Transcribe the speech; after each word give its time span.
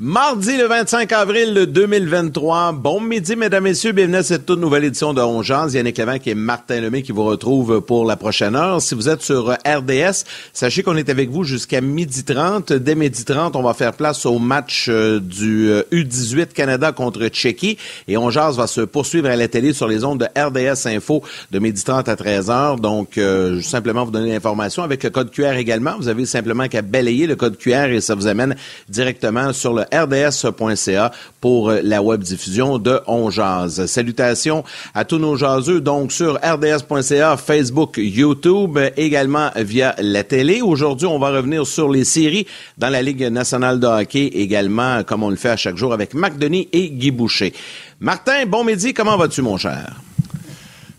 Mardi 0.00 0.56
le 0.56 0.68
25 0.68 1.10
avril 1.10 1.66
2023. 1.66 2.70
Bon 2.70 3.00
midi, 3.00 3.34
mesdames, 3.34 3.64
messieurs. 3.64 3.90
Bienvenue 3.90 4.18
à 4.18 4.22
cette 4.22 4.46
toute 4.46 4.60
nouvelle 4.60 4.84
édition 4.84 5.12
de 5.12 5.20
Ongeance. 5.20 5.72
Yannick 5.72 5.98
Lévesque 5.98 6.28
et 6.28 6.36
Martin 6.36 6.80
Lemay 6.80 7.02
qui 7.02 7.10
vous 7.10 7.24
retrouvent 7.24 7.80
pour 7.80 8.06
la 8.06 8.14
prochaine 8.14 8.54
heure. 8.54 8.80
Si 8.80 8.94
vous 8.94 9.08
êtes 9.08 9.22
sur 9.22 9.50
RDS, 9.66 10.22
sachez 10.52 10.84
qu'on 10.84 10.96
est 10.96 11.08
avec 11.08 11.30
vous 11.30 11.42
jusqu'à 11.42 11.80
midi 11.80 12.22
30. 12.22 12.72
Dès 12.74 12.94
midi 12.94 13.24
30, 13.24 13.56
on 13.56 13.62
va 13.64 13.74
faire 13.74 13.92
place 13.92 14.24
au 14.24 14.38
match 14.38 14.86
euh, 14.88 15.18
du 15.18 15.68
U18 15.90 16.38
euh, 16.38 16.44
Canada 16.54 16.92
contre 16.92 17.26
Tchéquie. 17.26 17.76
Et 18.06 18.16
Ongeance 18.16 18.54
va 18.54 18.68
se 18.68 18.82
poursuivre 18.82 19.28
à 19.28 19.34
la 19.34 19.48
télé 19.48 19.72
sur 19.72 19.88
les 19.88 20.04
ondes 20.04 20.20
de 20.20 20.40
RDS 20.40 20.86
Info 20.86 21.24
de 21.50 21.58
midi 21.58 21.82
30 21.82 22.08
à 22.08 22.14
13 22.14 22.50
heures. 22.50 22.76
Donc, 22.76 23.18
euh, 23.18 23.60
simplement 23.62 24.04
vous 24.04 24.12
donner 24.12 24.30
l'information 24.30 24.84
avec 24.84 25.02
le 25.02 25.10
code 25.10 25.32
QR 25.32 25.54
également. 25.54 25.96
Vous 25.98 26.06
avez 26.06 26.24
simplement 26.24 26.68
qu'à 26.68 26.82
balayer 26.82 27.26
le 27.26 27.34
code 27.34 27.58
QR 27.58 27.86
et 27.90 28.00
ça 28.00 28.14
vous 28.14 28.28
amène 28.28 28.54
directement 28.88 29.52
sur 29.52 29.74
le 29.74 29.87
rds.ca 29.92 31.10
pour 31.40 31.70
euh, 31.70 31.80
la 31.82 32.02
web 32.02 32.22
diffusion 32.22 32.78
de 32.78 33.00
On 33.06 33.30
Salutations 33.30 34.64
à 34.94 35.04
tous 35.04 35.18
nos 35.18 35.36
jaseux, 35.36 35.80
donc 35.80 36.12
sur 36.12 36.34
rds.ca, 36.34 37.36
Facebook, 37.36 37.96
YouTube, 37.98 38.78
également 38.96 39.50
via 39.56 39.94
la 39.98 40.24
télé. 40.24 40.60
Aujourd'hui, 40.62 41.06
on 41.06 41.18
va 41.18 41.30
revenir 41.30 41.66
sur 41.66 41.90
les 41.90 42.04
séries 42.04 42.46
dans 42.76 42.88
la 42.88 43.02
Ligue 43.02 43.24
nationale 43.24 43.80
de 43.80 43.86
hockey, 43.86 44.26
également 44.26 45.02
comme 45.04 45.22
on 45.22 45.30
le 45.30 45.36
fait 45.36 45.50
à 45.50 45.56
chaque 45.56 45.76
jour 45.76 45.92
avec 45.92 46.14
Marc 46.14 46.38
Denis 46.38 46.68
et 46.72 46.90
Guy 46.90 47.10
Boucher. 47.10 47.52
Martin, 48.00 48.46
bon 48.46 48.64
midi, 48.64 48.94
comment 48.94 49.16
vas-tu, 49.16 49.42
mon 49.42 49.56
cher? 49.56 49.96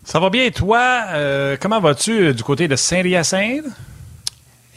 Ça 0.04 0.20
va 0.20 0.30
bien, 0.30 0.50
toi? 0.50 1.04
Euh, 1.10 1.56
comment 1.60 1.80
vas-tu 1.80 2.12
euh, 2.12 2.34
du 2.34 2.44
côté 2.44 2.68
de 2.68 2.76
Saint-Hyacinthe? 2.76 3.66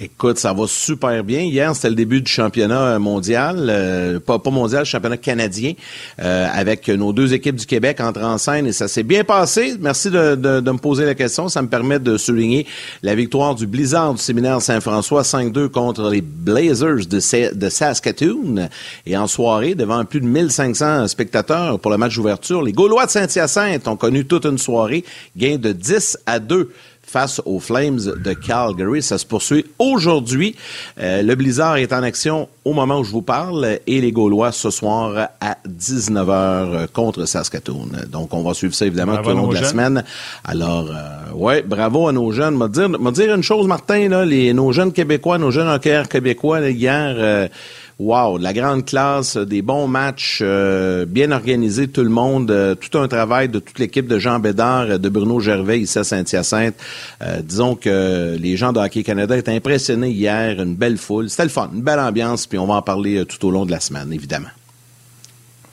Écoute, 0.04 0.36
ça 0.36 0.52
va 0.52 0.66
super 0.66 1.22
bien. 1.22 1.42
Hier, 1.42 1.72
c'était 1.76 1.90
le 1.90 1.94
début 1.94 2.20
du 2.20 2.30
championnat 2.30 2.98
mondial, 2.98 3.68
euh, 3.70 4.18
pas, 4.18 4.40
pas 4.40 4.50
mondial, 4.50 4.84
championnat 4.84 5.16
canadien, 5.16 5.74
euh, 6.20 6.48
avec 6.52 6.88
nos 6.88 7.12
deux 7.12 7.32
équipes 7.34 7.54
du 7.54 7.66
Québec 7.66 8.00
entre 8.00 8.20
en 8.22 8.36
scène 8.36 8.66
et 8.66 8.72
ça 8.72 8.88
s'est 8.88 9.04
bien 9.04 9.22
passé. 9.22 9.76
Merci 9.78 10.10
de, 10.10 10.34
me 10.34 10.78
poser 10.78 11.04
la 11.04 11.14
question. 11.14 11.48
Ça 11.48 11.62
me 11.62 11.68
permet 11.68 12.00
de 12.00 12.16
souligner 12.16 12.66
la 13.04 13.14
victoire 13.14 13.54
du 13.54 13.68
Blizzard 13.68 14.14
du 14.14 14.20
séminaire 14.20 14.60
Saint-François 14.60 15.22
5-2 15.22 15.68
contre 15.68 16.10
les 16.10 16.20
Blazers 16.20 17.06
de, 17.08 17.54
de 17.54 17.68
Saskatoon. 17.68 18.68
Et 19.06 19.16
en 19.16 19.28
soirée, 19.28 19.76
devant 19.76 20.04
plus 20.04 20.20
de 20.20 20.26
1500 20.26 21.06
spectateurs 21.06 21.78
pour 21.78 21.92
le 21.92 21.96
match 21.96 22.16
d'ouverture, 22.16 22.62
les 22.62 22.72
Gaulois 22.72 23.06
de 23.06 23.12
Saint-Hyacinthe 23.12 23.86
ont 23.86 23.96
connu 23.96 24.24
toute 24.24 24.46
une 24.46 24.58
soirée, 24.58 25.04
gain 25.36 25.58
de 25.58 25.70
10 25.70 26.18
à 26.26 26.40
2 26.40 26.72
face 27.12 27.42
aux 27.44 27.60
Flames 27.60 28.00
de 28.24 28.32
Calgary. 28.32 29.02
Ça 29.02 29.18
se 29.18 29.26
poursuit 29.26 29.66
aujourd'hui. 29.78 30.56
Euh, 30.98 31.20
le 31.20 31.34
Blizzard 31.34 31.76
est 31.76 31.92
en 31.92 32.02
action 32.02 32.48
au 32.64 32.72
moment 32.72 33.00
où 33.00 33.04
je 33.04 33.10
vous 33.10 33.22
parle 33.22 33.78
et 33.86 34.00
les 34.00 34.12
Gaulois 34.12 34.50
ce 34.50 34.70
soir 34.70 35.28
à 35.40 35.56
19h 35.68 36.88
contre 36.88 37.26
Saskatoon. 37.26 37.88
Donc, 38.10 38.32
on 38.32 38.42
va 38.42 38.54
suivre 38.54 38.74
ça 38.74 38.86
évidemment 38.86 39.18
tout 39.18 39.28
au 39.28 39.34
long 39.34 39.48
de 39.48 39.54
la 39.54 39.64
semaine. 39.64 40.04
Alors, 40.44 40.88
euh, 40.90 41.34
ouais, 41.34 41.62
bravo 41.62 42.08
à 42.08 42.12
nos 42.12 42.32
jeunes. 42.32 42.56
Me 42.56 42.68
dire, 42.68 42.88
dire 43.12 43.34
une 43.34 43.42
chose, 43.42 43.66
Martin, 43.66 44.08
là, 44.08 44.24
les, 44.24 44.54
nos 44.54 44.72
jeunes 44.72 44.92
Québécois, 44.92 45.36
nos 45.36 45.50
jeunes 45.50 45.68
hockeyeurs 45.68 46.08
québécois, 46.08 46.60
là, 46.60 46.70
hier... 46.70 47.14
Euh, 47.18 47.48
wow, 47.98 48.38
la 48.38 48.52
grande 48.52 48.84
classe, 48.84 49.36
des 49.36 49.62
bons 49.62 49.86
matchs, 49.86 50.40
euh, 50.42 51.04
bien 51.06 51.30
organisés, 51.30 51.88
tout 51.88 52.02
le 52.02 52.10
monde, 52.10 52.50
euh, 52.50 52.74
tout 52.74 52.98
un 52.98 53.08
travail 53.08 53.48
de 53.48 53.58
toute 53.58 53.78
l'équipe 53.78 54.06
de 54.06 54.18
Jean 54.18 54.38
Bédard, 54.38 54.98
de 54.98 55.08
Bruno 55.08 55.40
Gervais 55.40 55.80
ici 55.80 55.98
à 55.98 56.04
Saint-Hyacinthe. 56.04 56.74
Euh, 57.22 57.40
disons 57.42 57.74
que 57.74 58.36
les 58.38 58.56
gens 58.56 58.72
de 58.72 58.80
Hockey 58.80 59.02
Canada 59.02 59.36
étaient 59.36 59.54
impressionnés 59.54 60.10
hier, 60.10 60.60
une 60.60 60.74
belle 60.74 60.98
foule. 60.98 61.30
C'était 61.30 61.44
le 61.44 61.48
fun, 61.48 61.70
une 61.72 61.82
belle 61.82 62.00
ambiance, 62.00 62.46
puis 62.46 62.58
on 62.58 62.66
va 62.66 62.74
en 62.74 62.82
parler 62.82 63.24
tout 63.26 63.46
au 63.46 63.50
long 63.50 63.66
de 63.66 63.70
la 63.70 63.80
semaine, 63.80 64.12
évidemment. 64.12 64.48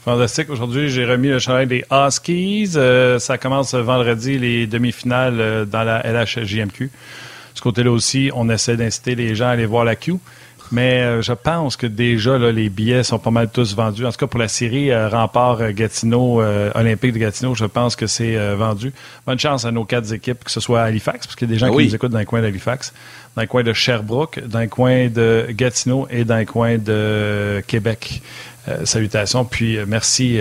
Fantastique. 0.06 0.50
Aujourd'hui, 0.50 0.90
j'ai 0.90 1.06
remis 1.06 1.28
le 1.28 1.40
chandail 1.40 1.68
des 1.68 1.84
Huskies. 1.92 2.78
ça 3.20 3.38
commence 3.38 3.76
vendredi, 3.76 4.40
les 4.40 4.66
demi-finales 4.66 5.68
dans 5.70 5.84
la 5.84 6.02
LHJMQ. 6.04 6.90
Ce 7.54 7.62
côté-là 7.62 7.92
aussi, 7.92 8.32
on 8.34 8.50
essaie 8.50 8.78
d'inciter 8.78 9.16
les 9.16 9.36
gens 9.36 9.48
à 9.48 9.50
aller 9.50 9.66
voir 9.66 9.84
la 9.84 9.98
Q. 9.98 10.14
Mais 10.72 11.02
euh, 11.02 11.22
je 11.22 11.34
pense 11.34 11.78
que 11.78 11.88
déjà, 11.88 12.38
là, 12.38 12.52
les 12.52 12.70
billets 12.70 13.04
sont 13.04 13.18
pas 13.18 13.32
mal 13.32 13.50
tous 13.50 13.76
vendus. 13.76 14.06
En 14.06 14.12
tout 14.12 14.18
cas, 14.18 14.28
pour 14.28 14.40
la 14.40 14.48
série 14.48 14.92
euh, 14.92 15.10
Rempart 15.10 15.62
euh, 15.62 15.72
Gatineau, 15.72 16.42
Olympique 16.76 17.14
de 17.14 17.20
Gatineau, 17.20 17.56
je 17.56 17.66
pense 17.66 17.96
que 17.96 18.08
c'est 18.08 18.38
vendu. 18.56 18.94
Bonne 19.26 19.40
chance 19.40 19.66
à 19.66 19.72
nos 19.72 19.86
quatre 19.86 20.14
équipes, 20.14 20.44
que 20.44 20.52
ce 20.52 20.60
soit 20.60 20.82
à 20.82 20.86
Halifax, 20.86 21.26
parce 21.26 21.36
qu'il 21.36 21.48
y 21.48 21.52
a 21.52 21.54
des 21.54 21.60
gens 21.60 21.68
ah 21.68 21.78
qui 21.78 21.88
nous 21.88 21.96
écoutent 21.96 22.12
dans 22.12 22.20
le 22.20 22.26
coin 22.26 22.42
d'Halifax, 22.42 22.94
dans 23.36 23.42
le 23.42 23.48
coin 23.48 23.64
de 23.64 23.74
Sherbrooke, 23.74 24.42
dans 24.46 24.60
le 24.60 24.68
coin 24.68 25.08
de 25.08 25.48
Gatineau 25.52 26.08
et 26.10 26.24
dans 26.24 26.38
le 26.38 26.46
coin 26.46 26.78
de 26.78 27.62
Québec. 27.68 28.22
salutations. 28.84 29.46
Puis 29.46 29.78
merci, 29.88 30.40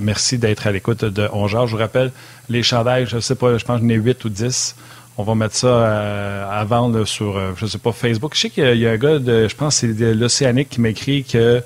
merci 0.00 0.38
d'être 0.38 0.66
à 0.66 0.72
l'écoute 0.72 1.04
de 1.04 1.28
Ongeard. 1.32 1.66
Je 1.66 1.72
vous 1.72 1.78
rappelle, 1.78 2.12
les 2.48 2.62
chandails, 2.62 3.06
je 3.06 3.20
sais 3.20 3.34
pas, 3.34 3.58
je 3.58 3.64
pense 3.64 3.80
que 3.80 3.86
j'en 3.86 3.92
ai 3.92 3.96
8 3.96 4.24
ou 4.24 4.28
10. 4.28 4.76
On 5.18 5.22
va 5.22 5.34
mettre 5.34 5.54
ça 5.54 5.68
euh, 5.68 6.60
à 6.60 6.64
vendre 6.64 7.04
sur, 7.06 7.36
euh, 7.36 7.52
je 7.56 7.66
sais 7.66 7.78
pas, 7.78 7.92
Facebook. 7.92 8.34
Je 8.34 8.40
sais 8.40 8.50
qu'il 8.50 8.76
y 8.76 8.86
a 8.86 8.90
un 8.90 8.96
gars, 8.96 9.18
de, 9.18 9.48
je 9.48 9.56
pense 9.56 9.80
que 9.80 9.86
c'est 9.86 9.94
de 9.94 10.12
l'Océanique 10.12 10.68
qui 10.68 10.80
m'écrit 10.80 11.24
que 11.24 11.62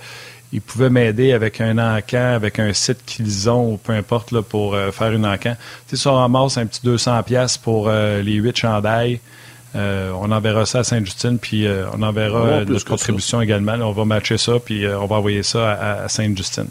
il 0.53 0.61
pouvait 0.61 0.91
m'aider 0.91 1.33
avec 1.33 1.61
un 1.61 1.79
encan, 1.79 2.35
avec 2.35 2.59
un 2.59 2.73
site 2.73 3.05
qu'ils 3.07 3.49
ont, 3.51 3.73
ou 3.73 3.77
peu 3.77 3.93
importe, 3.93 4.33
là, 4.33 4.43
pour 4.43 4.75
euh, 4.75 4.91
faire 4.91 5.13
une 5.13 5.27
encan. 5.27 5.55
Tu 5.89 5.97
sais, 5.97 6.03
ça 6.03 6.13
ramasse 6.13 6.59
un 6.59 6.67
petit 6.67 6.81
200 6.83 7.23
pièces 7.25 7.57
pour 7.57 7.89
les 7.89 8.35
huit 8.35 8.57
chandails. 8.57 9.21
on 9.75 10.33
enverra 10.33 10.67
ça 10.67 10.81
à 10.81 10.85
Sainte-Justine, 10.85 11.39
puis 11.39 11.67
on 11.93 12.03
enverra 12.03 12.65
notre 12.65 12.85
contribution 12.85 13.41
également. 13.41 13.75
on 13.75 13.93
va 13.93 14.05
matcher 14.05 14.39
ça, 14.39 14.55
puis 14.65 14.85
on 14.87 15.07
va 15.07 15.17
envoyer 15.17 15.45
ça 15.45 15.73
à, 16.03 16.09
Sainte-Justine. 16.09 16.69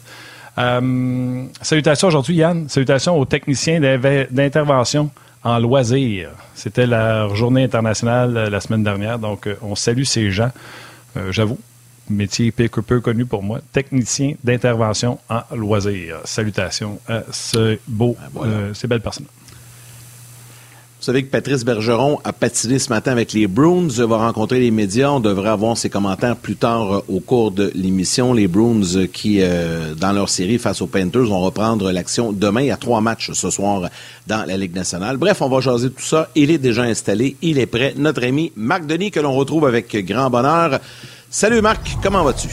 salutations 1.62 2.08
aujourd'hui, 2.10 2.36
Yann. 2.36 2.68
Salutations 2.68 3.18
aux 3.18 3.26
techniciens 3.26 3.80
d'intervention 4.30 5.10
en 5.44 5.60
loisirs. 5.60 6.32
C'était 6.54 6.88
la 6.88 7.28
journée 7.34 7.64
internationale 7.64 8.38
euh, 8.38 8.50
la 8.50 8.60
semaine 8.60 8.84
dernière, 8.84 9.20
donc 9.20 9.48
euh, 9.48 9.56
on 9.62 9.76
salue 9.76 10.04
ces 10.04 10.32
gens. 10.32 10.52
Euh, 11.18 11.32
j'avoue, 11.32 11.58
métier 12.10 12.52
peu, 12.52 12.68
peu 12.68 13.00
connu 13.00 13.26
pour 13.26 13.44
moi, 13.44 13.60
technicien 13.72 14.34
d'intervention 14.44 15.20
en 15.30 15.42
loisirs. 15.56 16.18
Salutations 16.26 17.00
à 17.08 17.24
ce 17.32 17.78
beau, 17.88 18.16
ben 18.34 18.74
ces 18.74 18.88
belles 18.88 19.02
personnes. 19.02 19.28
Savez 21.10 21.24
que 21.24 21.32
Patrice 21.32 21.66
Bergeron 21.66 22.20
a 22.24 22.34
patiné 22.34 22.78
ce 22.78 22.90
matin 22.90 23.12
avec 23.12 23.34
les 23.34 23.48
Bruins, 23.48 23.88
va 23.88 24.18
rencontrer 24.18 24.60
les 24.60 24.70
médias. 24.70 25.10
On 25.10 25.20
devrait 25.20 25.50
avoir 25.50 25.76
ses 25.76 25.90
commentaires 25.90 26.36
plus 26.36 26.56
tard 26.56 26.94
euh, 26.94 27.04
au 27.08 27.20
cours 27.20 27.50
de 27.50 27.72
l'émission. 27.74 28.32
Les 28.32 28.48
Bruins 28.48 28.96
euh, 28.96 29.08
qui, 29.08 29.40
euh, 29.42 29.96
dans 29.96 30.12
leur 30.12 30.30
série 30.30 30.60
face 30.60 30.84
aux 30.84 30.88
Panthers, 30.88 31.26
vont 31.26 31.40
reprendre 31.40 31.92
l'action 31.92 32.32
demain. 32.32 32.62
Il 32.62 32.68
y 32.68 32.72
a 32.72 32.78
trois 32.78 33.02
matchs 33.02 33.32
ce 33.32 33.50
soir 33.50 33.90
dans 34.28 34.46
la 34.46 34.56
Ligue 34.56 34.76
nationale. 34.76 35.18
Bref, 35.18 35.42
on 35.42 35.50
va 35.50 35.62
jaser 35.62 35.90
tout 35.90 36.04
ça. 36.04 36.30
Il 36.36 36.52
est 36.52 36.60
déjà 36.60 36.84
installé, 36.84 37.36
il 37.42 37.58
est 37.58 37.66
prêt. 37.66 37.96
Notre 37.98 38.24
ami 38.24 38.52
Marc 38.56 38.86
Denis 38.86 39.10
que 39.10 39.20
l'on 39.20 39.34
retrouve 39.34 39.66
avec 39.66 40.06
grand 40.06 40.30
bonheur. 40.30 40.80
Salut 41.32 41.62
Marc, 41.62 41.98
comment 42.04 42.24
vas-tu? 42.24 42.50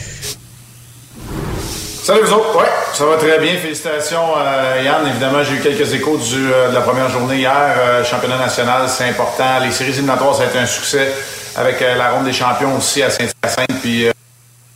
Salut 2.06 2.22
vous 2.22 2.34
autres. 2.34 2.56
Ouais, 2.56 2.69
ça 2.93 3.05
va 3.05 3.17
très 3.17 3.37
bien. 3.41 3.56
Félicitations 3.56 4.39
euh, 4.39 4.81
Yann. 4.81 5.09
Évidemment, 5.09 5.43
j'ai 5.43 5.55
eu 5.55 5.59
quelques 5.59 5.93
échos 5.93 6.17
euh, 6.37 6.69
de 6.69 6.72
la 6.72 6.81
première 6.81 7.09
journée 7.09 7.39
hier. 7.39 7.75
Euh, 7.77 8.05
championnat 8.05 8.39
national, 8.39 8.83
c'est 8.87 9.09
important. 9.09 9.59
Les 9.61 9.72
séries 9.72 9.91
éliminatoires, 9.91 10.37
ça 10.37 10.44
a 10.44 10.47
été 10.47 10.56
un 10.56 10.67
succès 10.67 11.11
avec 11.56 11.81
la 11.81 12.11
ronde 12.11 12.25
des 12.25 12.33
champions 12.33 12.77
aussi 12.77 13.03
à 13.03 13.11
Saint-Hyacinthe. 13.11 13.81
Puis, 13.83 14.09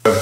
good 0.05 0.17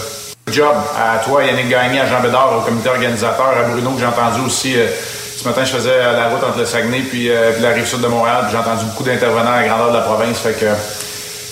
job 0.52 0.74
à 0.98 1.24
toi, 1.24 1.44
Yannick 1.44 1.70
Gagné, 1.70 2.00
à 2.00 2.06
Jean 2.06 2.20
Bédard, 2.20 2.58
au 2.58 2.60
comité 2.60 2.90
organisateur, 2.90 3.54
à 3.58 3.62
Bruno, 3.70 3.92
que 3.92 4.00
j'ai 4.00 4.06
entendu 4.06 4.42
aussi. 4.44 4.74
ce 4.74 5.48
matin, 5.48 5.64
je 5.64 5.72
faisais 5.72 5.98
la 5.98 6.28
route 6.28 6.44
entre 6.44 6.58
le 6.58 6.66
Saguenay 6.66 7.00
puis, 7.00 7.30
puis 7.54 7.62
la 7.62 7.70
rive 7.70 7.86
sud 7.86 8.02
de 8.02 8.08
Montréal. 8.08 8.48
J'ai 8.50 8.58
entendu 8.58 8.84
beaucoup 8.84 9.04
d'intervenants 9.04 9.52
à 9.52 9.62
la 9.62 9.66
grandeur 9.66 9.92
de 9.92 9.96
la 9.96 10.02
province. 10.02 10.40
Fait 10.40 10.52
que 10.52 10.66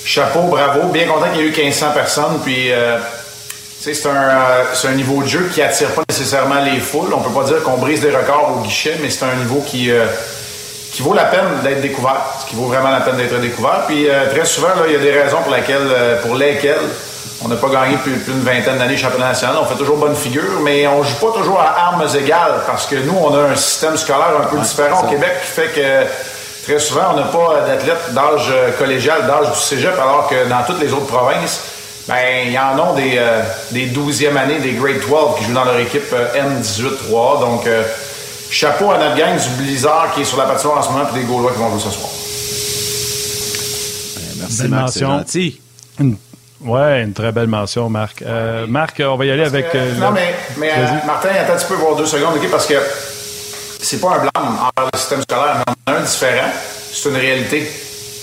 chapeau, 0.05 0.43
bravo. 0.43 0.89
Bien 0.89 1.07
content 1.07 1.31
qu'il 1.33 1.41
y 1.41 1.45
ait 1.45 1.49
eu 1.49 1.57
1500 1.57 1.93
personnes. 1.95 2.41
Puis 2.45 2.71
c'est 3.95 4.09
un, 4.09 4.15
euh, 4.15 4.65
un, 4.85 4.93
niveau 4.93 5.23
de 5.23 5.29
jeu 5.29 5.49
qui 5.53 5.63
attire 5.63 5.91
pas 5.91 6.03
nécessairement 6.09 6.61
les 6.61 6.81
foules. 6.81 7.13
On 7.15 7.21
peut 7.21 7.31
pas 7.31 7.45
dire 7.45 7.63
qu'on 7.63 7.77
brise 7.77 8.01
des 8.01 8.11
records 8.11 8.57
au 8.57 8.61
guichet, 8.63 8.97
mais 9.01 9.11
c'est 9.11 9.25
un 9.25 9.35
niveau 9.37 9.63
qui, 9.67 9.91
euh, 9.91 10.07
qui 10.93 11.03
vaut 11.03 11.15
la 11.15 11.25
peine 11.25 11.61
d'être 11.63 11.81
découvert, 11.81 12.21
ce 12.41 12.47
qui 12.47 12.57
vaut 12.57 12.67
vraiment 12.67 12.91
la 12.91 13.01
peine 13.01 13.17
d'être 13.17 13.39
découvert. 13.39 13.85
Puis 13.87 14.09
euh, 14.09 14.31
très 14.35 14.45
souvent, 14.45 14.69
il 14.87 14.93
y 14.93 14.97
a 14.97 14.99
des 14.99 15.13
raisons 15.13 15.39
pour, 15.43 15.53
laquelle, 15.53 15.89
pour 16.23 16.35
lesquelles 16.35 16.81
on 17.45 17.49
n'a 17.49 17.57
pas 17.57 17.69
gagné 17.69 17.97
plus, 17.99 18.13
plus 18.13 18.33
d'une 18.33 18.43
vingtaine 18.43 18.79
d'années 18.79 18.97
championnat 18.97 19.29
national. 19.29 19.57
On 19.61 19.67
fait 19.67 19.77
toujours 19.77 19.99
bonne 19.99 20.17
figure, 20.17 20.61
mais 20.63 20.87
on 20.89 21.03
joue 21.03 21.17
pas 21.17 21.39
toujours 21.39 21.61
à 21.61 21.89
armes 21.89 22.07
égales 22.19 22.63
parce 22.67 22.87
que 22.87 22.97
nous, 22.97 23.17
on 23.17 23.35
a 23.35 23.51
un 23.51 23.57
système 23.57 23.97
scolaire 23.97 24.33
un 24.43 24.47
peu 24.47 24.59
différent 24.59 25.05
au 25.05 25.09
Québec 25.09 25.33
qui 25.45 25.51
fait 25.53 25.69
que 25.69 26.65
très 26.65 26.81
souvent, 26.81 27.13
on 27.13 27.17
n'a 27.17 27.27
pas 27.27 27.67
d'athlètes 27.69 28.13
d'âge 28.15 28.53
collégial, 28.79 29.27
d'âge 29.27 29.53
du 29.53 29.61
cégep, 29.61 29.95
alors 29.95 30.29
que 30.29 30.49
dans 30.49 30.63
toutes 30.67 30.81
les 30.81 30.93
autres 30.93 31.07
provinces, 31.07 31.76
ben, 32.09 32.47
il 32.47 32.53
y 32.53 32.59
en 32.59 32.79
a 32.79 32.95
des, 32.95 33.15
euh, 33.17 33.43
des 33.73 33.87
12e 33.89 34.37
années, 34.37 34.61
des 34.61 34.73
Grade 34.73 35.01
12 35.01 35.39
qui 35.39 35.45
jouent 35.45 35.55
dans 35.55 35.65
leur 35.65 35.79
équipe 35.79 36.13
euh, 36.13 36.61
M18-3. 36.61 37.41
Donc, 37.41 37.67
euh, 37.67 37.83
chapeau 38.51 38.91
à 38.91 38.99
notre 38.99 39.17
gang 39.17 39.37
du 39.37 39.63
Blizzard 39.63 40.13
qui 40.15 40.21
est 40.21 40.25
sur 40.25 40.39
la 40.39 40.45
patinoire 40.45 40.79
en 40.79 40.83
ce 40.83 40.91
moment, 40.91 41.05
et 41.11 41.19
des 41.19 41.25
Gaulois 41.25 41.53
qui 41.53 41.59
vont 41.59 41.71
jouer 41.71 41.81
ce 41.81 41.91
soir. 41.91 42.11
Ben, 44.17 44.37
merci, 44.41 44.69
Marc, 44.69 44.89
c'est 44.93 45.01
gentil. 45.01 45.61
Une, 45.99 46.17
Ouais, 46.61 47.03
une 47.03 47.13
très 47.13 47.33
belle 47.33 47.49
mention, 47.49 47.91
Marc. 47.91 48.23
Euh, 48.23 48.67
Marc, 48.67 49.03
on 49.05 49.17
va 49.17 49.25
y 49.27 49.31
aller 49.31 49.45
avec. 49.45 49.75
Euh, 49.75 49.95
non, 49.97 50.11
mais, 50.11 50.35
mais 50.57 50.71
euh, 50.71 50.87
Martin, 51.07 51.29
attends 51.29 51.53
un 51.53 51.57
petit 51.57 51.67
peu 51.67 51.75
voir 51.75 51.97
deux 51.97 52.07
secondes, 52.07 52.35
OK, 52.37 52.51
parce 52.51 52.67
que 52.67 52.75
c'est 53.81 54.01
pas 54.01 54.15
un 54.15 54.19
blâme 54.19 54.59
envers 54.59 54.91
le 54.93 54.99
système 54.99 55.23
scolaire, 55.23 55.63
mais 55.67 55.75
on 55.87 55.93
a 55.93 55.97
un 55.97 56.01
différent. 56.03 56.51
C'est 56.93 57.09
une 57.11 57.17
réalité. 57.17 57.71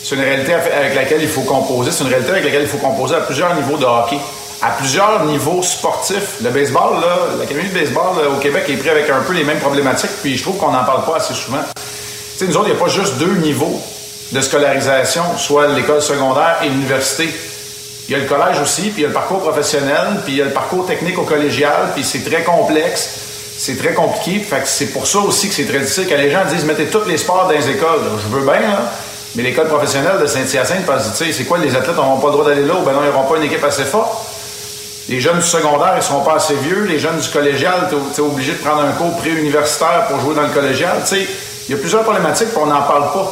C'est 0.04 0.16
une 0.16 0.22
réalité 0.22 0.54
avec 0.54 0.96
laquelle 0.96 1.22
il 1.22 1.30
faut 1.30 1.44
composer. 1.44 1.92
C'est 1.92 2.04
une 2.04 2.10
réalité 2.10 2.32
avec 2.32 2.44
laquelle 2.44 2.64
il 2.64 2.68
faut 2.68 2.78
composer 2.78 3.16
à 3.16 3.22
plusieurs 3.22 3.56
niveaux 3.56 3.78
de 3.78 3.86
hockey, 3.86 4.18
à 4.62 4.72
plusieurs 4.72 5.24
niveaux 5.24 5.64
sportifs. 5.64 6.42
Le 6.44 6.50
baseball, 6.50 7.00
là, 7.00 7.18
l'Académie 7.40 7.70
de 7.70 7.74
baseball 7.74 8.18
au 8.36 8.38
Québec 8.40 8.66
est 8.68 8.76
pris 8.76 8.90
avec 8.90 9.10
un 9.10 9.22
peu 9.22 9.32
les 9.32 9.46
mêmes 9.46 9.60
problématiques, 9.60 10.12
puis 10.22 10.38
je 10.38 10.44
trouve 10.44 10.58
qu'on 10.58 10.72
n'en 10.72 10.84
parle 10.84 11.06
pas 11.06 11.18
assez 11.18 11.34
souvent. 11.34 11.64
Tu 11.74 11.82
sais, 12.38 12.48
nous 12.48 12.58
autres, 12.58 12.68
il 12.68 12.74
n'y 12.74 12.80
a 12.82 12.84
pas 12.84 12.90
juste 12.90 13.18
deux 13.18 13.36
niveaux 13.38 13.80
de 14.34 14.42
scolarisation, 14.42 15.24
soit 15.38 15.68
l'école 15.68 16.02
secondaire 16.02 16.58
et 16.64 16.68
l'université. 16.68 17.30
Il 18.10 18.12
y 18.12 18.16
a 18.16 18.18
le 18.18 18.26
collège 18.26 18.60
aussi, 18.60 18.90
puis 18.90 18.94
il 18.98 19.02
y 19.04 19.06
a 19.06 19.08
le 19.08 19.14
parcours 19.14 19.40
professionnel, 19.40 20.20
puis 20.26 20.34
il 20.34 20.38
y 20.40 20.42
a 20.42 20.46
le 20.46 20.52
parcours 20.52 20.86
technique 20.86 21.18
au 21.18 21.24
collégial, 21.24 21.92
puis 21.96 22.04
c'est 22.04 22.30
très 22.30 22.44
complexe, 22.44 23.10
c'est 23.58 23.78
très 23.78 23.94
compliqué. 23.94 24.42
Fait 24.42 24.60
que 24.60 24.68
c'est 24.68 24.88
pour 24.88 25.08
ça 25.08 25.20
aussi 25.20 25.48
que 25.48 25.56
c'est 25.56 25.66
très 25.66 25.80
difficile. 25.80 26.08
Quand 26.10 26.18
les 26.18 26.30
gens 26.30 26.44
disent 26.44 26.66
mettez 26.66 26.88
tous 26.88 27.08
les 27.08 27.18
sports 27.18 27.46
dans 27.48 27.58
les 27.58 27.70
écoles, 27.70 28.02
je 28.22 28.36
veux 28.36 28.44
bien, 28.44 28.60
mais 29.36 29.44
l'école 29.44 29.68
professionnelle 29.68 30.20
de 30.22 30.28
Saint-Hyacinthe, 30.28 30.86
tu 30.86 31.26
sais, 31.26 31.32
c'est 31.32 31.46
quoi 31.46 31.58
les 31.58 31.76
athlètes 31.76 31.96
n'auront 31.96 32.20
pas 32.20 32.28
le 32.28 32.34
droit 32.34 32.46
d'aller 32.46 32.66
là 32.66 32.76
ou 32.76 32.84
ben 32.84 32.94
non, 32.94 33.00
ils 33.04 33.12
n'auront 33.12 33.28
pas 33.28 33.38
une 33.38 33.44
équipe 33.44 33.64
assez 33.64 33.84
forte. 33.84 34.12
Les 35.10 35.20
jeunes 35.20 35.40
du 35.40 35.46
secondaire, 35.46 35.94
ils 35.94 35.98
ne 35.98 36.02
seront 36.02 36.22
pas 36.22 36.36
assez 36.36 36.56
vieux. 36.56 36.86
Les 36.86 37.00
jeunes 37.00 37.18
du 37.18 37.30
collégial, 37.30 37.90
tu 37.90 38.22
es 38.22 38.24
obligé 38.24 38.54
de 38.54 38.58
prendre 38.58 38.84
un 38.84 38.92
cours 38.92 39.18
pré-universitaire 39.18 40.06
pour 40.08 40.20
jouer 40.22 40.36
dans 40.36 40.44
le 40.44 40.50
collégial. 40.50 40.98
Tu 41.02 41.16
sais, 41.16 41.28
il 41.68 41.76
y 41.76 41.78
a 41.78 41.78
plusieurs 41.78 42.04
problématiques, 42.04 42.50
puis 42.50 42.60
on 42.62 42.68
n'en 42.68 42.84
parle 42.84 43.12
pas. 43.12 43.32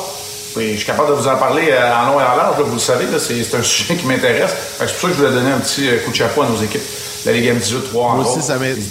Oui, 0.57 0.71
je 0.73 0.77
suis 0.77 0.85
capable 0.85 1.09
de 1.09 1.13
vous 1.13 1.27
en 1.27 1.37
parler 1.37 1.69
euh, 1.71 1.93
en 1.93 2.11
long 2.11 2.19
et 2.19 2.23
en 2.23 2.35
large, 2.35 2.59
vous 2.59 2.73
le 2.73 2.79
savez, 2.79 3.05
c'est 3.17 3.55
un 3.55 3.63
sujet 3.63 3.95
qui 3.95 4.05
m'intéresse. 4.05 4.51
C'est 4.79 4.85
pour 4.85 4.95
ça 4.95 5.07
que 5.07 5.13
je 5.13 5.17
voulais 5.19 5.31
donner 5.31 5.51
un 5.51 5.59
petit 5.59 5.87
euh, 5.87 5.99
coup 5.99 6.11
de 6.11 6.15
chapeau 6.15 6.41
à 6.41 6.47
nos 6.47 6.57
équipes. 6.61 6.83
La 7.25 7.31
Ligue 7.31 7.55
M18 7.55 7.83
3 7.89 8.05
en 8.05 8.17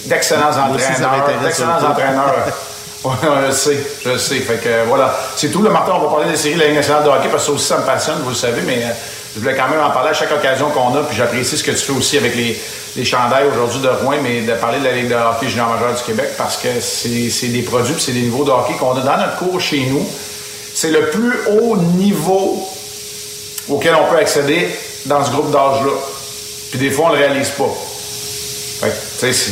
D'excellents 0.07 0.49
entraîneurs. 0.49 1.43
D'excellents 1.43 1.91
entraîneurs. 1.91 2.47
je 3.05 3.47
le 3.47 3.53
sais, 3.53 3.79
je 4.05 4.11
le 4.11 4.19
sais. 4.19 4.37
Fait 4.41 4.57
que 4.57 4.87
voilà. 4.87 5.19
C'est 5.37 5.51
tout. 5.51 5.63
Le 5.63 5.71
matin, 5.71 5.93
on 5.95 6.01
va 6.01 6.09
parler 6.09 6.31
des 6.31 6.37
séries 6.37 6.55
de 6.55 6.61
la 6.61 6.67
Ligue 6.67 6.77
nationale 6.77 7.05
de 7.05 7.09
hockey 7.09 7.29
parce 7.31 7.45
que 7.45 7.51
ça 7.51 7.53
aussi, 7.53 7.67
ça 7.67 7.79
me 7.79 7.85
passionne, 7.85 8.19
vous 8.23 8.31
le 8.31 8.35
savez, 8.35 8.63
mais 8.63 8.85
euh, 8.85 8.89
je 9.35 9.41
voulais 9.41 9.55
quand 9.57 9.69
même 9.69 9.81
en 9.81 9.91
parler 9.91 10.11
à 10.11 10.15
chaque 10.15 10.33
occasion 10.33 10.71
qu'on 10.71 10.95
a, 10.97 11.03
puis 11.03 11.17
j'apprécie 11.17 11.57
ce 11.57 11.65
que 11.65 11.71
tu 11.71 11.79
fais 11.79 11.93
aussi 11.93 12.19
avec 12.19 12.35
les, 12.35 12.61
les 12.97 13.05
chandails 13.05 13.47
aujourd'hui 13.53 13.81
de 13.81 13.89
Rouen, 13.89 14.17
mais 14.23 14.43
de 14.43 14.53
parler 14.55 14.81
de 14.81 14.85
la 14.85 14.93
Ligue 14.93 15.09
de 15.09 15.15
hockey 15.15 15.49
junior 15.49 15.69
majeur 15.69 15.95
du 15.95 16.03
Québec 16.03 16.31
parce 16.37 16.57
que 16.57 16.69
c'est 16.81 17.49
des 17.49 17.63
produits 17.63 17.95
c'est 17.99 18.13
des 18.13 18.23
niveaux 18.23 18.45
de 18.45 18.51
hockey 18.51 18.75
qu'on 18.79 18.97
a 18.97 19.01
dans 19.01 19.17
notre 19.17 19.37
cours 19.37 19.61
chez 19.61 19.87
nous 19.87 20.07
c'est 20.75 20.91
le 20.91 21.11
plus 21.11 21.33
haut 21.49 21.77
niveau 21.77 22.67
auquel 23.69 23.95
on 23.95 24.11
peut 24.11 24.19
accéder 24.19 24.69
dans 25.07 25.25
ce 25.25 25.31
groupe 25.31 25.51
d'âge-là. 25.51 25.93
Puis 26.71 26.79
des 26.79 26.91
fois, 26.91 27.07
on 27.07 27.09
ne 27.11 27.17
le 27.17 27.21
réalise 27.21 27.51
pas. 27.51 27.69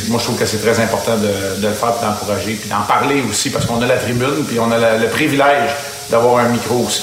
Moi, 0.08 0.18
je 0.18 0.24
trouve 0.24 0.38
que 0.38 0.46
c'est 0.46 0.58
très 0.58 0.80
important 0.80 1.16
de, 1.16 1.62
le 1.66 1.72
faire, 1.72 1.94
d'encourager, 2.00 2.54
puis 2.54 2.68
d'en 2.68 2.82
parler 2.82 3.22
aussi, 3.28 3.50
parce 3.50 3.66
qu'on 3.66 3.80
a 3.82 3.86
la 3.86 3.98
tribune, 3.98 4.44
puis 4.46 4.58
on 4.58 4.70
a 4.70 4.96
le 4.96 5.08
privilège 5.08 5.70
d'avoir 6.10 6.44
un 6.44 6.48
micro 6.48 6.76
aussi. 6.86 7.02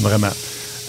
Vraiment. 0.00 0.32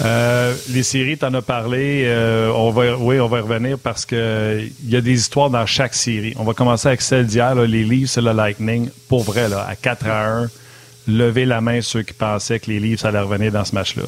Euh, 0.01 0.53
les 0.69 0.83
séries, 0.83 1.17
tu 1.17 1.25
en 1.25 1.33
as 1.33 1.41
parlé. 1.41 2.03
Euh, 2.05 2.51
on 2.55 2.71
va, 2.71 2.95
oui, 2.95 3.19
on 3.19 3.27
va 3.27 3.41
revenir 3.41 3.77
parce 3.77 4.05
que 4.05 4.61
il 4.83 4.89
y 4.89 4.95
a 4.95 5.01
des 5.01 5.19
histoires 5.19 5.49
dans 5.49 5.65
chaque 5.65 5.93
série. 5.93 6.33
On 6.37 6.43
va 6.43 6.53
commencer 6.53 6.87
avec 6.87 7.01
celle 7.01 7.25
d'hier, 7.25 7.55
les 7.55 7.83
livres, 7.83 8.09
c'est 8.09 8.21
le 8.21 8.31
Lightning. 8.31 8.89
Pour 9.09 9.23
vrai, 9.23 9.49
là, 9.49 9.65
à 9.67 9.75
4 9.75 10.07
à 10.07 10.27
1, 10.43 10.49
lever 11.07 11.45
la 11.45 11.59
main 11.59 11.81
ceux 11.81 12.03
qui 12.03 12.13
pensaient 12.13 12.59
que 12.59 12.71
les 12.71 12.79
livres, 12.79 13.01
ça 13.01 13.09
allait 13.09 13.19
revenir 13.19 13.51
dans 13.51 13.65
ce 13.65 13.75
match-là. 13.75 14.03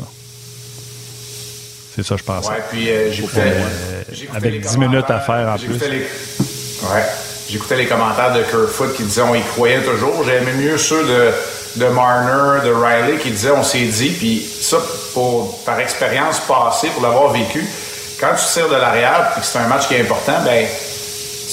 C'est 1.94 2.04
ça, 2.04 2.16
je 2.16 2.24
pense. 2.24 2.48
Ouais, 2.48 2.64
puis 2.70 2.90
euh, 2.90 3.12
j'écoutais. 3.12 3.42
Euh, 3.42 4.02
avec 4.34 4.62
10 4.62 4.78
minutes 4.78 5.10
à 5.10 5.20
faire 5.20 5.50
en 5.50 5.58
plus. 5.58 5.78
Les... 5.90 6.00
Ouais. 6.00 7.04
J'écoutais 7.50 7.76
les 7.76 7.86
commentaires 7.86 8.34
de 8.34 8.44
Kerfoot 8.44 8.96
qui 8.96 9.04
disaient 9.04 9.24
on 9.24 9.36
y 9.36 9.42
croyait 9.42 9.82
toujours. 9.82 10.24
J'aimais 10.24 10.54
mieux 10.54 10.78
ceux 10.78 11.04
de, 11.04 11.32
de 11.76 11.86
Marner, 11.88 12.66
de 12.66 12.72
Riley 12.72 13.18
qui 13.18 13.30
disaient 13.32 13.52
on 13.52 13.64
s'est 13.64 13.86
dit. 13.86 14.10
Puis 14.10 14.50
ça, 14.62 14.78
pour, 15.14 15.64
par 15.66 15.80
expérience 15.80 16.40
passée, 16.40 16.88
pour 16.90 17.04
l'avoir 17.04 17.34
vécu, 17.34 17.66
quand 18.20 18.36
tu 18.36 18.46
tires 18.54 18.70
de 18.70 18.76
l'arrière 18.76 19.34
et 19.36 19.42
que 19.42 19.46
c'est 19.46 19.60
un 19.60 19.68
match 19.68 19.88
qui 19.88 19.96
est 19.96 20.02
important, 20.02 20.40
ben 20.46 20.66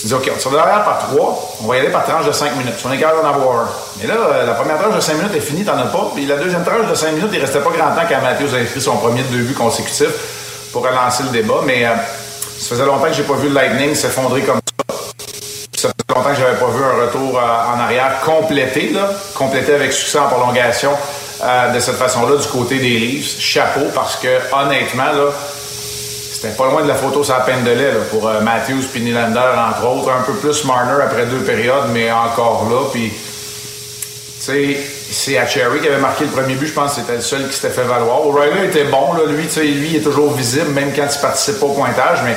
tu 0.00 0.06
dis, 0.06 0.14
OK, 0.14 0.30
on 0.34 0.38
tire 0.38 0.50
de 0.50 0.56
l'arrière 0.56 0.84
par 0.84 0.98
trois, 0.98 1.56
on 1.62 1.66
va 1.66 1.76
y 1.76 1.80
aller 1.80 1.88
par 1.88 2.04
tranche 2.04 2.26
de 2.26 2.32
cinq 2.32 2.54
minutes. 2.56 2.74
On 2.84 2.92
est 2.92 2.98
capable 2.98 3.22
d'en 3.22 3.28
avoir 3.28 3.60
un. 3.60 3.68
Mais 4.00 4.06
là, 4.06 4.14
euh, 4.14 4.46
la 4.46 4.54
première 4.54 4.78
tranche 4.78 4.94
de 4.94 5.00
cinq 5.00 5.14
minutes 5.14 5.34
est 5.34 5.40
finie, 5.40 5.64
t'en 5.64 5.78
as 5.78 5.86
pas. 5.86 6.10
Puis 6.14 6.26
la 6.26 6.36
deuxième 6.36 6.64
tranche 6.64 6.86
de 6.88 6.94
cinq 6.94 7.12
minutes, 7.12 7.30
il 7.32 7.40
restait 7.40 7.60
pas 7.60 7.70
grand 7.70 7.94
temps 7.94 8.06
quand 8.08 8.20
Matthews 8.20 8.54
a 8.54 8.58
inscrit 8.58 8.80
son 8.80 8.96
premier 8.96 9.22
de 9.22 9.28
deux 9.28 9.42
buts 9.42 9.54
consécutifs 9.54 10.68
pour 10.72 10.82
relancer 10.82 11.22
le 11.24 11.30
débat. 11.30 11.60
Mais 11.64 11.86
euh, 11.86 11.90
ça 12.58 12.70
faisait 12.70 12.84
longtemps 12.84 13.06
que 13.06 13.14
j'ai 13.14 13.22
pas 13.22 13.34
vu 13.34 13.48
le 13.48 13.54
Lightning 13.54 13.94
s'effondrer 13.94 14.42
comme 14.42 14.56
ça. 14.56 14.96
Ça 15.74 15.88
faisait 15.88 16.14
longtemps 16.14 16.30
que 16.30 16.36
j'avais 16.36 16.58
pas 16.58 16.68
vu 16.68 16.84
un 16.84 17.06
retour 17.06 17.38
euh, 17.38 17.74
en 17.74 17.80
arrière 17.80 18.20
complété, 18.24 18.92
complété 19.34 19.74
avec 19.74 19.92
succès 19.92 20.18
en 20.18 20.28
prolongation 20.28 20.90
de 21.72 21.78
cette 21.78 21.94
façon-là 21.94 22.36
du 22.36 22.48
côté 22.48 22.80
des 22.80 22.98
Leafs. 22.98 23.38
Chapeau, 23.38 23.86
parce 23.94 24.16
que 24.16 24.26
honnêtement, 24.52 25.04
là, 25.04 25.30
c'était 26.40 26.54
pas 26.54 26.66
loin 26.66 26.82
de 26.82 26.86
la 26.86 26.94
photo 26.94 27.24
sur 27.24 27.34
la 27.34 27.40
peine 27.40 27.64
de 27.64 27.72
lait 27.72 27.90
pour 28.12 28.28
euh, 28.28 28.40
Matthews 28.40 28.84
puis 28.92 29.00
Nylander, 29.00 29.40
entre 29.40 29.84
autres. 29.88 30.08
Un 30.08 30.22
peu 30.22 30.34
plus 30.34 30.64
Marner 30.66 31.02
après 31.02 31.26
deux 31.26 31.40
périodes, 31.40 31.88
mais 31.92 32.12
encore 32.12 32.68
là. 32.70 32.86
Puis, 32.92 33.12
c'est 34.38 35.34
Cherry 35.48 35.80
qui 35.80 35.88
avait 35.88 35.98
marqué 36.00 36.26
le 36.26 36.30
premier 36.30 36.54
but. 36.54 36.68
Je 36.68 36.72
pense 36.72 36.94
que 36.94 37.00
c'était 37.00 37.16
le 37.16 37.22
seul 37.22 37.48
qui 37.48 37.54
s'était 37.54 37.74
fait 37.74 37.82
valoir. 37.82 38.24
O'Reilly 38.24 38.66
était 38.66 38.84
bon. 38.84 39.14
Là, 39.14 39.22
lui, 39.26 39.46
lui, 39.46 39.88
il 39.88 39.96
est 39.96 40.00
toujours 40.00 40.32
visible, 40.32 40.70
même 40.70 40.92
quand 40.94 41.08
il 41.12 41.20
participe 41.20 41.58
pas 41.58 41.66
au 41.66 41.72
pointage. 41.72 42.20
Mais 42.24 42.36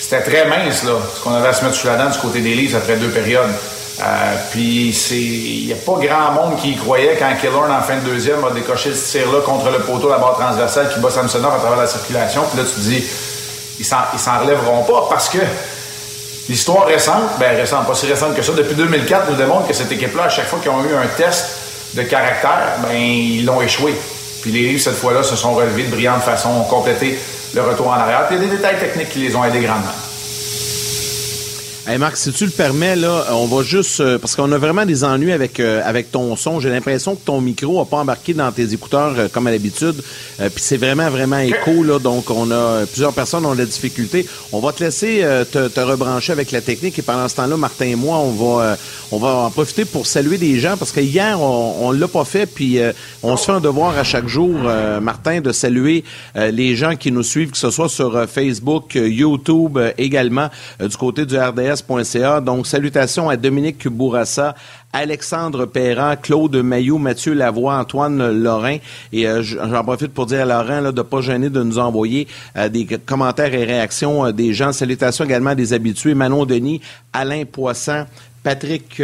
c'était 0.00 0.22
très 0.22 0.46
mince, 0.46 0.82
là, 0.82 0.94
ce 1.14 1.22
qu'on 1.22 1.32
avait 1.32 1.48
à 1.48 1.52
se 1.52 1.64
mettre 1.64 1.76
sous 1.76 1.86
la 1.86 1.94
dent 1.94 2.10
du 2.10 2.18
côté 2.18 2.40
des 2.40 2.56
Leafs 2.56 2.74
après 2.74 2.96
deux 2.96 3.10
périodes. 3.10 3.54
Euh, 4.00 4.34
puis 4.50 4.90
il 4.90 5.66
n'y 5.66 5.72
a 5.72 5.76
pas 5.76 5.92
grand 6.00 6.32
monde 6.32 6.56
qui 6.60 6.76
croyait 6.76 7.16
quand 7.16 7.32
Killorn 7.40 7.70
en 7.70 7.82
fin 7.82 7.96
de 7.96 8.00
deuxième 8.00 8.44
a 8.44 8.50
décoché 8.50 8.94
ce 8.94 9.10
tir-là 9.12 9.40
contre 9.40 9.70
le 9.70 9.78
poteau, 9.80 10.08
la 10.08 10.18
barre 10.18 10.36
transversale 10.38 10.88
qui 10.92 11.00
bat 11.00 11.10
Samsonov 11.10 11.54
à 11.54 11.58
travers 11.58 11.78
la 11.78 11.86
circulation. 11.86 12.42
Puis 12.48 12.58
là, 12.58 12.64
tu 12.64 12.74
te 12.74 12.80
dis, 12.80 13.04
ils 13.78 13.84
s'en 13.84 14.38
relèveront 14.40 14.82
pas 14.84 15.06
parce 15.08 15.28
que 15.28 15.38
l'histoire 16.48 16.86
récente, 16.86 17.38
ben 17.38 17.56
récente, 17.56 17.86
pas 17.86 17.94
si 17.94 18.06
récente 18.06 18.34
que 18.34 18.42
ça, 18.42 18.52
depuis 18.52 18.74
2004, 18.74 19.30
nous 19.30 19.36
démontre 19.36 19.68
que 19.68 19.74
cette 19.74 19.92
équipe-là, 19.92 20.24
à 20.24 20.28
chaque 20.28 20.46
fois 20.46 20.58
qu'ils 20.60 20.70
ont 20.70 20.84
eu 20.84 20.94
un 20.94 21.06
test 21.16 21.56
de 21.94 22.02
caractère, 22.02 22.76
ben 22.82 22.96
ils 22.96 23.44
l'ont 23.44 23.60
échoué. 23.60 23.94
Puis 24.42 24.52
les 24.52 24.68
livres, 24.68 24.80
cette 24.80 24.96
fois-là, 24.96 25.22
se 25.22 25.36
sont 25.36 25.54
relevés 25.54 25.84
de 25.84 25.90
brillante 25.90 26.22
façon, 26.22 26.50
ont 26.50 26.64
complété 26.64 27.18
le 27.54 27.62
retour 27.62 27.88
en 27.88 27.92
arrière. 27.94 28.26
Puis 28.28 28.36
il 28.36 28.42
y 28.42 28.44
a 28.44 28.48
des 28.48 28.56
détails 28.56 28.78
techniques 28.78 29.10
qui 29.10 29.18
les 29.20 29.34
ont 29.34 29.44
aidés 29.44 29.60
grandement. 29.60 29.92
Hey 31.90 31.96
Marc, 31.96 32.18
si 32.18 32.30
tu 32.32 32.44
le 32.44 32.50
permets, 32.50 32.96
là, 32.96 33.24
on 33.32 33.46
va 33.46 33.62
juste 33.62 34.00
euh, 34.00 34.18
parce 34.18 34.36
qu'on 34.36 34.52
a 34.52 34.58
vraiment 34.58 34.84
des 34.84 35.04
ennuis 35.04 35.32
avec 35.32 35.58
euh, 35.58 35.80
avec 35.82 36.12
ton 36.12 36.36
son. 36.36 36.60
J'ai 36.60 36.68
l'impression 36.68 37.14
que 37.16 37.24
ton 37.24 37.40
micro 37.40 37.80
a 37.80 37.86
pas 37.86 37.96
embarqué 37.96 38.34
dans 38.34 38.52
tes 38.52 38.74
écouteurs 38.74 39.14
euh, 39.16 39.28
comme 39.32 39.46
à 39.46 39.50
l'habitude. 39.50 39.94
Puis 40.38 40.50
c'est 40.58 40.76
vraiment 40.76 41.08
vraiment 41.08 41.38
écho 41.38 41.82
là, 41.82 41.98
donc 41.98 42.30
on 42.30 42.50
a 42.50 42.84
plusieurs 42.84 43.14
personnes 43.14 43.46
ont 43.46 43.54
de 43.54 43.60
la 43.60 43.64
difficulté. 43.64 44.26
On 44.52 44.60
va 44.60 44.72
te 44.72 44.84
laisser 44.84 45.26
te, 45.50 45.66
te, 45.66 45.80
rebrancher 45.80 46.30
avec 46.30 46.52
la 46.52 46.60
technique 46.60 46.96
et 46.98 47.02
pendant 47.02 47.26
ce 47.26 47.36
temps-là, 47.36 47.56
Martin 47.56 47.86
et 47.86 47.96
moi, 47.96 48.18
on 48.18 48.32
va 48.32 48.76
on 49.10 49.18
va 49.18 49.28
en 49.28 49.50
profiter 49.50 49.84
pour 49.84 50.06
saluer 50.06 50.36
des 50.38 50.60
gens 50.60 50.76
parce 50.76 50.92
que 50.92 51.00
hier 51.00 51.40
on, 51.40 51.88
on 51.88 51.90
l'a 51.90 52.06
pas 52.06 52.24
fait 52.24 52.46
puis 52.46 52.78
on 53.24 53.36
se 53.36 53.46
fait 53.46 53.52
un 53.52 53.60
devoir 53.60 53.98
à 53.98 54.04
chaque 54.04 54.28
jour, 54.28 54.54
Martin, 55.02 55.40
de 55.40 55.50
saluer 55.50 56.04
les 56.36 56.76
gens 56.76 56.94
qui 56.94 57.10
nous 57.10 57.24
suivent, 57.24 57.50
que 57.50 57.56
ce 57.56 57.70
soit 57.70 57.88
sur 57.88 58.28
Facebook, 58.28 58.94
YouTube 58.94 59.76
également 59.96 60.50
du 60.78 60.96
côté 60.96 61.26
du 61.26 61.36
RDS 61.36 61.77
donc, 62.42 62.66
salutations 62.66 63.28
à 63.28 63.36
Dominique 63.36 63.88
Bourassa, 63.88 64.54
Alexandre 64.92 65.66
Perrin, 65.66 66.16
Claude 66.16 66.56
Maillot, 66.56 66.98
Mathieu 66.98 67.34
Lavoie, 67.34 67.74
Antoine 67.74 68.32
Lorrain. 68.32 68.78
Et 69.12 69.28
euh, 69.28 69.42
j'en 69.42 69.82
profite 69.84 70.12
pour 70.12 70.26
dire 70.26 70.42
à 70.42 70.44
Laurent 70.44 70.80
de 70.80 70.96
ne 70.96 71.02
pas 71.02 71.20
gêner 71.20 71.50
de 71.50 71.62
nous 71.62 71.78
envoyer 71.78 72.26
euh, 72.56 72.68
des 72.68 72.86
commentaires 72.86 73.52
et 73.54 73.64
réactions 73.64 74.26
euh, 74.26 74.32
des 74.32 74.54
gens. 74.54 74.72
Salutations 74.72 75.24
également 75.24 75.50
à 75.50 75.54
des 75.54 75.72
habitués, 75.72 76.14
Manon 76.14 76.46
Denis, 76.46 76.80
Alain 77.12 77.44
Poisson, 77.44 78.06
Patrick 78.42 79.02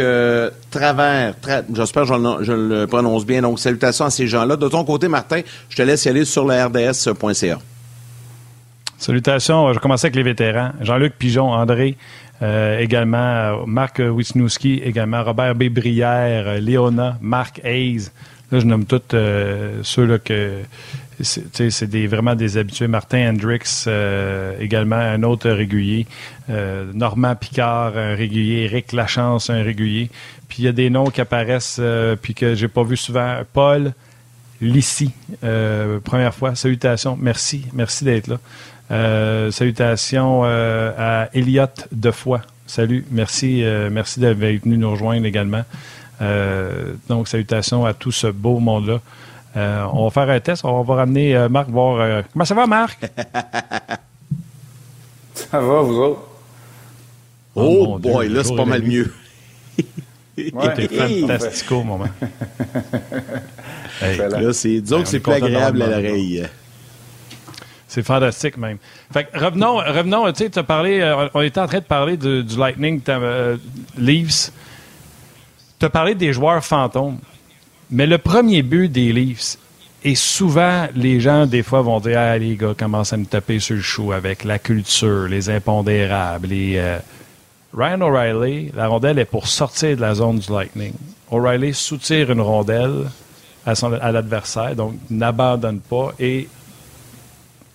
Travers, 0.71 1.35
j'espère 1.73 2.03
que 2.03 2.43
je, 2.43 2.51
le 2.51 2.85
prononce 2.87 3.25
bien. 3.25 3.41
Donc, 3.41 3.59
salutations 3.59 4.05
à 4.05 4.09
ces 4.09 4.27
gens-là. 4.27 4.55
De 4.55 4.67
ton 4.67 4.83
côté, 4.83 5.07
Martin, 5.07 5.41
je 5.69 5.75
te 5.75 5.81
laisse 5.83 6.05
y 6.05 6.09
aller 6.09 6.25
sur 6.25 6.45
le 6.45 6.55
rds.ca. 6.65 7.59
Salutations. 8.97 9.73
Je 9.73 9.79
vais 9.79 9.91
avec 9.91 10.15
les 10.15 10.23
vétérans. 10.23 10.71
Jean-Luc 10.81 11.13
Pigeon, 11.17 11.51
André, 11.51 11.97
euh, 12.41 12.79
également 12.79 13.65
Marc 13.65 13.99
Wisniewski, 13.99 14.81
également 14.83 15.23
Robert 15.23 15.55
B. 15.55 15.69
Brière, 15.69 16.47
euh, 16.47 16.59
Léona, 16.59 17.17
Marc 17.21 17.61
Hayes. 17.63 18.09
Là, 18.51 18.59
je 18.59 18.65
nomme 18.65 18.85
tous 18.85 19.01
euh, 19.13 19.79
ceux-là 19.83 20.19
que 20.19 20.59
c'est 21.21 21.89
des, 21.89 22.07
vraiment 22.07 22.35
des 22.35 22.57
habitués. 22.57 22.87
Martin 22.87 23.29
Hendricks, 23.29 23.87
également 24.59 24.97
un 24.97 25.23
autre 25.23 25.49
régulier. 25.49 26.05
Normand 26.93 27.37
Picard, 27.37 27.97
un 27.97 28.15
régulier. 28.15 28.65
Eric 28.65 28.91
Lachance, 28.91 29.49
un 29.49 29.63
régulier. 29.63 30.09
Puis 30.49 30.63
il 30.63 30.65
y 30.65 30.67
a 30.67 30.73
des 30.73 30.89
noms 30.89 31.09
qui 31.09 31.21
apparaissent 31.21 31.79
puis 32.21 32.33
que 32.33 32.53
j'ai 32.53 32.67
pas 32.67 32.83
vu 32.83 32.97
souvent. 32.97 33.37
Paul 33.53 33.93
L'ici, 34.59 35.11
première 36.03 36.35
fois. 36.35 36.53
Salutations. 36.53 37.17
Merci. 37.17 37.65
Merci 37.71 38.03
d'être 38.03 38.27
là. 38.27 38.39
Salutations 38.89 40.43
à 40.43 41.29
Elliot 41.33 41.65
Defoy. 41.91 42.39
Salut. 42.67 43.05
Merci. 43.11 43.63
merci 43.91 44.19
d'être 44.19 44.37
venu 44.37 44.77
nous 44.77 44.91
rejoindre 44.91 45.25
également. 45.25 45.63
donc, 47.09 47.27
salutations 47.27 47.85
à 47.85 47.93
tout 47.93 48.11
ce 48.11 48.27
beau 48.27 48.59
monde-là. 48.59 48.99
on 49.55 50.05
va 50.05 50.09
faire 50.09 50.29
un 50.29 50.39
test. 50.39 50.65
On 50.65 50.83
va 50.83 50.95
ramener 50.95 51.47
Marc 51.49 51.69
voir. 51.69 52.23
comment 52.31 52.45
ça 52.45 52.55
va, 52.55 52.67
Marc? 52.67 52.99
ça 55.33 55.59
va, 55.59 55.81
vous 55.81 55.97
autres? 55.97 56.21
Oh, 57.55 57.87
oh 57.95 57.99
boy, 57.99 58.27
là, 58.29 58.43
c'est 58.43 58.55
pas 58.55 58.65
mal 58.65 58.83
mieux. 58.83 59.11
Ouais. 60.37 60.87
fantastico, 60.89 61.81
moment. 61.81 62.09
hey, 64.01 64.17
là, 64.17 64.51
c'est, 64.51 64.81
disons 64.81 65.01
que 65.01 65.07
c'est 65.07 65.21
plus 65.21 65.31
agréable 65.31 65.81
à 65.81 65.87
l'oreille. 65.87 66.45
C'est 67.95 68.03
fantastique, 68.03 68.57
même. 68.57 68.77
Fait 69.09 69.25
revenons, 69.33 69.77
revenons 69.77 70.29
tu 70.33 70.49
sais, 70.51 70.63
parlé, 70.63 70.99
euh, 70.99 71.29
on 71.33 71.39
était 71.39 71.61
en 71.61 71.65
train 71.65 71.79
de 71.79 71.85
parler 71.85 72.17
du 72.17 72.43
Lightning 72.57 73.01
euh, 73.07 73.55
Leafs. 73.97 74.51
Tu 75.79 75.85
as 75.85 75.89
parlé 75.89 76.13
des 76.13 76.33
joueurs 76.33 76.61
fantômes. 76.61 77.19
Mais 77.89 78.05
le 78.05 78.17
premier 78.17 78.63
but 78.63 78.89
des 78.89 79.13
Leafs, 79.13 79.57
et 80.03 80.15
souvent, 80.15 80.87
les 80.93 81.21
gens, 81.21 81.45
des 81.45 81.63
fois, 81.63 81.83
vont 81.83 82.01
dire 82.01 82.19
Ah, 82.19 82.37
les 82.37 82.57
gars 82.57 82.73
commencent 82.77 83.13
à 83.13 83.17
me 83.17 83.25
taper 83.25 83.61
sur 83.61 83.77
le 83.77 83.81
chou 83.81 84.11
avec 84.11 84.43
la 84.43 84.59
culture, 84.59 85.29
les 85.29 85.49
impondérables, 85.49 86.47
les. 86.47 86.73
Euh, 86.75 86.99
Ryan 87.73 88.01
O'Reilly, 88.01 88.73
la 88.75 88.87
rondelle 88.87 89.19
est 89.19 89.25
pour 89.25 89.47
sortir 89.47 89.95
de 89.95 90.01
la 90.01 90.15
zone 90.15 90.39
du 90.39 90.51
Lightning. 90.51 90.91
O'Reilly 91.31 91.73
soutire 91.73 92.29
une 92.29 92.41
rondelle 92.41 93.05
à, 93.65 93.71
à 94.01 94.11
l'adversaire, 94.11 94.75
donc 94.75 94.95
n'abandonne 95.09 95.79
pas 95.79 96.11
et 96.19 96.49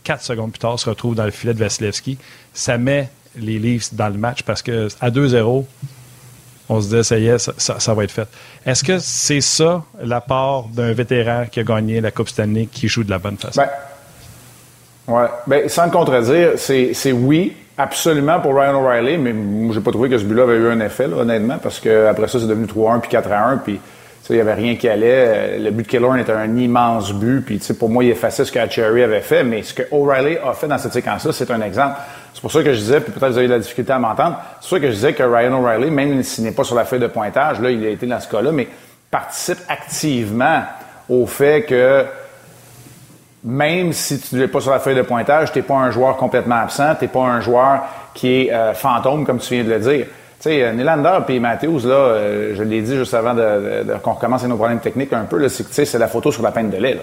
quatre 0.05 0.23
secondes 0.23 0.53
plus 0.53 0.59
tard 0.59 0.79
se 0.79 0.89
retrouve 0.89 1.15
dans 1.15 1.25
le 1.25 1.31
filet 1.31 1.55
de 1.55 1.59
Vasilevski. 1.59 2.19
Ça 2.53 2.79
met 2.79 3.09
les 3.37 3.59
Leafs 3.59 3.95
dans 3.95 4.09
le 4.09 4.19
match 4.19 4.43
parce 4.43 4.63
que 4.63 4.89
à 5.01 5.11
2-0, 5.11 5.65
on 6.69 6.81
se 6.81 6.95
dit 6.95 7.05
ça 7.05 7.19
y 7.19 7.27
est, 7.27 7.39
ça, 7.39 7.95
va 7.95 8.05
être 8.05 8.11
fait. 8.11 8.29
Est-ce 8.65 8.85
que 8.85 8.99
c'est 8.99 9.41
ça 9.41 9.85
la 10.03 10.21
part 10.21 10.65
d'un 10.65 10.93
vétéran 10.93 11.47
qui 11.51 11.61
a 11.61 11.65
gagné 11.65 12.01
la 12.01 12.11
Coupe 12.11 12.29
Stanley 12.29 12.67
qui 12.67 12.89
joue 12.89 13.05
de 13.05 13.11
la 13.11 13.19
bonne 13.19 13.37
façon? 13.37 13.63
Ben, 15.07 15.15
ouais. 15.15 15.29
Ben, 15.47 15.69
sans 15.69 15.87
le 15.87 15.91
contredire, 15.91 16.53
c'est 16.57 17.13
oui, 17.13 17.55
Absolument 17.81 18.41
pour 18.41 18.57
Ryan 18.57 18.75
O'Reilly, 18.75 19.17
mais 19.17 19.35
j'ai 19.73 19.81
pas 19.81 19.91
trouvé 19.91 20.11
que 20.11 20.19
ce 20.19 20.25
but-là 20.25 20.43
avait 20.43 20.57
eu 20.57 20.69
un 20.69 20.81
effet, 20.81 21.07
honnêtement, 21.07 21.57
parce 21.57 21.81
qu'après 21.81 22.29
ça, 22.29 22.39
c'est 22.39 22.47
devenu 22.47 22.67
3-1 22.67 23.01
puis 23.01 23.11
4-1, 23.11 23.59
puis 23.65 23.81
il 24.31 24.37
n'y 24.37 24.41
avait 24.41 24.55
rien 24.55 24.77
qui 24.77 24.89
allait. 24.89 25.59
Le 25.59 25.71
but 25.71 25.83
de 25.83 25.89
Killorn 25.89 26.19
était 26.19 26.33
un 26.33 26.57
immense 26.57 27.13
but, 27.13 27.43
puis 27.45 27.61
pour 27.79 27.89
moi, 27.89 28.05
il 28.05 28.11
effaçait 28.11 28.45
ce 28.45 28.53
que 28.53 28.59
Cherry 28.71 29.03
avait 29.03 29.21
fait, 29.21 29.45
mais 29.45 29.63
ce 29.63 29.75
que 29.75 29.83
O'Reilly 29.91 30.39
a 30.39 30.53
fait 30.53 30.69
dans 30.69 30.79
cette 30.79 30.93
séquence-là, 30.93 31.33
c'est 31.33 31.51
un 31.51 31.61
exemple. 31.63 31.97
C'est 32.33 32.41
pour 32.41 32.53
ça 32.53 32.63
que 32.63 32.73
je 32.73 32.79
disais, 32.79 33.01
puis 33.01 33.13
peut-être 33.13 33.33
vous 33.33 33.39
avez 33.39 33.47
eu 33.47 33.49
de 33.49 33.55
la 33.55 33.59
difficulté 33.59 33.93
à 33.93 33.99
m'entendre, 33.99 34.37
c'est 34.61 34.69
pour 34.69 34.79
ça 34.79 34.81
que 34.81 34.87
je 34.89 34.95
disais 34.95 35.13
que 35.13 35.23
Ryan 35.23 35.61
O'Reilly, 35.61 35.91
même 35.91 36.23
s'il 36.23 36.45
n'est 36.45 36.53
pas 36.53 36.65
sur 36.65 36.77
la 36.77 36.85
feuille 36.85 37.01
de 37.01 37.09
pointage, 37.09 37.61
là, 37.61 37.71
il 37.71 37.85
a 37.85 37.91
été 37.91 38.07
dans 38.07 38.21
ce 38.21 38.29
cas-là, 38.29 38.53
mais 38.53 38.69
participe 39.11 39.59
activement 39.69 40.63
au 41.09 41.27
fait 41.27 41.63
que 41.63 42.05
même 43.43 43.93
si 43.93 44.21
tu 44.21 44.37
n'es 44.37 44.49
pas 44.49 44.61
sur 44.61 44.71
la 44.71 44.79
feuille 44.79 44.97
de 44.97 45.03
pointage, 45.03 45.53
tu 45.53 45.59
n'es 45.59 45.63
pas 45.63 45.77
un 45.77 45.91
joueur 45.91 46.17
complètement 46.17 46.57
absent, 46.57 46.95
tu 46.97 47.05
n'es 47.05 47.09
pas 47.09 47.21
un 47.21 47.41
joueur 47.41 47.83
qui 48.15 48.43
est 48.43 48.53
euh, 48.53 48.75
fantôme, 48.75 49.25
comme 49.25 49.39
tu 49.39 49.55
viens 49.55 49.65
de 49.65 49.71
le 49.71 49.79
dire. 49.81 50.07
Sais, 50.41 50.63
euh, 50.63 50.73
Nylander 50.73 51.19
et 51.29 51.39
Matthews, 51.39 51.81
là, 51.87 51.95
euh, 51.95 52.55
je 52.57 52.63
l'ai 52.63 52.81
dit 52.81 52.97
juste 52.97 53.13
avant 53.13 53.35
de, 53.35 53.85
qu'on 54.03 54.15
recommence 54.15 54.43
nos 54.45 54.57
problèmes 54.57 54.81
techniques 54.81 55.13
un 55.13 55.25
peu, 55.25 55.49
c'est, 55.49 55.85
c'est 55.85 55.99
la 55.99 56.09
photo 56.09 56.33
sur 56.33 56.43
la 56.43 56.51
peine 56.51 56.71
de 56.71 56.79
lait. 56.79 56.95
Là. 56.95 57.03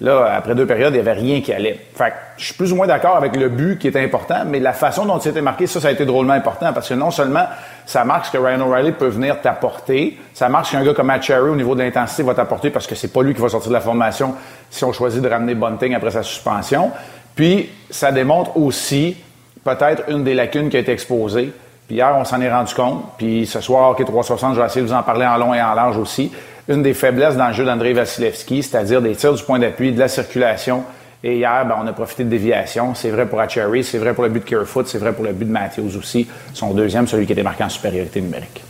Là, 0.00 0.32
après 0.36 0.54
deux 0.54 0.64
périodes, 0.64 0.94
il 0.94 1.02
n'y 1.02 1.08
avait 1.08 1.20
rien 1.20 1.40
qui 1.40 1.52
allait. 1.52 1.76
Fait 1.92 2.12
je 2.36 2.44
suis 2.44 2.54
plus 2.54 2.72
ou 2.72 2.76
moins 2.76 2.86
d'accord 2.86 3.16
avec 3.16 3.34
le 3.34 3.48
but 3.48 3.80
qui 3.80 3.88
était 3.88 4.00
important, 4.00 4.44
mais 4.46 4.60
la 4.60 4.72
façon 4.72 5.04
dont 5.04 5.18
il 5.18 5.28
était 5.28 5.42
marqué, 5.42 5.66
ça, 5.66 5.80
ça 5.80 5.88
a 5.88 5.90
été 5.90 6.04
drôlement 6.04 6.34
important 6.34 6.72
parce 6.72 6.88
que 6.88 6.94
non 6.94 7.10
seulement 7.10 7.46
ça 7.84 8.04
marque 8.04 8.26
ce 8.26 8.30
que 8.30 8.38
Ryan 8.38 8.60
O'Reilly 8.60 8.92
peut 8.92 9.08
venir 9.08 9.40
t'apporter, 9.40 10.16
ça 10.32 10.48
marque 10.48 10.66
ce 10.66 10.72
qu'un 10.72 10.84
gars 10.84 10.94
comme 10.94 11.08
Matt 11.08 11.24
Cherry, 11.24 11.50
au 11.50 11.56
niveau 11.56 11.74
de 11.74 11.82
l'intensité, 11.82 12.22
va 12.22 12.34
t'apporter 12.34 12.70
parce 12.70 12.86
que 12.86 12.94
c'est 12.94 13.12
pas 13.12 13.24
lui 13.24 13.34
qui 13.34 13.40
va 13.40 13.48
sortir 13.48 13.70
de 13.70 13.74
la 13.74 13.80
formation 13.80 14.36
si 14.70 14.84
on 14.84 14.92
choisit 14.92 15.20
de 15.20 15.28
ramener 15.28 15.56
Bunting 15.56 15.96
après 15.96 16.12
sa 16.12 16.22
suspension. 16.22 16.92
Puis, 17.34 17.68
ça 17.90 18.12
démontre 18.12 18.56
aussi 18.56 19.16
peut-être 19.64 20.04
une 20.08 20.22
des 20.22 20.34
lacunes 20.34 20.68
qui 20.68 20.76
a 20.76 20.80
été 20.80 20.92
exposée. 20.92 21.52
Puis 21.88 21.96
hier, 21.96 22.14
on 22.16 22.24
s'en 22.24 22.40
est 22.40 22.52
rendu 22.52 22.72
compte. 22.74 23.02
Puis 23.16 23.46
ce 23.46 23.60
soir, 23.60 23.90
OK 23.90 24.04
360, 24.04 24.54
je 24.54 24.60
vais 24.60 24.66
essayer 24.66 24.82
de 24.82 24.86
vous 24.86 24.92
en 24.92 25.02
parler 25.02 25.26
en 25.26 25.38
long 25.38 25.54
et 25.54 25.60
en 25.60 25.74
large 25.74 25.96
aussi 25.96 26.30
une 26.68 26.82
des 26.82 26.92
faiblesses 26.94 27.36
dans 27.36 27.48
le 27.48 27.54
jeu 27.54 27.64
d'André 27.64 27.94
Vasilevski, 27.94 28.62
c'est-à-dire 28.62 29.00
des 29.00 29.16
tirs 29.16 29.32
du 29.32 29.42
point 29.42 29.58
d'appui, 29.58 29.92
de 29.92 29.98
la 29.98 30.08
circulation. 30.08 30.84
Et 31.24 31.38
hier, 31.38 31.64
ben, 31.66 31.76
on 31.82 31.86
a 31.86 31.92
profité 31.92 32.24
de 32.24 32.28
déviation. 32.28 32.94
C'est 32.94 33.10
vrai 33.10 33.26
pour 33.26 33.40
Achary, 33.40 33.82
c'est 33.82 33.98
vrai 33.98 34.12
pour 34.12 34.22
le 34.22 34.30
but 34.30 34.40
de 34.40 34.44
Kerfoot, 34.44 34.86
c'est 34.86 34.98
vrai 34.98 35.12
pour 35.12 35.24
le 35.24 35.32
but 35.32 35.46
de 35.46 35.50
Matthews 35.50 35.96
aussi. 35.98 36.28
Son 36.52 36.74
deuxième, 36.74 37.06
celui 37.06 37.26
qui 37.26 37.32
était 37.32 37.42
marqué 37.42 37.64
en 37.64 37.68
supériorité 37.70 38.20
numérique. 38.20 38.62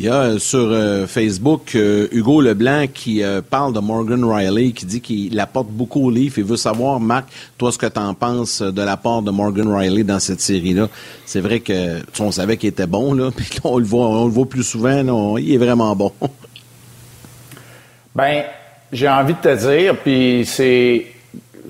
Il 0.00 0.06
y 0.06 0.08
a 0.08 0.14
euh, 0.14 0.38
sur 0.38 0.70
euh, 0.70 1.06
Facebook 1.06 1.74
euh, 1.74 2.08
Hugo 2.10 2.40
Leblanc 2.40 2.86
qui 2.86 3.22
parle 3.50 3.74
de 3.74 3.80
Morgan 3.80 4.24
Riley, 4.24 4.72
qui 4.72 4.86
dit 4.86 5.02
qu'il 5.02 5.38
apporte 5.38 5.68
beaucoup 5.68 6.06
au 6.06 6.10
livre 6.10 6.38
et 6.38 6.42
veut 6.42 6.56
savoir, 6.56 6.98
Marc, 6.98 7.28
toi, 7.58 7.70
ce 7.70 7.76
que 7.76 7.84
tu 7.84 8.00
en 8.00 8.14
penses 8.14 8.62
de 8.62 8.80
la 8.80 8.96
part 8.96 9.20
de 9.20 9.30
Morgan 9.30 9.68
Riley 9.68 10.02
dans 10.02 10.18
cette 10.18 10.40
série-là. 10.40 10.88
C'est 11.26 11.40
vrai 11.40 11.60
que 11.60 12.00
on 12.18 12.30
savait 12.30 12.56
qu'il 12.56 12.70
était 12.70 12.86
bon, 12.86 13.12
là, 13.12 13.30
puis 13.36 13.50
on 13.62 13.76
le 13.76 13.84
voit, 13.84 14.06
on 14.06 14.24
le 14.24 14.30
voit 14.30 14.48
plus 14.48 14.62
souvent, 14.62 15.36
il 15.36 15.52
est 15.52 15.58
vraiment 15.58 15.94
bon. 15.94 16.12
ben, 18.14 18.44
j'ai 18.90 19.06
envie 19.06 19.34
de 19.34 19.38
te 19.38 19.54
dire, 19.54 19.98
puis 19.98 20.46
c'est 20.46 21.04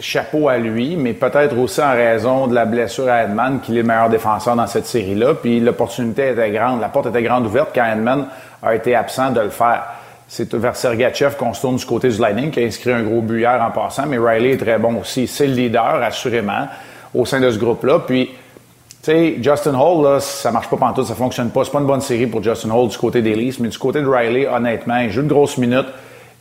chapeau 0.00 0.49
à 0.49 0.59
lui, 0.59 0.97
mais 0.97 1.12
peut-être 1.12 1.57
aussi 1.57 1.80
en 1.80 1.92
raison 1.92 2.47
de 2.47 2.54
la 2.54 2.64
blessure 2.64 3.09
à 3.09 3.25
Edman, 3.25 3.61
qu'il 3.61 3.76
est 3.76 3.83
le 3.83 3.87
meilleur 3.87 4.09
défenseur 4.09 4.57
dans 4.57 4.66
cette 4.66 4.87
série-là. 4.87 5.35
Puis 5.35 5.61
l'opportunité 5.61 6.30
était 6.30 6.50
grande, 6.50 6.80
la 6.80 6.88
porte 6.88 7.07
était 7.07 7.23
grande 7.23 7.47
ouverte 7.47 7.71
quand 7.75 7.85
Edman 7.85 8.26
a 8.62 8.75
été 8.75 8.95
absent 8.95 9.30
de 9.30 9.40
le 9.40 9.50
faire. 9.50 9.85
C'est 10.28 10.54
vers 10.54 10.76
Sergachev 10.76 11.37
qu'on 11.37 11.52
se 11.52 11.61
tourne 11.61 11.76
du 11.76 11.85
côté 11.85 12.09
du 12.09 12.19
Lightning, 12.19 12.50
qui 12.50 12.62
a 12.62 12.66
inscrit 12.66 12.92
un 12.92 13.02
gros 13.02 13.21
but 13.21 13.45
en 13.47 13.71
passant, 13.73 14.07
mais 14.07 14.16
Riley 14.16 14.52
est 14.52 14.59
très 14.59 14.78
bon 14.78 14.97
aussi. 15.00 15.26
C'est 15.26 15.49
le 15.49 15.54
leader, 15.54 16.00
assurément, 16.02 16.69
au 17.12 17.26
sein 17.26 17.40
de 17.40 17.50
ce 17.50 17.59
groupe-là. 17.59 17.99
Puis, 18.07 18.26
tu 18.26 19.11
sais, 19.11 19.37
Justin 19.42 19.75
Hall, 19.75 20.04
là, 20.04 20.21
ça 20.21 20.52
marche 20.52 20.71
pas 20.71 20.76
pantoute, 20.76 21.07
ça 21.07 21.16
fonctionne 21.16 21.50
pas. 21.50 21.64
C'est 21.64 21.73
pas 21.73 21.80
une 21.80 21.87
bonne 21.87 22.00
série 22.00 22.28
pour 22.28 22.42
Justin 22.45 22.71
Hall 22.71 22.88
du 22.88 22.97
côté 22.97 23.23
des 23.23 23.35
mais 23.59 23.69
du 23.69 23.78
côté 23.78 24.02
de 24.02 24.07
Riley, 24.07 24.47
honnêtement, 24.47 24.99
il 24.99 25.11
joue 25.11 25.23
de 25.23 25.28
grosses 25.28 25.59
minutes. 25.59 25.88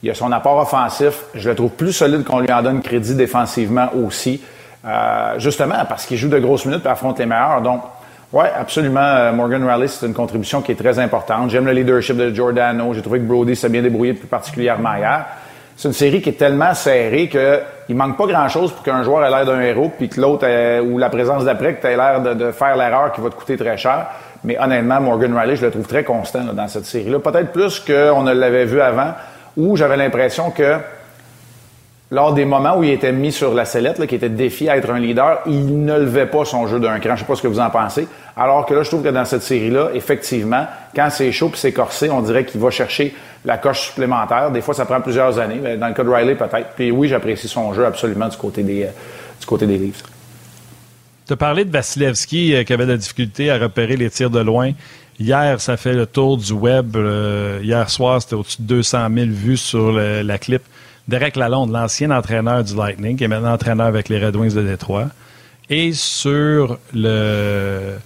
Il 0.01 0.09
a 0.09 0.13
son 0.13 0.31
apport 0.31 0.57
offensif. 0.57 1.23
Je 1.35 1.49
le 1.49 1.55
trouve 1.55 1.71
plus 1.71 1.91
solide 1.91 2.23
qu'on 2.23 2.39
lui 2.39 2.51
en 2.51 2.61
donne 2.61 2.81
crédit 2.81 3.15
défensivement 3.15 3.89
aussi. 3.93 4.41
Euh, 4.85 5.37
justement, 5.39 5.83
parce 5.87 6.05
qu'il 6.05 6.17
joue 6.17 6.29
de 6.29 6.39
grosses 6.39 6.65
minutes 6.65 6.85
et 6.85 6.89
affronte 6.89 7.19
les 7.19 7.25
meilleurs. 7.25 7.61
Donc, 7.61 7.81
oui, 8.31 8.45
absolument. 8.57 9.01
Euh, 9.01 9.33
Morgan 9.33 9.67
Riley, 9.67 9.87
c'est 9.87 10.05
une 10.05 10.13
contribution 10.13 10.61
qui 10.61 10.71
est 10.71 10.75
très 10.75 10.99
importante. 10.99 11.49
J'aime 11.49 11.65
le 11.65 11.73
leadership 11.73 12.15
de 12.15 12.33
Giordano. 12.33 12.93
J'ai 12.93 13.01
trouvé 13.01 13.19
que 13.19 13.25
Brody 13.25 13.55
s'est 13.55 13.69
bien 13.69 13.81
débrouillé 13.81 14.13
plus 14.13 14.27
particulièrement 14.27 14.95
hier. 14.95 15.25
C'est 15.75 15.87
une 15.87 15.93
série 15.93 16.21
qui 16.21 16.29
est 16.29 16.33
tellement 16.33 16.73
serrée 16.73 17.29
qu'il 17.29 17.95
manque 17.95 18.17
pas 18.17 18.27
grand-chose 18.27 18.71
pour 18.71 18.83
qu'un 18.83 19.01
joueur 19.03 19.25
ait 19.25 19.29
l'air 19.29 19.45
d'un 19.45 19.61
héros, 19.61 19.91
puis 19.97 20.09
que 20.09 20.19
l'autre, 20.19 20.45
ou 20.81 20.97
la 20.97 21.09
présence 21.09 21.45
d'après, 21.45 21.75
que 21.75 21.81
tu 21.81 21.87
l'air 21.87 22.21
de, 22.21 22.51
faire 22.51 22.75
l'erreur 22.75 23.13
qui 23.13 23.21
va 23.21 23.29
te 23.29 23.35
coûter 23.35 23.55
très 23.55 23.77
cher. 23.77 24.07
Mais 24.43 24.57
honnêtement, 24.59 24.99
Morgan 24.99 25.37
Riley, 25.37 25.55
je 25.55 25.65
le 25.65 25.71
trouve 25.71 25.87
très 25.87 26.03
constant 26.03 26.43
dans 26.53 26.67
cette 26.67 26.85
série-là. 26.85 27.19
Peut-être 27.19 27.53
plus 27.53 27.79
qu'on 27.79 28.23
ne 28.23 28.33
l'avait 28.33 28.65
vu 28.65 28.81
avant 28.81 29.13
où 29.59 29.75
j'avais 29.75 29.97
l'impression 29.97 30.51
que 30.51 30.77
lors 32.11 32.33
des 32.33 32.45
moments 32.45 32.77
où 32.77 32.83
il 32.83 32.89
était 32.89 33.11
mis 33.11 33.31
sur 33.31 33.53
la 33.53 33.65
sellette, 33.65 34.03
qui 34.07 34.15
était 34.15 34.29
défié 34.29 34.69
à 34.69 34.77
être 34.77 34.89
un 34.89 34.99
leader, 34.99 35.41
il 35.45 35.83
ne 35.83 35.99
levait 35.99 36.25
pas 36.25 36.43
son 36.43 36.65
jeu 36.65 36.79
d'un 36.79 36.97
cran. 36.99 37.09
Je 37.09 37.13
ne 37.13 37.17
sais 37.17 37.25
pas 37.25 37.35
ce 37.35 37.41
que 37.43 37.47
vous 37.47 37.59
en 37.59 37.69
pensez. 37.69 38.07
Alors 38.35 38.65
que 38.65 38.73
là, 38.73 38.81
je 38.81 38.87
trouve 38.87 39.03
que 39.03 39.09
dans 39.09 39.25
cette 39.25 39.43
série-là, 39.43 39.89
effectivement, 39.93 40.65
quand 40.95 41.09
c'est 41.11 41.31
chaud 41.31 41.49
puis 41.49 41.59
c'est 41.59 41.71
corsé, 41.71 42.09
on 42.09 42.21
dirait 42.21 42.45
qu'il 42.45 42.59
va 42.59 42.71
chercher 42.71 43.13
la 43.45 43.57
coche 43.57 43.89
supplémentaire. 43.89 44.49
Des 44.49 44.61
fois, 44.61 44.73
ça 44.73 44.85
prend 44.85 45.01
plusieurs 45.01 45.37
années, 45.37 45.59
mais 45.61 45.77
dans 45.77 45.87
le 45.87 45.93
cas 45.93 46.03
de 46.03 46.09
Riley, 46.09 46.35
peut-être. 46.35 46.69
Puis 46.75 46.89
oui, 46.89 47.09
j'apprécie 47.09 47.47
son 47.47 47.73
jeu 47.73 47.85
absolument 47.85 48.27
du 48.27 48.37
côté 48.37 48.63
des, 48.63 48.87
du 49.39 49.45
côté 49.45 49.67
des 49.67 49.77
livres. 49.77 49.99
Tu 51.27 51.33
as 51.33 51.37
parlé 51.37 51.63
de 51.63 51.71
Vasilevski 51.71 52.55
euh, 52.55 52.63
qui 52.63 52.73
avait 52.73 52.87
de 52.87 52.91
la 52.93 52.97
difficulté 52.97 53.51
à 53.51 53.59
repérer 53.59 53.97
les 53.97 54.09
tirs 54.09 54.31
de 54.31 54.39
loin. 54.39 54.71
Hier, 55.19 55.59
ça 55.59 55.75
fait 55.75 55.93
le 55.93 56.05
tour 56.05 56.37
du 56.37 56.53
web. 56.53 56.95
Euh, 56.95 57.59
hier 57.61 57.89
soir, 57.89 58.21
c'était 58.21 58.35
au-dessus 58.35 58.61
de 58.61 58.67
200 58.67 59.07
000 59.13 59.27
vues 59.31 59.57
sur 59.57 59.91
la 59.91 60.37
clip. 60.37 60.61
Derek 61.09 61.35
Lalonde, 61.35 61.71
l'ancien 61.71 62.11
entraîneur 62.11 62.63
du 62.63 62.75
Lightning, 62.75 63.17
qui 63.17 63.23
est 63.23 63.27
maintenant 63.27 63.53
entraîneur 63.53 63.87
avec 63.87 64.09
les 64.09 64.23
Red 64.23 64.35
Wings 64.35 64.53
de 64.53 64.61
Détroit, 64.61 65.07
et 65.69 65.91
sur 65.91 66.77
le, 66.93 67.97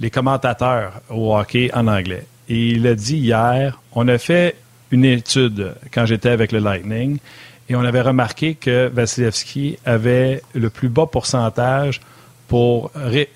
les 0.00 0.10
commentateurs 0.10 1.00
au 1.08 1.36
hockey 1.36 1.70
en 1.72 1.86
anglais. 1.86 2.26
Et 2.48 2.70
il 2.70 2.86
a 2.86 2.94
dit 2.94 3.16
hier, 3.16 3.80
on 3.92 4.08
a 4.08 4.18
fait 4.18 4.56
une 4.90 5.04
étude 5.04 5.74
quand 5.92 6.06
j'étais 6.06 6.30
avec 6.30 6.52
le 6.52 6.58
Lightning 6.58 7.18
et 7.68 7.76
on 7.76 7.84
avait 7.84 8.00
remarqué 8.00 8.54
que 8.54 8.88
Vasilevski 8.88 9.78
avait 9.84 10.42
le 10.54 10.70
plus 10.70 10.88
bas 10.88 11.06
pourcentage 11.06 12.00
pour 12.48 12.90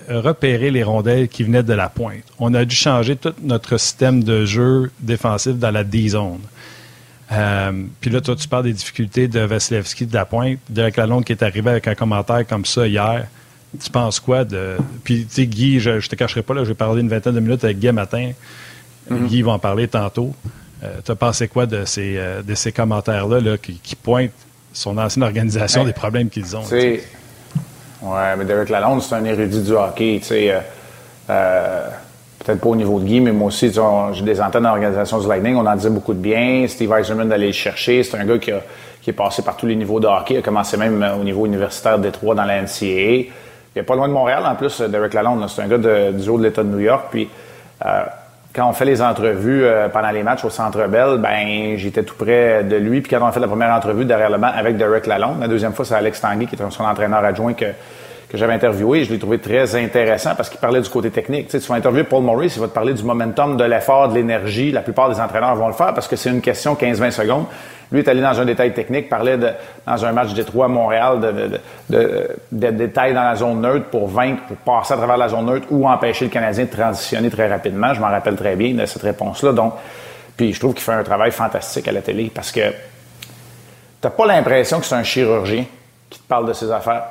repérer 0.08 0.70
les 0.70 0.82
rondelles 0.82 1.28
qui 1.28 1.44
venaient 1.44 1.62
de 1.62 1.74
la 1.74 1.90
pointe. 1.90 2.24
On 2.38 2.54
a 2.54 2.64
dû 2.64 2.74
changer 2.74 3.14
tout 3.14 3.34
notre 3.42 3.76
système 3.76 4.24
de 4.24 4.46
jeu 4.46 4.90
défensif 5.00 5.52
dans 5.52 5.70
la 5.70 5.84
D-zone. 5.84 6.40
Euh, 7.32 7.72
puis 8.00 8.10
là, 8.10 8.20
toi, 8.20 8.36
tu 8.36 8.48
parles 8.48 8.64
des 8.64 8.72
difficultés 8.72 9.28
de 9.28 9.40
Vasilevski 9.40 10.06
de 10.06 10.14
la 10.14 10.24
pointe. 10.24 10.58
Derek 10.68 10.96
Lalonde 10.96 11.24
qui 11.24 11.32
est 11.32 11.42
arrivé 11.42 11.70
avec 11.70 11.88
un 11.88 11.94
commentaire 11.94 12.46
comme 12.46 12.64
ça 12.64 12.86
hier. 12.86 13.26
Tu 13.82 13.90
penses 13.90 14.20
quoi 14.20 14.44
de. 14.44 14.76
Puis, 15.04 15.24
tu 15.24 15.34
sais, 15.34 15.46
Guy, 15.46 15.80
je, 15.80 16.06
te 16.06 16.14
cacherai 16.14 16.42
pas, 16.42 16.52
là, 16.52 16.64
j'ai 16.64 16.74
parlé 16.74 17.00
une 17.00 17.08
vingtaine 17.08 17.34
de 17.34 17.40
minutes 17.40 17.64
avec 17.64 17.78
Guy 17.78 17.90
matin. 17.90 18.32
Mm-hmm. 19.10 19.26
Guy 19.28 19.42
va 19.42 19.52
en 19.52 19.58
parler 19.58 19.88
tantôt. 19.88 20.34
Euh, 20.82 20.98
tu 21.04 21.10
as 21.10 21.14
pensé 21.14 21.48
quoi 21.48 21.64
de 21.64 21.84
ces, 21.84 22.16
euh, 22.16 22.42
de 22.42 22.54
ces 22.54 22.72
commentaires-là 22.72 23.40
là, 23.40 23.56
qui, 23.56 23.96
pointent 23.96 24.30
son 24.74 24.98
ancienne 24.98 25.22
organisation 25.22 25.84
des 25.84 25.92
problèmes 25.92 26.28
qu'ils 26.28 26.56
ont? 26.56 26.64
Oui, 28.02 28.18
mais 28.36 28.44
Derek 28.44 28.68
Lalonde, 28.68 29.00
c'est 29.00 29.14
un 29.14 29.24
érudit 29.24 29.62
du 29.62 29.72
hockey. 29.72 30.18
Tu 30.20 30.28
sais, 30.28 30.60
euh, 31.30 31.88
peut-être 32.40 32.60
pas 32.60 32.68
au 32.68 32.74
niveau 32.74 32.98
de 32.98 33.04
Guy, 33.04 33.20
mais 33.20 33.30
moi 33.30 33.46
aussi, 33.46 33.72
j'ai 34.12 34.22
des 34.24 34.40
antennes 34.40 34.64
l'organisation 34.64 35.20
du 35.20 35.28
Lightning. 35.28 35.54
On 35.54 35.66
en 35.66 35.76
disait 35.76 35.90
beaucoup 35.90 36.12
de 36.12 36.18
bien. 36.18 36.66
Steve 36.66 36.92
Eisenman 36.92 37.28
d'aller 37.28 37.46
le 37.46 37.52
chercher. 37.52 38.02
C'est 38.02 38.18
un 38.18 38.24
gars 38.24 38.38
qui, 38.38 38.50
est 38.50 39.12
passé 39.12 39.42
par 39.42 39.56
tous 39.56 39.66
les 39.66 39.76
niveaux 39.76 40.00
de 40.00 40.08
hockey. 40.08 40.34
Il 40.34 40.38
a 40.38 40.42
commencé 40.42 40.76
même 40.76 41.04
au 41.18 41.22
niveau 41.22 41.46
universitaire 41.46 41.96
de 41.98 42.02
Détroit 42.02 42.34
dans 42.34 42.44
la 42.44 42.60
NCAA. 42.62 43.30
Il 43.74 43.78
est 43.78 43.82
pas 43.84 43.94
loin 43.94 44.08
de 44.08 44.12
Montréal, 44.12 44.42
en 44.46 44.56
plus, 44.56 44.80
Derek 44.80 45.14
Lalonde. 45.14 45.48
C'est 45.48 45.62
un 45.62 45.68
gars 45.68 45.78
du 45.78 46.28
haut 46.28 46.38
de 46.38 46.42
l'État 46.42 46.64
de 46.64 46.68
New 46.68 46.80
York. 46.80 47.06
Puis, 47.08 47.28
euh, 47.86 48.02
quand 48.54 48.68
on 48.68 48.72
fait 48.72 48.84
les 48.84 49.00
entrevues 49.00 49.64
euh, 49.64 49.88
pendant 49.88 50.10
les 50.10 50.22
matchs 50.22 50.44
au 50.44 50.50
Centre 50.50 50.86
Bell, 50.86 51.18
ben 51.18 51.76
j'étais 51.76 52.02
tout 52.02 52.14
près 52.14 52.62
de 52.64 52.76
lui. 52.76 53.00
Puis 53.00 53.10
quand 53.10 53.22
on 53.22 53.26
a 53.26 53.32
fait 53.32 53.40
la 53.40 53.48
première 53.48 53.72
entrevue 53.74 54.04
derrière 54.04 54.30
le 54.30 54.38
banc 54.38 54.50
avec 54.54 54.76
Derek 54.76 55.06
Lalonde, 55.06 55.40
la 55.40 55.48
deuxième 55.48 55.72
fois, 55.72 55.84
c'est 55.84 55.94
Alex 55.94 56.20
Tanguy, 56.20 56.46
qui 56.46 56.56
est 56.56 56.70
son 56.70 56.84
entraîneur 56.84 57.24
adjoint 57.24 57.54
que, 57.54 57.66
que 58.32 58.38
j'avais 58.38 58.54
interviewé. 58.54 59.04
Je 59.04 59.12
l'ai 59.12 59.18
trouvé 59.18 59.38
très 59.38 59.76
intéressant 59.76 60.34
parce 60.34 60.48
qu'il 60.48 60.58
parlait 60.58 60.80
du 60.80 60.88
côté 60.88 61.10
technique. 61.10 61.48
Tu, 61.48 61.52
sais, 61.52 61.60
tu 61.60 61.68
vas 61.68 61.74
interviewer 61.74 62.04
Paul 62.04 62.22
Maurice, 62.22 62.56
il 62.56 62.62
va 62.62 62.68
te 62.68 62.72
parler 62.72 62.94
du 62.94 63.04
momentum, 63.04 63.58
de 63.58 63.64
l'effort, 63.64 64.08
de 64.08 64.14
l'énergie. 64.14 64.72
La 64.72 64.80
plupart 64.80 65.10
des 65.10 65.20
entraîneurs 65.20 65.54
vont 65.54 65.66
le 65.66 65.74
faire 65.74 65.92
parce 65.92 66.08
que 66.08 66.16
c'est 66.16 66.30
une 66.30 66.40
question 66.40 66.74
15-20 66.74 67.10
secondes. 67.10 67.44
Lui 67.92 67.98
est 67.98 68.08
allé 68.08 68.22
dans 68.22 68.40
un 68.40 68.46
détail 68.46 68.72
technique, 68.72 69.10
parlait 69.10 69.36
dans 69.36 70.04
un 70.06 70.12
match 70.12 70.32
Détroit 70.32 70.66
Montréal 70.66 71.20
de, 71.20 71.60
de, 72.50 72.70
détails 72.70 73.12
dans 73.12 73.22
la 73.22 73.36
zone 73.36 73.60
neutre 73.60 73.84
pour 73.90 74.08
vaincre, 74.08 74.44
pour 74.48 74.56
passer 74.56 74.94
à 74.94 74.96
travers 74.96 75.18
la 75.18 75.28
zone 75.28 75.44
neutre 75.44 75.66
ou 75.70 75.86
empêcher 75.86 76.24
le 76.24 76.30
Canadien 76.30 76.64
de 76.64 76.70
transitionner 76.70 77.28
très 77.28 77.48
rapidement. 77.48 77.92
Je 77.92 78.00
m'en 78.00 78.08
rappelle 78.08 78.36
très 78.36 78.56
bien 78.56 78.72
de 78.72 78.86
cette 78.86 79.02
réponse-là. 79.02 79.52
Donc, 79.52 79.74
puis 80.38 80.54
je 80.54 80.58
trouve 80.58 80.72
qu'il 80.72 80.84
fait 80.84 80.92
un 80.92 81.02
travail 81.02 81.32
fantastique 81.32 81.86
à 81.86 81.92
la 81.92 82.00
télé 82.00 82.32
parce 82.34 82.50
que 82.50 82.72
t'as 84.00 84.08
pas 84.08 84.24
l'impression 84.24 84.80
que 84.80 84.86
c'est 84.86 84.94
un 84.94 85.02
chirurgien 85.02 85.66
qui 86.08 86.18
te 86.18 86.26
parle 86.26 86.48
de 86.48 86.54
ses 86.54 86.72
affaires. 86.72 87.02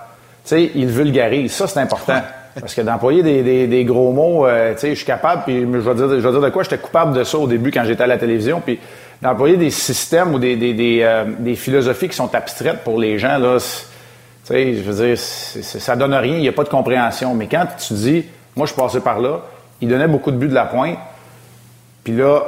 Sais, 0.43 0.71
il 0.75 0.88
vulgarise. 0.88 1.51
Ça, 1.51 1.67
c'est 1.67 1.79
important. 1.79 2.21
Parce 2.60 2.74
que 2.74 2.81
d'employer 2.81 3.24
des, 3.24 3.67
des, 3.67 3.86
gros 3.86 4.12
mots, 4.12 4.45
euh, 4.45 4.74
tu 4.74 4.79
sais, 4.79 4.89
je 4.89 4.95
suis 4.95 5.05
capable, 5.05 5.43
puis 5.43 5.62
je 5.62 5.65
vais 5.65 5.95
dire, 5.95 6.10
je 6.10 6.15
vais 6.15 6.31
dire 6.31 6.41
de 6.41 6.50
quoi, 6.50 6.63
j'étais 6.63 6.77
coupable 6.77 7.17
de 7.17 7.24
ça 7.24 7.38
au 7.38 7.48
début 7.48 7.71
quand 7.71 7.86
j'étais 7.86 8.03
à 8.03 8.07
la 8.07 8.17
télévision, 8.17 8.60
puis 8.60 8.79
d'employer 9.21 9.55
des 9.55 9.69
systèmes 9.69 10.33
ou 10.33 10.39
des, 10.39 10.57
euh, 11.01 11.25
des, 11.39 11.55
philosophies 11.55 12.10
qui 12.10 12.15
sont 12.15 12.33
abstraites 12.36 12.83
pour 12.83 13.00
les 13.00 13.19
gens, 13.19 13.38
là, 13.38 13.57
tu 13.57 13.67
sais, 14.43 14.74
je 14.74 14.81
veux 14.81 15.05
dire, 15.05 15.17
ça 15.17 15.95
donne 15.95 16.13
rien, 16.13 16.36
il 16.36 16.41
n'y 16.41 16.50
a 16.50 16.53
pas 16.53 16.63
de 16.63 16.69
compréhension. 16.69 17.33
Mais 17.36 17.48
quand 17.48 17.65
tu 17.77 17.93
dis, 17.93 18.25
moi, 18.55 18.65
je 18.65 18.74
passais 18.74 19.00
par 19.00 19.19
là, 19.19 19.41
il 19.79 19.88
donnait 19.88 20.07
beaucoup 20.07 20.31
de 20.31 20.38
buts 20.38 20.50
de 20.50 20.53
la 20.53 20.65
pointe, 20.65 20.98
puis 22.03 22.15
là, 22.17 22.43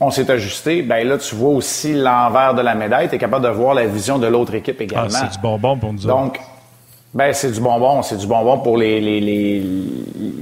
on 0.00 0.10
s'est 0.10 0.30
ajusté, 0.30 0.82
ben 0.82 1.06
là, 1.06 1.18
tu 1.18 1.34
vois 1.34 1.50
aussi 1.50 1.94
l'envers 1.94 2.54
de 2.54 2.62
la 2.62 2.74
médaille, 2.74 3.08
tu 3.08 3.16
es 3.16 3.18
capable 3.18 3.44
de 3.44 3.50
voir 3.50 3.74
la 3.74 3.86
vision 3.86 4.18
de 4.18 4.26
l'autre 4.26 4.54
équipe 4.54 4.76
ah, 4.80 4.84
également. 4.84 5.08
c'est 5.10 5.32
du 5.32 5.38
bonbon 5.38 5.76
pour 5.76 5.92
nous 5.92 6.00
Donc, 6.00 6.38
ben, 7.14 7.32
c'est 7.32 7.52
du 7.52 7.60
bonbon. 7.60 8.02
C'est 8.02 8.16
du 8.16 8.26
bonbon 8.26 8.58
pour 8.58 8.76
les, 8.76 9.00
les, 9.00 9.20
les, 9.20 9.62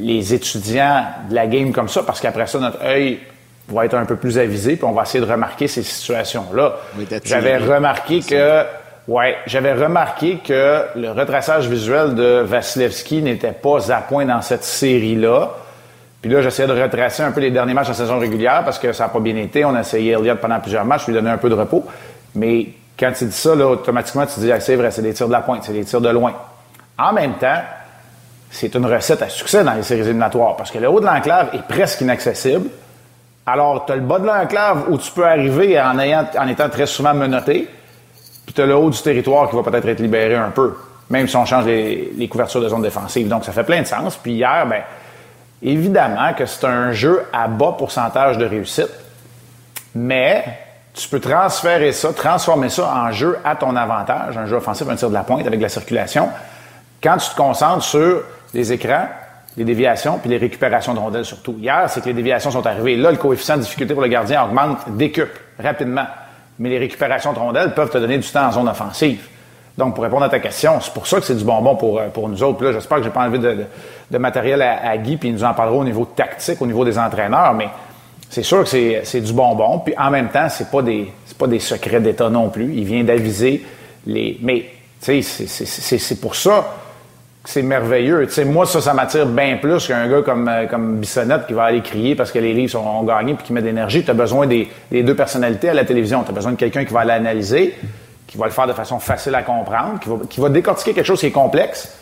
les, 0.00 0.34
étudiants 0.34 1.04
de 1.28 1.34
la 1.34 1.46
game 1.46 1.70
comme 1.70 1.88
ça, 1.88 2.02
parce 2.02 2.20
qu'après 2.20 2.46
ça, 2.46 2.58
notre 2.58 2.82
œil 2.82 3.20
va 3.68 3.84
être 3.84 3.94
un 3.94 4.06
peu 4.06 4.16
plus 4.16 4.38
avisé, 4.38 4.76
puis 4.76 4.84
on 4.84 4.92
va 4.92 5.02
essayer 5.02 5.24
de 5.24 5.30
remarquer 5.30 5.68
ces 5.68 5.82
situations-là. 5.82 6.76
J'avais 7.24 7.58
remarqué 7.58 8.20
que, 8.20 8.64
ouais, 9.06 9.36
j'avais 9.46 9.74
remarqué 9.74 10.38
que 10.38 10.82
le 10.96 11.10
retraçage 11.12 11.68
visuel 11.68 12.14
de 12.14 12.40
Vasilevski 12.40 13.22
n'était 13.22 13.52
pas 13.52 13.92
à 13.92 14.00
point 14.00 14.24
dans 14.24 14.42
cette 14.42 14.64
série-là. 14.64 15.50
Puis 16.22 16.30
là, 16.30 16.40
j'essayais 16.40 16.68
de 16.68 16.80
retracer 16.80 17.22
un 17.22 17.32
peu 17.32 17.40
les 17.40 17.50
derniers 17.50 17.74
matchs 17.74 17.90
en 17.90 17.94
saison 17.94 18.18
régulière 18.18 18.62
parce 18.64 18.78
que 18.78 18.92
ça 18.92 19.04
n'a 19.04 19.10
pas 19.10 19.20
bien 19.20 19.36
été. 19.36 19.64
On 19.64 19.74
a 19.74 19.80
essayé 19.80 20.12
Elliott 20.12 20.38
pendant 20.38 20.60
plusieurs 20.60 20.84
matchs, 20.84 21.06
lui 21.06 21.14
donner 21.14 21.30
un 21.30 21.38
peu 21.38 21.50
de 21.50 21.54
repos. 21.54 21.84
Mais 22.34 22.68
quand 22.98 23.12
tu 23.12 23.24
dis 23.24 23.32
ça, 23.32 23.54
là, 23.54 23.66
automatiquement, 23.66 24.24
tu 24.26 24.40
dis, 24.40 24.52
ah, 24.52 24.60
c'est 24.60 24.76
vrai, 24.76 24.90
c'est 24.90 25.02
des 25.02 25.12
tirs 25.12 25.26
de 25.26 25.32
la 25.32 25.40
pointe, 25.40 25.64
c'est 25.64 25.72
des 25.72 25.84
tirs 25.84 26.00
de 26.00 26.08
loin. 26.08 26.32
En 27.02 27.12
même 27.12 27.34
temps, 27.34 27.60
c'est 28.48 28.72
une 28.76 28.86
recette 28.86 29.22
à 29.22 29.28
succès 29.28 29.64
dans 29.64 29.72
les 29.72 29.82
séries 29.82 30.02
éliminatoires 30.02 30.54
parce 30.54 30.70
que 30.70 30.78
le 30.78 30.88
haut 30.88 31.00
de 31.00 31.06
l'enclave 31.06 31.48
est 31.52 31.66
presque 31.66 32.00
inaccessible. 32.00 32.68
Alors, 33.44 33.86
tu 33.86 33.92
as 33.92 33.96
le 33.96 34.02
bas 34.02 34.20
de 34.20 34.26
l'enclave 34.26 34.84
où 34.88 34.98
tu 34.98 35.10
peux 35.10 35.26
arriver 35.26 35.80
en, 35.80 35.98
ayant, 35.98 36.26
en 36.38 36.46
étant 36.46 36.68
très 36.68 36.86
souvent 36.86 37.12
menotté, 37.12 37.68
puis 38.46 38.54
tu 38.54 38.60
as 38.60 38.66
le 38.66 38.76
haut 38.76 38.88
du 38.88 39.02
territoire 39.02 39.50
qui 39.50 39.56
va 39.56 39.64
peut-être 39.64 39.88
être 39.88 39.98
libéré 39.98 40.36
un 40.36 40.50
peu, 40.50 40.76
même 41.10 41.26
si 41.26 41.34
on 41.34 41.44
change 41.44 41.64
les, 41.64 42.28
couvertures 42.30 42.60
de 42.60 42.68
zone 42.68 42.82
défensive. 42.82 43.26
Donc, 43.26 43.44
ça 43.44 43.50
fait 43.50 43.64
plein 43.64 43.82
de 43.82 43.86
sens. 43.86 44.16
Puis 44.16 44.34
hier, 44.34 44.64
ben, 44.68 44.82
évidemment 45.60 46.34
que 46.34 46.46
c'est 46.46 46.66
un 46.66 46.92
jeu 46.92 47.24
à 47.32 47.48
bas 47.48 47.74
pourcentage 47.76 48.38
de 48.38 48.44
réussite, 48.44 48.90
mais 49.96 50.44
tu 50.94 51.08
peux 51.08 51.20
transférer 51.20 51.90
ça, 51.90 52.12
transformer 52.12 52.68
ça 52.68 52.94
en 52.94 53.10
jeu 53.10 53.38
à 53.44 53.56
ton 53.56 53.74
avantage, 53.74 54.36
un 54.36 54.46
jeu 54.46 54.56
offensif, 54.56 54.86
un 54.88 54.94
tir 54.94 55.08
de 55.08 55.14
la 55.14 55.24
pointe 55.24 55.44
avec 55.44 55.60
la 55.60 55.68
circulation, 55.68 56.28
quand 57.02 57.16
tu 57.16 57.30
te 57.30 57.36
concentres 57.36 57.84
sur 57.84 58.22
les 58.54 58.72
écrans, 58.72 59.06
les 59.56 59.64
déviations, 59.64 60.18
puis 60.18 60.30
les 60.30 60.38
récupérations 60.38 60.94
de 60.94 60.98
rondelles 60.98 61.24
surtout. 61.24 61.56
Hier, 61.58 61.84
c'est 61.88 62.00
que 62.00 62.06
les 62.06 62.14
déviations 62.14 62.50
sont 62.50 62.66
arrivées. 62.66 62.96
Là, 62.96 63.10
le 63.10 63.18
coefficient 63.18 63.56
de 63.56 63.62
difficulté 63.62 63.92
pour 63.92 64.02
le 64.02 64.08
gardien 64.08 64.44
augmente, 64.44 64.78
décuple 64.90 65.38
rapidement. 65.58 66.06
Mais 66.58 66.70
les 66.70 66.78
récupérations 66.78 67.32
de 67.32 67.38
rondelles 67.38 67.74
peuvent 67.74 67.90
te 67.90 67.98
donner 67.98 68.18
du 68.18 68.28
temps 68.28 68.46
en 68.46 68.52
zone 68.52 68.68
offensive. 68.68 69.26
Donc, 69.76 69.94
pour 69.94 70.04
répondre 70.04 70.24
à 70.24 70.28
ta 70.28 70.38
question, 70.38 70.80
c'est 70.80 70.92
pour 70.92 71.06
ça 71.06 71.18
que 71.18 71.24
c'est 71.24 71.34
du 71.34 71.44
bonbon 71.44 71.76
pour, 71.76 71.98
euh, 71.98 72.08
pour 72.08 72.28
nous 72.28 72.42
autres. 72.42 72.62
là, 72.62 72.72
j'espère 72.72 72.98
que 72.98 73.04
j'ai 73.04 73.10
pas 73.10 73.22
enlevé 73.22 73.38
de, 73.38 73.64
de, 74.10 74.18
matériel 74.18 74.60
à, 74.60 74.96
Guy, 74.98 75.16
puis 75.16 75.30
il 75.30 75.34
nous 75.34 75.44
en 75.44 75.54
parlera 75.54 75.78
au 75.78 75.84
niveau 75.84 76.04
tactique, 76.04 76.60
au 76.60 76.66
niveau 76.66 76.84
des 76.84 76.98
entraîneurs, 76.98 77.54
mais 77.54 77.68
c'est 78.28 78.42
sûr 78.42 78.64
que 78.64 78.68
c'est 79.04 79.20
du 79.20 79.32
bonbon. 79.32 79.78
Puis 79.78 79.94
en 79.96 80.10
même 80.10 80.28
temps, 80.28 80.48
c'est 80.48 80.70
pas 80.70 80.82
des 80.82 81.12
pas 81.42 81.48
des 81.48 81.58
secrets 81.58 82.00
d'État 82.00 82.30
non 82.30 82.50
plus. 82.50 82.72
Il 82.72 82.84
vient 82.84 83.02
d'aviser 83.02 83.64
les. 84.06 84.38
Mais 84.42 84.66
tu 85.02 85.22
sais, 85.22 85.98
c'est 85.98 86.20
pour 86.20 86.36
ça 86.36 86.64
c'est 87.44 87.62
merveilleux. 87.62 88.26
Tu 88.28 88.44
moi, 88.44 88.66
ça, 88.66 88.80
ça 88.80 88.94
m'attire 88.94 89.26
bien 89.26 89.56
plus 89.56 89.86
qu'un 89.86 90.08
gars 90.08 90.22
comme, 90.22 90.48
euh, 90.48 90.66
comme 90.66 90.98
Bissonnette 90.98 91.46
qui 91.46 91.52
va 91.52 91.64
aller 91.64 91.82
crier 91.82 92.14
parce 92.14 92.30
que 92.30 92.38
les 92.38 92.54
livres 92.54 92.70
sont, 92.70 92.78
ont 92.86 93.02
gagné 93.02 93.34
puis 93.34 93.46
qui 93.46 93.52
met 93.52 93.60
de 93.60 93.66
l'énergie. 93.66 94.04
Tu 94.04 94.10
as 94.10 94.14
besoin 94.14 94.46
des, 94.46 94.68
deux 94.90 95.16
personnalités 95.16 95.68
à 95.68 95.74
la 95.74 95.84
télévision. 95.84 96.22
Tu 96.22 96.30
as 96.30 96.34
besoin 96.34 96.52
de 96.52 96.56
quelqu'un 96.56 96.84
qui 96.84 96.92
va 96.92 97.04
l'analyser, 97.04 97.74
qui 98.26 98.38
va 98.38 98.46
le 98.46 98.52
faire 98.52 98.66
de 98.66 98.72
façon 98.72 98.98
facile 99.00 99.34
à 99.34 99.42
comprendre, 99.42 99.98
qui 99.98 100.08
va, 100.08 100.48
qui 100.48 100.52
décortiquer 100.52 100.94
quelque 100.94 101.06
chose 101.06 101.20
qui 101.20 101.26
est 101.26 101.32
complexe 101.32 101.96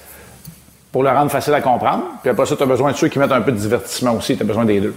pour 0.93 1.03
le 1.03 1.09
rendre 1.09 1.31
facile 1.31 1.55
à 1.55 1.61
comprendre. 1.61 2.05
Puis 2.21 2.31
après 2.31 2.45
ça, 2.45 2.57
tu 2.57 2.63
as 2.63 2.67
besoin 2.67 2.93
de 2.93 2.97
ceux 2.97 3.09
qui 3.09 3.19
mettent 3.19 3.33
un 3.33 3.41
peu 3.41 3.53
de 3.53 3.57
divertissement 3.57 4.13
aussi. 4.13 4.37
Tu 4.37 4.43
as 4.43 4.47
besoin 4.47 4.65
des 4.65 4.81
deux. 4.81 4.95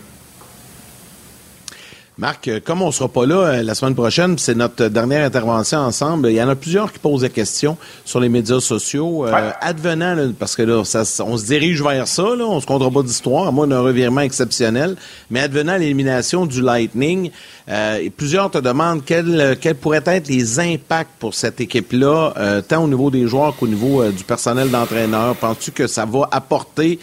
Marc, 2.19 2.47
euh, 2.47 2.60
comme 2.63 2.84
on 2.84 2.91
sera 2.91 3.10
pas 3.10 3.26
là 3.26 3.36
euh, 3.38 3.63
la 3.63 3.73
semaine 3.73 3.95
prochaine, 3.95 4.38
c'est 4.38 4.54
notre 4.54 4.88
dernière 4.88 5.26
intervention 5.26 5.80
ensemble. 5.80 6.30
Il 6.30 6.36
y 6.36 6.43
en 6.43 6.47
a 6.47 6.56
plusieurs 6.56 6.93
qui 6.93 6.99
posent 6.99 7.21
des 7.21 7.32
questions 7.32 7.76
sur 8.06 8.19
les 8.19 8.30
médias 8.30 8.60
sociaux. 8.60 9.26
Euh, 9.26 9.52
advenant, 9.62 10.32
parce 10.38 10.56
que 10.56 10.62
là, 10.62 10.84
ça, 10.86 11.04
on 11.26 11.38
se 11.38 11.45
dirige 11.45 11.82
vers 11.82 12.08
ça, 12.08 12.36
là, 12.36 12.45
on 12.45 12.60
se 12.60 12.67
comptera 12.67 12.91
pas 12.91 13.02
d'histoire, 13.02 13.47
à 13.47 13.52
moins 13.52 13.65
d'un 13.65 13.80
revirement 13.80 14.21
exceptionnel. 14.21 14.95
Mais 15.32 15.39
advenant 15.39 15.76
l'élimination 15.76 16.45
du 16.45 16.62
Lightning, 16.62 17.32
euh, 17.67 18.08
plusieurs 18.15 18.52
te 18.52 18.60
demandent 18.60 19.04
quels, 19.04 19.58
quels 19.60 19.76
pourraient 19.76 20.04
être 20.06 20.28
les 20.28 20.60
impacts 20.60 21.13
pour 21.17 21.34
cette 21.34 21.62
équipe-là, 21.62 22.34
euh, 22.38 22.62
tant 22.62 22.84
au 22.84 22.88
niveau 22.88 23.10
des 23.10 23.26
joueurs 23.28 23.56
qu'au 23.56 23.67
niveau 23.67 24.04
du 24.12 24.23
personnel 24.23 24.69
d'entraîneur. 24.69 25.36
Penses-tu 25.36 25.71
que 25.71 25.88
ça 25.88 26.06
va 26.06 26.28
apporter 26.32 26.99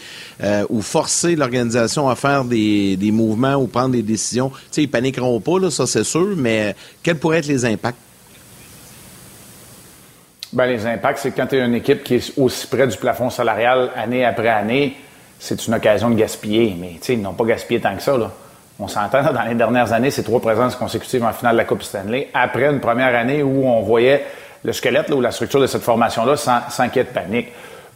ou 0.69 0.81
forcer 0.81 1.35
l'organisation 1.35 2.09
à 2.09 2.15
faire 2.15 2.45
des, 2.45 2.95
des, 2.97 3.11
mouvements 3.11 3.55
ou 3.55 3.67
prendre 3.67 3.91
des 3.91 4.01
décisions? 4.01 4.51
Paniqueront 5.01 5.39
pas, 5.39 5.59
là, 5.59 5.71
ça 5.71 5.87
c'est 5.87 6.03
sûr, 6.03 6.35
mais 6.37 6.75
quels 7.01 7.17
pourraient 7.17 7.39
être 7.39 7.47
les 7.47 7.65
impacts? 7.65 7.97
Ben, 10.53 10.65
les 10.65 10.85
impacts, 10.85 11.19
c'est 11.19 11.31
quand 11.31 11.47
tu 11.47 11.55
es 11.55 11.65
une 11.65 11.75
équipe 11.75 12.03
qui 12.03 12.15
est 12.15 12.33
aussi 12.37 12.67
près 12.67 12.85
du 12.85 12.97
plafond 12.97 13.29
salarial 13.29 13.89
année 13.95 14.25
après 14.25 14.49
année, 14.49 14.97
c'est 15.39 15.65
une 15.65 15.73
occasion 15.73 16.09
de 16.09 16.15
gaspiller. 16.15 16.75
Mais 16.79 16.99
ils 17.07 17.21
n'ont 17.21 17.33
pas 17.33 17.45
gaspillé 17.45 17.79
tant 17.79 17.95
que 17.95 18.01
ça. 18.01 18.17
Là. 18.17 18.31
On 18.77 18.87
s'entend, 18.87 19.23
dans 19.31 19.43
les 19.43 19.55
dernières 19.55 19.93
années, 19.93 20.11
c'est 20.11 20.23
trois 20.23 20.41
présences 20.41 20.75
consécutives 20.75 21.23
en 21.23 21.31
finale 21.31 21.53
de 21.53 21.57
la 21.59 21.65
Coupe 21.65 21.83
Stanley, 21.83 22.29
après 22.33 22.65
une 22.65 22.81
première 22.81 23.15
année 23.15 23.41
où 23.43 23.65
on 23.65 23.81
voyait 23.81 24.25
le 24.63 24.73
squelette 24.73 25.09
ou 25.09 25.21
la 25.21 25.31
structure 25.31 25.61
de 25.61 25.67
cette 25.67 25.83
formation-là 25.83 26.35
sans, 26.35 26.69
sans 26.69 26.89
qu'il 26.89 26.97
y 26.97 27.05
ait 27.05 27.07
de 27.07 27.13
panique. 27.13 27.47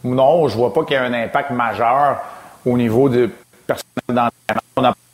Non, 0.02 0.48
je 0.48 0.56
vois 0.56 0.72
pas 0.72 0.84
qu'il 0.84 0.96
y 0.96 0.98
ait 0.98 1.02
un 1.02 1.12
impact 1.12 1.50
majeur 1.50 2.18
au 2.64 2.76
niveau 2.76 3.08
du 3.08 3.30
personnel 3.66 4.02
d'entraînement. 4.08 4.65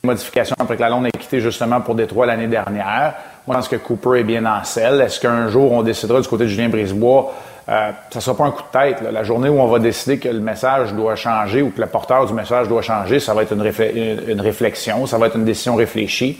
Modification 0.05 0.57
après 0.59 0.75
que 0.75 0.81
la 0.81 0.89
Londe 0.89 1.07
ait 1.07 1.11
quitté 1.11 1.39
justement 1.39 1.79
pour 1.79 1.95
Détroit 1.95 2.25
l'année 2.25 2.47
dernière. 2.47 3.13
Moi, 3.47 3.55
je 3.55 3.59
pense 3.59 3.67
que 3.69 3.77
Cooper 3.77 4.19
est 4.19 4.25
bien 4.25 4.45
en 4.45 4.61
selle. 4.65 4.99
Est-ce 4.99 5.17
qu'un 5.17 5.47
jour, 5.47 5.71
on 5.71 5.81
décidera 5.81 6.19
du 6.19 6.27
côté 6.27 6.43
de 6.43 6.49
Julien 6.49 6.67
Brisebois? 6.67 7.31
Euh, 7.69 7.91
ça 8.09 8.19
ne 8.19 8.21
sera 8.21 8.35
pas 8.35 8.43
un 8.43 8.51
coup 8.51 8.63
de 8.63 8.77
tête. 8.77 9.01
La 9.13 9.23
journée 9.23 9.47
où 9.47 9.61
on 9.61 9.67
va 9.67 9.79
décider 9.79 10.19
que 10.19 10.27
le 10.27 10.41
message 10.41 10.91
doit 10.91 11.15
changer 11.15 11.61
ou 11.61 11.69
que 11.69 11.79
le 11.79 11.87
porteur 11.87 12.25
du 12.25 12.33
message 12.33 12.67
doit 12.67 12.81
changer, 12.81 13.21
ça 13.21 13.33
va 13.33 13.43
être 13.43 13.53
une, 13.53 14.41
réflexion, 14.41 15.05
ça 15.05 15.17
va 15.17 15.27
être 15.27 15.37
une 15.37 15.45
décision 15.45 15.75
réfléchie. 15.75 16.37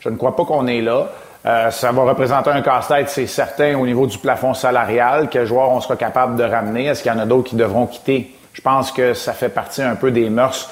Je 0.00 0.10
ne 0.10 0.16
crois 0.16 0.36
pas 0.36 0.44
qu'on 0.44 0.66
est 0.66 0.82
là. 0.82 1.08
Euh, 1.46 1.70
ça 1.70 1.92
va 1.92 2.02
représenter 2.02 2.50
un 2.50 2.60
casse-tête, 2.60 3.08
c'est 3.08 3.26
certain, 3.26 3.78
au 3.78 3.86
niveau 3.86 4.06
du 4.06 4.18
plafond 4.18 4.52
salarial. 4.52 5.30
Quels 5.30 5.46
joueurs 5.46 5.70
on 5.70 5.80
sera 5.80 5.96
capable 5.96 6.36
de 6.36 6.44
ramener? 6.44 6.84
Est-ce 6.88 7.02
qu'il 7.02 7.10
y 7.10 7.14
en 7.14 7.18
a 7.18 7.24
d'autres 7.24 7.48
qui 7.48 7.56
devront 7.56 7.86
quitter? 7.86 8.30
Je 8.52 8.60
pense 8.60 8.92
que 8.92 9.14
ça 9.14 9.32
fait 9.32 9.48
partie 9.48 9.80
un 9.80 9.94
peu 9.94 10.10
des 10.10 10.28
mœurs 10.28 10.68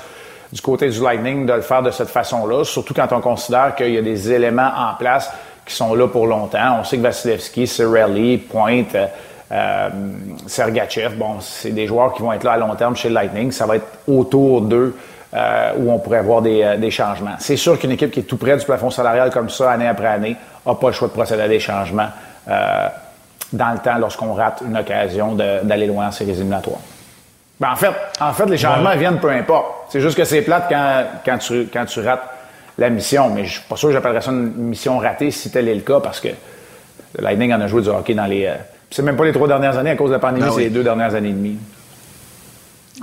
du 0.54 0.60
côté 0.60 0.88
du 0.88 1.02
Lightning 1.02 1.46
de 1.46 1.52
le 1.52 1.62
faire 1.62 1.82
de 1.82 1.90
cette 1.90 2.10
façon-là, 2.10 2.62
surtout 2.62 2.94
quand 2.94 3.12
on 3.12 3.20
considère 3.20 3.74
qu'il 3.74 3.92
y 3.92 3.98
a 3.98 4.02
des 4.02 4.30
éléments 4.32 4.70
en 4.76 4.94
place 4.96 5.32
qui 5.66 5.74
sont 5.74 5.92
là 5.94 6.06
pour 6.06 6.28
longtemps. 6.28 6.78
On 6.78 6.84
sait 6.84 6.96
que 6.96 7.02
Vasilevski, 7.02 7.66
Cirelli, 7.66 8.38
Pointe, 8.38 8.94
euh, 9.50 9.88
Sergachev, 10.46 11.16
bon, 11.16 11.40
c'est 11.40 11.72
des 11.72 11.88
joueurs 11.88 12.14
qui 12.14 12.22
vont 12.22 12.32
être 12.32 12.44
là 12.44 12.52
à 12.52 12.56
long 12.56 12.72
terme 12.76 12.94
chez 12.94 13.08
le 13.08 13.14
Lightning. 13.14 13.50
Ça 13.50 13.66
va 13.66 13.76
être 13.76 13.86
autour 14.06 14.60
d'eux 14.60 14.96
euh, 15.34 15.72
où 15.76 15.90
on 15.90 15.98
pourrait 15.98 16.18
avoir 16.18 16.40
des, 16.40 16.62
euh, 16.62 16.76
des 16.76 16.92
changements. 16.92 17.34
C'est 17.40 17.56
sûr 17.56 17.76
qu'une 17.76 17.90
équipe 17.90 18.12
qui 18.12 18.20
est 18.20 18.24
tout 18.24 18.36
près 18.36 18.56
du 18.56 18.64
plafond 18.64 18.90
salarial 18.90 19.30
comme 19.30 19.50
ça, 19.50 19.72
année 19.72 19.88
après 19.88 20.06
année, 20.06 20.36
n'a 20.64 20.74
pas 20.76 20.86
le 20.86 20.92
choix 20.92 21.08
de 21.08 21.14
procéder 21.14 21.42
à 21.42 21.48
des 21.48 21.60
changements 21.60 22.08
dans 22.46 23.72
le 23.72 23.78
temps 23.78 23.98
lorsqu'on 23.98 24.34
rate 24.34 24.62
une 24.64 24.76
occasion 24.76 25.34
d'aller 25.34 25.86
loin 25.86 26.08
en 26.08 26.10
séries 26.12 26.30
éliminatoires. 26.30 26.80
Ben, 27.60 27.70
en, 27.70 27.76
fait, 27.76 27.92
en 28.20 28.32
fait, 28.32 28.46
les 28.46 28.58
changements 28.58 28.96
viennent 28.96 29.20
peu 29.20 29.30
importe. 29.30 29.66
C'est 29.90 30.00
juste 30.00 30.16
que 30.16 30.24
c'est 30.24 30.42
plate 30.42 30.66
quand, 30.68 31.04
quand, 31.24 31.38
tu, 31.38 31.68
quand 31.72 31.84
tu 31.84 32.00
rates 32.00 32.28
la 32.78 32.90
mission, 32.90 33.30
mais 33.30 33.44
je 33.44 33.52
suis 33.52 33.62
pas 33.68 33.76
sûr 33.76 33.88
que 33.88 33.92
j'appellerais 33.94 34.20
ça 34.20 34.32
une 34.32 34.52
mission 34.54 34.98
ratée 34.98 35.30
si 35.30 35.50
tel 35.50 35.68
est 35.68 35.74
le 35.74 35.82
cas 35.82 36.00
parce 36.00 36.20
que 36.20 36.28
le 36.28 37.22
Lightning 37.22 37.52
en 37.52 37.60
a 37.60 37.68
joué 37.68 37.82
du 37.82 37.88
hockey 37.88 38.14
dans 38.14 38.26
les. 38.26 38.52
c'est 38.90 39.02
même 39.02 39.16
pas 39.16 39.24
les 39.24 39.32
trois 39.32 39.46
dernières 39.46 39.78
années 39.78 39.90
à 39.90 39.96
cause 39.96 40.10
de 40.10 40.14
la 40.14 40.18
pandémie, 40.18 40.46
ben 40.46 40.52
c'est 40.52 40.62
les 40.62 40.70
deux 40.70 40.82
dernières 40.82 41.14
années 41.14 41.28
et 41.28 41.32
demie. 41.32 41.58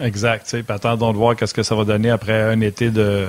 Exact. 0.01 0.55
Attendons 0.67 1.11
de 1.11 1.17
voir 1.17 1.35
qu'est-ce 1.35 1.53
que 1.53 1.63
ça 1.63 1.75
va 1.75 1.85
donner 1.85 2.09
après 2.09 2.41
un 2.41 2.59
été 2.61 2.89
de 2.89 3.27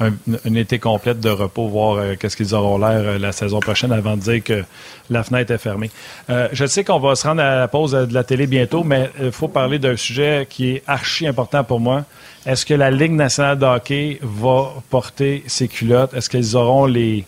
un, 0.00 0.54
été 0.54 0.78
complète 0.78 1.20
de 1.20 1.28
repos, 1.28 1.68
voir 1.68 1.96
euh, 1.96 2.14
qu'est-ce 2.18 2.36
qu'ils 2.36 2.54
auront 2.54 2.78
l'air 2.78 3.00
euh, 3.00 3.18
la 3.18 3.32
saison 3.32 3.60
prochaine 3.60 3.92
avant 3.92 4.16
de 4.16 4.22
dire 4.22 4.42
que 4.42 4.64
la 5.10 5.22
fenêtre 5.22 5.52
est 5.52 5.58
fermée. 5.58 5.90
Euh, 6.30 6.48
je 6.52 6.64
sais 6.66 6.84
qu'on 6.84 6.98
va 6.98 7.14
se 7.14 7.26
rendre 7.26 7.42
à 7.42 7.56
la 7.56 7.68
pause 7.68 7.92
de 7.92 8.14
la 8.14 8.24
télé 8.24 8.46
bientôt, 8.46 8.82
mais 8.82 9.10
il 9.20 9.32
faut 9.32 9.48
parler 9.48 9.78
d'un 9.78 9.96
sujet 9.96 10.46
qui 10.48 10.70
est 10.70 10.82
archi 10.86 11.26
important 11.26 11.64
pour 11.64 11.80
moi. 11.80 12.04
Est-ce 12.46 12.64
que 12.64 12.74
la 12.74 12.90
Ligue 12.90 13.12
nationale 13.12 13.58
de 13.58 13.66
hockey 13.66 14.18
va 14.22 14.72
porter 14.88 15.44
ses 15.46 15.68
culottes? 15.68 16.14
Est-ce 16.14 16.30
qu'ils 16.30 16.56
auront 16.56 16.86
les 16.86 17.24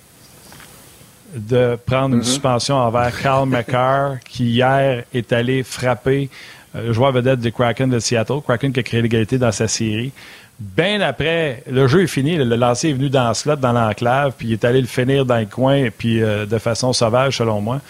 de 1.35 1.79
prendre 1.87 2.15
une 2.15 2.21
mm-hmm. 2.21 2.25
suspension 2.25 2.77
envers 2.77 3.19
Carl 3.19 3.49
McCarr, 3.49 4.19
qui 4.29 4.45
hier 4.51 5.05
est 5.15 5.33
allé 5.33 5.63
frapper 5.63 6.29
le 6.75 6.93
joueur 6.93 7.13
vedette 7.13 7.41
de 7.41 7.51
Kraken 7.51 7.91
de 7.91 7.99
Seattle, 7.99 8.41
Kraken 8.43 8.73
qui 8.73 8.81
a 8.81 8.83
créé 8.83 9.03
l'égalité 9.03 9.39
dans 9.39 9.53
sa 9.53 9.69
série. 9.69 10.13
Bien 10.63 11.01
après, 11.01 11.65
le 11.69 11.89
jeu 11.89 12.05
est 12.05 12.07
fini, 12.07 12.37
le 12.37 12.55
lancer 12.55 12.91
est 12.91 12.93
venu 12.93 13.11
dans 13.11 13.27
le 13.27 13.35
slot, 13.35 13.57
dans 13.57 13.73
l'enclave, 13.73 14.35
puis 14.39 14.49
il 14.49 14.53
est 14.53 14.65
allé 14.65 14.81
le 14.81 14.87
finir 14.87 15.27
dans 15.27 15.39
le 15.39 15.47
coin, 15.47 15.89
puis 15.91 16.23
euh, 16.23 16.47
de 16.47 16.59
façon 16.59 16.93
sauvage, 16.93 17.39
selon 17.39 17.61
moi. 17.61 17.81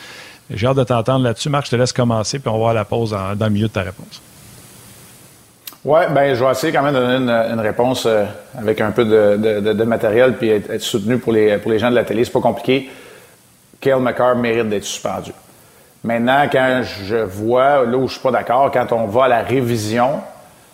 J'ai 0.50 0.66
hâte 0.66 0.78
de 0.78 0.84
t'entendre 0.84 1.22
là-dessus. 1.22 1.50
Marc, 1.50 1.66
je 1.66 1.72
te 1.72 1.76
laisse 1.76 1.92
commencer, 1.92 2.38
puis 2.38 2.48
on 2.48 2.52
va 2.52 2.58
voir 2.58 2.74
la 2.74 2.86
pause 2.86 3.10
dans 3.10 3.44
le 3.44 3.50
milieu 3.50 3.68
de 3.68 3.72
ta 3.72 3.82
réponse. 3.82 4.22
Oui, 5.84 6.00
ben 6.14 6.34
je 6.34 6.42
vais 6.42 6.50
essayer 6.50 6.72
quand 6.72 6.82
même 6.82 6.94
de 6.94 7.00
donner 7.00 7.52
une, 7.52 7.60
réponse 7.60 8.06
euh, 8.06 8.24
avec 8.56 8.80
un 8.80 8.90
peu 8.92 9.04
de, 9.04 9.84
matériel 9.84 10.36
puis 10.38 10.48
être, 10.48 10.80
soutenu 10.80 11.18
pour 11.18 11.32
les, 11.32 11.58
pour 11.58 11.70
les 11.70 11.78
gens 11.78 11.90
de 11.90 11.94
la 11.94 12.04
télé. 12.04 12.24
C'est 12.24 12.32
pas 12.32 12.40
compliqué. 12.40 12.88
Kale 13.80 14.00
McCarr 14.00 14.36
mérite 14.36 14.70
d'être 14.70 14.84
suspendu. 14.84 15.32
Maintenant, 16.04 16.46
quand 16.50 16.82
je 17.04 17.16
vois, 17.16 17.84
là 17.84 17.96
où 17.98 18.08
je 18.08 18.12
suis 18.12 18.22
pas 18.22 18.30
d'accord, 18.30 18.70
quand 18.70 18.92
on 18.92 19.06
va 19.06 19.24
à 19.24 19.28
la 19.28 19.42
révision 19.42 20.20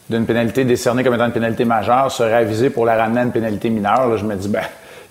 d'une 0.09 0.27
pénalité 0.27 0.65
décernée 0.65 1.05
comme 1.05 1.15
étant 1.15 1.27
une 1.27 1.33
pénalité 1.33 1.65
majeure, 1.65 2.11
se 2.11 2.23
réviser 2.23 2.71
pour 2.71 2.87
la 2.87 2.97
ramener 2.97 3.21
à 3.21 3.25
une 3.25 3.33
pénalité 3.33 3.71
mineure, 3.71 4.09
là, 4.09 4.17
je 4.17 4.25
me 4.25 4.35
dis, 4.35 4.49
ben, 4.49 4.63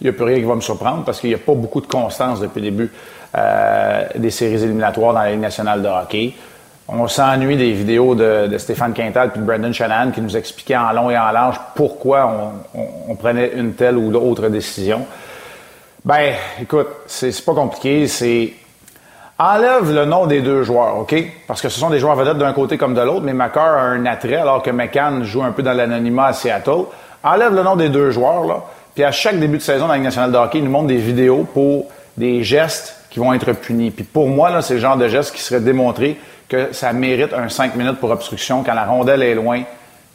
il 0.02 0.06
n'y 0.06 0.10
a 0.10 0.14
plus 0.14 0.26
rien 0.26 0.38
qui 0.38 0.44
va 0.44 0.56
me 0.56 0.62
surprendre 0.62 1.04
parce 1.04 1.20
qu'il 1.20 1.30
n'y 1.30 1.36
a 1.36 1.40
pas 1.40 1.54
beaucoup 1.54 1.82
de 1.82 1.88
constance 1.88 2.40
depuis 2.40 2.62
le 2.62 2.72
début 2.72 2.92
euh, 3.36 4.04
des 4.16 4.32
séries 4.32 4.64
éliminatoires 4.64 5.14
dans 5.14 5.22
la 5.22 5.32
Ligue 5.32 5.42
nationale 5.42 5.82
de 5.82 5.88
hockey. 5.88 6.34
On 6.88 7.08
s'ennuie 7.08 7.58
des 7.58 7.74
vidéos 7.74 8.16
de, 8.16 8.58
Stéphane 8.58 8.94
Quintal 8.94 9.32
et 9.36 9.40
de 9.40 9.44
Brendan 9.44 9.74
Shannon 9.74 10.12
qui 10.12 10.22
nous 10.22 10.38
expliquaient 10.38 10.78
en 10.78 10.94
long 10.94 11.10
et 11.10 11.18
en 11.18 11.32
large 11.32 11.60
pourquoi 11.76 12.54
on, 12.74 13.16
prenait 13.16 13.52
une 13.56 13.74
telle 13.74 13.98
ou 13.98 14.10
l'autre 14.10 14.48
décision. 14.48 15.06
Ben, 16.06 16.34
écoute, 16.62 16.88
c'est 17.08 17.44
pas 17.44 17.54
compliqué, 17.54 18.08
c'est 18.08 18.54
Enlève 19.40 19.94
le 19.94 20.06
nom 20.06 20.26
des 20.26 20.42
deux 20.42 20.64
joueurs, 20.64 20.98
OK? 20.98 21.16
Parce 21.46 21.62
que 21.62 21.70
ce 21.70 21.80
sont 21.80 21.92
des 21.92 22.00
joueurs 22.00 22.16
vedettes 22.16 22.40
d'un 22.40 22.54
côté 22.54 22.78
comme 22.78 22.96
de 22.96 23.02
l'autre, 23.02 23.22
mais 23.24 23.34
McCarr 23.34 23.78
a 23.78 23.82
un 23.82 24.06
attrait 24.08 24.38
alors 24.38 24.64
que 24.64 24.72
McCann 24.72 25.24
joue 25.24 25.44
un 25.44 25.52
peu 25.52 25.62
dans 25.62 25.74
l'anonymat 25.74 26.28
à 26.28 26.34
Seattle. 26.34 26.86
Enlève 27.24 27.54
le 27.54 27.62
nom 27.62 27.76
des 27.76 27.90
deux 27.90 28.10
joueurs, 28.10 28.46
là. 28.46 28.64
Puis 28.96 29.04
à 29.04 29.12
chaque 29.12 29.40
début 29.40 29.58
de 29.58 29.62
saison 29.62 29.82
dans 29.82 29.90
la 29.90 29.96
Ligue 29.96 30.06
nationale 30.06 30.32
de 30.32 30.38
hockey, 30.38 30.60
nous 30.60 30.72
montrent 30.72 30.88
des 30.88 30.98
vidéos 30.98 31.44
pour 31.54 31.86
des 32.18 32.42
gestes 32.44 32.96
qui 33.12 33.20
vont 33.20 33.32
être 33.32 33.54
punis. 33.54 33.92
Puis 33.92 34.04
pour 34.04 34.28
moi, 34.28 34.50
là, 34.50 34.64
c'est 34.64 34.74
le 34.74 34.80
genre 34.80 34.98
de 34.98 35.08
geste 35.08 35.36
qui 35.36 35.42
serait 35.42 35.60
démontré 35.60 36.20
que 36.50 36.74
ça 36.74 36.92
mérite 36.94 37.32
un 37.32 37.48
5 37.48 37.76
minutes 37.76 38.00
pour 38.00 38.10
obstruction 38.10 38.64
quand 38.64 38.74
la 38.74 38.86
rondelle 38.86 39.22
est 39.22 39.36
loin, 39.36 39.62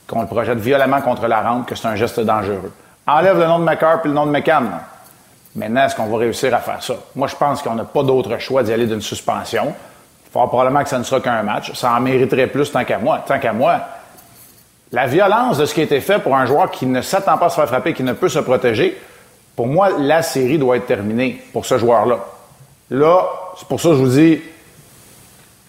qu'on 0.08 0.22
le 0.22 0.26
projette 0.26 0.58
violemment 0.58 1.00
contre 1.00 1.28
la 1.28 1.42
rampe, 1.42 1.66
que 1.66 1.76
c'est 1.76 1.86
un 1.86 1.94
geste 1.94 2.18
dangereux. 2.18 2.72
Enlève 3.06 3.38
le 3.38 3.46
nom 3.46 3.60
de 3.60 3.64
McCarr 3.64 4.00
puis 4.00 4.08
le 4.08 4.16
nom 4.16 4.26
de 4.26 4.32
McCann. 4.32 4.68
Maintenant, 5.54 5.84
est-ce 5.84 5.94
qu'on 5.94 6.06
va 6.06 6.18
réussir 6.18 6.54
à 6.54 6.58
faire 6.58 6.82
ça? 6.82 6.94
Moi, 7.14 7.28
je 7.28 7.36
pense 7.36 7.62
qu'on 7.62 7.74
n'a 7.74 7.84
pas 7.84 8.02
d'autre 8.02 8.38
choix 8.38 8.62
d'y 8.62 8.72
aller 8.72 8.86
d'une 8.86 9.02
suspension. 9.02 9.74
Il 10.26 10.32
faudra 10.32 10.48
probablement 10.48 10.82
que 10.82 10.88
ça 10.88 10.98
ne 10.98 11.04
sera 11.04 11.20
qu'un 11.20 11.42
match. 11.42 11.72
Ça 11.74 11.92
en 11.92 12.00
mériterait 12.00 12.46
plus 12.46 12.72
tant 12.72 12.84
qu'à 12.84 12.98
moi. 12.98 13.22
Tant 13.26 13.38
qu'à 13.38 13.52
moi, 13.52 13.80
la 14.92 15.06
violence 15.06 15.58
de 15.58 15.66
ce 15.66 15.74
qui 15.74 15.80
a 15.80 15.84
été 15.84 16.00
fait 16.00 16.18
pour 16.18 16.36
un 16.36 16.46
joueur 16.46 16.70
qui 16.70 16.86
ne 16.86 17.02
s'attend 17.02 17.36
pas 17.36 17.46
à 17.46 17.48
se 17.50 17.56
faire 17.56 17.68
frapper, 17.68 17.92
qui 17.92 18.02
ne 18.02 18.14
peut 18.14 18.30
se 18.30 18.38
protéger, 18.38 18.98
pour 19.54 19.66
moi, 19.66 19.90
la 19.98 20.22
série 20.22 20.58
doit 20.58 20.76
être 20.76 20.86
terminée 20.86 21.42
pour 21.52 21.66
ce 21.66 21.76
joueur-là. 21.76 22.18
Là, 22.90 23.24
c'est 23.58 23.68
pour 23.68 23.80
ça 23.80 23.90
que 23.90 23.96
je 23.96 24.00
vous 24.00 24.08
dis, 24.08 24.40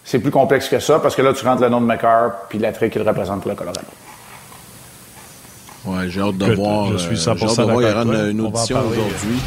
c'est 0.04 0.18
plus 0.18 0.30
complexe 0.30 0.68
que 0.68 0.78
ça, 0.78 0.98
parce 0.98 1.14
que 1.14 1.22
là, 1.22 1.32
tu 1.34 1.44
rentres 1.44 1.62
le 1.62 1.68
nom 1.68 1.80
de 1.80 1.86
McCarr 1.86 2.32
puis 2.48 2.58
l'attrait 2.58 2.88
qu'il 2.88 3.02
représente 3.02 3.40
pour 3.40 3.50
le 3.50 3.56
Colorado. 3.56 3.80
Ouais, 5.86 6.08
j'ai 6.08 6.20
hâte 6.20 6.38
de 6.38 6.54
voir. 6.54 6.92
Je 6.92 6.96
suis 6.96 7.16
100% 7.16 7.32
euh, 7.32 7.36
j'ai 7.36 7.44
hâte 7.44 7.56
de 7.56 7.62
voir. 7.62 7.82
Il 7.82 7.88
y 7.88 7.92
aura 7.92 8.30
une, 8.30 8.40
audition 8.40 8.78
aujourd'hui. 8.78 9.40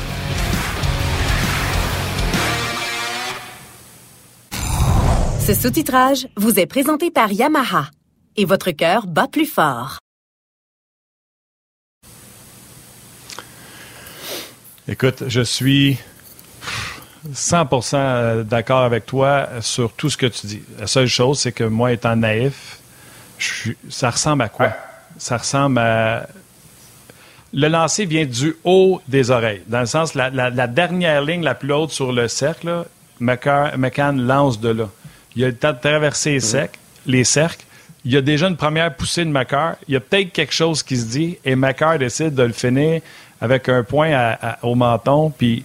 Ce 5.47 5.53
sous-titrage 5.53 6.27
vous 6.36 6.60
est 6.60 6.65
présenté 6.65 7.10
par 7.10 7.31
Yamaha 7.31 7.86
et 8.36 8.43
votre 8.43 8.71
cœur 8.71 9.07
bat 9.07 9.29
plus 9.31 9.45
fort. 9.45 9.99
Écoute, 14.89 15.23
je 15.29 15.39
suis 15.39 15.99
100% 17.31 18.43
d'accord 18.43 18.81
avec 18.81 19.05
toi 19.05 19.47
sur 19.62 19.93
tout 19.93 20.10
ce 20.10 20.17
que 20.17 20.25
tu 20.25 20.47
dis. 20.47 20.63
La 20.79 20.88
seule 20.88 21.07
chose, 21.07 21.39
c'est 21.39 21.53
que 21.53 21.63
moi, 21.63 21.93
étant 21.93 22.17
naïf, 22.17 22.81
ça 23.88 24.10
ressemble 24.10 24.41
à 24.41 24.49
quoi? 24.49 24.73
ça 25.17 25.38
ressemble 25.38 25.79
à. 25.79 26.27
Le 27.53 27.69
lancer 27.69 28.03
vient 28.03 28.25
du 28.25 28.57
haut 28.65 29.01
des 29.07 29.31
oreilles. 29.31 29.63
Dans 29.67 29.79
le 29.79 29.86
sens, 29.86 30.13
la, 30.13 30.67
dernière 30.67 31.21
ligne 31.21 31.43
la 31.43 31.55
plus 31.55 31.71
haute 31.71 31.91
sur 31.91 32.12
le 32.12 32.27
cercle, 32.27 32.83
McCann 33.21 34.27
lance 34.27 34.60
de 34.60 34.69
là. 34.71 34.89
Il 35.38 35.43
a 35.43 35.47
le 35.47 35.56
temps 35.56 35.71
de 35.71 35.80
traverser 35.80 36.32
les, 36.32 36.60
mhm. 36.60 36.67
les 37.06 37.23
cercles. 37.23 37.63
Il 38.04 38.12
y 38.12 38.17
a 38.17 38.21
déjà 38.21 38.47
une 38.47 38.58
première 38.58 38.95
poussée 38.95 39.23
de 39.23 39.30
McCarr. 39.30 39.76
Il 39.88 39.93
y 39.93 39.97
a 39.97 40.00
peut-être 40.00 40.32
quelque 40.32 40.54
chose 40.54 40.82
qui 40.82 40.97
se 40.97 41.06
dit 41.06 41.38
et 41.45 41.56
McCarr 41.56 42.00
décide 42.00 42.34
de 42.34 42.41
le 42.41 42.54
finir 42.54 43.02
avec 43.39 43.69
un 43.69 43.84
point 43.84 44.36
au 44.63 44.73
menton. 44.73 45.30
Puis 45.30 45.63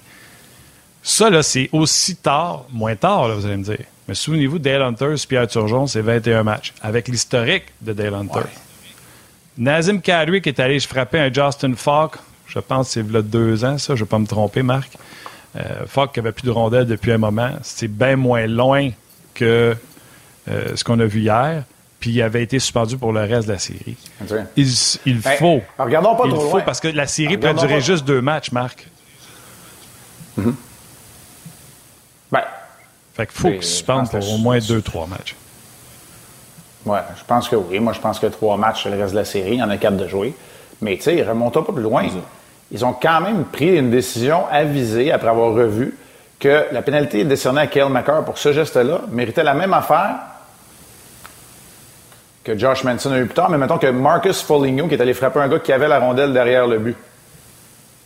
ça, 1.02 1.30
là, 1.30 1.42
c'est 1.42 1.70
aussi 1.72 2.16
tard, 2.16 2.66
moins 2.70 2.96
tard, 2.96 3.28
là, 3.28 3.34
vous 3.34 3.46
allez 3.46 3.56
me 3.56 3.64
dire. 3.64 3.84
Mais 4.06 4.14
souvenez-vous, 4.14 4.58
Dale 4.58 4.82
Hunter, 4.82 5.14
Pierre 5.26 5.48
Turgeon, 5.48 5.86
c'est 5.86 6.02
21 6.02 6.42
matchs. 6.42 6.74
Avec 6.82 7.08
l'historique 7.08 7.64
de 7.80 7.94
Dale 7.94 8.14
Hunter. 8.14 8.48
Nazim 9.56 10.00
Kadri 10.00 10.42
qui 10.42 10.50
est 10.50 10.60
allé 10.60 10.80
frapper 10.80 11.18
un 11.18 11.32
Justin 11.32 11.74
Falk, 11.76 12.16
je 12.46 12.58
pense 12.58 12.94
que 12.94 13.02
c'est 13.02 13.16
a 13.16 13.22
deux 13.22 13.64
ans, 13.64 13.78
ça, 13.78 13.94
je 13.94 14.00
ne 14.00 14.04
vais 14.04 14.10
pas 14.10 14.18
me 14.18 14.26
tromper, 14.26 14.62
Marc. 14.62 14.92
Euh, 15.56 15.86
Falk 15.86 16.12
qui 16.12 16.20
avait 16.20 16.32
plus 16.32 16.44
de 16.44 16.50
rondelles 16.50 16.86
depuis 16.86 17.12
un 17.12 17.18
moment. 17.18 17.52
C'est 17.62 17.88
bien 17.88 18.16
moins 18.16 18.46
loin 18.46 18.90
que 19.34 19.76
euh, 20.48 20.76
ce 20.76 20.84
qu'on 20.84 20.98
a 21.00 21.04
vu 21.04 21.20
hier. 21.20 21.64
Puis 22.00 22.10
il 22.10 22.22
avait 22.22 22.42
été 22.42 22.58
suspendu 22.58 22.98
pour 22.98 23.12
le 23.12 23.20
reste 23.20 23.46
de 23.46 23.52
la 23.52 23.60
série. 23.60 23.96
Il, 24.56 24.66
il 25.06 25.20
ben, 25.20 25.36
faut. 25.38 25.62
regardons 25.78 26.16
pas 26.16 26.24
il 26.26 26.32
trop 26.32 26.50
faut 26.50 26.60
parce 26.60 26.80
que 26.80 26.88
la 26.88 27.06
série 27.06 27.38
peut 27.38 27.54
durer 27.54 27.80
juste 27.80 28.04
deux 28.04 28.20
matchs, 28.20 28.50
Marc. 28.50 28.88
Mm-hmm. 30.36 30.54
ben, 32.32 32.40
fait 33.14 33.26
qu'il 33.26 33.36
faut 33.36 33.50
qu'il 33.50 33.62
suspende 33.62 34.10
pour 34.10 34.32
au 34.32 34.38
moins 34.38 34.58
deux, 34.58 34.82
trois 34.82 35.06
matchs. 35.06 35.36
Oui, 36.84 36.98
je 37.16 37.24
pense 37.24 37.48
que 37.48 37.54
oui. 37.54 37.78
Moi, 37.78 37.92
je 37.92 38.00
pense 38.00 38.18
que 38.18 38.26
trois 38.26 38.56
matchs, 38.56 38.86
le 38.86 38.98
reste 38.98 39.12
de 39.12 39.18
la 39.18 39.24
série, 39.24 39.52
il 39.52 39.58
y 39.58 39.62
en 39.62 39.70
a 39.70 39.76
quatre 39.76 39.96
de 39.96 40.08
jouer. 40.08 40.34
Mais 40.80 40.96
tu 40.96 41.02
sais, 41.02 41.22
remontons 41.22 41.62
pas 41.62 41.72
plus 41.72 41.82
loin. 41.82 42.08
Ils 42.72 42.84
ont 42.84 42.94
quand 42.94 43.20
même 43.20 43.44
pris 43.44 43.76
une 43.76 43.90
décision 43.90 44.46
avisée 44.50 45.12
après 45.12 45.28
avoir 45.28 45.52
revu 45.54 45.96
que 46.42 46.66
la 46.72 46.82
pénalité 46.82 47.22
décernée 47.22 47.60
à 47.60 47.66
Kale 47.68 47.88
McCarr 47.88 48.24
pour 48.24 48.36
ce 48.36 48.52
geste-là 48.52 49.02
méritait 49.12 49.44
la 49.44 49.54
même 49.54 49.72
affaire 49.72 50.16
que 52.42 52.58
Josh 52.58 52.82
Manson 52.82 53.12
a 53.12 53.18
eu 53.18 53.26
plus 53.26 53.34
tard, 53.34 53.48
mais 53.48 53.58
mettons 53.58 53.78
que 53.78 53.86
Marcus 53.86 54.42
Foligno, 54.42 54.88
qui 54.88 54.94
est 54.94 55.00
allé 55.00 55.14
frapper 55.14 55.38
un 55.38 55.46
gars 55.46 55.60
qui 55.60 55.72
avait 55.72 55.86
la 55.86 56.00
rondelle 56.00 56.32
derrière 56.32 56.66
le 56.66 56.80
but. 56.80 56.96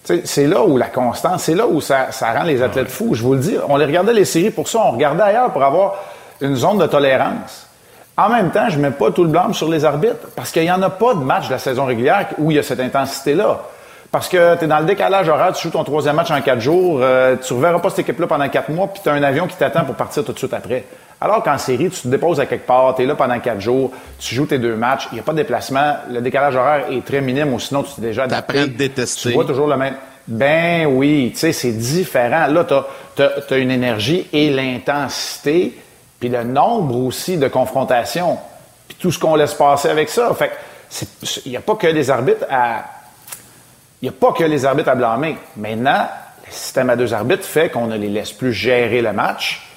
c'est 0.05 0.47
là 0.47 0.63
où 0.63 0.77
la 0.77 0.89
constance, 0.89 1.45
c'est 1.45 1.55
là 1.55 1.67
où 1.67 1.81
ça, 1.81 2.11
rend 2.21 2.43
les 2.43 2.61
athlètes 2.61 2.91
fous. 2.91 3.15
Je 3.15 3.23
vous 3.23 3.33
le 3.33 3.41
dis, 3.41 3.57
on 3.71 3.79
les 3.79 3.87
regardait 3.87 4.13
les 4.13 4.27
séries 4.27 4.51
pour 4.51 4.69
ça, 4.69 4.81
on 4.85 4.91
regardait 4.91 5.23
ailleurs 5.23 5.51
pour 5.51 5.65
avoir 5.65 5.95
une 6.43 6.57
zone 6.57 6.77
de 6.77 6.87
tolérance. 6.87 7.67
En 8.19 8.29
même 8.29 8.51
temps, 8.51 8.69
je 8.69 8.79
mets 8.79 8.91
pas 8.91 9.11
tout 9.13 9.25
le 9.25 9.31
blâme 9.31 9.55
sur 9.55 9.71
les 9.71 9.87
arbitres 9.87 10.29
parce 10.37 10.51
qu'il 10.51 10.63
n'y 10.63 10.71
en 10.71 10.83
a 10.83 10.91
pas 10.91 11.15
de 11.15 11.21
match 11.21 11.47
de 11.47 11.53
la 11.53 11.59
saison 11.59 11.87
régulière 11.87 12.29
où 12.37 12.51
il 12.51 12.59
y 12.59 12.61
a 12.61 12.63
cette 12.63 12.81
intensité-là. 12.81 13.63
Parce 14.11 14.29
que 14.29 14.57
tu 14.57 14.65
es 14.65 14.69
dans 14.69 14.79
le 14.79 14.85
décalage 14.85 15.29
horaire, 15.29 15.53
tu 15.53 15.63
joues 15.63 15.71
ton 15.71 15.85
troisième 15.85 16.17
match 16.17 16.31
en 16.31 16.41
quatre 16.41 16.61
jours, 16.61 17.01
euh, 17.03 17.37
tu 17.37 17.53
reverras 17.53 17.81
pas 17.81 17.91
cette 17.91 18.01
équipe-là 18.01 18.27
pendant 18.27 18.49
quatre 18.49 18.71
mois, 18.71 18.87
puis 18.89 19.01
tu 19.03 19.09
as 19.09 19.13
un 19.13 19.23
avion 19.23 19.47
qui 19.47 19.57
t'attend 19.57 19.85
pour 19.85 19.95
partir 19.95 20.25
tout 20.25 20.33
de 20.33 20.39
suite 20.39 20.55
après. 20.55 20.85
Alors 21.21 21.43
qu'en 21.43 21.57
série, 21.57 21.89
tu 21.89 22.03
te 22.03 22.09
déposes 22.09 22.41
à 22.41 22.47
quelque 22.47 22.67
part, 22.67 22.95
tu 22.95 23.03
es 23.03 23.07
là 23.07 23.15
pendant 23.15 23.39
quatre 23.41 23.61
jours, 23.61 23.91
tu 24.19 24.35
joues 24.35 24.47
tes 24.47 24.59
deux 24.59 24.77
matchs, 24.77 25.09
il 25.13 25.15
n'y 25.15 25.21
a 25.21 25.23
pas 25.23 25.33
de 25.33 25.39
déplacement, 25.39 25.97
le 26.11 26.21
décalage 26.21 26.57
horaire 26.57 26.85
est 26.91 27.05
très 27.05 27.21
minime 27.21 27.55
ou 27.55 27.59
sinon 27.59 27.83
tu 27.83 27.95
t'es 27.95 28.03
déjà 28.03 28.25
adapté. 28.25 28.59
à 28.59 28.67
détester. 28.67 29.31
Tu 29.31 29.35
vois 29.35 29.45
toujours 29.45 29.67
le 29.67 29.77
même. 29.77 29.95
Ben 30.29 30.87
oui, 30.87 31.31
tu 31.33 31.39
sais, 31.39 31.53
c'est 31.53 31.73
différent. 31.73 32.49
Là, 32.49 32.65
tu 32.65 33.23
as, 33.23 33.57
une 33.57 33.71
énergie 33.71 34.27
et 34.33 34.51
l'intensité, 34.51 35.79
puis 36.19 36.29
le 36.29 36.43
nombre 36.43 36.97
aussi 36.97 37.39
de 37.39 37.49
confrontations, 37.49 38.39
puis 38.89 38.97
tout 39.01 39.13
ce 39.13 39.19
qu'on 39.19 39.37
laisse 39.37 39.55
passer 39.55 39.89
avec 39.89 40.09
ça. 40.09 40.35
Fait 40.35 40.51
il 41.45 41.51
n'y 41.51 41.57
a 41.57 41.61
pas 41.61 41.77
que 41.77 41.87
les 41.87 42.11
arbitres 42.11 42.45
à. 42.51 42.85
N'y 44.07 44.11
a 44.11 44.21
pas 44.21 44.31
que 44.31 44.45
les 44.45 44.65
arbitres 44.65 44.91
à 44.91 44.95
blâmer. 44.95 45.37
Maintenant, 45.57 46.07
le 46.47 46.53
système 46.53 46.91
à 46.91 46.95
deux 46.95 47.13
arbitres 47.13 47.43
fait 47.43 47.71
qu'on 47.71 47.89
ne 47.89 47.97
les 47.97 48.09
laisse 48.09 48.31
plus 48.31 48.53
gérer 48.53 49.03
le 49.03 49.13
match 49.13 49.69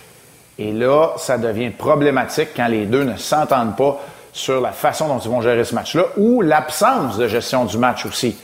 et 0.59 0.71
là, 0.71 1.13
ça 1.17 1.39
devient 1.39 1.71
problématique 1.71 2.49
quand 2.55 2.67
les 2.67 2.85
deux 2.85 3.05
ne 3.05 3.17
s'entendent 3.17 3.75
pas 3.75 3.99
sur 4.31 4.61
la 4.61 4.71
façon 4.71 5.07
dont 5.07 5.17
ils 5.17 5.31
vont 5.31 5.41
gérer 5.41 5.63
ce 5.63 5.73
match-là 5.73 6.03
ou 6.17 6.43
l'absence 6.43 7.17
de 7.17 7.27
gestion 7.27 7.65
du 7.65 7.79
match 7.79 8.05
aussi. 8.05 8.37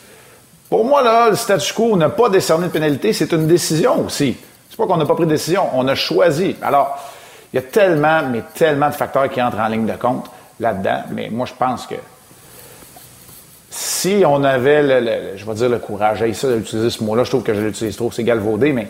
Pour 0.71 0.86
moi, 0.86 1.04
là, 1.04 1.30
le 1.30 1.36
statu 1.36 1.71
quo 1.71 1.95
n'a 1.95 2.10
pas 2.10 2.30
décerné 2.30 2.65
de 2.65 2.71
pénalité, 2.71 3.13
c'est 3.13 3.32
une 3.34 3.45
décision 3.45 4.08
aussi. 4.08 4.36
C'est 4.67 4.78
pas 4.78 4.88
qu'on 4.88 4.98
n'a 4.98 5.06
pas 5.06 5.13
pris 5.13 5.26
de 5.26 5.30
décision, 5.30 5.67
on 5.76 5.88
a 5.88 5.93
choisi. 5.93 6.56
Alors, 6.63 6.98
il 7.54 7.58
y 7.58 7.60
a 7.60 7.62
tellement, 7.62 8.24
mais 8.24 8.41
tellement 8.56 8.89
de 8.89 8.95
facteurs 8.95 9.30
qui 9.30 9.39
entrent 9.39 9.60
en 9.60 9.67
ligne 9.67 9.86
de 9.86 9.98
compte 9.98 10.32
là-dedans, 10.60 11.04
mais 11.12 11.30
moi, 11.30 11.45
je 11.45 11.54
pense 11.54 11.86
que 11.86 11.93
si 13.78 14.24
on 14.26 14.42
avait, 14.46 15.02
le, 15.02 15.36
je 15.36 15.46
vais 15.46 15.54
dire 15.54 15.68
le 15.68 15.80
courage, 15.80 16.20
j'ai 16.20 16.34
ça 16.34 16.48
d'utiliser 16.48 16.90
ce 16.90 17.04
mot-là, 17.04 17.26
je 17.26 17.30
trouve 17.30 17.44
que 17.44 17.54
je 17.54 17.60
l'utilise 17.60 17.98
trop, 17.98 18.10
c'est 18.10 18.24
galvaudé, 18.24 18.72
mais 18.72 18.88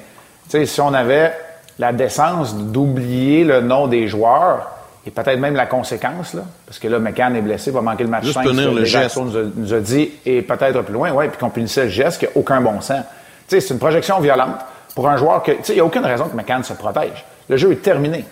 si 0.47 0.79
on 0.79 0.93
avait 0.93 1.33
la 1.79 1.91
décence 1.91 2.55
d'oublier 2.55 3.43
le 3.43 3.61
nom 3.61 3.87
des 3.87 4.07
joueurs 4.07 4.69
et 5.07 5.09
peut-être 5.09 5.39
même 5.39 5.55
la 5.55 5.65
conséquence, 5.65 6.35
là, 6.35 6.43
parce 6.67 6.77
que 6.77 6.87
là, 6.87 6.99
McCann 6.99 7.35
est 7.35 7.41
blessé, 7.41 7.71
va 7.71 7.81
manquer 7.81 8.03
le 8.03 8.11
match 8.11 8.25
Juste 8.25 8.35
5. 8.35 8.45
le 8.45 8.85
geste. 8.85 9.17
Nous 9.17 9.73
a, 9.73 9.79
dit, 9.79 10.11
et 10.23 10.43
peut-être 10.43 10.79
plus 10.83 10.93
loin, 10.93 11.11
ouais, 11.11 11.29
puis 11.29 11.39
qu'on 11.39 11.49
punissait 11.49 11.85
le 11.85 11.89
geste 11.89 12.19
qui 12.19 12.25
n'a 12.25 12.31
aucun 12.35 12.61
bon 12.61 12.79
sens. 12.79 13.03
C'est 13.47 13.67
une 13.71 13.79
projection 13.79 14.19
violente 14.19 14.59
pour 14.93 15.09
un 15.09 15.17
joueur 15.17 15.41
que, 15.41 15.51
il 15.67 15.73
n'y 15.73 15.79
a 15.79 15.85
aucune 15.85 16.05
raison 16.05 16.25
que 16.25 16.35
McCann 16.35 16.63
se 16.63 16.73
protège. 16.73 17.25
Le 17.49 17.57
jeu 17.57 17.71
est 17.71 17.81
terminé. 17.81 18.23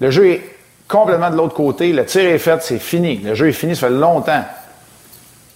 Le 0.00 0.10
jeu 0.10 0.30
est 0.30 0.42
complètement 0.88 1.30
de 1.30 1.36
l'autre 1.36 1.54
côté. 1.54 1.92
Le 1.92 2.04
tir 2.04 2.22
est 2.22 2.38
fait, 2.38 2.60
c'est 2.60 2.80
fini. 2.80 3.18
Le 3.18 3.34
jeu 3.34 3.48
est 3.48 3.52
fini, 3.52 3.76
ça 3.76 3.86
fait 3.86 3.92
longtemps 3.92 4.42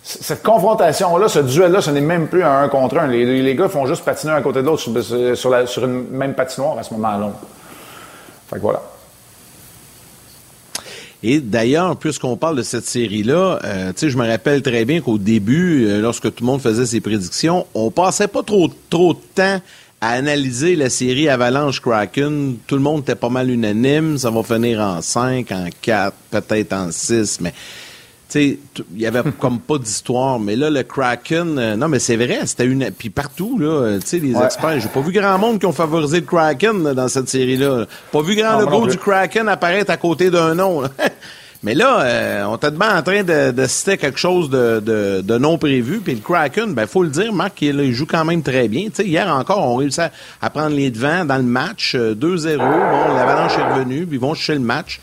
cette 0.07 0.43
confrontation-là, 0.43 1.29
ce 1.29 1.39
duel-là, 1.39 1.81
ce 1.81 1.91
n'est 1.91 2.03
même 2.03 2.29
plus 2.29 2.45
un 2.45 2.69
contre 2.69 2.99
un. 2.99 3.07
Les, 3.07 3.55
gars 3.55 3.71
font 3.71 3.87
juste 3.87 4.05
patiner 4.05 4.33
un 4.33 4.43
côté 4.43 4.61
de 4.61 4.67
l'autre 4.67 4.83
sur, 4.83 4.93
sur, 5.35 5.69
sur, 5.69 5.85
une 5.87 6.11
même 6.11 6.35
patinoire 6.35 6.79
à 6.79 6.83
ce 6.83 6.93
moment-là. 6.93 7.33
Fait 8.51 8.57
que 8.57 8.61
voilà. 8.61 8.83
Et 11.23 11.41
d'ailleurs, 11.41 11.97
puisqu'on 11.97 12.37
parle 12.37 12.57
de 12.57 12.63
cette 12.63 12.85
série-là, 12.85 13.59
euh, 13.65 13.93
tu 13.95 14.01
sais, 14.01 14.11
je 14.11 14.19
me 14.19 14.29
rappelle 14.29 14.61
très 14.61 14.85
bien 14.85 15.01
qu'au 15.01 15.17
début, 15.17 15.87
euh, 15.87 16.03
lorsque 16.03 16.25
tout 16.25 16.45
le 16.45 16.47
monde 16.47 16.61
faisait 16.61 16.85
ses 16.85 17.01
prédictions, 17.01 17.67
on 17.73 17.91
passait 17.91 18.29
pas 18.29 18.43
trop 18.43 18.71
trop 18.91 19.15
de 19.15 19.21
temps 19.35 19.59
à 20.03 20.09
analyser 20.11 20.77
la 20.77 20.91
série 20.91 21.31
Avalanche 21.31 21.81
Kraken. 21.81 22.57
Tout 22.67 22.75
le 22.75 22.83
monde 22.83 23.01
était 23.01 23.15
pas 23.15 23.31
mal 23.31 23.49
unanime. 23.49 24.19
Ça 24.19 24.31
va 24.31 24.43
finir 24.43 24.81
en 24.81 25.01
5, 25.01 25.51
en 25.51 25.69
4, 25.81 26.15
peut-être 26.31 26.75
en 26.75 26.91
6, 26.91 27.41
mais 27.41 27.55
il 28.35 28.59
y 28.97 29.07
avait 29.07 29.23
comme 29.39 29.61
pas 29.61 29.79
d'histoire, 29.79 30.39
mais 30.39 30.57
là, 30.57 30.71
le 30.71 30.83
Kraken, 30.83 31.59
euh, 31.59 31.77
non, 31.77 31.89
mais 31.89 31.99
c'est 31.99 32.17
vrai, 32.17 32.41
c'était 32.45 32.67
une. 32.67 32.91
Puis 32.91 33.11
partout, 33.11 33.59
là, 33.59 33.67
euh, 33.67 34.01
tu 34.01 34.07
sais, 34.07 34.19
les 34.19 34.37
experts, 34.37 34.81
j'ai 34.81 34.89
pas 34.89 35.01
vu 35.01 35.13
grand 35.13 35.39
monde 35.39 35.59
qui 35.59 35.67
ont 35.67 35.73
favorisé 35.73 36.21
le 36.21 36.27
Kraken 36.27 36.93
dans 36.93 37.09
cette 37.09 37.29
série-là. 37.29 37.87
Pas 38.13 38.23
vu 38.23 38.37
grand 38.37 38.61
logo 38.61 38.87
du 38.87 38.99
Kraken 38.99 39.49
apparaître 39.49 39.91
à 39.91 39.97
côté 39.97 40.31
d'un 40.31 40.55
nom. 40.55 40.83
mais 41.63 41.75
là, 41.75 42.01
euh, 42.01 42.45
on 42.45 42.57
t'a 42.59 42.71
demandé 42.71 42.95
en 42.95 43.03
train 43.03 43.23
de, 43.23 43.67
citer 43.67 43.97
quelque 43.97 44.19
chose 44.19 44.51
de, 44.51 45.39
non 45.39 45.59
prévu. 45.59 46.01
Puis 46.01 46.15
le 46.15 46.21
Kraken, 46.21 46.75
ben 46.75 46.87
faut 46.87 47.03
le 47.03 47.11
dire, 47.11 47.33
Marc, 47.33 47.63
il, 47.63 47.93
joue 47.93 48.07
quand 48.07 48.25
même 48.25 48.43
très 48.43 48.69
bien. 48.69 48.89
sais, 48.93 49.05
hier 49.05 49.29
encore, 49.29 49.67
on 49.69 49.77
réussit 49.77 50.11
à, 50.41 50.51
prendre 50.51 50.77
les 50.77 50.91
devants 50.91 51.25
dans 51.25 51.37
le 51.37 51.43
match, 51.43 51.95
2-0. 51.95 52.59
Bon, 52.59 53.15
l'Avalanche 53.15 53.59
est 53.59 53.73
revenue, 53.73 54.07
puis 54.07 54.17
ils 54.17 54.21
vont 54.21 54.35
chercher 54.35 54.55
le 54.55 54.61
match. 54.61 55.01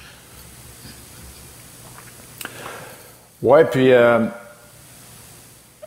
Oui, 3.43 3.61
puis 3.71 3.91
euh, 3.91 4.19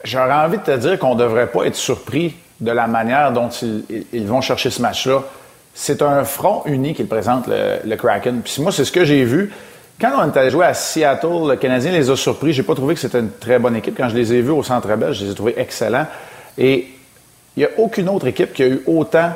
j'aurais 0.02 0.32
envie 0.32 0.58
de 0.58 0.62
te 0.62 0.76
dire 0.76 0.98
qu'on 0.98 1.14
ne 1.14 1.20
devrait 1.20 1.46
pas 1.46 1.64
être 1.64 1.76
surpris 1.76 2.34
de 2.60 2.72
la 2.72 2.86
manière 2.86 3.32
dont 3.32 3.48
ils, 3.48 4.26
vont 4.26 4.40
chercher 4.40 4.70
ce 4.70 4.82
match-là. 4.82 5.22
C'est 5.72 6.02
un 6.02 6.24
front 6.24 6.62
uni 6.66 6.94
qu'ils 6.94 7.06
présentent, 7.06 7.46
le, 7.48 7.96
Kraken. 7.96 8.42
Puis 8.42 8.60
moi, 8.60 8.72
c'est 8.72 8.84
ce 8.84 8.92
que 8.92 9.04
j'ai 9.04 9.24
vu. 9.24 9.52
Quand 10.00 10.10
on 10.18 10.30
allé 10.36 10.50
jouer 10.50 10.66
à 10.66 10.74
Seattle, 10.74 11.48
le 11.48 11.56
Canadien 11.56 11.92
les 11.92 12.10
a 12.10 12.16
surpris. 12.16 12.52
J'ai 12.52 12.64
pas 12.64 12.74
trouvé 12.74 12.94
que 12.94 13.00
c'était 13.00 13.20
une 13.20 13.30
très 13.30 13.60
bonne 13.60 13.76
équipe. 13.76 13.96
Quand 13.96 14.08
je 14.08 14.16
les 14.16 14.32
ai 14.32 14.40
vus 14.40 14.50
au 14.50 14.62
Centre 14.64 14.88
Belge, 14.96 15.18
je 15.18 15.24
les 15.26 15.30
ai 15.30 15.34
trouvés 15.34 15.54
excellents. 15.56 16.06
Et 16.58 16.88
il 17.56 17.60
n'y 17.60 17.64
a 17.64 17.70
aucune 17.78 18.08
autre 18.08 18.26
équipe 18.26 18.52
qui 18.52 18.64
a 18.64 18.66
eu 18.66 18.82
autant 18.86 19.30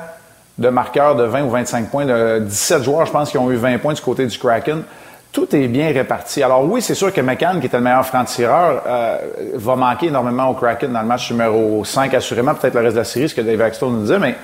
de 0.58 0.68
marqueurs 0.68 1.14
de 1.14 1.22
20 1.22 1.44
ou 1.44 1.50
25 1.50 1.90
points. 1.90 2.06
De 2.06 2.40
17 2.40 2.82
joueurs, 2.82 3.06
je 3.06 3.12
pense, 3.12 3.30
qui 3.30 3.38
ont 3.38 3.50
eu 3.50 3.56
20 3.56 3.78
points 3.78 3.94
du 3.94 4.00
côté 4.00 4.26
du 4.26 4.36
Kraken 4.36 4.82
tout 5.32 5.54
est 5.54 5.68
bien 5.68 5.92
réparti. 5.92 6.42
Alors 6.42 6.64
oui, 6.64 6.80
c'est 6.82 6.94
sûr 6.94 7.12
que 7.12 7.20
McCann, 7.20 7.60
qui 7.60 7.66
était 7.66 7.76
le 7.76 7.82
meilleur 7.82 8.06
franc-tireur, 8.06 8.82
euh, 8.86 9.18
va 9.54 9.76
manquer 9.76 10.06
énormément 10.06 10.48
au 10.48 10.54
Kraken 10.54 10.92
dans 10.92 11.00
le 11.02 11.06
match 11.06 11.30
numéro 11.30 11.84
5, 11.84 12.12
assurément, 12.14 12.54
peut-être 12.54 12.74
le 12.74 12.80
reste 12.80 12.94
de 12.94 13.00
la 13.00 13.04
série, 13.04 13.28
ce 13.28 13.34
que 13.34 13.40
Dave 13.40 13.60
Axton 13.60 13.90
nous 13.90 14.02
disait, 14.02 14.18
mais 14.18 14.36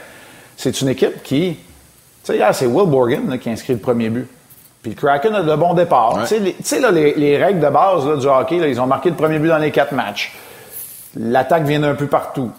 c'est 0.57 0.81
une 0.81 0.89
équipe 0.89 1.23
qui... 1.23 1.57
Tu 1.57 2.33
sais, 2.33 2.37
hier, 2.37 2.55
c'est 2.55 2.67
Will 2.67 2.89
Borgen 2.89 3.39
qui 3.39 3.49
a 3.49 3.53
inscrit 3.53 3.73
le 3.75 3.79
premier 3.79 4.09
but. 4.09 4.29
Puis 4.83 4.93
le 4.93 4.97
Kraken 4.97 5.35
a 5.35 5.43
de 5.43 5.57
bons 5.57 5.75
départs. 5.75 6.27
Tu 6.29 6.55
sais, 6.63 6.79
là, 6.79 6.91
les, 6.91 7.37
règles 7.43 7.61
de 7.61 7.69
base 7.69 8.19
du 8.19 8.27
hockey, 8.27 8.59
là, 8.59 8.69
ils 8.69 8.81
ont 8.81 8.87
marqué 8.87 9.09
le 9.09 9.17
premier 9.17 9.39
but 9.39 9.49
dans 9.49 9.59
les 9.59 9.71
quatre 9.71 9.93
matchs. 9.93 10.35
L'attaque 11.17 11.65
vient 11.65 11.81
d'un 11.81 11.95
peu 11.95 12.07
partout. 12.07 12.51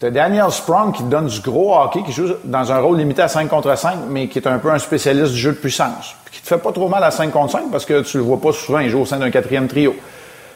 T'as 0.00 0.08
Daniel 0.08 0.50
Sprong 0.50 0.94
qui 0.94 1.02
donne 1.02 1.26
du 1.26 1.40
gros 1.40 1.76
hockey, 1.76 2.02
qui 2.02 2.12
joue 2.12 2.28
dans 2.44 2.72
un 2.72 2.78
rôle 2.78 2.96
limité 2.96 3.20
à 3.20 3.28
5 3.28 3.50
contre 3.50 3.76
5, 3.76 3.98
mais 4.08 4.28
qui 4.28 4.38
est 4.38 4.48
un 4.48 4.58
peu 4.58 4.70
un 4.70 4.78
spécialiste 4.78 5.34
du 5.34 5.38
jeu 5.38 5.50
de 5.50 5.58
puissance. 5.58 6.16
Puis 6.24 6.36
qui 6.36 6.40
te 6.42 6.46
fait 6.46 6.56
pas 6.56 6.72
trop 6.72 6.88
mal 6.88 7.04
à 7.04 7.10
5 7.10 7.30
contre 7.30 7.52
5 7.52 7.70
parce 7.70 7.84
que 7.84 8.00
tu 8.00 8.16
le 8.16 8.22
vois 8.22 8.40
pas 8.40 8.50
souvent, 8.52 8.78
il 8.78 8.88
joue 8.88 9.00
au 9.00 9.04
sein 9.04 9.18
d'un 9.18 9.30
quatrième 9.30 9.68
trio. 9.68 9.92
Tu 9.92 9.98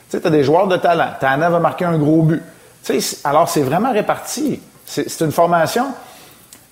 sais, 0.08 0.20
t'as 0.20 0.30
des 0.30 0.44
joueurs 0.44 0.66
de 0.66 0.78
talent. 0.78 1.08
Tana 1.20 1.50
va 1.50 1.58
marquer 1.58 1.84
un 1.84 1.98
gros 1.98 2.22
but. 2.22 2.42
Tu 2.82 2.98
sais, 3.02 3.18
alors 3.22 3.46
c'est 3.50 3.60
vraiment 3.60 3.92
réparti. 3.92 4.62
C'est 4.86 5.20
une 5.20 5.32
formation. 5.32 5.88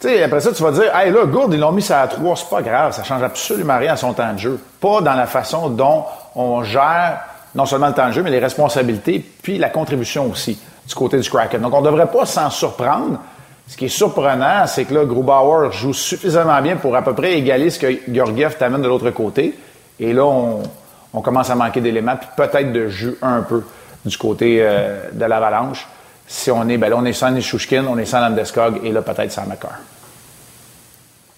Tu 0.00 0.08
sais, 0.08 0.22
après 0.22 0.40
ça, 0.40 0.52
tu 0.52 0.62
vas 0.62 0.72
dire, 0.72 0.96
hey 0.96 1.12
là, 1.12 1.26
Gourde, 1.26 1.52
ils 1.52 1.60
l'ont 1.60 1.72
mis 1.72 1.82
ça 1.82 2.00
à 2.00 2.08
3, 2.08 2.36
c'est 2.36 2.48
pas 2.48 2.62
grave, 2.62 2.94
ça 2.94 3.04
change 3.04 3.22
absolument 3.22 3.76
rien 3.76 3.92
à 3.92 3.96
son 3.96 4.14
temps 4.14 4.32
de 4.32 4.38
jeu. 4.38 4.58
Pas 4.80 5.02
dans 5.02 5.14
la 5.14 5.26
façon 5.26 5.68
dont 5.68 6.06
on 6.34 6.62
gère 6.62 7.20
non 7.54 7.66
seulement 7.66 7.88
le 7.88 7.94
temps 7.94 8.08
de 8.08 8.12
jeu, 8.12 8.22
mais 8.22 8.30
les 8.30 8.38
responsabilités, 8.38 9.22
puis 9.42 9.58
la 9.58 9.68
contribution 9.68 10.30
aussi 10.30 10.58
du 10.92 10.98
côté 10.98 11.18
du 11.18 11.28
Kraken. 11.28 11.60
Donc, 11.60 11.72
on 11.72 11.80
ne 11.80 11.86
devrait 11.86 12.10
pas 12.10 12.26
s'en 12.26 12.50
surprendre. 12.50 13.18
Ce 13.66 13.76
qui 13.76 13.86
est 13.86 13.88
surprenant, 13.88 14.66
c'est 14.66 14.84
que 14.84 14.92
là, 14.92 15.04
Grubauer 15.04 15.72
joue 15.72 15.94
suffisamment 15.94 16.60
bien 16.60 16.76
pour 16.76 16.94
à 16.94 17.00
peu 17.00 17.14
près 17.14 17.32
égaler 17.32 17.70
ce 17.70 17.78
que 17.78 17.86
Georgiev 18.12 18.56
t'amène 18.58 18.82
de 18.82 18.88
l'autre 18.88 19.10
côté. 19.10 19.58
Et 19.98 20.12
là, 20.12 20.24
on, 20.24 21.20
commence 21.22 21.48
à 21.48 21.54
manquer 21.54 21.80
d'éléments, 21.80 22.16
puis 22.16 22.28
peut-être 22.36 22.72
de 22.72 22.88
jus 22.88 23.16
un 23.22 23.40
peu 23.42 23.62
du 24.04 24.18
côté 24.18 24.58
euh, 24.60 25.08
de 25.12 25.24
l'Avalanche. 25.24 25.86
Si 26.26 26.50
on 26.50 26.68
est, 26.68 26.76
ben 26.76 26.90
là, 26.90 26.96
on 26.98 27.04
est 27.04 27.12
sans 27.12 27.30
Nishushkin, 27.30 27.86
on 27.88 27.96
est 27.96 28.04
sans 28.04 28.20
Landeskog, 28.20 28.80
et 28.82 28.92
là, 28.92 29.00
peut-être 29.00 29.32
sans 29.32 29.46
McCarr. 29.46 29.78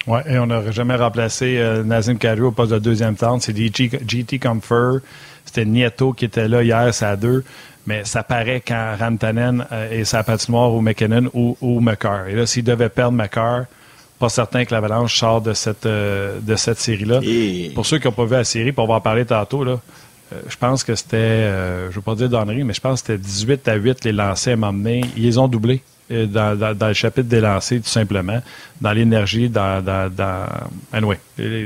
Oui, 0.07 0.21
et 0.27 0.39
on 0.39 0.47
n'aurait 0.47 0.73
jamais 0.73 0.97
remplacé 0.97 1.57
euh, 1.59 1.83
Nazim 1.83 2.17
Kadri 2.17 2.43
au 2.43 2.53
poste 2.53 2.73
de 2.73 2.79
deuxième 2.79 3.17
temps. 3.17 3.41
C'est 3.41 3.57
GT 3.57 4.39
Comfort. 4.39 4.99
C'était 5.45 5.65
Nieto 5.65 6.13
qui 6.13 6.25
était 6.27 6.49
là 6.49 6.63
hier, 6.63 6.93
c'est 6.93 7.07
à 7.07 7.17
deux 7.17 7.45
mais 7.87 8.05
ça 8.05 8.23
paraît 8.23 8.63
quand 8.67 8.97
Rantanen 8.99 9.67
euh, 9.73 9.91
est 9.91 10.05
sa 10.05 10.23
patinoire 10.23 10.73
ou 10.73 10.81
McKinnon 10.81 11.31
ou, 11.35 11.57
ou 11.61 11.81
McCarr. 11.81 12.29
Et 12.29 12.35
là, 12.35 12.47
s'il 12.47 12.65
devait 12.65 12.89
perdre 12.89 13.17
McCarr, 13.17 13.65
pas 14.19 14.29
certain 14.29 14.65
que 14.65 14.73
l'Avalanche 14.73 15.17
sort 15.19 15.41
de 15.43 15.53
cette, 15.53 15.87
euh, 15.87 16.39
de 16.41 16.57
cette 16.57 16.79
série-là. 16.79 17.21
Pour 17.75 17.85
ceux 17.85 17.99
qui 17.99 18.07
n'ont 18.07 18.13
pas 18.13 18.25
vu 18.25 18.33
la 18.33 18.45
série, 18.45 18.73
pour 18.73 18.85
on 18.85 18.89
va 18.89 18.95
en 18.95 19.01
parler 19.01 19.25
tantôt, 19.25 19.65
là, 19.65 19.81
euh, 20.33 20.41
je 20.49 20.57
pense 20.57 20.83
que 20.83 20.95
c'était, 20.95 21.49
je 21.49 21.89
ne 21.89 21.93
veux 21.93 22.01
pas 22.01 22.15
dire 22.15 22.29
donnerie, 22.29 22.65
mais 22.65 22.73
je 22.75 22.81
pense 22.81 23.03
que 23.03 23.13
c'était 23.13 23.23
18 23.23 23.69
à 23.69 23.75
8 23.75 24.05
les 24.05 24.13
lancers 24.13 24.55
à 24.55 24.57
m'emmener. 24.57 25.03
Ils 25.17 25.25
les 25.25 25.39
ont 25.39 25.49
doublés. 25.49 25.83
Euh, 26.11 26.27
dans, 26.27 26.89
le 26.89 26.93
chapitre 26.93 27.29
des 27.29 27.41
lancers, 27.41 27.81
tout 27.81 27.89
simplement, 27.89 28.43
dans 28.79 28.93
l'énergie, 28.93 29.49
dans... 29.49 29.83
dans, 29.83 30.13
dans 30.15 30.47
anyway, 30.93 31.19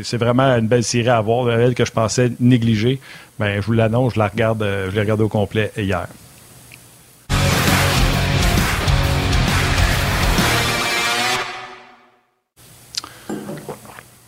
c'est 0.04 0.16
vraiment 0.16 0.56
une 0.56 0.68
belle 0.68 0.84
série 0.84 1.08
à 1.08 1.20
voir, 1.20 1.50
elle 1.50 1.74
que 1.74 1.84
je 1.84 1.90
pensais 1.90 2.30
négliger. 2.38 3.00
mais 3.40 3.56
je 3.56 3.66
vous 3.66 3.72
l'annonce, 3.72 4.14
je 4.14 4.20
la 4.20 4.28
regarde, 4.28 4.62
euh, 4.62 4.90
je 4.90 4.94
l'ai 4.94 5.00
regardée 5.00 5.24
au 5.24 5.28
complet 5.28 5.72
hier. 5.76 6.06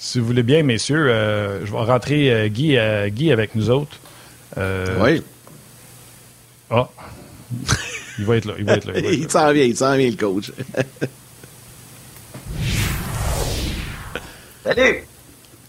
Si 0.00 0.18
vous 0.18 0.26
voulez 0.26 0.42
bien, 0.42 0.64
messieurs, 0.64 1.06
euh, 1.08 1.64
je 1.64 1.70
vais 1.70 1.78
rentrer 1.78 2.50
Guy, 2.50 2.76
Guy 3.10 3.30
avec 3.30 3.54
nous 3.54 3.70
autres. 3.70 3.96
oui. 4.56 5.22
Ah. 6.68 6.88
Il 8.20 8.26
va 8.26 8.36
être 8.36 8.44
là. 8.44 8.52
Il 8.58 8.64
va 8.66 8.74
être 8.74 8.84
là. 8.84 8.92
Il 8.98 9.30
s'en 9.36 9.50
vient, 9.50 9.64
il 9.64 9.74
s'en 9.76 9.96
vient, 9.96 10.10
le 10.10 10.16
coach. 10.16 10.52
Salut! 14.62 15.04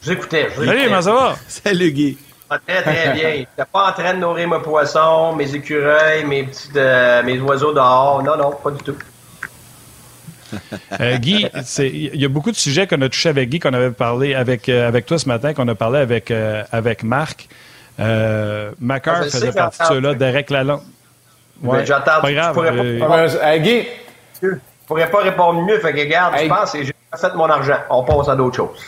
Je 0.02 0.08
vous 0.08 0.12
écoutais. 0.12 0.50
Salut, 0.54 0.82
comment 0.84 1.02
ça 1.02 1.14
va? 1.14 1.36
Salut, 1.48 1.92
Guy. 1.92 2.18
très, 2.68 2.82
très 2.82 3.14
bien. 3.14 3.30
J'étais 3.36 3.70
pas 3.72 3.90
en 3.90 3.94
train 3.94 4.16
de 4.16 4.20
nourrir 4.20 4.50
mes 4.50 4.60
poissons, 4.60 5.34
mes 5.34 5.56
écureuils, 5.56 6.26
mes 6.26 6.44
petits, 6.44 6.68
euh, 6.76 7.24
mes 7.24 7.40
oiseaux 7.40 7.72
dehors. 7.72 8.22
Non, 8.22 8.36
non, 8.36 8.52
pas 8.52 8.72
du 8.72 8.84
tout. 8.84 8.98
Euh, 11.00 11.18
Guy, 11.20 11.48
il 11.80 12.20
y 12.20 12.26
a 12.26 12.28
beaucoup 12.28 12.52
de 12.52 12.58
sujets 12.58 12.86
qu'on 12.86 13.02
a 13.02 13.08
touchés 13.08 13.30
avec 13.30 13.48
Guy, 13.48 13.60
qu'on 13.60 13.74
avait 13.74 13.92
parlé 13.92 14.34
avec, 14.34 14.68
euh, 14.68 14.90
avec 14.90 15.06
toi 15.06 15.18
ce 15.18 15.30
matin, 15.30 15.54
qu'on 15.54 15.70
a 15.70 15.76
parlé 15.76 16.00
avec, 16.00 16.34
avec 16.74 17.04
Marc. 17.04 17.48
Macar 17.98 19.22
ah, 19.22 19.24
faisait 19.24 19.54
partie 19.54 19.80
de 19.80 19.86
ceux-là, 19.86 20.16
Derek 20.16 20.50
Lalonde. 20.50 20.82
Ouais, 21.64 21.86
J'entends. 21.86 22.22
Pas 22.22 22.32
grave. 22.32 22.56
Pas... 22.56 23.60
Guy. 23.60 23.88
Je 24.42 24.50
pourrais 24.88 25.10
pas 25.10 25.20
répondre 25.20 25.62
mieux, 25.62 25.80
fait 25.80 25.94
que 25.94 26.00
regarde, 26.00 26.36
je 26.38 26.48
pense 26.48 26.72
que 26.72 26.84
j'ai 26.84 26.94
fait 27.16 27.36
mon 27.36 27.50
argent. 27.50 27.78
On 27.90 28.04
passe 28.04 28.30
à 28.30 28.36
d'autres 28.36 28.58
choses. 28.58 28.80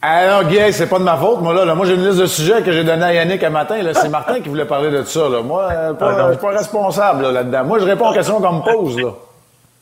Alors, 0.00 0.44
Guy, 0.44 0.72
c'est 0.72 0.86
pas 0.86 0.98
de 0.98 1.04
ma 1.04 1.16
faute, 1.16 1.40
moi, 1.40 1.52
là. 1.52 1.74
Moi, 1.74 1.86
j'ai 1.86 1.94
une 1.94 2.06
liste 2.06 2.20
de 2.20 2.26
sujets 2.26 2.62
que 2.62 2.70
j'ai 2.70 2.84
donné 2.84 3.02
à 3.04 3.14
Yannick 3.14 3.42
un 3.42 3.50
matin. 3.50 3.82
Là. 3.82 3.92
C'est 3.94 4.08
Martin 4.08 4.40
qui 4.40 4.48
voulait 4.48 4.64
parler 4.64 4.90
de 4.90 5.02
ça, 5.02 5.28
là. 5.28 5.42
Moi, 5.42 5.68
euh, 5.72 5.94
pas, 5.94 6.12
ah, 6.12 6.26
je 6.28 6.32
suis 6.32 6.40
pas 6.40 6.50
responsable, 6.50 7.32
là, 7.32 7.42
dedans 7.42 7.64
Moi, 7.64 7.78
je 7.80 7.84
réponds 7.84 8.10
aux 8.10 8.14
questions 8.14 8.40
qu'on 8.40 8.52
me 8.52 8.62
pose, 8.62 9.00
là. 9.00 9.10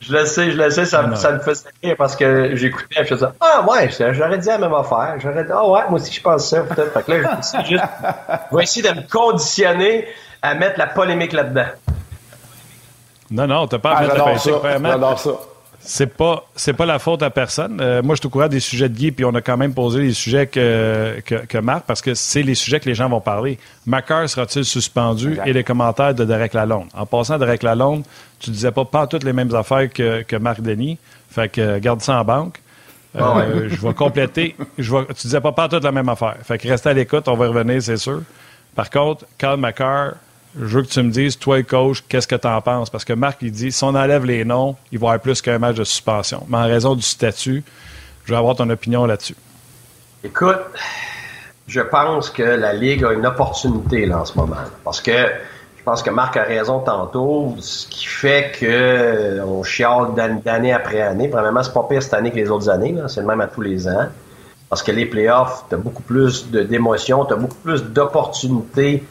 Je 0.01 0.13
le 0.13 0.27
sais, 0.27 0.51
je 0.51 0.57
le 0.57 0.71
sais, 0.71 0.85
ça, 0.85 1.15
ça 1.15 1.33
me 1.33 1.39
fait 1.39 1.65
rire 1.83 1.95
parce 1.97 2.15
que 2.15 2.55
j'écoutais, 2.57 3.05
je 3.05 3.15
faisais 3.15 3.27
Ah 3.41 3.65
ouais, 3.67 3.89
j'aurais 4.13 4.37
dit 4.37 4.49
la 4.49 4.59
même 4.59 4.75
affaire. 4.75 5.15
J'aurais 5.19 5.45
dit 5.45 5.51
Ah 5.53 5.67
ouais, 5.67 5.81
moi 5.89 5.95
aussi 5.95 6.13
je 6.13 6.21
pense 6.21 6.51
ça, 6.51 6.61
peut-être. 6.61 6.93
Fait 6.93 7.03
que 7.03 7.13
là, 7.13 7.41
je, 7.65 7.77
je 8.51 8.57
vais 8.57 8.63
essayer 8.63 8.87
de 8.87 8.95
me 8.95 9.09
conditionner 9.09 10.07
à 10.45 10.55
mettre 10.55 10.79
la 10.79 10.87
polémique 10.87 11.33
là-dedans. 11.33 11.67
Non, 13.31 13.47
non, 13.47 13.67
t'as 13.67 13.79
pas 13.79 13.93
à 13.93 13.97
ah, 13.97 14.03
mettre 14.03 14.15
la 14.15 14.91
J'adore 14.91 15.19
ça. 15.19 15.31
C'est 15.87 16.07
pas 16.07 16.45
c'est 16.57 16.73
pas 16.73 16.87
la 16.87 16.99
faute 16.99 17.23
à 17.23 17.29
personne. 17.31 17.79
Euh, 17.81 18.03
moi, 18.03 18.15
je 18.15 18.21
suis 18.21 18.27
au 18.27 18.31
courant 18.31 18.49
des 18.49 18.61
sujets 18.61 18.89
de 18.89 18.95
Guy, 18.95 19.11
puis 19.11 19.25
on 19.25 19.35
a 19.35 19.43
quand 19.43 19.57
même 19.57 19.75
posé 19.75 20.01
les 20.01 20.13
sujets 20.13 20.47
que, 20.47 21.21
que, 21.21 21.59
Marc, 21.59 21.85
parce 21.87 22.01
que 22.01 22.15
c'est 22.15 22.43
les 22.43 22.55
sujets 22.55 22.81
que 22.81 22.89
les 22.89 22.95
gens 22.95 23.09
vont 23.09 23.21
parler. 23.21 23.59
Macker 23.85 24.29
sera-t-il 24.29 24.65
suspendu 24.65 25.39
et 25.45 25.53
les 25.53 25.65
commentaires 25.65 26.15
de 26.15 26.25
Derek 26.25 26.55
Lalonde? 26.55 26.89
En 26.95 27.05
passant, 27.05 27.39
Derek 27.39 27.63
Lalonde, 27.63 28.05
tu 28.39 28.51
disais 28.51 28.71
pas 28.71 28.87
pas 28.87 29.07
toutes 29.07 29.25
les 29.25 29.35
mêmes 29.35 29.55
affaires 29.55 29.91
que, 29.93 30.23
que 30.23 30.37
Marc 30.37 30.63
Denis. 30.63 30.99
Fait 31.31 31.51
que 31.51 31.79
garde 31.79 32.01
ça 32.01 32.21
en 32.21 32.25
banque. 32.25 32.61
Euh, 33.17 33.21
ah 33.23 33.45
je 33.69 33.87
vais 33.87 33.95
compléter. 33.95 34.57
Je 34.79 34.95
vais, 34.95 35.05
tu 35.07 35.27
disais 35.27 35.41
pas 35.41 35.53
pas 35.53 35.69
toutes 35.69 35.85
la 35.85 35.93
même 35.93 36.09
affaire. 36.09 36.37
Fait 36.43 36.59
que 36.59 36.67
reste 36.67 36.87
à 36.87 36.95
l'écoute, 36.95 37.29
on 37.29 37.35
va 37.35 37.49
revenir, 37.49 37.83
c'est 37.83 37.99
sûr. 37.99 38.23
Par 38.75 38.91
contre, 38.91 39.27
Carl 39.39 39.59
Macker, 39.61 40.15
je 40.59 40.65
veux 40.65 40.83
que 40.83 40.89
tu 40.89 41.03
me 41.03 41.11
dises, 41.11 41.39
toi, 41.39 41.63
coach, 41.63 42.05
qu'est-ce 42.09 42.29
que 42.29 42.37
tu 42.37 42.47
en 42.47 42.61
penses? 42.61 42.91
Parce 42.91 43.05
que 43.05 43.13
Marc, 43.13 43.39
il 43.43 43.51
dit, 43.51 43.73
si 43.73 43.83
on 43.83 43.89
enlève 43.89 44.25
les 44.25 44.45
noms, 44.45 44.77
il 44.93 44.99
va 44.99 45.07
y 45.07 45.09
avoir 45.09 45.21
plus 45.21 45.43
qu'un 45.43 45.59
match 45.59 45.77
de 45.77 45.85
suspension. 45.85 46.45
Mais 46.49 46.59
en 46.59 46.67
raison 46.67 46.95
du 46.95 47.03
statut, 47.03 47.65
je 48.25 48.33
veux 48.33 48.39
avoir 48.39 48.55
ton 48.57 48.71
opinion 48.71 49.05
là-dessus. 49.05 49.37
Écoute, 50.23 50.61
je 51.67 51.81
pense 51.81 52.31
que 52.31 52.43
la 52.43 52.73
Ligue 52.73 53.05
a 53.05 53.13
une 53.13 53.27
opportunité 53.27 54.07
là, 54.07 54.21
en 54.21 54.25
ce 54.25 54.37
moment. 54.39 54.57
Parce 54.85 55.01
que 55.01 55.13
je 55.13 55.83
pense 55.85 56.03
que 56.03 56.11
Marc 56.11 56.37
a 56.37 56.45
raison 56.45 56.79
tantôt, 56.79 57.57
ce 57.61 57.87
qui 57.89 58.07
fait 58.07 58.53
que 58.59 59.43
on 59.43 59.63
chiale 59.63 60.15
d'année 60.43 60.73
après 60.73 61.03
année. 61.03 61.29
Premièrement, 61.29 61.63
c'est 61.63 61.75
pas 61.75 61.87
pire 61.89 62.03
cette 62.03 62.15
année 62.15 62.31
que 62.31 62.37
les 62.37 62.51
autres 62.51 62.71
années, 62.71 62.95
c'est 63.09 63.21
le 63.21 63.27
même 63.27 63.41
à 63.41 63.49
tous 63.49 63.61
les 63.61 63.87
ans. 63.89 64.07
Parce 64.71 64.83
que 64.83 64.93
les 64.93 65.05
playoffs, 65.05 65.65
tu 65.69 65.75
as 65.75 65.79
beaucoup 65.79 66.03
plus 66.03 66.49
d'émotions, 66.49 67.27
tu 67.27 67.35
as 67.35 67.37
beaucoup 67.37 67.57
plus 67.57 67.85
d'opportunités 67.85 69.05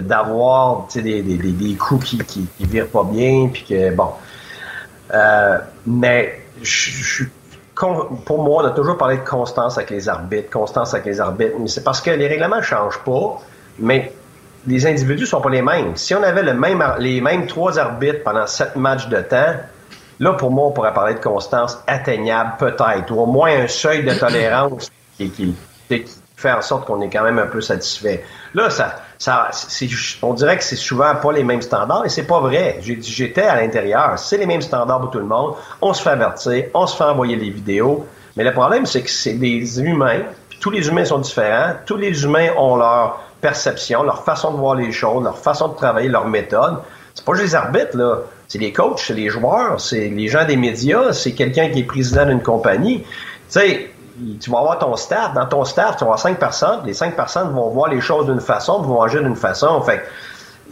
d'avoir 0.00 0.86
des, 0.94 1.76
coups 1.78 2.04
qui, 2.04 2.18
qui, 2.18 2.48
virent 2.60 2.88
pas 2.88 3.04
bien, 3.04 3.48
puis 3.52 3.64
que 3.64 3.94
bon. 3.94 4.10
Euh, 5.12 5.58
mais 5.86 6.40
je, 6.62 7.24
pour 7.76 8.42
moi, 8.42 8.62
on 8.62 8.66
a 8.66 8.70
toujours 8.70 8.96
parlé 8.96 9.18
de 9.18 9.24
constance 9.24 9.76
avec 9.76 9.90
les 9.90 10.08
arbitres, 10.08 10.50
constance 10.50 10.94
avec 10.94 11.06
les 11.06 11.20
arbitres, 11.20 11.56
mais 11.58 11.68
c'est 11.68 11.84
parce 11.84 12.00
que 12.00 12.10
les 12.10 12.26
règlements 12.26 12.56
ne 12.56 12.62
changent 12.62 13.00
pas, 13.04 13.38
mais 13.78 14.12
les 14.66 14.86
individus 14.86 15.26
sont 15.26 15.40
pas 15.40 15.50
les 15.50 15.62
mêmes. 15.62 15.94
Si 15.96 16.14
on 16.14 16.22
avait 16.22 16.42
le 16.42 16.54
même, 16.54 16.82
les 16.98 17.20
mêmes 17.20 17.46
trois 17.46 17.78
arbitres 17.78 18.22
pendant 18.24 18.46
sept 18.46 18.76
matchs 18.76 19.08
de 19.08 19.20
temps, 19.20 19.54
là, 20.18 20.32
pour 20.32 20.50
moi, 20.50 20.68
on 20.68 20.72
pourrait 20.72 20.94
parler 20.94 21.14
de 21.14 21.20
constance 21.20 21.78
atteignable, 21.86 22.54
peut-être, 22.58 23.10
ou 23.10 23.20
au 23.20 23.26
moins 23.26 23.64
un 23.64 23.68
seuil 23.68 24.04
de 24.04 24.14
tolérance 24.14 24.90
qui, 25.16 25.30
qui, 25.30 25.54
qui 25.88 26.04
fait 26.36 26.52
en 26.52 26.62
sorte 26.62 26.86
qu'on 26.86 27.00
est 27.02 27.10
quand 27.10 27.24
même 27.24 27.38
un 27.38 27.46
peu 27.46 27.60
satisfait. 27.60 28.24
Là, 28.54 28.70
ça, 28.70 28.96
on 30.22 30.34
dirait 30.34 30.58
que 30.58 30.64
c'est 30.64 30.76
souvent 30.76 31.14
pas 31.14 31.32
les 31.32 31.44
mêmes 31.44 31.62
standards 31.62 32.04
et 32.04 32.08
c'est 32.08 32.26
pas 32.26 32.40
vrai. 32.40 32.78
J'étais 32.82 33.42
à 33.42 33.56
l'intérieur. 33.56 34.18
C'est 34.18 34.38
les 34.38 34.46
mêmes 34.46 34.62
standards 34.62 35.00
pour 35.00 35.10
tout 35.10 35.18
le 35.18 35.24
monde. 35.24 35.54
On 35.80 35.92
se 35.92 36.02
fait 36.02 36.10
avertir, 36.10 36.64
on 36.74 36.86
se 36.86 36.96
fait 36.96 37.04
envoyer 37.04 37.36
les 37.36 37.50
vidéos. 37.50 38.06
Mais 38.36 38.44
le 38.44 38.52
problème, 38.52 38.84
c'est 38.84 39.02
que 39.02 39.10
c'est 39.10 39.34
des 39.34 39.80
humains. 39.80 40.20
tous 40.60 40.70
les 40.70 40.86
humains 40.88 41.04
sont 41.04 41.18
différents. 41.18 41.74
Tous 41.86 41.96
les 41.96 42.24
humains 42.24 42.50
ont 42.58 42.76
leur 42.76 43.20
perception, 43.40 44.02
leur 44.02 44.24
façon 44.24 44.52
de 44.52 44.58
voir 44.58 44.74
les 44.74 44.92
choses, 44.92 45.24
leur 45.24 45.38
façon 45.38 45.68
de 45.68 45.76
travailler, 45.76 46.08
leur 46.08 46.26
méthode. 46.26 46.78
C'est 47.14 47.24
pas 47.24 47.32
juste 47.32 47.46
les 47.46 47.54
arbitres, 47.54 47.96
là. 47.96 48.18
C'est 48.48 48.58
les 48.58 48.72
coachs, 48.72 49.00
c'est 49.00 49.14
les 49.14 49.28
joueurs, 49.28 49.80
c'est 49.80 50.08
les 50.08 50.28
gens 50.28 50.44
des 50.44 50.56
médias, 50.56 51.12
c'est 51.12 51.32
quelqu'un 51.32 51.68
qui 51.70 51.80
est 51.80 51.84
président 51.84 52.26
d'une 52.26 52.42
compagnie. 52.42 53.04
Tu 53.50 53.90
tu 54.40 54.50
vas 54.50 54.58
avoir 54.58 54.78
ton 54.78 54.96
staff. 54.96 55.34
Dans 55.34 55.46
ton 55.46 55.64
staff, 55.64 55.96
tu 55.96 56.00
vas 56.00 56.06
avoir 56.06 56.18
cinq 56.18 56.38
personnes. 56.38 56.80
Les 56.84 56.94
cinq 56.94 57.16
personnes 57.16 57.52
vont 57.52 57.68
voir 57.68 57.90
les 57.90 58.00
choses 58.00 58.26
d'une 58.26 58.40
façon, 58.40 58.80
vont 58.82 59.02
agir 59.02 59.22
d'une 59.22 59.36
façon. 59.36 59.80
Fait 59.82 60.02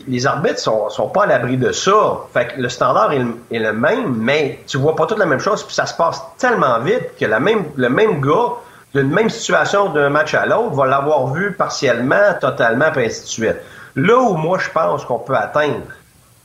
les 0.06 0.26
arbitres 0.26 0.58
sont, 0.58 0.90
sont 0.90 1.08
pas 1.08 1.22
à 1.22 1.26
l'abri 1.26 1.56
de 1.56 1.72
ça. 1.72 2.18
Fait 2.32 2.48
que 2.48 2.60
le 2.60 2.68
standard 2.68 3.12
est 3.12 3.58
le, 3.58 3.72
même, 3.72 4.16
mais 4.16 4.60
tu 4.66 4.76
vois 4.76 4.96
pas 4.96 5.06
toute 5.06 5.18
la 5.18 5.26
même 5.26 5.40
chose. 5.40 5.62
Puis 5.62 5.74
ça 5.74 5.86
se 5.86 5.94
passe 5.94 6.20
tellement 6.38 6.78
vite 6.80 7.16
que 7.18 7.24
le 7.26 7.88
même 7.88 8.20
gars 8.20 8.52
d'une 8.94 9.10
même 9.10 9.28
situation 9.28 9.88
d'un 9.88 10.08
match 10.08 10.34
à 10.34 10.46
l'autre 10.46 10.74
va 10.74 10.86
l'avoir 10.86 11.32
vu 11.32 11.52
partiellement, 11.52 12.34
totalement, 12.40 12.90
puis 12.92 13.06
ainsi 13.06 13.22
de 13.22 13.26
suite. 13.26 13.56
Là 13.96 14.18
où 14.18 14.34
moi 14.34 14.58
je 14.58 14.70
pense 14.70 15.04
qu'on 15.04 15.18
peut 15.18 15.36
atteindre 15.36 15.82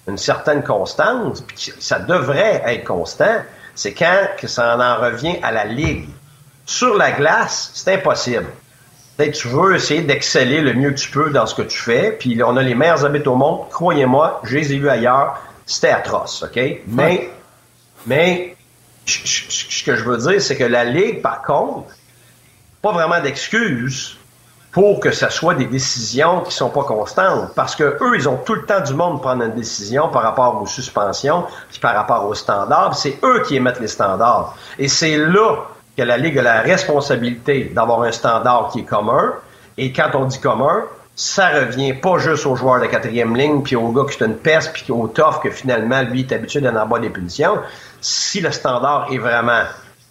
une 0.08 0.18
certaine 0.18 0.64
constance, 0.64 1.42
puis 1.42 1.72
ça 1.80 2.00
devrait 2.00 2.64
être 2.66 2.86
constant, 2.86 3.44
c'est 3.76 3.94
quand 3.94 4.28
que 4.38 4.48
ça 4.48 4.76
en 4.76 5.02
revient 5.02 5.38
à 5.44 5.52
la 5.52 5.66
ligue. 5.66 6.10
Sur 6.70 6.96
la 6.96 7.12
glace, 7.14 7.72
c'est 7.74 7.96
impossible. 7.96 8.46
tu 9.18 9.48
veux 9.48 9.74
essayer 9.74 10.04
d'exceller 10.04 10.62
le 10.62 10.76
mieux 10.76 10.92
que 10.92 11.00
tu 11.00 11.10
peux 11.10 11.32
dans 11.32 11.48
ce 11.48 11.56
que 11.56 11.64
tu 11.64 11.80
fais, 11.80 12.12
puis 12.12 12.40
on 12.44 12.56
a 12.58 12.62
les 12.62 12.76
meilleurs 12.76 13.04
habits 13.04 13.28
au 13.28 13.34
monde, 13.34 13.68
croyez-moi, 13.72 14.40
je 14.44 14.56
les 14.56 14.74
ai 14.74 14.78
vus 14.78 14.88
ailleurs, 14.88 15.42
c'était 15.66 15.90
atroce, 15.90 16.44
OK? 16.44 16.60
Mais, 16.86 17.32
mais 18.06 18.56
ce 19.08 19.84
que 19.84 19.96
je 19.96 20.04
veux 20.04 20.18
dire, 20.18 20.40
c'est 20.40 20.56
que 20.56 20.64
la 20.64 20.84
Ligue, 20.84 21.24
par 21.24 21.42
contre, 21.42 21.90
pas 22.84 22.92
vraiment 22.92 23.20
d'excuses 23.20 24.20
pour 24.72 25.00
que 25.00 25.10
ce 25.10 25.28
soit 25.32 25.56
des 25.56 25.66
décisions 25.66 26.42
qui 26.42 26.54
sont 26.54 26.70
pas 26.70 26.84
constantes. 26.84 27.56
Parce 27.56 27.76
que 27.76 27.98
eux, 28.00 28.16
ils 28.16 28.30
ont 28.30 28.38
tout 28.38 28.54
le 28.54 28.68
temps 28.68 28.82
du 28.82 28.94
monde 28.94 29.18
de 29.18 29.22
prendre 29.22 29.44
une 29.44 29.56
décision 29.56 30.10
par 30.10 30.22
rapport 30.22 30.62
aux 30.62 30.68
suspensions, 30.68 31.46
puis 31.72 31.80
par 31.80 31.96
rapport 31.96 32.28
aux 32.28 32.36
standards. 32.36 32.96
C'est 32.96 33.18
eux 33.24 33.42
qui 33.48 33.56
émettent 33.56 33.80
les 33.80 33.88
standards. 33.88 34.56
Et 34.78 34.88
c'est 34.88 35.18
là 35.18 35.66
que 36.00 36.04
la 36.06 36.18
Ligue 36.18 36.40
a 36.40 36.44
la 36.44 36.62
responsabilité 36.62 37.72
d'avoir 37.76 38.04
un 38.04 38.12
standard 38.14 38.70
qui 38.72 38.80
est 38.80 38.84
commun. 38.84 39.34
Et 39.78 39.92
quand 39.92 40.12
on 40.14 40.26
dit 40.26 40.40
commun, 40.40 40.84
ça 41.14 41.50
revient 41.50 41.94
pas 41.94 42.18
juste 42.20 42.46
aux 42.46 42.56
joueurs 42.56 42.80
de 42.80 42.86
quatrième 42.86 43.36
ligne, 43.36 43.62
puis 43.62 43.76
au 43.76 43.92
gars 43.92 44.04
qui 44.10 44.24
est 44.24 44.26
une 44.26 44.38
peste, 44.38 44.72
puis 44.72 44.86
au 44.94 45.10
tough 45.10 45.42
que 45.44 45.50
finalement, 45.50 46.02
lui, 46.04 46.22
est 46.22 46.32
habitué 46.32 46.62
d'en 46.62 46.78
avoir 46.78 47.02
des 47.02 47.10
punitions. 47.10 47.58
Si 48.00 48.40
le 48.40 48.52
standard 48.52 49.10
est 49.12 49.18
vraiment 49.18 49.64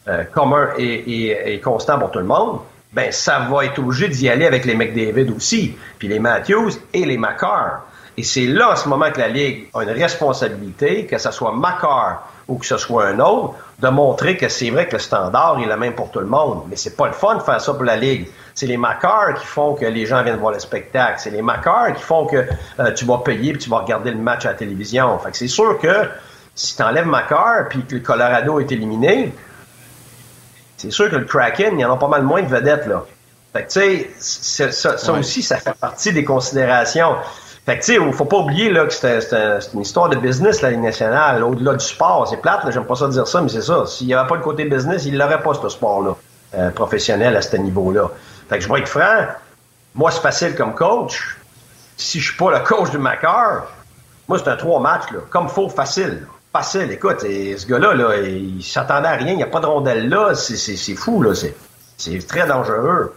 euh, 0.09 0.24
commun 0.24 0.68
et, 0.77 1.59
constant 1.64 1.98
pour 1.98 2.11
tout 2.11 2.18
le 2.18 2.27
monde, 2.27 2.59
ben 2.92 3.11
ça 3.11 3.38
va 3.51 3.64
être 3.64 3.79
obligé 3.79 4.09
d'y 4.09 4.29
aller 4.29 4.44
avec 4.44 4.66
les 4.66 4.74
McDavid 4.74 5.30
aussi, 5.34 5.74
puis 5.99 6.09
les 6.09 6.18
Matthews 6.18 6.72
et 6.93 7.07
les 7.07 7.16
Macar. 7.16 7.86
Et 8.18 8.22
c'est 8.22 8.47
là, 8.47 8.72
en 8.72 8.76
ce 8.76 8.91
moment, 8.91 9.11
que 9.11 9.20
la 9.20 9.28
Ligue 9.28 9.68
a 9.72 9.84
une 9.84 9.91
responsabilité, 9.91 11.07
que 11.07 11.16
ce 11.16 11.30
soit 11.30 11.53
Macar 11.53 12.28
ou 12.49 12.57
que 12.57 12.66
ce 12.66 12.78
soit 12.78 13.07
un 13.07 13.20
autre, 13.20 13.55
de 13.78 13.88
montrer 13.88 14.36
que 14.36 14.49
c'est 14.49 14.70
vrai 14.70 14.88
que 14.88 14.92
le 14.94 14.99
standard 14.99 15.61
est 15.61 15.66
le 15.66 15.76
même 15.76 15.94
pour 15.94 16.11
tout 16.11 16.20
le 16.20 16.26
monde. 16.26 16.62
Mais 16.68 16.76
c'est 16.76 16.96
pas 16.96 17.07
le 17.07 17.12
fun 17.12 17.36
de 17.36 17.42
faire 17.42 17.61
ça 17.61 17.74
pour 17.74 17.84
la 17.84 17.96
Ligue. 17.96 18.26
C'est 18.55 18.66
les 18.66 18.78
macars 18.78 19.34
qui 19.34 19.46
font 19.46 19.74
que 19.74 19.84
les 19.84 20.07
gens 20.07 20.22
viennent 20.22 20.38
voir 20.38 20.53
le 20.53 20.59
spectacle. 20.59 21.16
C'est 21.18 21.30
les 21.30 21.42
macars 21.42 21.94
qui 21.94 22.03
font 22.03 22.26
que 22.26 22.44
euh, 22.80 22.92
tu 22.92 23.05
vas 23.05 23.18
payer 23.18 23.53
et 23.53 23.59
tu 23.59 23.68
vas 23.68 23.78
regarder 23.78 24.11
le 24.11 24.18
match 24.18 24.46
à 24.46 24.51
la 24.51 24.55
télévision. 24.55 25.18
Fait 25.18 25.30
que 25.30 25.36
c'est 25.36 25.46
sûr 25.46 25.78
que 25.78 26.09
si 26.59 26.74
tu 26.76 26.82
enlèves 26.82 27.07
Macar 27.07 27.68
puis 27.68 27.84
que 27.84 27.94
le 27.94 28.01
Colorado 28.01 28.59
est 28.59 28.72
éliminé, 28.72 29.32
c'est 30.76 30.90
sûr 30.90 31.09
que 31.09 31.16
le 31.16 31.24
Kraken, 31.24 31.78
il 31.78 31.82
y 31.82 31.84
en 31.84 31.92
a 31.92 31.96
pas 31.96 32.09
mal 32.09 32.22
moins 32.22 32.42
de 32.42 32.49
vedettes, 32.49 32.86
là. 32.86 33.05
Fait 33.53 33.64
que, 33.64 33.68
tu 33.68 34.07
sais, 34.18 34.70
ça, 34.72 35.12
aussi, 35.12 35.42
ça 35.42 35.57
fait 35.57 35.74
partie 35.74 36.12
des 36.12 36.24
considérations. 36.24 37.14
Fait 37.69 37.79
que, 37.79 37.85
tu 37.85 37.93
sais, 38.01 38.12
faut 38.12 38.25
pas 38.25 38.39
oublier 38.39 38.71
là, 38.71 38.87
que 38.87 38.93
c'est 38.95 39.75
une 39.75 39.83
histoire 39.83 40.09
de 40.09 40.16
business, 40.16 40.62
la 40.62 40.71
Ligue 40.71 40.81
nationale, 40.81 41.45
au-delà 41.45 41.75
du 41.75 41.85
sport. 41.85 42.27
C'est 42.27 42.39
plate, 42.39 42.62
j'aime 42.71 42.87
pas 42.87 42.95
ça 42.95 43.09
dire 43.09 43.29
ça, 43.29 43.43
mais 43.43 43.51
c'est 43.51 43.61
ça. 43.61 43.85
S'il 43.85 44.07
n'y 44.07 44.14
avait 44.14 44.27
pas 44.27 44.37
le 44.37 44.41
côté 44.41 44.64
business, 44.64 45.05
il 45.05 45.19
n'aurait 45.19 45.43
pas, 45.43 45.53
ce 45.53 45.69
sport-là. 45.69 46.16
euh, 46.55 46.71
professionnels 46.71 47.37
à 47.37 47.43
ce 47.43 47.59
niveau-là. 47.59 48.09
Fait 48.49 48.57
que 48.57 48.64
je 48.64 48.73
vais 48.73 48.79
être 48.81 48.89
franc, 48.89 49.27
moi, 49.95 50.11
c'est 50.11 50.23
facile 50.23 50.55
comme 50.55 50.75
coach. 50.75 51.37
Si 51.99 52.21
je 52.21 52.31
suis 52.31 52.39
pas 52.39 52.51
le 52.59 52.64
coach 52.64 52.91
de 52.91 52.97
Macar, 52.97 53.66
moi, 54.29 54.39
c'est 54.39 54.49
un 54.49 54.57
trois 54.57 54.81
matchs, 54.81 55.11
là, 55.12 55.19
comme 55.29 55.51
faux, 55.51 55.69
facile. 55.69 56.27
Facile. 56.51 56.91
Écoute, 56.91 57.21
ce 57.21 57.66
gars-là, 57.66 57.93
là, 57.93 58.16
il 58.16 58.62
s'attendait 58.62 59.09
à 59.09 59.12
rien. 59.12 59.33
Il 59.33 59.37
n'y 59.37 59.43
a 59.43 59.47
pas 59.47 59.61
de 59.61 59.66
rondelle 59.66 60.09
là. 60.09 60.35
C'est 60.35 60.95
fou, 60.95 61.21
là. 61.23 61.33
C'est 61.35 62.27
très 62.27 62.47
dangereux. 62.47 63.12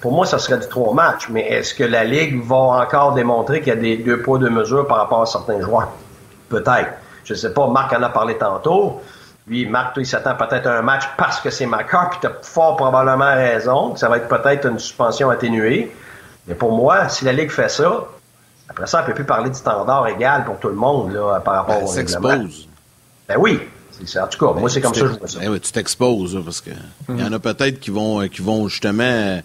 Pour 0.00 0.12
moi, 0.12 0.26
ça 0.26 0.38
serait 0.38 0.58
du 0.58 0.68
trois 0.68 0.94
matchs. 0.94 1.28
Mais 1.28 1.42
est-ce 1.48 1.74
que 1.74 1.84
la 1.84 2.04
Ligue 2.04 2.42
va 2.44 2.56
encore 2.56 3.14
démontrer 3.14 3.60
qu'il 3.60 3.68
y 3.68 3.76
a 3.76 3.80
des 3.80 3.96
deux 3.96 4.22
poids, 4.22 4.38
deux 4.38 4.50
mesures 4.50 4.86
par 4.86 4.98
rapport 4.98 5.22
à 5.22 5.26
certains 5.26 5.60
joueurs? 5.60 5.88
Peut-être. 6.48 6.90
Je 7.24 7.34
ne 7.34 7.38
sais 7.38 7.52
pas. 7.52 7.66
Marc 7.68 7.92
en 7.92 8.02
a 8.02 8.08
parlé 8.08 8.36
tantôt. 8.38 9.00
Lui, 9.48 9.66
Marc, 9.66 9.94
toi, 9.94 10.02
il 10.02 10.06
s'attend 10.06 10.36
peut-être 10.36 10.68
à 10.68 10.78
un 10.78 10.82
match 10.82 11.02
parce 11.16 11.40
que 11.40 11.50
c'est 11.50 11.66
Macar, 11.66 12.10
puis 12.10 12.20
tu 12.20 12.28
as 12.28 12.32
fort 12.42 12.76
probablement 12.76 13.34
raison. 13.34 13.96
ça 13.96 14.08
va 14.08 14.18
être 14.18 14.28
peut-être 14.28 14.68
une 14.68 14.78
suspension 14.78 15.30
atténuée. 15.30 15.92
Mais 16.46 16.54
pour 16.54 16.72
moi, 16.72 17.08
si 17.08 17.24
la 17.24 17.32
Ligue 17.32 17.50
fait 17.50 17.68
ça, 17.68 18.04
après 18.68 18.86
ça, 18.86 18.98
on 18.98 19.02
ne 19.02 19.06
peut 19.06 19.14
plus 19.14 19.24
parler 19.24 19.50
de 19.50 19.54
standard 19.54 20.06
égal 20.06 20.44
pour 20.44 20.58
tout 20.58 20.68
le 20.68 20.74
monde 20.74 21.12
là, 21.12 21.40
par 21.40 21.54
rapport 21.54 21.78
ben, 21.78 21.84
au 21.84 21.88
s'expose. 21.88 22.68
Ben 23.28 23.36
oui. 23.38 23.60
En 24.20 24.26
tout 24.26 24.38
cas, 24.38 24.58
moi, 24.58 24.68
c'est 24.68 24.80
comme 24.80 24.94
ça 24.94 25.02
que 25.02 25.06
je 25.08 25.18
vois 25.18 25.28
ça. 25.28 25.38
Ben 25.40 25.50
oui, 25.50 25.60
tu 25.60 25.70
t'exposes, 25.70 26.40
parce 26.44 26.60
que 26.60 26.70
il 27.08 27.20
y 27.20 27.24
en 27.24 27.32
a 27.32 27.38
peut-être 27.38 27.78
qui 27.78 27.90
vont, 27.90 28.26
qui 28.28 28.42
vont 28.42 28.66
justement 28.68 29.40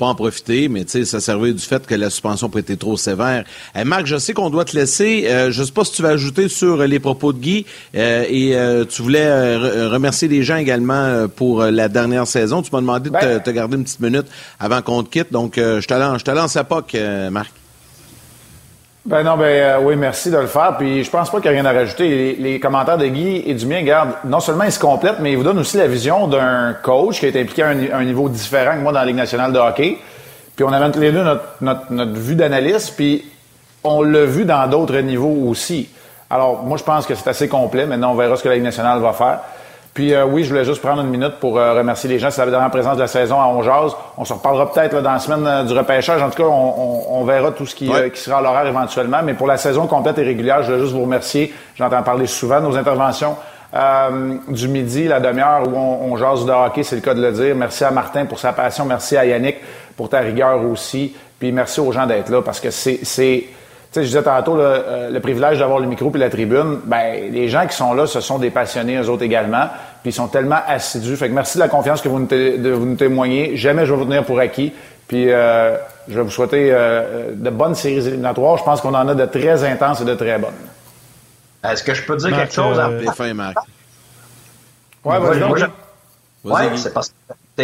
pas 0.00 0.06
en 0.06 0.14
profiter, 0.14 0.68
mais 0.68 0.84
tu 0.84 0.92
sais, 0.92 1.04
ça 1.04 1.20
servait 1.20 1.52
du 1.52 1.60
fait 1.62 1.86
que 1.86 1.94
la 1.94 2.08
suspension 2.08 2.48
peut 2.48 2.64
être 2.66 2.78
trop 2.78 2.96
sévère. 2.96 3.44
Eh, 3.78 3.84
Marc, 3.84 4.06
je 4.06 4.16
sais 4.16 4.32
qu'on 4.32 4.48
doit 4.48 4.64
te 4.64 4.74
laisser. 4.74 5.26
Euh, 5.26 5.50
je 5.50 5.62
sais 5.62 5.72
pas 5.72 5.84
si 5.84 5.92
tu 5.92 6.00
vas 6.00 6.08
ajouter 6.08 6.48
sur 6.48 6.78
les 6.78 6.98
propos 6.98 7.34
de 7.34 7.38
Guy 7.38 7.66
euh, 7.94 8.24
et 8.26 8.56
euh, 8.56 8.86
tu 8.86 9.02
voulais 9.02 9.56
remercier 9.88 10.26
les 10.26 10.42
gens 10.42 10.56
également 10.56 11.28
pour 11.28 11.64
la 11.64 11.88
dernière 11.90 12.26
saison. 12.26 12.62
Tu 12.62 12.70
m'as 12.72 12.80
demandé 12.80 13.10
de 13.10 13.14
ben- 13.14 13.40
te, 13.40 13.50
garder 13.50 13.76
une 13.76 13.84
petite 13.84 14.00
minute 14.00 14.26
avant 14.58 14.80
qu'on 14.80 15.02
te 15.02 15.10
quitte, 15.10 15.32
donc 15.32 15.56
je 15.56 15.86
te 15.86 15.94
lance, 15.94 16.20
je 16.20 16.24
te 16.24 16.30
lance 16.30 16.56
à 16.56 16.64
POC, 16.64 16.96
Marc. 17.30 17.59
Ben 19.06 19.22
non, 19.22 19.38
ben 19.38 19.44
euh, 19.44 19.78
oui, 19.80 19.96
merci 19.96 20.30
de 20.30 20.36
le 20.36 20.46
faire. 20.46 20.76
Puis 20.76 21.04
je 21.04 21.10
pense 21.10 21.30
pas 21.30 21.38
qu'il 21.38 21.46
y 21.46 21.48
a 21.48 21.52
rien 21.52 21.64
à 21.64 21.72
rajouter. 21.72 22.36
Les, 22.38 22.60
commentaires 22.60 22.98
de 22.98 23.06
Guy 23.06 23.42
et 23.46 23.54
du 23.54 23.66
mien, 23.66 23.78
regarde, 23.80 24.10
non 24.24 24.40
seulement 24.40 24.64
ils 24.64 24.72
se 24.72 24.78
complètent, 24.78 25.20
mais 25.20 25.32
ils 25.32 25.36
vous 25.36 25.42
donnent 25.42 25.58
aussi 25.58 25.78
la 25.78 25.86
vision 25.86 26.26
d'un 26.26 26.74
coach 26.82 27.18
qui 27.18 27.26
été 27.26 27.40
impliqué 27.40 27.62
à 27.62 27.68
un, 27.68 28.04
niveau 28.04 28.28
différent 28.28 28.74
que 28.74 28.80
moi 28.80 28.92
dans 28.92 29.00
la 29.00 29.06
Ligue 29.06 29.16
nationale 29.16 29.52
de 29.52 29.58
hockey. 29.58 29.98
Puis 30.54 30.64
on 30.64 30.72
a 30.72 30.90
tous 30.90 31.00
les 31.00 31.12
deux 31.12 31.22
notre, 31.22 31.44
notre, 31.62 31.90
notre 31.90 32.12
vue 32.12 32.34
d'analyste, 32.34 32.94
puis 32.94 33.24
on 33.84 34.02
l'a 34.02 34.26
vu 34.26 34.44
dans 34.44 34.68
d'autres 34.68 34.98
niveaux 34.98 35.48
aussi. 35.48 35.88
Alors, 36.28 36.62
moi, 36.62 36.76
je 36.76 36.84
pense 36.84 37.06
que 37.06 37.14
c'est 37.14 37.28
assez 37.28 37.48
complet. 37.48 37.86
Maintenant, 37.86 38.12
on 38.12 38.14
verra 38.14 38.36
ce 38.36 38.42
que 38.42 38.48
la 38.48 38.54
Ligue 38.54 38.64
nationale 38.64 39.00
va 39.00 39.12
faire. 39.12 39.40
Puis 39.94 40.14
euh, 40.14 40.24
oui, 40.24 40.44
je 40.44 40.50
voulais 40.50 40.64
juste 40.64 40.80
prendre 40.80 41.02
une 41.02 41.08
minute 41.08 41.34
pour 41.40 41.58
euh, 41.58 41.74
remercier 41.74 42.08
les 42.08 42.18
gens. 42.18 42.30
C'est 42.30 42.44
la 42.44 42.50
dernière 42.50 42.70
présence 42.70 42.96
de 42.96 43.02
la 43.02 43.08
saison 43.08 43.40
à 43.40 43.46
Ongeaz. 43.46 43.92
On 44.16 44.24
se 44.24 44.32
reparlera 44.32 44.70
peut-être 44.72 45.02
dans 45.02 45.12
la 45.12 45.18
semaine 45.18 45.44
euh, 45.46 45.64
du 45.64 45.76
repêchage. 45.76 46.22
En 46.22 46.30
tout 46.30 46.42
cas, 46.42 46.48
on, 46.48 47.24
verra 47.24 47.50
tout 47.50 47.66
ce 47.66 47.74
qui, 47.74 47.90
qui 48.14 48.20
sera 48.20 48.38
à 48.38 48.42
l'horaire 48.42 48.66
éventuellement. 48.66 49.20
Mais 49.24 49.34
pour 49.34 49.46
la 49.46 49.56
saison 49.56 49.86
complète 49.86 50.18
et 50.18 50.22
régulière, 50.22 50.62
je 50.62 50.68
voulais 50.68 50.80
juste 50.80 50.92
vous 50.92 51.02
remercier. 51.02 51.52
J'entends 51.74 52.02
parler 52.02 52.26
souvent 52.26 52.60
de 52.60 52.66
nos 52.66 52.76
interventions. 52.76 53.36
du 54.48 54.68
midi, 54.68 55.08
la 55.08 55.20
demi-heure 55.20 55.68
où 55.68 55.76
on, 55.76 56.12
on 56.12 56.16
jase 56.16 56.46
de 56.46 56.52
hockey, 56.52 56.82
c'est 56.84 56.96
le 56.96 57.02
cas 57.02 57.14
de 57.14 57.22
le 57.22 57.32
dire. 57.32 57.56
Merci 57.56 57.84
à 57.84 57.90
Martin 57.90 58.26
pour 58.26 58.38
sa 58.38 58.52
passion. 58.52 58.84
Merci 58.84 59.16
à 59.16 59.26
Yannick 59.26 59.56
pour 59.96 60.08
ta 60.08 60.20
rigueur 60.20 60.62
aussi. 60.64 61.14
Puis 61.38 61.52
merci 61.52 61.80
aux 61.80 61.90
gens 61.90 62.06
d'être 62.06 62.28
là 62.30 62.42
parce 62.42 62.60
que 62.60 62.70
c'est 62.70 63.44
sais, 63.92 64.02
je 64.02 64.06
disais 64.08 64.22
tantôt, 64.22 64.58
euh, 64.58 65.10
le 65.10 65.20
privilège 65.20 65.58
d'avoir 65.58 65.80
le 65.80 65.86
micro 65.86 66.10
puis 66.10 66.20
la 66.20 66.30
tribune, 66.30 66.80
ben, 66.84 67.32
les 67.32 67.48
gens 67.48 67.66
qui 67.66 67.76
sont 67.76 67.92
là, 67.92 68.06
ce 68.06 68.20
sont 68.20 68.38
des 68.38 68.50
passionnés, 68.50 68.96
eux 68.96 69.08
autres 69.08 69.24
également, 69.24 69.66
puis 70.02 70.10
ils 70.10 70.14
sont 70.14 70.28
tellement 70.28 70.60
assidus. 70.66 71.16
Fait 71.16 71.28
que 71.28 71.34
merci 71.34 71.58
de 71.58 71.62
la 71.62 71.68
confiance 71.68 72.00
que 72.00 72.08
vous 72.08 72.20
nous, 72.20 72.26
de, 72.26 72.70
vous 72.70 72.86
nous 72.86 72.96
témoignez. 72.96 73.56
Jamais 73.56 73.86
je 73.86 73.92
vais 73.92 73.98
vous 73.98 74.04
tenir 74.04 74.24
pour 74.24 74.38
acquis. 74.38 74.72
Puis 75.08 75.32
euh, 75.32 75.76
je 76.08 76.14
vais 76.14 76.22
vous 76.22 76.30
souhaiter 76.30 76.70
euh, 76.72 77.32
de 77.34 77.50
bonnes 77.50 77.74
séries 77.74 78.06
éliminatoires. 78.06 78.56
Je 78.56 78.62
pense 78.62 78.80
qu'on 78.80 78.94
en 78.94 79.08
a 79.08 79.14
de 79.14 79.26
très 79.26 79.64
intenses 79.64 80.00
et 80.00 80.04
de 80.04 80.14
très 80.14 80.38
bonnes. 80.38 80.54
Est-ce 81.64 81.82
que 81.82 81.94
je 81.94 82.04
peux 82.04 82.16
dire 82.16 82.30
quelque 82.30 82.54
chose? 82.54 82.78
Euh, 82.78 83.08
à... 83.08 83.12
fin, 83.12 83.34
Marc. 83.34 83.56
Ouais, 85.04 85.18
vas-y. 85.18 85.42
Ouais, 86.44 86.76
c'est 86.76 86.94
parce 86.94 87.08
que 87.08 87.14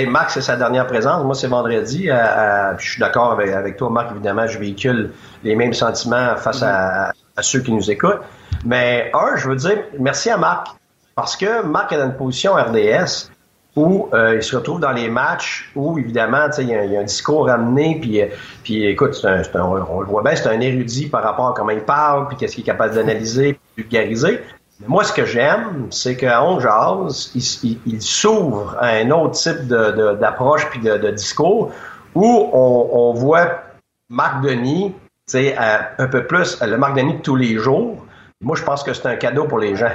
Max, 0.05 0.34
c'est 0.34 0.42
sa 0.42 0.57
dernière 0.57 0.86
présence. 0.86 1.24
Moi, 1.24 1.34
c'est 1.34 1.47
vendredi. 1.47 2.09
je 2.09 2.90
suis 2.90 3.01
d'accord 3.01 3.32
avec, 3.32 3.76
toi, 3.76 3.88
Marc. 3.88 4.11
Évidemment, 4.11 4.47
je 4.47 4.59
véhicule 4.59 5.12
les 5.42 5.55
mêmes 5.55 5.72
sentiments 5.72 6.36
face 6.36 6.62
à, 6.62 7.12
ceux 7.40 7.61
qui 7.61 7.72
nous 7.72 7.90
écoutent. 7.90 8.20
Mais 8.64 9.11
un, 9.14 9.36
je 9.36 9.49
veux 9.49 9.57
dire 9.57 9.78
merci 9.99 10.28
à 10.30 10.36
Marc. 10.36 10.68
Parce 11.14 11.36
que 11.36 11.62
Marc 11.62 11.92
est 11.92 11.99
dans 11.99 12.07
une 12.07 12.16
position 12.16 12.55
RDS 12.55 13.30
où 13.76 14.09
euh, 14.12 14.36
il 14.36 14.42
se 14.42 14.57
retrouve 14.57 14.80
dans 14.80 14.92
les 14.92 15.09
matchs 15.09 15.70
où, 15.76 15.99
évidemment, 15.99 16.49
il 16.59 16.68
y, 16.68 16.74
a 16.74 17.01
un 17.01 17.05
discours 17.05 17.47
ramené, 17.47 17.99
puis, 18.01 18.22
puis 18.64 18.86
écoute, 18.86 19.14
on, 19.55 19.74
le 19.74 20.07
voit 20.07 20.22
bien, 20.22 20.34
c'est 20.34 20.49
un 20.49 20.61
érudit 20.61 21.09
par 21.09 21.22
rapport 21.22 21.49
à 21.49 21.55
comment 21.55 21.70
il 21.70 21.82
parle, 21.82 22.28
puis 22.28 22.38
qu'est-ce 22.38 22.55
qu'il 22.55 22.64
est 22.64 22.66
capable 22.66 22.94
d'analyser, 22.94 23.61
vulgariser. 23.76 24.40
Moi, 24.84 25.04
ce 25.04 25.12
que 25.12 25.24
j'aime, 25.24 25.86
c'est 25.90 26.16
qu'à 26.16 26.44
On 26.44 26.58
il, 26.58 28.02
s'ouvre 28.02 28.76
à 28.78 28.88
un 28.88 29.10
autre 29.10 29.34
type 29.34 29.66
d'approche 29.68 30.68
puis 30.70 30.80
de, 30.80 31.10
discours 31.10 31.72
où 32.14 32.50
on, 32.52 33.14
voit 33.14 33.62
Marc 34.10 34.42
Denis, 34.42 34.94
un 35.34 36.06
peu 36.08 36.26
plus 36.26 36.60
le 36.62 36.76
Marc 36.76 36.94
Denis 36.94 37.14
de 37.14 37.22
tous 37.22 37.36
les 37.36 37.56
jours. 37.56 38.04
Moi, 38.42 38.56
je 38.56 38.64
pense 38.64 38.82
que 38.82 38.92
c'est 38.92 39.06
un 39.06 39.16
cadeau 39.16 39.44
pour 39.44 39.58
les 39.58 39.76
gens. 39.76 39.92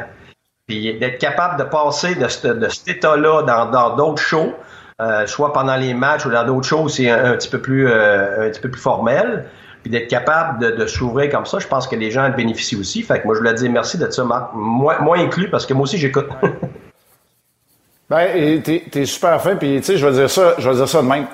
Puis 0.68 0.98
d'être 0.98 1.20
capable 1.20 1.60
de 1.60 1.64
passer 1.64 2.16
de, 2.16 2.28
cet 2.28 2.88
état-là 2.88 3.44
dans 3.44 3.96
d'autres 3.96 4.22
shows, 4.22 4.54
euh, 5.02 5.26
soit 5.26 5.52
pendant 5.52 5.76
les 5.78 5.96
matchs 5.96 6.26
ou 6.26 6.30
dans 6.30 6.44
d'autres 6.44 6.68
shows, 6.68 6.88
c'est 6.88 7.10
un, 7.10 7.34
petit 7.36 7.50
peu 7.50 7.60
plus 7.60 7.88
euh, 7.88 8.48
un 8.48 8.50
petit 8.52 8.62
peu 8.62 8.70
plus 8.70 8.82
formel 8.82 9.46
puis 9.82 9.92
d'être 9.92 10.08
capable 10.08 10.78
de, 10.78 10.86
s'ouvrir 10.86 11.32
comme 11.32 11.46
ça, 11.46 11.60
je 11.60 11.68
pense 11.68 11.88
que 11.88 11.96
les 11.96 12.12
gens 12.12 12.26
en 12.26 12.30
bénéficient 12.30 12.76
aussi. 12.76 13.02
Fait 13.02 13.20
que 13.20 13.26
moi, 13.26 13.36
je 13.36 13.40
voulais 13.40 13.54
dire 13.54 13.72
merci 13.72 13.98
de 13.98 14.10
ça, 14.10 14.24
Marc. 14.24 14.52
Moi, 14.54 15.00
moi 15.02 15.18
inclus, 15.18 15.50
parce 15.50 15.66
que 15.66 15.74
moi 15.74 15.84
aussi, 15.84 15.98
j'écoute. 15.98 16.30
ben, 18.10 18.62
t'es, 18.62 18.84
es 18.94 19.06
super 19.06 19.42
fin, 19.42 19.56
puis 19.56 19.78
tu 19.78 19.84
sais, 19.84 19.98
je 19.98 20.06
vais 20.06 20.14
dire 20.14 20.30
ça, 20.30 20.56
je 20.58 20.70
vais 20.70 20.76
dire 20.76 20.88
ça 20.88 21.02
de 21.02 21.08
même. 21.08 21.26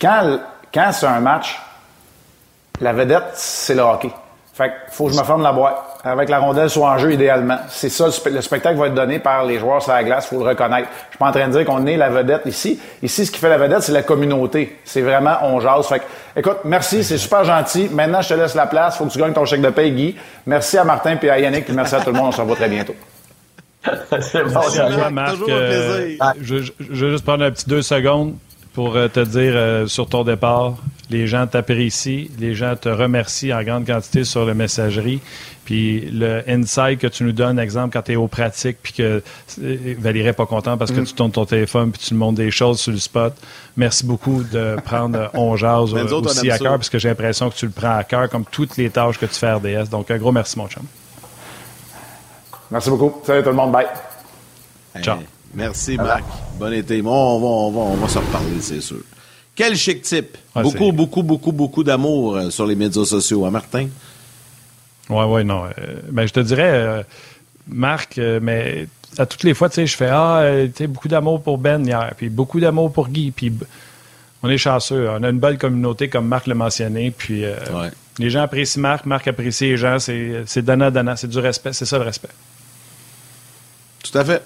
Quand, 0.00 0.38
quand 0.72 0.92
c'est 0.92 1.06
un 1.06 1.20
match, 1.20 1.58
la 2.80 2.92
vedette, 2.92 3.30
c'est 3.34 3.74
le 3.74 3.82
hockey. 3.82 4.10
Fait 4.52 4.68
qu'il 4.68 4.92
faut 4.92 5.06
que 5.06 5.12
je 5.12 5.18
me 5.18 5.24
ferme 5.24 5.42
la 5.42 5.52
boîte. 5.52 5.95
Avec 6.06 6.28
la 6.28 6.38
rondelle 6.38 6.70
soit 6.70 6.88
en 6.88 6.98
jeu, 6.98 7.12
idéalement. 7.12 7.58
C'est 7.68 7.88
ça, 7.88 8.06
le 8.30 8.40
spectacle 8.40 8.78
va 8.78 8.86
être 8.86 8.94
donné 8.94 9.18
par 9.18 9.44
les 9.44 9.58
joueurs 9.58 9.82
sur 9.82 9.90
la 9.90 10.04
glace, 10.04 10.26
faut 10.26 10.38
le 10.38 10.48
reconnaître. 10.48 10.88
Je 11.06 11.10
suis 11.10 11.18
pas 11.18 11.26
en 11.26 11.32
train 11.32 11.48
de 11.48 11.52
dire 11.52 11.64
qu'on 11.64 11.84
est 11.84 11.96
la 11.96 12.10
vedette 12.10 12.42
ici. 12.46 12.78
Ici, 13.02 13.26
ce 13.26 13.32
qui 13.32 13.40
fait 13.40 13.48
la 13.48 13.58
vedette, 13.58 13.82
c'est 13.82 13.90
la 13.90 14.02
communauté. 14.02 14.76
C'est 14.84 15.02
vraiment 15.02 15.36
on 15.42 15.58
jase. 15.58 15.88
Fait 15.88 15.98
que, 15.98 16.04
écoute, 16.36 16.58
merci, 16.64 17.02
c'est 17.02 17.18
super 17.18 17.42
gentil. 17.42 17.88
Maintenant, 17.90 18.22
je 18.22 18.28
te 18.28 18.34
laisse 18.34 18.54
la 18.54 18.66
place. 18.66 18.98
Faut 18.98 19.06
que 19.06 19.10
tu 19.10 19.18
gagnes 19.18 19.32
ton 19.32 19.44
chèque 19.44 19.62
de 19.62 19.70
paye, 19.70 19.90
Guy. 19.90 20.16
Merci 20.46 20.78
à 20.78 20.84
Martin 20.84 21.18
et 21.20 21.28
à 21.28 21.40
Yannick, 21.40 21.64
puis 21.64 21.74
merci 21.74 21.96
à 21.96 22.00
tout 22.00 22.10
le 22.10 22.16
monde. 22.16 22.28
On 22.28 22.32
se 22.32 22.40
revoit 22.40 22.54
très 22.54 22.68
bientôt. 22.68 22.94
c'est 24.20 24.44
bon, 24.44 25.10
Marc. 25.10 25.36
Euh, 25.48 26.16
je, 26.40 26.58
je, 26.58 26.72
je 26.78 27.04
vais 27.04 27.10
juste 27.10 27.24
prendre 27.24 27.44
un 27.44 27.50
petit 27.50 27.68
deux 27.68 27.82
secondes 27.82 28.34
pour 28.76 28.94
euh, 28.94 29.08
te 29.08 29.20
dire 29.20 29.54
euh, 29.56 29.86
sur 29.86 30.06
ton 30.06 30.22
départ. 30.22 30.74
Les 31.08 31.26
gens 31.26 31.46
t'apprécient, 31.46 32.26
les 32.38 32.54
gens 32.54 32.76
te 32.76 32.90
remercient 32.90 33.52
en 33.54 33.62
grande 33.62 33.86
quantité 33.86 34.22
sur 34.22 34.44
la 34.44 34.52
messagerie. 34.52 35.20
Puis 35.66 36.08
le 36.12 36.44
insight 36.48 37.00
que 37.00 37.08
tu 37.08 37.24
nous 37.24 37.32
donnes, 37.32 37.58
exemple, 37.58 37.92
quand 37.92 38.02
tu 38.02 38.12
es 38.12 38.16
aux 38.16 38.28
pratiques, 38.28 38.78
puis 38.80 38.92
que 38.92 39.20
euh, 39.60 39.94
Valérie 39.98 40.26
n'est 40.26 40.32
pas 40.32 40.46
content 40.46 40.78
parce 40.78 40.92
que 40.92 41.00
mm. 41.00 41.06
tu 41.06 41.12
tournes 41.14 41.32
ton 41.32 41.44
téléphone 41.44 41.90
puis 41.90 42.00
tu 42.00 42.14
nous 42.14 42.20
montres 42.20 42.36
des 42.36 42.52
choses 42.52 42.78
sur 42.78 42.92
le 42.92 42.98
spot. 42.98 43.34
Merci 43.76 44.06
beaucoup 44.06 44.44
de 44.44 44.76
prendre 44.84 45.28
On 45.34 45.56
Jazz 45.56 45.92
aussi 45.92 46.50
à 46.52 46.58
cœur, 46.58 46.76
parce 46.76 46.88
que 46.88 47.00
j'ai 47.00 47.08
l'impression 47.08 47.50
que 47.50 47.56
tu 47.56 47.66
le 47.66 47.72
prends 47.72 47.96
à 47.96 48.04
cœur, 48.04 48.30
comme 48.30 48.44
toutes 48.44 48.76
les 48.76 48.90
tâches 48.90 49.18
que 49.18 49.26
tu 49.26 49.34
fais 49.34 49.54
RDS. 49.54 49.88
Donc, 49.90 50.08
un 50.12 50.18
gros 50.18 50.30
merci, 50.30 50.56
mon 50.56 50.68
chum. 50.68 50.84
Merci 52.70 52.88
beaucoup. 52.88 53.20
Salut 53.26 53.42
tout 53.42 53.50
le 53.50 53.56
monde. 53.56 53.72
Bye. 53.72 53.86
Ciao. 55.02 55.18
Merci, 55.52 55.96
Marc. 55.96 56.22
Bon 56.60 56.72
été. 56.72 57.02
on, 57.02 57.04
va, 57.04 57.10
on, 57.10 57.70
va, 57.72 57.80
on 57.80 57.94
va 57.96 58.08
se 58.08 58.18
reparler, 58.18 58.60
c'est 58.60 58.80
sûr. 58.80 58.98
Quel 59.56 59.74
chic 59.74 60.02
type. 60.02 60.36
beaucoup, 60.54 60.92
beaucoup, 60.92 61.22
beaucoup, 61.24 61.52
beaucoup 61.52 61.82
d'amour 61.82 62.36
euh, 62.36 62.50
sur 62.50 62.66
les 62.66 62.76
médias 62.76 63.04
sociaux, 63.04 63.44
hein, 63.46 63.50
Martin? 63.50 63.88
Oui, 65.08 65.24
oui, 65.26 65.44
non. 65.44 65.64
Euh, 65.64 65.70
ben, 66.10 66.26
je 66.26 66.32
te 66.32 66.40
dirais, 66.40 66.70
euh, 66.70 67.02
Marc, 67.68 68.18
mais 68.18 68.88
à 69.18 69.26
toutes 69.26 69.44
les 69.44 69.54
fois, 69.54 69.68
tu 69.68 69.76
sais, 69.76 69.86
je 69.86 69.96
fais 69.96 70.08
Ah, 70.10 70.42
tu 70.66 70.72
sais, 70.76 70.86
beaucoup 70.86 71.08
d'amour 71.08 71.42
pour 71.42 71.58
Ben 71.58 71.84
hier, 71.84 72.12
puis 72.16 72.28
beaucoup 72.28 72.60
d'amour 72.60 72.92
pour 72.92 73.08
Guy, 73.08 73.30
puis 73.30 73.52
on 74.42 74.50
est 74.50 74.58
chanceux. 74.58 75.08
On 75.10 75.22
a 75.22 75.28
une 75.28 75.38
belle 75.38 75.58
communauté, 75.58 76.08
comme 76.08 76.26
Marc 76.26 76.46
l'a 76.46 76.54
mentionné, 76.54 77.10
puis 77.10 77.44
les 78.18 78.30
gens 78.30 78.42
apprécient 78.42 78.80
Marc, 78.80 79.06
Marc 79.06 79.28
apprécie 79.28 79.66
les 79.66 79.76
gens, 79.76 79.98
c'est 79.98 80.62
donnant-donnant, 80.62 81.16
c'est 81.16 81.28
du 81.28 81.38
respect, 81.38 81.72
c'est 81.72 81.86
ça 81.86 81.98
le 81.98 82.04
respect. 82.04 82.28
Tout 84.02 84.18
à 84.18 84.24
fait. 84.24 84.42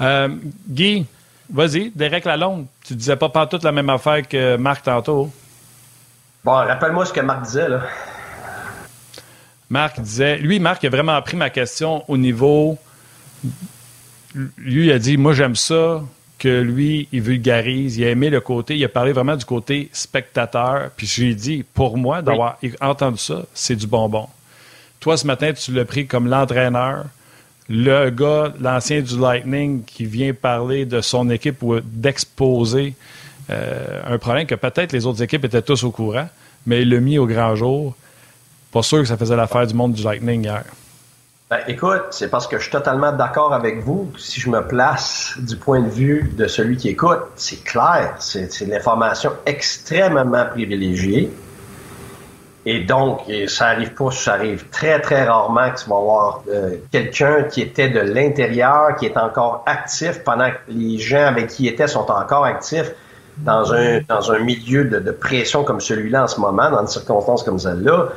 Euh, 0.00 0.28
Guy, 0.68 1.06
vas-y, 1.50 1.90
Derek 1.90 2.24
Lalonde. 2.24 2.66
Tu 2.84 2.94
disais 2.94 3.16
pas 3.16 3.28
pas 3.28 3.46
toute 3.46 3.62
la 3.62 3.72
même 3.72 3.88
affaire 3.90 4.26
que 4.26 4.56
Marc 4.56 4.84
tantôt. 4.84 5.30
Bon, 6.44 6.52
rappelle-moi 6.52 7.06
ce 7.06 7.12
que 7.12 7.20
Marc 7.20 7.42
disait, 7.42 7.68
là. 7.68 7.82
Marc 9.72 10.00
disait, 10.00 10.36
lui, 10.36 10.60
Marc 10.60 10.84
a 10.84 10.90
vraiment 10.90 11.20
pris 11.22 11.34
ma 11.34 11.48
question 11.48 12.04
au 12.06 12.18
niveau. 12.18 12.76
Lui, 14.34 14.84
il 14.84 14.92
a 14.92 14.98
dit, 14.98 15.16
moi, 15.16 15.32
j'aime 15.32 15.56
ça 15.56 16.02
que 16.38 16.60
lui, 16.60 17.08
il 17.10 17.22
vulgarise, 17.22 17.96
il 17.96 18.04
a 18.04 18.10
aimé 18.10 18.28
le 18.28 18.42
côté, 18.42 18.76
il 18.76 18.84
a 18.84 18.90
parlé 18.90 19.12
vraiment 19.12 19.34
du 19.34 19.46
côté 19.46 19.88
spectateur. 19.94 20.90
Puis 20.94 21.06
j'ai 21.06 21.34
dit, 21.34 21.64
pour 21.72 21.96
moi, 21.96 22.20
d'avoir 22.20 22.58
entendu 22.82 23.16
ça, 23.16 23.46
c'est 23.54 23.74
du 23.74 23.86
bonbon. 23.86 24.28
Toi, 25.00 25.16
ce 25.16 25.26
matin, 25.26 25.54
tu 25.54 25.72
l'as 25.72 25.86
pris 25.86 26.06
comme 26.06 26.28
l'entraîneur, 26.28 27.06
le 27.70 28.10
gars, 28.10 28.52
l'ancien 28.60 29.00
du 29.00 29.18
Lightning, 29.18 29.84
qui 29.84 30.04
vient 30.04 30.34
parler 30.34 30.84
de 30.84 31.00
son 31.00 31.30
équipe 31.30 31.62
ou 31.62 31.80
d'exposer 31.80 32.92
euh, 33.48 34.02
un 34.06 34.18
problème 34.18 34.46
que 34.46 34.54
peut-être 34.54 34.92
les 34.92 35.06
autres 35.06 35.22
équipes 35.22 35.46
étaient 35.46 35.62
tous 35.62 35.82
au 35.82 35.92
courant, 35.92 36.28
mais 36.66 36.82
il 36.82 36.90
l'a 36.90 37.00
mis 37.00 37.16
au 37.16 37.26
grand 37.26 37.56
jour. 37.56 37.96
Pas 38.72 38.82
sûr 38.82 39.00
que 39.00 39.04
ça 39.04 39.16
faisait 39.16 39.36
l'affaire 39.36 39.66
du 39.66 39.74
monde 39.74 39.92
du 39.92 40.02
Lightning 40.02 40.44
hier. 40.44 40.64
Ben, 41.50 41.58
écoute, 41.68 42.04
c'est 42.12 42.30
parce 42.30 42.46
que 42.46 42.56
je 42.56 42.62
suis 42.62 42.72
totalement 42.72 43.12
d'accord 43.12 43.52
avec 43.52 43.80
vous. 43.84 44.10
Si 44.16 44.40
je 44.40 44.48
me 44.48 44.66
place 44.66 45.34
du 45.36 45.56
point 45.56 45.80
de 45.80 45.90
vue 45.90 46.32
de 46.34 46.46
celui 46.46 46.78
qui 46.78 46.88
écoute, 46.88 47.20
c'est 47.36 47.62
clair, 47.62 48.14
c'est 48.20 48.66
l'information 48.66 49.32
extrêmement 49.44 50.46
privilégiée. 50.46 51.30
Et 52.64 52.80
donc, 52.80 53.22
ça 53.48 53.66
arrive 53.66 53.92
pas, 53.92 54.10
ça 54.12 54.34
arrive 54.34 54.68
très, 54.70 54.98
très 55.00 55.24
rarement 55.24 55.70
que 55.70 55.80
tu 55.80 55.90
vas 55.90 55.96
avoir 55.96 56.42
euh, 56.48 56.76
quelqu'un 56.90 57.42
qui 57.42 57.60
était 57.60 57.90
de 57.90 58.00
l'intérieur, 58.00 58.96
qui 58.96 59.04
est 59.04 59.18
encore 59.18 59.64
actif 59.66 60.22
pendant 60.24 60.48
que 60.48 60.56
les 60.68 60.98
gens 60.98 61.26
avec 61.26 61.48
qui 61.48 61.64
il 61.64 61.68
était 61.68 61.88
sont 61.88 62.10
encore 62.10 62.46
actifs 62.46 62.92
dans 63.38 63.74
un, 63.74 64.00
dans 64.08 64.30
un 64.32 64.38
milieu 64.38 64.84
de, 64.84 65.00
de 65.00 65.10
pression 65.10 65.64
comme 65.64 65.80
celui-là 65.80 66.24
en 66.24 66.28
ce 66.28 66.40
moment, 66.40 66.70
dans 66.70 66.82
des 66.82 66.90
circonstances 66.90 67.42
comme 67.42 67.58
celle-là. 67.58 68.08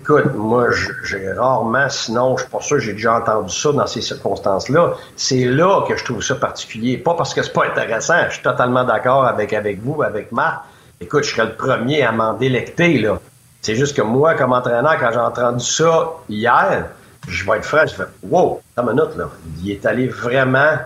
Écoute, 0.00 0.34
moi, 0.34 0.68
j'ai 1.04 1.32
rarement, 1.32 1.88
sinon, 1.88 2.36
je 2.36 2.42
suis 2.42 2.50
pas 2.50 2.60
sûr, 2.60 2.78
j'ai 2.78 2.92
déjà 2.92 3.16
entendu 3.16 3.52
ça 3.52 3.72
dans 3.72 3.86
ces 3.86 4.02
circonstances-là. 4.02 4.94
C'est 5.16 5.44
là 5.44 5.84
que 5.88 5.96
je 5.96 6.04
trouve 6.04 6.22
ça 6.22 6.34
particulier. 6.34 6.98
Pas 6.98 7.14
parce 7.14 7.32
que 7.32 7.42
c'est 7.42 7.52
pas 7.52 7.66
intéressant. 7.66 8.24
Je 8.28 8.34
suis 8.34 8.42
totalement 8.42 8.84
d'accord 8.84 9.24
avec, 9.24 9.52
vous, 9.80 10.02
avec 10.02 10.32
Marc. 10.32 10.64
Écoute, 11.00 11.24
je 11.24 11.30
serais 11.30 11.46
le 11.46 11.54
premier 11.54 12.02
à 12.02 12.12
m'en 12.12 12.34
délecter, 12.34 12.98
là. 12.98 13.18
C'est 13.62 13.74
juste 13.74 13.96
que 13.96 14.02
moi, 14.02 14.34
comme 14.34 14.52
entraîneur, 14.52 14.96
quand 14.98 15.10
j'ai 15.12 15.18
entendu 15.18 15.64
ça 15.64 16.12
hier, 16.28 16.86
je 17.26 17.50
vais 17.50 17.56
être 17.56 17.64
frais, 17.64 17.86
je 17.88 17.94
fais, 17.94 18.04
wow, 18.22 18.60
une 18.76 18.84
minute, 18.84 19.16
là. 19.16 19.30
Il 19.62 19.70
est 19.70 19.86
allé 19.86 20.08
vraiment 20.08 20.78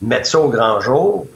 mettre 0.00 0.26
ça 0.26 0.38
au 0.38 0.48
grand 0.48 0.80
jour. 0.80 1.26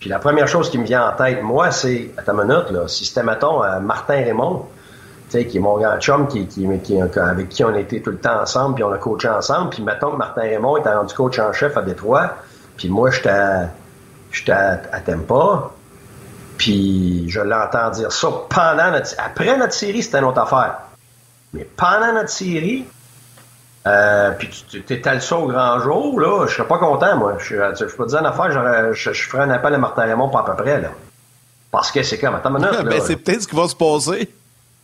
Puis 0.00 0.10
la 0.10 0.18
première 0.18 0.48
chose 0.48 0.70
qui 0.70 0.78
me 0.78 0.84
vient 0.84 1.08
en 1.08 1.16
tête, 1.16 1.42
moi, 1.42 1.70
c'est, 1.70 2.10
attends 2.16 2.40
une 2.40 2.48
minute, 2.48 2.70
là, 2.70 2.88
si 2.88 3.04
c'était, 3.04 3.22
mettons, 3.22 3.64
euh, 3.64 3.80
Martin 3.80 4.16
Raymond, 4.16 4.66
sais, 5.30 5.46
qui 5.46 5.58
est 5.58 5.60
mon 5.60 5.78
grand 5.78 5.98
chum, 5.98 6.26
qui, 6.28 6.46
qui, 6.46 6.66
qui, 6.80 7.00
avec 7.00 7.48
qui 7.48 7.64
on 7.64 7.74
a 7.74 7.78
été 7.78 8.02
tout 8.02 8.10
le 8.10 8.18
temps 8.18 8.40
ensemble, 8.40 8.76
puis 8.76 8.84
on 8.84 8.92
a 8.92 8.98
coaché 8.98 9.28
ensemble. 9.28 9.70
Puis 9.70 9.82
mettons 9.82 10.12
que 10.12 10.16
Martin 10.16 10.42
Raymond 10.42 10.78
était 10.78 10.92
rendu 10.92 11.14
coach 11.14 11.38
en 11.38 11.52
chef 11.52 11.76
à 11.76 11.82
Détroit, 11.82 12.36
puis 12.76 12.88
moi, 12.88 13.10
j'étais 13.10 13.28
à, 13.30 13.68
j'étais 14.30 14.52
à, 14.52 14.80
à 14.92 15.00
Tempa, 15.00 15.70
puis 16.56 17.28
je 17.28 17.40
l'entends 17.40 17.90
dire 17.90 18.12
ça 18.12 18.28
pendant 18.48 18.90
notre... 18.90 19.14
Après 19.18 19.56
notre 19.56 19.74
série, 19.74 20.02
c'était 20.02 20.18
une 20.18 20.24
autre 20.24 20.40
affaire. 20.40 20.78
Mais 21.52 21.66
pendant 21.76 22.12
notre 22.12 22.30
série, 22.30 22.84
euh, 23.86 24.32
puis 24.32 24.48
tu 24.68 24.82
t'étales 24.82 25.22
ça 25.22 25.36
au 25.36 25.46
grand 25.46 25.80
jour, 25.80 26.20
là, 26.20 26.46
je 26.46 26.54
serais 26.54 26.68
pas 26.68 26.78
content, 26.78 27.16
moi. 27.16 27.36
Je, 27.38 27.54
je, 27.54 27.84
peux 27.84 28.04
te 28.04 28.10
dire 28.10 28.20
une 28.20 28.26
affaire, 28.26 28.92
je, 28.92 29.12
je 29.12 29.22
ferais 29.22 29.44
un 29.44 29.50
appel 29.50 29.74
à 29.74 29.78
Martin 29.78 30.02
Raymond 30.02 30.28
pas 30.28 30.40
à 30.40 30.54
peu 30.54 30.62
près, 30.62 30.80
là. 30.80 30.90
Parce 31.70 31.90
que 31.90 32.02
c'est 32.02 32.18
comme, 32.18 32.34
attends 32.34 32.50
une 32.56 32.66
minute, 32.66 32.82
ben, 32.84 33.00
c'est 33.00 33.16
peut-être 33.16 33.42
ce 33.42 33.48
qui 33.48 33.56
va 33.56 33.68
se 33.68 33.76
passer. 33.76 34.30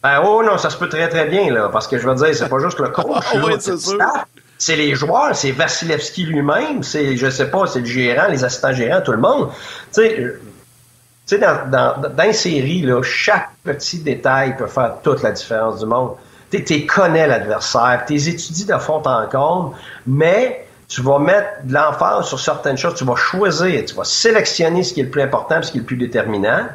Ben, 0.04 0.20
oh 0.22 0.42
non, 0.42 0.58
ça 0.58 0.68
se 0.68 0.76
peut 0.76 0.90
très 0.90 1.08
très 1.08 1.24
bien, 1.24 1.50
là, 1.50 1.70
parce 1.72 1.88
que 1.88 1.98
je 1.98 2.06
veux 2.06 2.14
dire, 2.14 2.34
c'est 2.34 2.50
pas 2.50 2.58
juste 2.58 2.78
le 2.78 2.90
coach, 2.90 3.24
c'est 4.58 4.76
les 4.76 4.94
joueurs, 4.94 5.34
c'est 5.34 5.50
Vasilevski 5.50 6.24
lui-même, 6.24 6.82
c'est, 6.82 7.16
je 7.16 7.30
sais 7.30 7.50
pas, 7.50 7.66
c'est 7.66 7.80
le 7.80 7.86
gérant, 7.86 8.28
les 8.28 8.44
assistants 8.44 8.74
gérants, 8.74 9.00
tout 9.00 9.12
le 9.12 9.18
monde. 9.18 9.48
Tu 9.94 10.02
sais, 10.02 10.14
tu 10.16 10.36
sais, 11.24 11.38
dans, 11.38 11.70
dans, 11.70 12.10
dans 12.14 12.24
une 12.24 12.34
série, 12.34 12.82
là, 12.82 13.02
chaque 13.02 13.48
petit 13.64 14.00
détail 14.00 14.58
peut 14.58 14.66
faire 14.66 14.96
toute 15.02 15.22
la 15.22 15.32
différence 15.32 15.80
du 15.80 15.86
monde. 15.86 16.16
Tu 16.50 16.62
tu 16.62 16.84
connais 16.84 17.26
l'adversaire, 17.26 18.04
tu 18.06 18.14
étudies 18.14 18.66
de 18.66 18.76
fond 18.76 19.02
en 19.06 19.26
comble, 19.26 19.74
mais 20.06 20.66
tu 20.86 21.00
vas 21.00 21.18
mettre 21.18 21.64
de 21.64 21.72
l'emphase 21.72 22.26
sur 22.26 22.38
certaines 22.38 22.76
choses, 22.76 22.94
tu 22.94 23.04
vas 23.04 23.16
choisir, 23.16 23.82
tu 23.86 23.94
vas 23.94 24.04
sélectionner 24.04 24.82
ce 24.82 24.92
qui 24.92 25.00
est 25.00 25.04
le 25.04 25.10
plus 25.10 25.22
important, 25.22 25.62
ce 25.62 25.72
qui 25.72 25.78
est 25.78 25.80
le 25.80 25.86
plus 25.86 25.96
déterminant. 25.96 26.66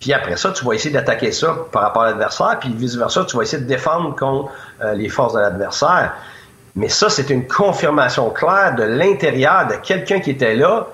Puis 0.00 0.12
après 0.12 0.36
ça, 0.36 0.52
tu 0.52 0.64
vas 0.64 0.74
essayer 0.74 0.92
d'attaquer 0.92 1.32
ça 1.32 1.56
par 1.72 1.82
rapport 1.82 2.02
à 2.02 2.10
l'adversaire, 2.10 2.58
puis 2.60 2.72
vice-versa, 2.74 3.24
tu 3.24 3.36
vas 3.36 3.42
essayer 3.42 3.62
de 3.62 3.68
défendre 3.68 4.14
contre 4.14 4.52
euh, 4.82 4.94
les 4.94 5.08
forces 5.08 5.34
de 5.34 5.40
l'adversaire. 5.40 6.12
Mais 6.74 6.88
ça, 6.88 7.08
c'est 7.08 7.30
une 7.30 7.46
confirmation 7.46 8.28
claire 8.30 8.74
de 8.74 8.82
l'intérieur 8.82 9.66
de 9.66 9.74
quelqu'un 9.76 10.20
qui 10.20 10.30
était 10.30 10.54
là. 10.54 10.88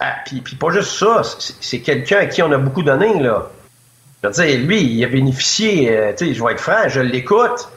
Ah, 0.00 0.14
puis, 0.26 0.40
puis, 0.40 0.56
pas 0.56 0.70
juste 0.70 0.98
ça, 0.98 1.22
c'est 1.60 1.80
quelqu'un 1.80 2.18
à 2.18 2.26
qui 2.26 2.42
on 2.42 2.50
a 2.50 2.58
beaucoup 2.58 2.82
donné, 2.82 3.20
là. 3.20 3.48
Je 4.22 4.28
veux 4.28 4.34
dire, 4.34 4.66
lui, 4.66 4.82
il 4.82 5.04
a 5.04 5.08
bénéficié, 5.08 5.96
euh, 5.96 6.12
tu 6.16 6.26
sais, 6.26 6.34
je 6.34 6.44
vais 6.44 6.52
être 6.52 6.60
franc, 6.60 6.88
je 6.88 7.00
l'écoute. 7.00 7.68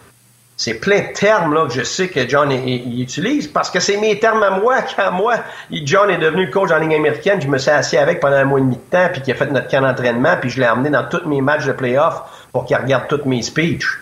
C'est 0.57 0.75
plein 0.75 0.99
de 0.99 1.13
termes 1.13 1.53
là, 1.53 1.65
que 1.67 1.73
je 1.73 1.83
sais 1.83 2.07
que 2.07 2.27
John 2.29 2.49
il, 2.51 3.01
utilise 3.01 3.47
parce 3.47 3.69
que 3.69 3.81
c'est 3.81 3.97
mes 3.97 4.19
termes 4.19 4.41
à 4.41 4.51
moi 4.51 4.81
quand 4.95 5.11
moi, 5.11 5.35
John 5.69 6.09
est 6.09 6.17
devenu 6.17 6.49
coach 6.49 6.71
en 6.71 6.77
ligne 6.77 6.95
américaine, 6.95 7.41
je 7.41 7.47
me 7.47 7.57
suis 7.57 7.71
assis 7.71 7.97
avec 7.97 8.19
pendant 8.21 8.37
un 8.37 8.45
mois 8.45 8.59
et 8.59 8.63
demi 8.63 8.77
de 8.77 8.81
temps, 8.89 9.09
puis 9.11 9.21
qu'il 9.21 9.33
a 9.33 9.37
fait 9.37 9.47
notre 9.47 9.67
camp 9.67 9.81
d'entraînement, 9.81 10.37
puis 10.39 10.49
je 10.49 10.61
l'ai 10.61 10.67
emmené 10.67 10.89
dans 10.89 11.03
tous 11.03 11.27
mes 11.27 11.41
matchs 11.41 11.65
de 11.65 11.73
playoff 11.73 12.21
pour 12.53 12.65
qu'il 12.65 12.77
regarde 12.77 13.07
tous 13.09 13.25
mes 13.25 13.41
speeches. 13.41 13.99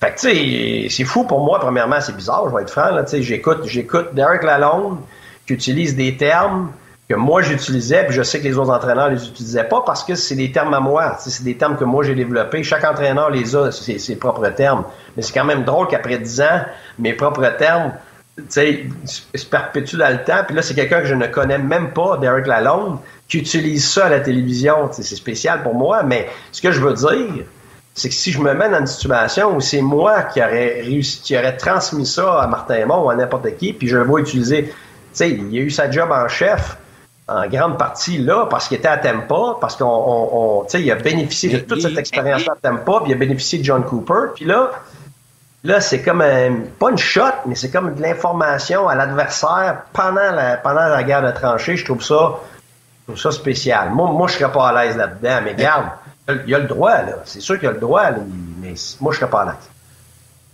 Fait 0.00 0.12
que 0.12 0.20
tu 0.20 0.28
sais, 0.28 0.88
c'est 0.88 1.04
fou 1.04 1.24
pour 1.24 1.40
moi, 1.44 1.60
premièrement, 1.60 2.00
c'est 2.00 2.16
bizarre, 2.16 2.48
je 2.48 2.56
vais 2.56 2.62
être 2.62 2.70
franc, 2.70 2.90
là, 2.92 3.04
j'écoute, 3.12 3.66
j'écoute 3.66 4.14
Derek 4.14 4.42
Lalonde 4.42 4.98
qui 5.46 5.52
utilise 5.52 5.94
des 5.94 6.16
termes 6.16 6.72
que 7.10 7.16
moi 7.16 7.42
j'utilisais, 7.42 8.04
puis 8.04 8.14
je 8.14 8.22
sais 8.22 8.38
que 8.38 8.44
les 8.44 8.56
autres 8.56 8.70
entraîneurs 8.70 9.08
les 9.08 9.26
utilisaient 9.26 9.64
pas 9.64 9.82
parce 9.84 10.04
que 10.04 10.14
c'est 10.14 10.36
des 10.36 10.52
termes 10.52 10.72
à 10.74 10.78
moi, 10.78 11.16
c'est 11.18 11.42
des 11.42 11.56
termes 11.56 11.76
que 11.76 11.82
moi 11.82 12.04
j'ai 12.04 12.14
développés. 12.14 12.62
Chaque 12.62 12.84
entraîneur 12.84 13.30
les 13.30 13.56
a, 13.56 13.72
ses, 13.72 13.98
ses 13.98 14.14
propres 14.14 14.48
termes. 14.50 14.84
Mais 15.16 15.22
c'est 15.22 15.32
quand 15.32 15.44
même 15.44 15.64
drôle 15.64 15.88
qu'après 15.88 16.18
dix 16.18 16.40
ans, 16.40 16.60
mes 17.00 17.12
propres 17.12 17.48
termes, 17.58 17.94
se 18.48 19.44
perpétuent 19.44 19.96
dans 19.96 20.12
le 20.12 20.22
temps. 20.22 20.44
Puis 20.46 20.54
là, 20.54 20.62
c'est 20.62 20.74
quelqu'un 20.74 21.00
que 21.00 21.08
je 21.08 21.16
ne 21.16 21.26
connais 21.26 21.58
même 21.58 21.92
pas, 21.92 22.16
Derek 22.16 22.46
Lalonde, 22.46 22.98
qui 23.26 23.38
utilise 23.38 23.88
ça 23.88 24.06
à 24.06 24.08
la 24.08 24.20
télévision. 24.20 24.88
C'est 24.92 25.02
spécial 25.02 25.64
pour 25.64 25.74
moi, 25.74 26.04
mais 26.04 26.28
ce 26.52 26.62
que 26.62 26.70
je 26.70 26.80
veux 26.80 26.94
dire, 26.94 27.44
c'est 27.92 28.08
que 28.08 28.14
si 28.14 28.30
je 28.30 28.40
me 28.40 28.54
mets 28.54 28.70
dans 28.70 28.78
une 28.78 28.86
situation 28.86 29.56
où 29.56 29.60
c'est 29.60 29.82
moi 29.82 30.22
qui 30.22 30.38
aurais 30.38 30.82
réussi, 30.82 31.20
qui 31.22 31.36
aurait 31.36 31.56
transmis 31.56 32.06
ça 32.06 32.40
à 32.40 32.46
Martin 32.46 32.76
Aymon 32.76 33.04
ou 33.04 33.10
à 33.10 33.16
n'importe 33.16 33.56
qui, 33.56 33.72
puis 33.72 33.88
je 33.88 33.96
le 33.96 34.04
vois 34.04 34.20
utiliser, 34.20 34.66
tu 34.66 34.74
sais, 35.12 35.30
il 35.30 35.58
a 35.58 35.60
eu 35.60 35.70
sa 35.70 35.90
job 35.90 36.08
en 36.12 36.28
chef, 36.28 36.78
en 37.30 37.46
grande 37.48 37.78
partie 37.78 38.18
là 38.18 38.46
parce 38.50 38.68
qu'il 38.68 38.78
était 38.78 38.88
à 38.88 38.98
Tampa, 38.98 39.56
parce 39.60 39.76
qu'on, 39.76 40.66
il 40.74 40.90
a 40.90 40.96
bénéficié 40.96 41.50
de 41.50 41.58
toute 41.60 41.80
cette 41.80 41.96
expérience 41.96 42.42
à 42.48 42.56
Tampa, 42.60 43.00
puis 43.02 43.12
il 43.12 43.14
a 43.14 43.18
bénéficié 43.18 43.60
de 43.60 43.64
John 43.64 43.84
Cooper. 43.84 44.32
Puis 44.34 44.44
là, 44.44 44.70
là, 45.62 45.80
c'est 45.80 46.02
comme 46.02 46.24
pas 46.78 46.90
une 46.90 46.98
shot, 46.98 47.22
mais 47.46 47.54
c'est 47.54 47.70
comme 47.70 47.94
de 47.94 48.02
l'information 48.02 48.88
à 48.88 48.94
l'adversaire 48.94 49.82
pendant 49.92 50.32
la, 50.32 50.56
pendant 50.56 50.88
la 50.88 51.02
guerre 51.02 51.22
de 51.22 51.30
tranchées. 51.30 51.76
Je 51.76 51.84
trouve 51.84 52.02
ça, 52.02 52.38
je 53.00 53.12
trouve 53.12 53.20
ça 53.20 53.30
spécial. 53.30 53.90
Moi, 53.90 54.10
moi, 54.10 54.26
je 54.26 54.34
serais 54.34 54.52
pas 54.52 54.68
à 54.68 54.84
l'aise 54.84 54.96
là-dedans, 54.96 55.40
mais 55.44 55.52
regarde, 55.52 55.86
il 56.46 56.54
a 56.54 56.58
le 56.58 56.66
droit, 56.66 57.02
là. 57.02 57.16
C'est 57.24 57.40
sûr 57.40 57.58
qu'il 57.58 57.68
a 57.68 57.72
le 57.72 57.80
droit, 57.80 58.10
mais 58.60 58.74
moi, 59.00 59.12
je 59.12 59.18
serais 59.18 59.30
pas 59.30 59.42
à 59.42 59.44
l'aise. 59.46 59.70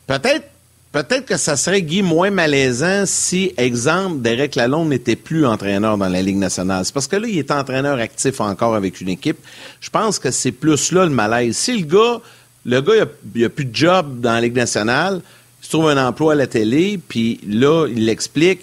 Peut-être 0.06 0.48
Peut-être 0.96 1.26
que 1.26 1.36
ça 1.36 1.58
serait, 1.58 1.82
Guy, 1.82 2.00
moins 2.00 2.30
malaisant 2.30 3.04
si, 3.04 3.52
exemple, 3.58 4.22
Derek 4.22 4.54
Lalonde 4.54 4.88
n'était 4.88 5.14
plus 5.14 5.44
entraîneur 5.44 5.98
dans 5.98 6.08
la 6.08 6.22
Ligue 6.22 6.38
nationale. 6.38 6.86
C'est 6.86 6.94
parce 6.94 7.06
que 7.06 7.16
là, 7.16 7.28
il 7.28 7.38
est 7.38 7.50
entraîneur 7.50 7.98
actif 7.98 8.40
encore 8.40 8.74
avec 8.74 9.02
une 9.02 9.10
équipe. 9.10 9.36
Je 9.82 9.90
pense 9.90 10.18
que 10.18 10.30
c'est 10.30 10.52
plus 10.52 10.92
là 10.92 11.04
le 11.04 11.10
malaise. 11.10 11.54
Si 11.54 11.76
le 11.76 11.84
gars, 11.84 12.22
le 12.64 12.80
gars, 12.80 12.94
il 13.34 13.44
a, 13.44 13.48
plus 13.50 13.66
de 13.66 13.76
job 13.76 14.22
dans 14.22 14.32
la 14.32 14.40
Ligue 14.40 14.56
nationale, 14.56 15.20
il 15.60 15.66
se 15.66 15.70
trouve 15.70 15.90
un 15.90 16.02
emploi 16.02 16.32
à 16.32 16.36
la 16.36 16.46
télé, 16.46 16.98
puis 17.06 17.40
là, 17.46 17.86
il 17.88 18.06
l'explique, 18.06 18.60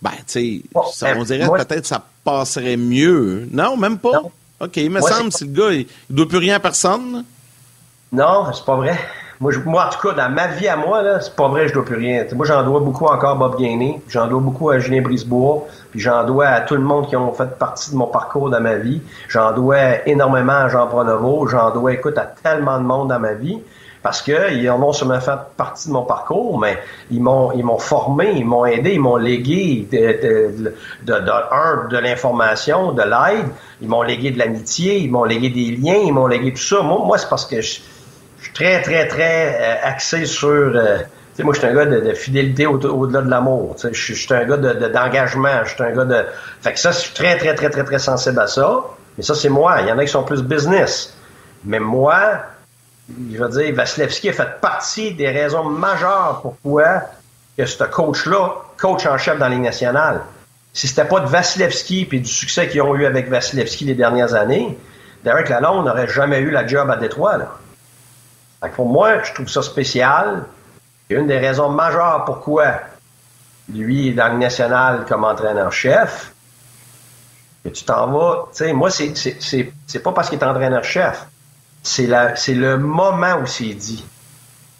ben, 0.00 0.12
tu 0.24 0.62
sais, 0.72 1.14
on 1.16 1.24
dirait 1.24 1.48
que 1.48 1.64
peut-être 1.64 1.86
ça 1.86 2.06
passerait 2.22 2.76
mieux. 2.76 3.48
Non, 3.50 3.76
même 3.76 3.98
pas? 3.98 4.22
OK, 4.60 4.76
il 4.76 4.90
me 4.90 5.00
semble, 5.00 5.32
si 5.32 5.42
le 5.42 5.50
gars, 5.50 5.72
il 5.72 5.86
ne 6.10 6.16
doit 6.16 6.28
plus 6.28 6.38
rien 6.38 6.54
à 6.54 6.60
personne. 6.60 7.24
Non, 8.12 8.52
c'est 8.54 8.64
pas 8.64 8.76
vrai. 8.76 8.96
Moi, 9.38 9.52
moi, 9.66 9.86
en 9.86 9.90
tout 9.90 10.08
cas, 10.08 10.14
dans 10.14 10.32
ma 10.32 10.46
vie 10.46 10.66
à 10.66 10.76
moi, 10.76 11.02
là, 11.02 11.20
c'est 11.20 11.36
pas 11.36 11.48
vrai, 11.48 11.68
je 11.68 11.74
dois 11.74 11.84
plus 11.84 11.96
rien. 11.96 12.24
moi, 12.34 12.46
j'en 12.46 12.62
dois 12.62 12.80
beaucoup 12.80 13.04
encore 13.04 13.30
à 13.30 13.34
Bob 13.34 13.58
Gainé, 13.58 14.00
j'en 14.08 14.26
dois 14.28 14.40
beaucoup 14.40 14.70
à 14.70 14.78
Julien 14.78 15.02
Brisebois, 15.02 15.66
puis 15.90 16.00
j'en 16.00 16.24
dois 16.24 16.46
à 16.46 16.60
tout 16.62 16.74
le 16.74 16.80
monde 16.80 17.06
qui 17.06 17.16
ont 17.16 17.32
fait 17.32 17.58
partie 17.58 17.90
de 17.90 17.96
mon 17.96 18.06
parcours 18.06 18.48
dans 18.48 18.60
ma 18.60 18.76
vie. 18.76 19.02
J'en 19.28 19.52
dois 19.52 20.06
énormément 20.06 20.54
à 20.54 20.68
Jean 20.68 20.86
Pronovo, 20.86 21.46
j'en 21.48 21.70
dois, 21.70 21.92
écoute, 21.92 22.16
à 22.16 22.22
tellement 22.22 22.78
de 22.78 22.84
monde 22.84 23.08
dans 23.08 23.18
ma 23.18 23.34
vie 23.34 23.60
parce 24.06 24.22
qu'ils 24.22 24.70
ont 24.70 24.78
non 24.78 24.92
seulement 24.92 25.18
fait 25.18 25.32
partie 25.56 25.88
de 25.88 25.92
mon 25.92 26.04
parcours, 26.04 26.60
mais 26.60 26.78
ils 27.10 27.20
m'ont 27.20 27.50
ils 27.50 27.64
m'ont 27.64 27.78
formé, 27.78 28.34
ils 28.36 28.44
m'ont 28.44 28.64
aidé, 28.64 28.92
ils 28.92 29.00
m'ont 29.00 29.16
légué 29.16 29.88
de, 29.90 30.62
de, 31.02 31.12
de, 31.12 31.88
de 31.90 31.98
l'information, 31.98 32.92
de 32.92 33.02
l'aide, 33.02 33.48
ils 33.80 33.88
m'ont 33.88 34.02
légué 34.02 34.30
de 34.30 34.38
l'amitié, 34.38 34.98
ils 34.98 35.10
m'ont 35.10 35.24
légué 35.24 35.50
des 35.50 35.76
liens, 35.76 35.96
ils 36.04 36.12
m'ont 36.12 36.28
légué 36.28 36.52
tout 36.52 36.62
ça. 36.62 36.82
Moi, 36.82 37.04
moi 37.04 37.18
c'est 37.18 37.28
parce 37.28 37.46
que 37.46 37.60
je, 37.60 37.80
très, 38.56 38.80
très, 38.80 39.06
très 39.06 39.58
euh, 39.60 39.88
axé 39.88 40.24
sur, 40.24 40.48
euh, 40.48 40.98
moi, 41.40 41.52
je 41.52 41.58
suis 41.58 41.68
un 41.68 41.74
gars 41.74 41.84
de, 41.84 42.14
fidélité 42.14 42.66
au-delà 42.66 43.20
de 43.20 43.28
l'amour. 43.28 43.76
Je 43.92 44.14
suis 44.14 44.34
un 44.34 44.44
gars 44.44 44.56
d'engagement. 44.56 45.64
je 45.64 45.74
suis 45.74 45.82
un 45.82 45.92
gars 45.92 46.04
de. 46.06 46.24
Fait 46.62 46.72
que 46.72 46.78
ça, 46.78 46.92
je 46.92 46.98
suis 46.98 47.12
très, 47.12 47.36
très, 47.36 47.54
très, 47.54 47.68
très, 47.68 47.84
très 47.84 47.98
sensible 47.98 48.40
à 48.40 48.46
ça. 48.46 48.80
Mais 49.16 49.22
ça, 49.22 49.34
c'est 49.34 49.50
moi. 49.50 49.82
Il 49.82 49.88
y 49.88 49.92
en 49.92 49.98
a 49.98 50.04
qui 50.04 50.10
sont 50.10 50.22
plus 50.22 50.42
business. 50.42 51.14
Mais 51.64 51.78
moi, 51.78 52.38
je 53.08 53.36
veux 53.36 53.48
dire, 53.50 53.74
Vasilevski 53.74 54.30
a 54.30 54.32
fait 54.32 54.60
partie 54.62 55.12
des 55.12 55.28
raisons 55.28 55.64
majeures 55.64 56.40
pourquoi 56.40 57.02
que 57.58 57.66
ce 57.66 57.84
coach-là, 57.84 58.54
coach 58.78 59.06
en 59.06 59.18
chef 59.18 59.38
dans 59.38 59.48
la 59.48 59.54
Ligue 59.54 59.64
nationale. 59.64 60.22
Si 60.72 60.88
c'était 60.88 61.06
pas 61.06 61.20
de 61.20 61.26
Vasilevski 61.26 62.08
et 62.10 62.18
du 62.18 62.30
succès 62.30 62.68
qu'ils 62.68 62.82
ont 62.82 62.94
eu 62.94 63.04
avec 63.04 63.28
Vasilevski 63.28 63.84
les 63.84 63.94
dernières 63.94 64.34
années, 64.34 64.78
Derek 65.22 65.50
Lalonde 65.50 65.84
n'aurait 65.84 66.08
jamais 66.08 66.38
eu 66.38 66.50
la 66.50 66.66
job 66.66 66.90
à 66.90 66.96
Détroit. 66.96 67.36
Là. 67.36 67.58
Pour 68.74 68.86
moi, 68.86 69.22
je 69.22 69.32
trouve 69.32 69.48
ça 69.48 69.62
spécial. 69.62 70.44
Et 71.08 71.14
une 71.14 71.26
des 71.26 71.38
raisons 71.38 71.70
majeures 71.70 72.24
pourquoi 72.24 72.80
lui 73.72 74.08
est 74.08 74.12
dans 74.12 74.28
le 74.32 74.38
national 74.38 75.04
comme 75.08 75.24
entraîneur-chef, 75.24 76.32
que 77.64 77.68
tu 77.68 77.84
t'en 77.84 78.06
vas, 78.08 78.48
tu 78.52 78.58
sais, 78.58 78.72
moi, 78.72 78.90
c'est, 78.90 79.14
c'est, 79.16 79.98
pas 80.02 80.12
parce 80.12 80.28
qu'il 80.28 80.38
est 80.38 80.44
entraîneur-chef. 80.44 81.26
C'est, 81.82 82.08
c'est 82.36 82.54
le 82.54 82.78
moment 82.78 83.38
où 83.42 83.46
c'est 83.46 83.74
dit. 83.74 84.04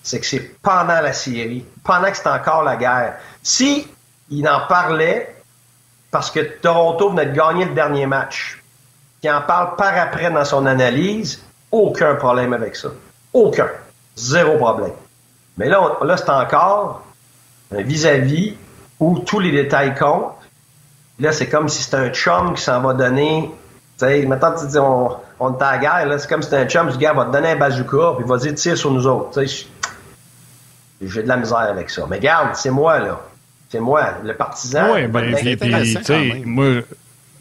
C'est 0.02 0.20
que 0.20 0.26
c'est 0.26 0.60
pendant 0.60 1.00
la 1.00 1.12
série, 1.12 1.64
pendant 1.82 2.10
que 2.10 2.16
c'est 2.16 2.28
encore 2.28 2.62
la 2.62 2.76
guerre. 2.76 3.16
Si 3.42 3.86
il 4.30 4.48
en 4.48 4.66
parlait 4.68 5.36
parce 6.10 6.30
que 6.30 6.40
Toronto 6.40 7.10
venait 7.10 7.26
de 7.26 7.36
gagner 7.36 7.64
le 7.64 7.74
dernier 7.74 8.06
match, 8.06 8.62
qu'il 9.20 9.30
en 9.30 9.42
parle 9.42 9.76
par 9.76 9.96
après 9.98 10.30
dans 10.30 10.44
son 10.44 10.64
analyse, 10.66 11.42
aucun 11.70 12.14
problème 12.14 12.52
avec 12.52 12.76
ça. 12.76 12.88
Aucun. 13.36 13.68
Zéro 14.16 14.56
problème. 14.56 14.92
Mais 15.58 15.68
là, 15.68 15.98
là 16.02 16.16
c'est 16.16 16.30
encore 16.30 17.04
un 17.70 17.82
vis-à-vis 17.82 18.54
où 18.98 19.18
tous 19.18 19.40
les 19.40 19.52
détails 19.52 19.94
comptent. 19.94 20.32
Là, 21.18 21.32
c'est 21.32 21.46
comme 21.46 21.68
si 21.68 21.82
c'était 21.82 21.98
un 21.98 22.08
chum 22.10 22.54
qui 22.54 22.62
s'en 22.62 22.80
va 22.80 22.94
donner. 22.94 23.50
Tu 23.98 24.06
sais, 24.06 24.24
maintenant, 24.24 24.54
tu 24.58 24.66
dis, 24.66 24.78
on, 24.78 25.10
on 25.38 25.52
est 25.52 25.62
à 25.62 25.72
la 25.72 25.78
guerre, 25.78 26.06
là, 26.06 26.18
c'est 26.18 26.28
comme 26.28 26.42
si 26.42 26.48
c'était 26.48 26.62
un 26.62 26.66
chum, 26.66 26.90
ce 26.90 26.96
gars 26.96 27.12
va 27.12 27.26
te 27.26 27.32
donner 27.32 27.50
un 27.50 27.56
bazooka, 27.56 28.14
puis 28.16 28.24
il 28.24 28.28
va 28.28 28.38
dire, 28.38 28.54
tire 28.54 28.76
sur 28.76 28.90
nous 28.90 29.06
autres. 29.06 29.40
Tu 29.40 29.48
sais, 29.48 29.66
j'ai 31.02 31.22
de 31.22 31.28
la 31.28 31.36
misère 31.36 31.58
avec 31.58 31.90
ça. 31.90 32.06
Mais 32.08 32.20
garde, 32.20 32.54
c'est 32.54 32.70
moi, 32.70 32.98
là. 32.98 33.20
C'est 33.68 33.80
moi, 33.80 34.14
le 34.22 34.34
partisan. 34.34 34.94
Oui, 34.94 35.06
ben, 35.08 35.34
puis, 35.34 35.58
tu 35.58 36.04
sais, 36.04 36.42
moi, 36.44 36.66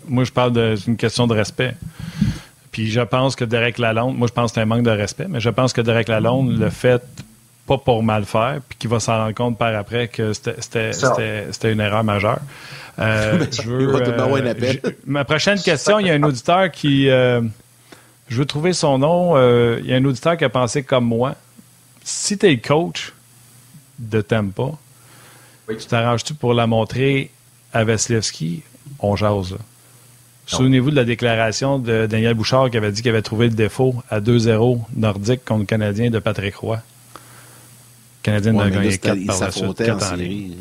moi, 0.08 0.24
je 0.26 0.32
parle 0.32 0.76
d'une 0.76 0.98
question 0.98 1.26
de 1.28 1.34
respect. 1.34 1.76
Puis 2.76 2.92
je 2.92 3.00
pense 3.00 3.38
que 3.38 3.46
Derek 3.46 3.78
Lalonde, 3.78 4.18
moi, 4.18 4.28
je 4.28 4.34
pense 4.34 4.52
que 4.52 4.56
c'est 4.56 4.62
un 4.62 4.66
manque 4.66 4.84
de 4.84 4.92
respect, 4.92 5.28
mais 5.30 5.40
je 5.40 5.50
pense 5.50 5.72
que 5.72 5.80
Derek 5.80 6.10
Lalonde 6.10 6.60
le 6.60 6.70
fait 6.70 7.02
pas 7.66 7.78
pour 7.78 8.04
mal 8.04 8.26
faire, 8.26 8.60
puis 8.68 8.78
qu'il 8.78 8.90
va 8.90 9.00
s'en 9.00 9.16
rendre 9.16 9.34
compte 9.34 9.58
par 9.58 9.74
après 9.74 10.10
que 10.10 10.34
c'était 10.34 11.72
une 11.72 11.80
erreur 11.80 12.04
majeure. 12.04 12.42
Euh, 13.00 13.46
je 13.52 13.62
veux, 13.62 13.96
euh, 13.96 14.74
ma 15.06 15.24
prochaine 15.24 15.58
question, 15.58 16.00
il 16.00 16.08
y 16.08 16.10
a 16.10 16.16
un 16.16 16.24
auditeur 16.24 16.70
qui. 16.70 17.10
Euh, 17.10 17.40
je 18.28 18.40
veux 18.40 18.46
trouver 18.46 18.74
son 18.74 18.98
nom. 18.98 19.38
il 19.78 19.86
y 19.86 19.94
a 19.94 19.96
un 19.96 20.04
auditeur 20.04 20.36
qui 20.36 20.44
a 20.44 20.50
pensé 20.50 20.84
comme 20.84 21.06
moi. 21.06 21.36
Si 22.04 22.38
tu 22.38 22.46
es 22.46 22.58
coach 22.58 23.14
de 24.00 24.20
Tampa, 24.20 24.72
tu 25.70 25.86
t'arranges-tu 25.88 26.34
pour 26.34 26.54
la 26.54 26.68
montrer 26.68 27.32
à 27.72 27.86
Vasilevski? 27.86 28.64
On 29.00 29.16
jase. 29.16 29.56
Souvenez-vous 30.46 30.92
de 30.92 30.96
la 30.96 31.06
déclaration 31.06 31.80
de 31.80 32.06
Daniel 32.06 32.36
Bouchard 32.36 32.70
qui 32.70 32.78
avait 32.78 32.92
dit 32.92 33.02
qu'il 33.02 33.10
avait 33.10 33.22
trouvé 33.22 33.48
le 33.48 33.56
défaut 33.56 33.96
à 34.10 34.20
2-0 34.20 34.80
nordique 34.96 35.44
contre 35.44 35.62
le 35.62 35.66
Canadien 35.66 36.10
de 36.12 36.20
Patrick 36.20 36.56
Roy. 36.56 36.76
Le 36.76 36.82
Canadien 38.24 38.58
a 38.60 38.70
gagné 38.70 38.98
4 38.98 39.26
par 39.26 39.40
la 39.40 39.52
suite, 39.52 39.78
4 39.78 40.14
en 40.14 40.16
ligne. 40.16 40.56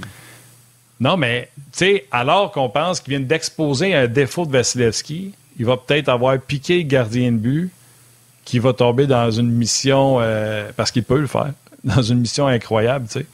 Non, 1.01 1.17
mais, 1.17 1.51
tu 1.57 1.79
sais, 1.79 2.07
alors 2.11 2.53
qu'on 2.53 2.69
pense 2.69 3.01
qu'il 3.01 3.11
vient 3.11 3.27
d'exposer 3.27 3.95
un 3.95 4.07
défaut 4.07 4.47
de 4.47 4.53
Vasilevski, 4.53 5.35
il 5.59 5.67
va 5.67 5.77
peut-être 5.77 6.09
avoir 6.09 6.39
piqué 6.39 6.79
le 6.79 6.85
gardien 6.85 7.33
de 7.33 7.37
but 7.37 7.71
qui 8.45 8.59
va 8.59 8.73
tomber 8.73 9.07
dans 9.07 9.31
une 9.31 9.51
mission, 9.51 10.19
euh, 10.21 10.71
parce 10.77 10.91
qu'il 10.91 11.05
peut 11.05 11.21
le 11.21 11.27
faire, 11.27 11.53
dans 11.85 12.03
une 12.03 12.21
mission 12.21 12.47
incroyable, 12.47 13.07
tu 13.07 13.21
sais. 13.21 13.27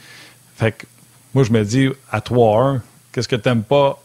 Fait 0.56 0.72
que, 0.72 0.86
moi, 1.34 1.44
je 1.44 1.52
me 1.52 1.64
dis, 1.64 1.88
à 2.10 2.20
3-1, 2.20 2.80
qu'est-ce 3.12 3.28
que 3.28 3.36
tu 3.36 3.48
n'aimes 3.48 3.62
pas 3.62 4.02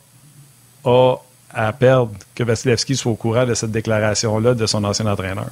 à, 0.86 1.16
à 1.56 1.72
perdre 1.72 2.12
que 2.36 2.43
Vasilevski 2.43 2.95
soit 2.95 3.12
au 3.12 3.16
courant 3.16 3.45
de 3.45 3.53
cette 3.53 3.72
déclaration-là 3.72 4.53
de 4.53 4.66
son 4.66 4.84
ancien 4.84 5.08
entraîneur? 5.08 5.47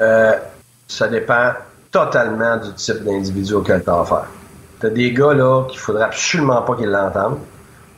Euh, 0.00 0.32
ça 0.86 1.08
dépend 1.08 1.52
totalement 1.90 2.56
du 2.56 2.72
type 2.74 3.04
d'individu 3.04 3.54
auquel 3.54 3.82
tu 3.82 3.90
as 3.90 4.00
affaire. 4.00 4.26
T'as 4.80 4.90
des 4.90 5.12
gars 5.12 5.34
là 5.34 5.64
qu'il 5.68 5.78
faudrait 5.78 6.04
absolument 6.04 6.62
pas 6.62 6.76
qu'ils 6.76 6.88
l'entendent. 6.88 7.38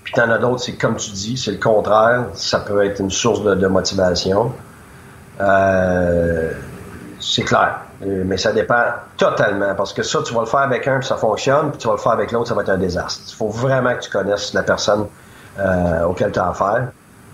Puis 0.02 0.14
t'en 0.14 0.28
as 0.30 0.38
d'autres, 0.38 0.64
c'est 0.64 0.72
comme 0.72 0.96
tu 0.96 1.10
dis, 1.10 1.36
c'est 1.36 1.52
le 1.52 1.58
contraire. 1.58 2.24
Ça 2.34 2.60
peut 2.60 2.84
être 2.84 3.00
une 3.00 3.10
source 3.10 3.44
de, 3.44 3.66
motivation. 3.66 4.52
Euh, 5.40 6.52
c'est 7.20 7.42
clair. 7.42 7.82
Mais 8.00 8.36
ça 8.36 8.52
dépend 8.52 8.82
totalement. 9.16 9.74
Parce 9.76 9.92
que 9.92 10.02
ça, 10.02 10.20
tu 10.24 10.34
vas 10.34 10.40
le 10.40 10.46
faire 10.46 10.60
avec 10.60 10.88
un, 10.88 10.98
puis 10.98 11.06
ça 11.06 11.16
fonctionne, 11.16 11.70
puis 11.70 11.78
tu 11.78 11.86
vas 11.86 11.94
le 11.94 12.00
faire 12.00 12.12
avec 12.12 12.32
l'autre, 12.32 12.48
ça 12.48 12.54
va 12.54 12.62
être 12.62 12.70
un 12.70 12.78
désastre. 12.78 13.22
Il 13.28 13.34
faut 13.34 13.48
vraiment 13.48 13.94
que 13.94 14.00
tu 14.00 14.10
connaisses 14.10 14.52
la 14.54 14.64
personne 14.64 15.06
euh, 15.58 16.04
auquel 16.04 16.32
tu 16.32 16.38
as 16.38 16.48
affaire. 16.48 16.88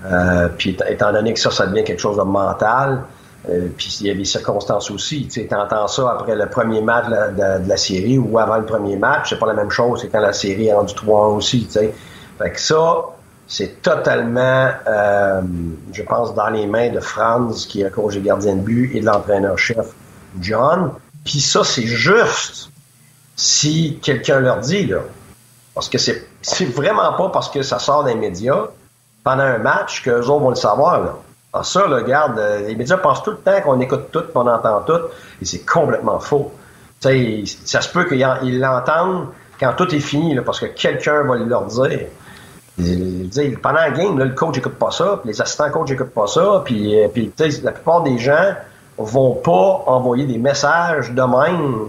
Euh, 0.04 0.48
puis 0.56 0.76
étant 0.88 1.12
donné 1.12 1.34
que 1.34 1.40
ça, 1.40 1.50
ça 1.50 1.66
devient 1.66 1.84
quelque 1.84 2.00
chose 2.00 2.16
de 2.16 2.22
mental, 2.22 3.02
euh, 3.48 3.68
puis 3.76 3.98
il 4.00 4.06
y 4.06 4.10
a 4.10 4.14
des 4.14 4.24
circonstances 4.24 4.90
aussi. 4.90 5.26
Tu 5.26 5.48
entends 5.54 5.88
ça 5.88 6.10
après 6.10 6.36
le 6.36 6.46
premier 6.46 6.80
match 6.80 7.06
de 7.08 7.68
la, 7.68 7.76
série 7.76 8.18
ou 8.18 8.38
avant 8.38 8.58
le 8.58 8.64
premier 8.64 8.96
match, 8.96 9.30
c'est 9.30 9.38
pas 9.38 9.46
la 9.46 9.54
même 9.54 9.70
chose 9.70 10.00
c'est 10.02 10.08
quand 10.08 10.20
la 10.20 10.32
série 10.32 10.68
est 10.68 10.74
rendue 10.74 10.94
3-1 10.94 11.36
aussi. 11.36 11.68
Fait 11.70 12.50
que 12.50 12.60
ça, 12.60 13.04
c'est 13.48 13.80
totalement, 13.82 14.68
euh, 14.86 15.40
je 15.92 16.02
pense, 16.02 16.34
dans 16.34 16.50
les 16.50 16.66
mains 16.66 16.90
de 16.90 17.00
Franz, 17.00 17.66
qui 17.66 17.82
est 17.82 17.90
coach 17.90 18.14
et 18.14 18.20
gardien 18.20 18.56
de 18.56 18.60
but, 18.60 18.94
et 18.94 19.00
de 19.00 19.06
l'entraîneur-chef 19.06 19.86
John. 20.40 20.92
Puis 21.24 21.40
ça, 21.40 21.64
c'est 21.64 21.86
juste 21.86 22.70
si 23.36 23.98
quelqu'un 24.02 24.40
leur 24.40 24.58
dit, 24.60 24.86
là. 24.86 25.00
Parce 25.74 25.88
que 25.88 25.96
c'est, 25.96 26.28
c'est 26.48 26.66
vraiment 26.66 27.12
pas 27.14 27.28
parce 27.28 27.48
que 27.48 27.62
ça 27.62 27.78
sort 27.78 28.04
des 28.04 28.14
médias 28.14 28.66
pendant 29.24 29.42
un 29.42 29.58
match 29.58 30.02
qu'eux 30.02 30.20
autres 30.20 30.40
vont 30.40 30.50
le 30.50 30.56
savoir, 30.56 31.00
là. 31.00 31.14
Ah, 31.52 31.62
ça, 31.64 31.86
là, 31.88 31.96
regarde, 31.96 32.38
euh, 32.38 32.66
les 32.66 32.76
médias 32.76 32.98
pensent 32.98 33.22
tout 33.22 33.30
le 33.30 33.38
temps 33.38 33.58
qu'on 33.62 33.80
écoute 33.80 34.10
tout, 34.12 34.22
qu'on 34.34 34.46
entend 34.46 34.82
tout, 34.82 35.00
et 35.40 35.44
c'est 35.46 35.64
complètement 35.64 36.20
faux. 36.20 36.52
ça 37.00 37.80
se 37.80 37.88
peut 37.88 38.04
qu'ils 38.04 38.60
l'entendent 38.60 39.28
quand 39.58 39.72
tout 39.72 39.92
est 39.94 40.00
fini, 40.00 40.34
là, 40.34 40.42
parce 40.42 40.60
que 40.60 40.66
quelqu'un 40.66 41.22
va 41.22 41.36
leur 41.36 41.64
dire. 41.64 42.06
pendant 43.62 43.78
la 43.78 43.90
game, 43.90 44.18
là, 44.18 44.26
le 44.26 44.34
coach 44.34 44.56
n'écoute 44.56 44.74
pas 44.74 44.90
ça, 44.90 45.20
puis 45.22 45.30
les 45.30 45.40
assistants 45.40 45.70
coach 45.70 45.90
n'écoutent 45.90 46.14
pas 46.14 46.26
ça, 46.26 46.62
puis, 46.64 47.02
euh, 47.02 47.08
puis 47.08 47.32
la 47.62 47.72
plupart 47.72 48.02
des 48.02 48.18
gens 48.18 48.54
vont 48.98 49.34
pas 49.34 49.84
envoyer 49.86 50.26
des 50.26 50.38
messages 50.38 51.12
de 51.12 51.22
même 51.22 51.88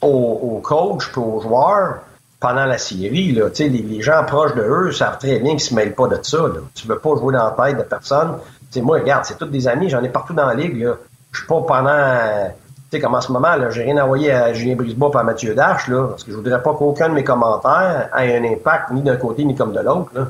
aux, 0.00 0.60
coachs 0.62 1.10
et 1.14 1.18
aux 1.18 1.40
joueurs 1.40 2.00
pendant 2.40 2.64
la 2.64 2.78
série. 2.78 3.32
Là. 3.32 3.46
Les, 3.58 3.68
les 3.68 4.02
gens 4.02 4.24
proches 4.24 4.54
de 4.54 4.62
eux 4.62 4.92
savent 4.92 5.18
très 5.18 5.38
bien 5.38 5.50
qu'ils 5.50 5.54
ne 5.54 5.58
se 5.58 5.74
mêlent 5.74 5.94
pas 5.94 6.08
de 6.08 6.18
ça. 6.22 6.38
Là. 6.38 6.60
Tu 6.74 6.88
veux 6.88 6.98
pas 6.98 7.14
jouer 7.16 7.34
dans 7.34 7.54
la 7.56 7.66
tête 7.66 7.78
de 7.78 7.82
personne 7.82 8.36
sais, 8.70 8.80
moi, 8.80 8.98
regarde, 8.98 9.24
c'est 9.24 9.38
tous 9.38 9.46
des 9.46 9.68
amis, 9.68 9.88
j'en 9.88 10.02
ai 10.02 10.08
partout 10.08 10.32
dans 10.32 10.46
la 10.46 10.54
ligue. 10.54 10.88
Je 11.32 11.38
suis 11.38 11.46
pas 11.46 11.60
pendant. 11.62 12.50
Tu 12.90 12.96
sais, 12.96 13.00
comme 13.00 13.14
en 13.14 13.20
ce 13.20 13.30
moment, 13.30 13.54
là, 13.54 13.70
j'ai 13.70 13.82
rien 13.82 14.02
envoyé 14.02 14.32
à 14.32 14.52
Julien 14.52 14.74
Brisebois 14.74 15.16
à 15.18 15.22
Mathieu 15.22 15.54
Dash, 15.54 15.86
là, 15.88 16.08
parce 16.08 16.24
que 16.24 16.32
je 16.32 16.36
voudrais 16.36 16.60
pas 16.60 16.74
qu'aucun 16.74 17.08
de 17.08 17.14
mes 17.14 17.24
commentaires 17.24 18.08
ait 18.18 18.36
un 18.36 18.44
impact 18.44 18.90
ni 18.90 19.02
d'un 19.02 19.16
côté 19.16 19.44
ni 19.44 19.54
comme 19.54 19.72
de 19.72 19.80
l'autre. 19.80 20.10
Là. 20.14 20.26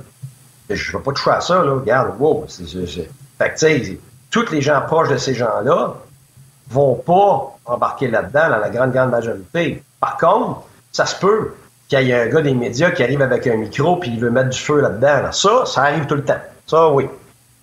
Je 0.68 0.92
veux 0.92 1.02
pas 1.02 1.12
toucher 1.12 1.30
à 1.30 1.40
ça, 1.40 1.62
là. 1.64 1.72
Regarde, 1.72 2.12
wow. 2.18 2.44
C'est, 2.48 2.66
Fait 2.66 3.50
que, 3.50 3.58
tu 3.58 3.58
sais, 3.58 3.98
tous 4.30 4.50
les 4.50 4.60
gens 4.60 4.80
proches 4.82 5.08
de 5.08 5.16
ces 5.16 5.34
gens-là 5.34 5.94
vont 6.70 6.94
pas 6.94 7.56
embarquer 7.64 8.08
là-dedans 8.08 8.50
dans 8.50 8.58
la 8.58 8.70
grande, 8.70 8.92
grande 8.92 9.10
majorité. 9.10 9.82
Par 9.98 10.18
contre, 10.18 10.62
ça 10.92 11.06
se 11.06 11.18
peut 11.18 11.54
qu'il 11.90 12.06
y 12.06 12.12
ait 12.12 12.22
un 12.22 12.28
gars 12.28 12.40
des 12.40 12.54
médias 12.54 12.92
qui 12.92 13.02
arrive 13.02 13.20
avec 13.20 13.46
un 13.46 13.56
micro 13.56 13.96
puis 13.96 14.10
il 14.10 14.20
veut 14.20 14.30
mettre 14.30 14.50
du 14.50 14.58
feu 14.58 14.80
là-dedans. 14.80 15.32
Ça, 15.32 15.66
ça 15.66 15.82
arrive 15.82 16.06
tout 16.06 16.14
le 16.14 16.24
temps. 16.24 16.40
Ça, 16.66 16.88
oui. 16.90 17.08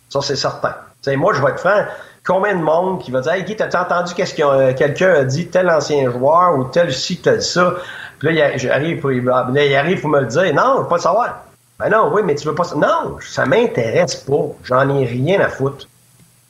Ça, 0.10 0.22
c'est 0.22 0.36
certain. 0.36 0.76
moi, 1.16 1.34
je 1.34 1.42
vais 1.42 1.50
être 1.52 1.60
franc. 1.60 1.86
Combien 2.26 2.56
de 2.56 2.62
monde 2.62 3.02
qui 3.02 3.10
va 3.10 3.22
dire 3.22 3.32
Hey 3.32 3.44
Guy, 3.44 3.56
t'as 3.56 3.82
entendu 3.82 4.14
qu'est-ce 4.14 4.34
que 4.34 4.44
euh, 4.44 4.74
quelqu'un 4.74 5.14
a 5.14 5.24
dit, 5.24 5.48
tel 5.48 5.70
ancien 5.70 6.12
joueur 6.12 6.58
ou 6.58 6.66
tel 6.66 6.94
ci, 6.94 7.18
tel 7.18 7.42
ça? 7.42 7.76
Puis 8.20 8.34
là, 8.34 8.58
j'arrive 8.58 9.00
pour, 9.00 9.12
là, 9.12 9.48
il 9.56 9.76
arrive 9.76 10.02
pour 10.02 10.10
me 10.10 10.20
le 10.20 10.26
dire. 10.26 10.54
Non, 10.54 10.76
je 10.76 10.82
veux 10.82 10.88
pas 10.88 10.96
le 10.96 11.02
savoir. 11.02 11.44
Ben 11.80 11.90
non, 11.90 12.12
oui, 12.14 12.22
mais 12.26 12.36
tu 12.36 12.48
veux 12.48 12.56
pas 12.56 12.66
Non, 12.76 13.18
ça 13.22 13.46
m'intéresse 13.46 14.16
pas. 14.16 14.46
J'en 14.64 14.90
ai 14.90 15.06
rien 15.06 15.40
à 15.40 15.48
foutre. 15.48 15.88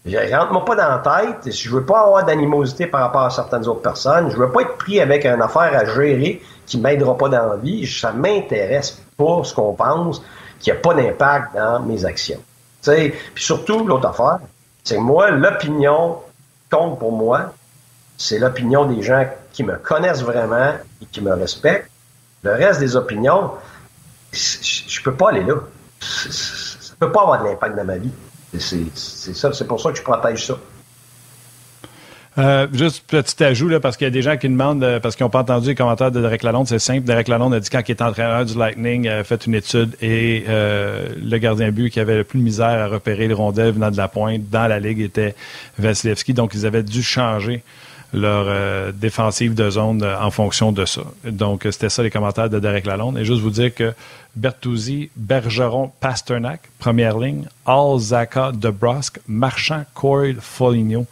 Rentre-moi 0.07 0.65
pas 0.65 0.75
dans 0.75 0.89
la 0.89 1.25
tête. 1.25 1.53
Je 1.53 1.69
veux 1.69 1.85
pas 1.85 2.01
avoir 2.01 2.25
d'animosité 2.25 2.87
par 2.87 3.01
rapport 3.01 3.23
à 3.23 3.29
certaines 3.29 3.67
autres 3.67 3.81
personnes. 3.81 4.29
Je 4.29 4.37
veux 4.37 4.51
pas 4.51 4.61
être 4.61 4.77
pris 4.77 5.01
avec 5.01 5.25
une 5.25 5.41
affaire 5.41 5.71
à 5.73 5.85
gérer 5.85 6.41
qui 6.65 6.79
m'aidera 6.79 7.17
pas 7.17 7.29
dans 7.29 7.47
la 7.47 7.55
vie. 7.57 7.85
Ça 7.87 8.11
m'intéresse 8.11 9.01
pas 9.17 9.43
ce 9.43 9.53
qu'on 9.53 9.73
pense, 9.73 10.21
qui 10.59 10.71
a 10.71 10.75
pas 10.75 10.93
d'impact 10.93 11.55
dans 11.55 11.81
mes 11.81 12.05
actions. 12.05 12.39
Puis 12.83 13.13
surtout, 13.35 13.85
l'autre 13.85 14.07
affaire, 14.07 14.39
c'est 14.83 14.95
que 14.95 15.01
moi, 15.01 15.29
l'opinion 15.31 16.17
compte 16.69 16.99
pour 16.99 17.11
moi 17.11 17.51
c'est 18.17 18.39
l'opinion 18.39 18.85
des 18.85 19.03
gens 19.03 19.25
qui 19.53 19.63
me 19.63 19.75
connaissent 19.75 20.23
vraiment 20.23 20.73
et 21.01 21.05
qui 21.05 21.21
me 21.21 21.33
respectent. 21.33 21.89
Le 22.43 22.51
reste 22.51 22.79
des 22.79 22.95
opinions, 22.95 23.51
je 24.31 25.01
peux 25.03 25.13
pas 25.13 25.29
aller 25.29 25.43
là. 25.43 25.55
Ça 26.01 26.95
peut 26.99 27.11
pas 27.11 27.21
avoir 27.21 27.43
de 27.43 27.47
l'impact 27.47 27.75
dans 27.75 27.85
ma 27.85 27.97
vie. 27.97 28.11
C'est 28.55 29.35
ça, 29.35 29.53
c'est 29.53 29.67
pour 29.67 29.81
ça 29.81 29.91
que 29.91 29.97
je 29.97 30.03
protège 30.03 30.45
ça. 30.45 30.57
Euh, 32.37 32.67
juste 32.71 33.03
petit 33.07 33.43
ajout, 33.43 33.67
là, 33.67 33.79
parce 33.79 33.97
qu'il 33.97 34.05
y 34.05 34.07
a 34.07 34.11
des 34.11 34.21
gens 34.21 34.37
qui 34.37 34.47
demandent, 34.47 34.83
euh, 34.83 34.99
parce 34.99 35.15
qu'ils 35.15 35.23
n'ont 35.23 35.31
pas 35.31 35.39
entendu 35.39 35.69
les 35.69 35.75
commentaires 35.75 36.11
de 36.11 36.21
Derek 36.21 36.43
Lalonde, 36.43 36.67
c'est 36.67 36.77
simple. 36.77 37.01
Derek 37.01 37.27
Lalonde 37.27 37.55
a 37.55 37.59
dit 37.59 37.69
quand 37.69 37.81
il 37.87 37.91
était 37.91 38.03
entraîneur 38.03 38.45
du 38.45 38.55
Lightning, 38.55 39.05
il 39.05 39.09
a 39.09 39.23
fait 39.23 39.47
une 39.47 39.55
étude 39.55 39.95
et 40.03 40.43
euh, 40.47 41.07
le 41.19 41.37
gardien 41.39 41.71
but 41.71 41.89
qui 41.89 41.99
avait 41.99 42.15
le 42.15 42.23
plus 42.23 42.37
de 42.37 42.43
misère 42.43 42.67
à 42.67 42.87
repérer 42.87 43.27
les 43.27 43.33
rondelles 43.33 43.71
venant 43.71 43.89
de 43.89 43.97
la 43.97 44.07
pointe 44.07 44.49
dans 44.51 44.67
la 44.67 44.79
ligue 44.79 44.99
était 44.99 45.33
Vasilevski. 45.79 46.35
Donc, 46.35 46.53
ils 46.53 46.67
avaient 46.67 46.83
dû 46.83 47.01
changer 47.01 47.63
leur 48.17 48.93
défensive 48.93 49.53
de 49.53 49.69
zone 49.69 50.03
en 50.03 50.31
fonction 50.31 50.71
de 50.71 50.85
ça. 50.85 51.01
Donc, 51.23 51.67
c'était 51.71 51.89
ça 51.89 52.03
les 52.03 52.09
commentaires 52.09 52.49
de 52.49 52.59
Derek 52.59 52.85
Lalonde. 52.85 53.17
Et 53.17 53.25
juste 53.25 53.41
vous 53.41 53.49
dire 53.49 53.73
que 53.73 53.93
Bertuzzi, 54.35 55.09
Bergeron, 55.15 55.91
Pasternak, 55.99 56.61
première 56.79 57.17
ligne, 57.17 57.45
Alzaka, 57.65 58.51
DeBrusque, 58.51 59.19
Marchand, 59.27 59.83
Coyle, 59.93 60.37
Foligno 60.39 61.05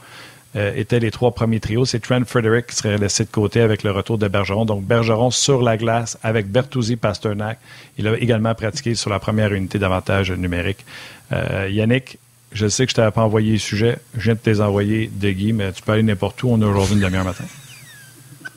euh, 0.56 0.72
étaient 0.76 1.00
les 1.00 1.12
trois 1.12 1.32
premiers 1.32 1.60
trios. 1.60 1.86
C'est 1.86 2.00
Trent 2.00 2.24
Frederick 2.26 2.68
qui 2.68 2.76
serait 2.76 2.98
laissé 2.98 3.26
de 3.26 3.30
côté 3.30 3.62
avec 3.62 3.84
le 3.84 3.92
retour 3.92 4.18
de 4.18 4.28
Bergeron. 4.28 4.66
Donc, 4.66 4.86
Bergeron 4.86 5.32
sur 5.32 5.62
la 5.62 5.76
glace 5.76 6.18
avec 6.24 6.48
Bertuzzi, 6.48 6.96
Pasternak. 6.96 7.58
Il 7.98 8.08
a 8.08 8.18
également 8.18 8.54
pratiqué 8.54 8.96
sur 8.96 9.10
la 9.10 9.20
première 9.20 9.54
unité 9.54 9.80
d'avantage 9.80 10.32
numérique. 10.32 10.86
Euh, 11.34 11.68
Yannick, 11.70 12.20
je 12.56 12.68
sais 12.68 12.86
que 12.86 12.92
je 12.92 12.96
t'avais 12.96 13.12
pas 13.12 13.22
envoyé 13.22 13.52
le 13.52 13.60
sujet. 13.60 13.98
Je 14.18 14.24
viens 14.24 14.34
de 14.34 14.40
te 14.40 14.50
les 14.50 14.62
envoyer 14.62 15.12
de 15.14 15.30
Guy, 15.30 15.52
mais 15.52 15.74
tu 15.74 15.82
peux 15.82 15.92
aller 15.92 16.04
n'importe 16.04 16.42
où. 16.42 16.50
On 16.50 16.62
est 16.62 16.66
aujourd'hui 16.66 16.96
une 16.96 17.10
matin. 17.10 17.44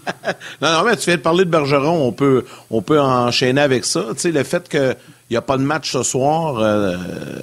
non, 0.63 0.73
non, 0.73 0.85
mais 0.85 0.97
tu 0.97 1.07
viens 1.07 1.17
de 1.17 1.21
parler 1.21 1.45
de 1.45 1.51
Bergeron. 1.51 2.07
On 2.07 2.13
peut, 2.13 2.45
on 2.71 2.81
peut 2.81 3.01
enchaîner 3.01 3.61
avec 3.61 3.85
ça. 3.85 4.05
Tu 4.11 4.21
sais, 4.21 4.31
le 4.31 4.45
fait 4.45 4.69
qu'il 4.69 4.97
n'y 5.33 5.37
a 5.37 5.43
pas 5.43 5.59
de 5.59 5.65
match 5.65 5.91
ce 5.91 6.05
soir 6.05 6.59
euh, 6.59 6.97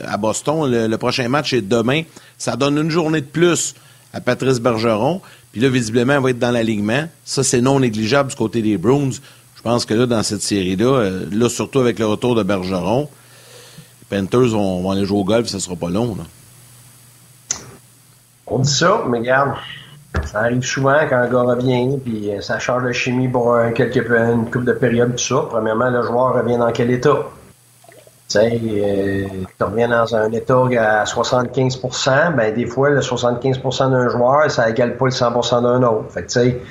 à 0.07 0.15
Boston, 0.15 0.71
le, 0.71 0.97
prochain 0.97 1.27
match 1.27 1.51
est 1.51 1.61
demain, 1.61 2.03
ça 2.37 2.55
donne 2.55 2.77
une 2.77 2.89
journée 2.89 3.19
de 3.19 3.27
plus 3.27 3.75
à 4.13 4.21
Patrice 4.21 4.61
Bergeron. 4.61 5.21
Puis 5.51 5.59
là, 5.59 5.67
visiblement, 5.67 6.13
elle 6.13 6.23
va 6.23 6.29
être 6.29 6.39
dans 6.39 6.51
l'alignement. 6.51 7.05
Ça, 7.25 7.43
c'est 7.43 7.61
non 7.61 7.81
négligeable 7.81 8.29
du 8.29 8.35
côté 8.35 8.61
des 8.61 8.77
Bruins. 8.77 9.11
Je 9.57 9.61
pense 9.61 9.85
que 9.85 9.93
là, 9.93 10.05
dans 10.05 10.23
cette 10.23 10.41
série-là, 10.41 10.85
euh, 10.85 11.25
là, 11.33 11.49
surtout 11.49 11.79
avec 11.79 11.99
le 11.99 12.05
retour 12.05 12.33
de 12.35 12.43
Bergeron, 12.43 13.09
les 14.09 14.17
Panthers 14.17 14.49
vont, 14.51 14.89
aller 14.89 15.05
jouer 15.05 15.19
au 15.19 15.23
golf, 15.25 15.47
ça 15.47 15.59
sera 15.59 15.75
pas 15.75 15.89
long. 15.89 16.15
On 18.47 18.59
dit 18.59 18.71
ça, 18.71 19.03
mais 19.07 19.19
regarde, 19.19 19.53
ça 20.23 20.39
arrive 20.39 20.63
souvent 20.63 20.99
quand 21.09 21.17
un 21.17 21.27
gars 21.27 21.41
revient, 21.41 21.97
puis 22.03 22.31
euh, 22.31 22.41
ça 22.41 22.59
change 22.59 22.83
de 22.83 22.91
chimie 22.91 23.27
pour 23.27 23.57
quelques, 23.73 24.09
une 24.09 24.45
couple 24.45 24.65
de 24.65 24.73
périodes, 24.73 25.15
tout 25.15 25.23
ça. 25.23 25.45
Premièrement, 25.49 25.89
le 25.89 26.03
joueur 26.03 26.33
revient 26.33 26.57
dans 26.57 26.71
quel 26.71 26.91
état? 26.91 27.25
Tu 28.27 28.39
sais, 28.39 28.59
euh, 28.63 29.27
tu 29.57 29.63
reviens 29.63 29.87
dans 29.87 30.15
un 30.15 30.31
état 30.31 30.63
à 30.79 31.03
75% 31.03 32.35
ben 32.35 32.53
des 32.55 32.65
fois, 32.65 32.89
le 32.89 33.01
75% 33.01 33.91
d'un 33.91 34.09
joueur, 34.09 34.49
ça 34.49 34.67
égale 34.69 34.97
pas 34.97 35.05
le 35.05 35.11
100% 35.11 35.61
d'un 35.61 35.83
autre. 35.83 36.11
Fait 36.11 36.23
que, 36.23 36.27
tu 36.27 36.39
sais, 36.39 36.61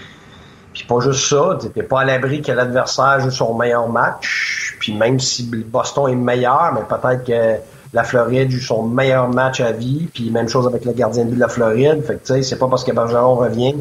puis 0.72 0.84
pas 0.88 0.98
juste 0.98 1.28
ça, 1.28 1.56
tu 1.60 1.82
pas 1.84 2.00
à 2.00 2.04
l'abri 2.04 2.42
que 2.42 2.50
l'adversaire 2.50 3.20
joue 3.20 3.30
son 3.30 3.54
meilleur 3.54 3.88
match. 3.88 4.76
Puis 4.80 4.92
même 4.92 5.20
si 5.20 5.44
Boston 5.44 6.10
est 6.10 6.16
meilleur, 6.16 6.72
mais 6.74 6.80
peut-être 6.80 7.24
que 7.24 7.60
la 7.94 8.04
Floride 8.04 8.50
joue 8.50 8.60
son 8.60 8.82
meilleur 8.82 9.28
match 9.30 9.60
à 9.60 9.72
vie. 9.72 10.08
Puis 10.12 10.30
même 10.30 10.48
chose 10.48 10.66
avec 10.66 10.84
le 10.84 10.92
gardien 10.92 11.24
de 11.24 11.30
but 11.30 11.36
de 11.36 11.40
la 11.40 11.48
Floride. 11.48 12.04
Fait 12.04 12.16
que, 12.16 12.34
tu 12.34 12.42
c'est 12.42 12.58
pas 12.58 12.68
parce 12.68 12.84
que 12.84 12.92
Bergeron 12.92 13.36
revient 13.36 13.76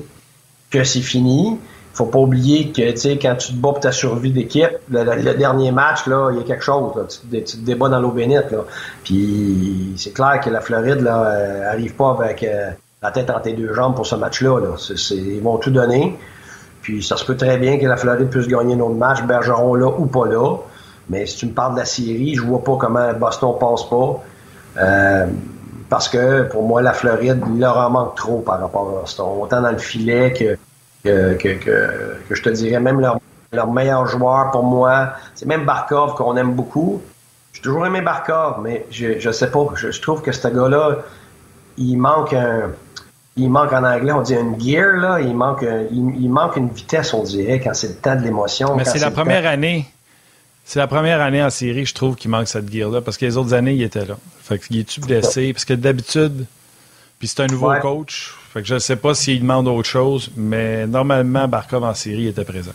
que 0.72 0.84
c'est 0.86 1.02
fini 1.02 1.58
faut 1.94 2.08
pas 2.08 2.20
oublier 2.20 2.72
que 2.72 2.92
tu 2.92 3.20
quand 3.20 3.36
tu 3.36 3.54
te 3.54 3.58
bats 3.58 3.70
pour 3.70 3.80
ta 3.80 3.92
survie 3.92 4.32
d'équipe, 4.32 4.80
le, 4.90 5.34
dernier 5.34 5.72
match 5.72 6.08
là, 6.08 6.32
il 6.32 6.38
y 6.38 6.40
a 6.40 6.44
quelque 6.44 6.64
chose. 6.64 6.92
Tu, 7.32 7.44
te 7.44 7.58
débats 7.58 7.90
dans 7.90 8.00
l'eau 8.00 8.12
bénite 8.12 8.52
là. 8.52 8.66
Puis 9.04 9.94
c'est 9.98 10.12
clair 10.12 10.40
que 10.44 10.50
la 10.50 10.62
Floride 10.62 11.02
là 11.02 11.24
euh, 11.24 11.72
arrive 11.72 11.94
pas 11.94 12.18
avec 12.20 12.44
euh, 12.44 12.72
la 13.02 13.12
tête 13.12 13.30
entre 13.30 13.44
tes 13.44 13.54
deux 13.54 13.74
jambes 13.74 13.96
pour 13.96 14.08
ce 14.08 14.16
match-là. 14.16 14.60
Là. 14.60 14.76
ils 15.12 15.42
vont 15.42 15.58
tout 15.58 15.70
donner. 15.70 16.18
Puis 16.82 17.04
ça 17.04 17.16
se 17.16 17.26
peut 17.26 17.38
très 17.38 17.58
bien 17.58 17.78
que 17.78 17.86
la 17.86 17.96
Floride 17.96 18.30
puisse 18.30 18.48
gagner 18.48 18.76
notre 18.76 18.96
match, 18.96 19.22
Bergeron 19.24 19.76
là 19.76 19.88
ou 19.88 20.08
pas 20.08 20.26
là. 20.26 20.58
Mais 21.10 21.26
si 21.26 21.38
tu 21.38 21.46
me 21.48 21.52
parles 21.52 21.74
de 21.74 21.80
la 21.80 21.86
série, 21.86 22.36
je 22.36 22.42
vois 22.42 22.64
pas 22.64 22.78
comment 22.78 23.14
Boston 23.14 23.56
passe 23.60 23.84
pas. 23.84 24.24
Euh, 24.78 25.28
parce 25.90 26.10
que 26.10 26.44
pour 26.44 26.64
moi, 26.64 26.82
la 26.82 26.94
Floride 26.94 27.42
leur 27.58 27.78
en 27.78 27.90
manque 27.90 28.16
trop 28.16 28.40
par 28.40 28.60
rapport 28.60 28.90
à 28.90 29.02
Boston. 29.02 29.26
Autant 29.42 29.62
dans 29.62 29.72
le 29.72 29.78
filet 29.78 30.34
que 30.34 30.58
que, 31.04 31.34
que, 31.36 31.54
que, 32.30 32.36
je 32.36 32.42
te 32.42 32.50
dirais 32.50 32.80
même 32.80 33.00
leur, 33.00 33.20
leur 33.52 33.72
meilleur 33.72 34.08
joueur 34.08 34.52
pour 34.52 34.64
moi. 34.64 35.14
C'est 35.36 35.46
même 35.46 35.66
Barkov 35.66 36.16
qu'on 36.16 36.38
aime 36.38 36.54
beaucoup. 36.54 37.02
J'ai 37.52 37.62
toujours 37.62 37.86
aimé 37.86 38.02
Barkov, 38.02 38.62
mais 38.62 38.86
je, 38.90 39.20
je 39.20 39.32
sais 39.32 39.52
pas. 39.52 39.68
Je, 39.76 40.02
trouve 40.02 40.22
que 40.22 40.32
ce 40.32 40.48
gars-là, 40.48 40.98
il 41.78 41.98
manque 41.98 42.34
un. 42.34 42.72
Il 43.36 43.50
manque 43.50 43.74
en 43.74 43.84
anglais, 43.84 44.12
on 44.12 44.22
dit 44.22 44.36
une 44.36 44.62
gear, 44.62 44.96
là. 44.98 45.20
Il 45.20 45.36
manque, 45.36 45.66
il, 45.92 46.30
manque 46.30 46.56
une 46.56 46.70
vitesse, 46.70 47.16
on 47.16 47.24
dirait, 47.24 47.60
quand 47.60 47.74
c'est 47.74 47.88
le 47.88 47.96
temps 47.96 48.16
de 48.16 48.22
l'émotion. 48.22 48.76
Mais 48.76 48.86
c'est 48.86 49.00
la 49.00 49.10
première 49.10 49.48
année. 49.48 49.88
C'est 50.66 50.80
la 50.80 50.88
première 50.88 51.22
année 51.22 51.44
en 51.44 51.50
série, 51.50 51.86
je 51.86 51.94
trouve, 51.94 52.16
qu'il 52.16 52.32
manque 52.32 52.48
cette 52.48 52.72
gear-là, 52.72 53.02
parce 53.02 53.18
que 53.18 53.26
les 53.26 53.38
autres 53.38 53.54
années, 53.54 53.74
il 53.74 53.84
était 53.84 54.06
là. 54.06 54.16
Fait 54.42 54.60
qu'il 54.60 54.80
est-tu 54.80 55.02
blessé? 55.02 55.54
Parce 55.54 55.66
que 55.66 55.74
d'habitude, 55.74 56.46
puis 57.20 57.28
c'est 57.28 57.42
un 57.42 57.48
nouveau 57.48 57.74
coach, 57.82 58.34
fait 58.54 58.62
que 58.62 58.68
je 58.68 58.76
ne 58.76 58.80
sais 58.80 58.96
pas 58.96 59.14
s'il 59.14 59.42
demande 59.42 59.68
autre 59.68 59.90
chose, 59.90 60.32
mais 60.36 60.88
normalement, 60.88 61.48
Barkov 61.48 61.84
en 61.84 61.94
série 61.94 62.28
était 62.28 62.46
présent. 62.46 62.72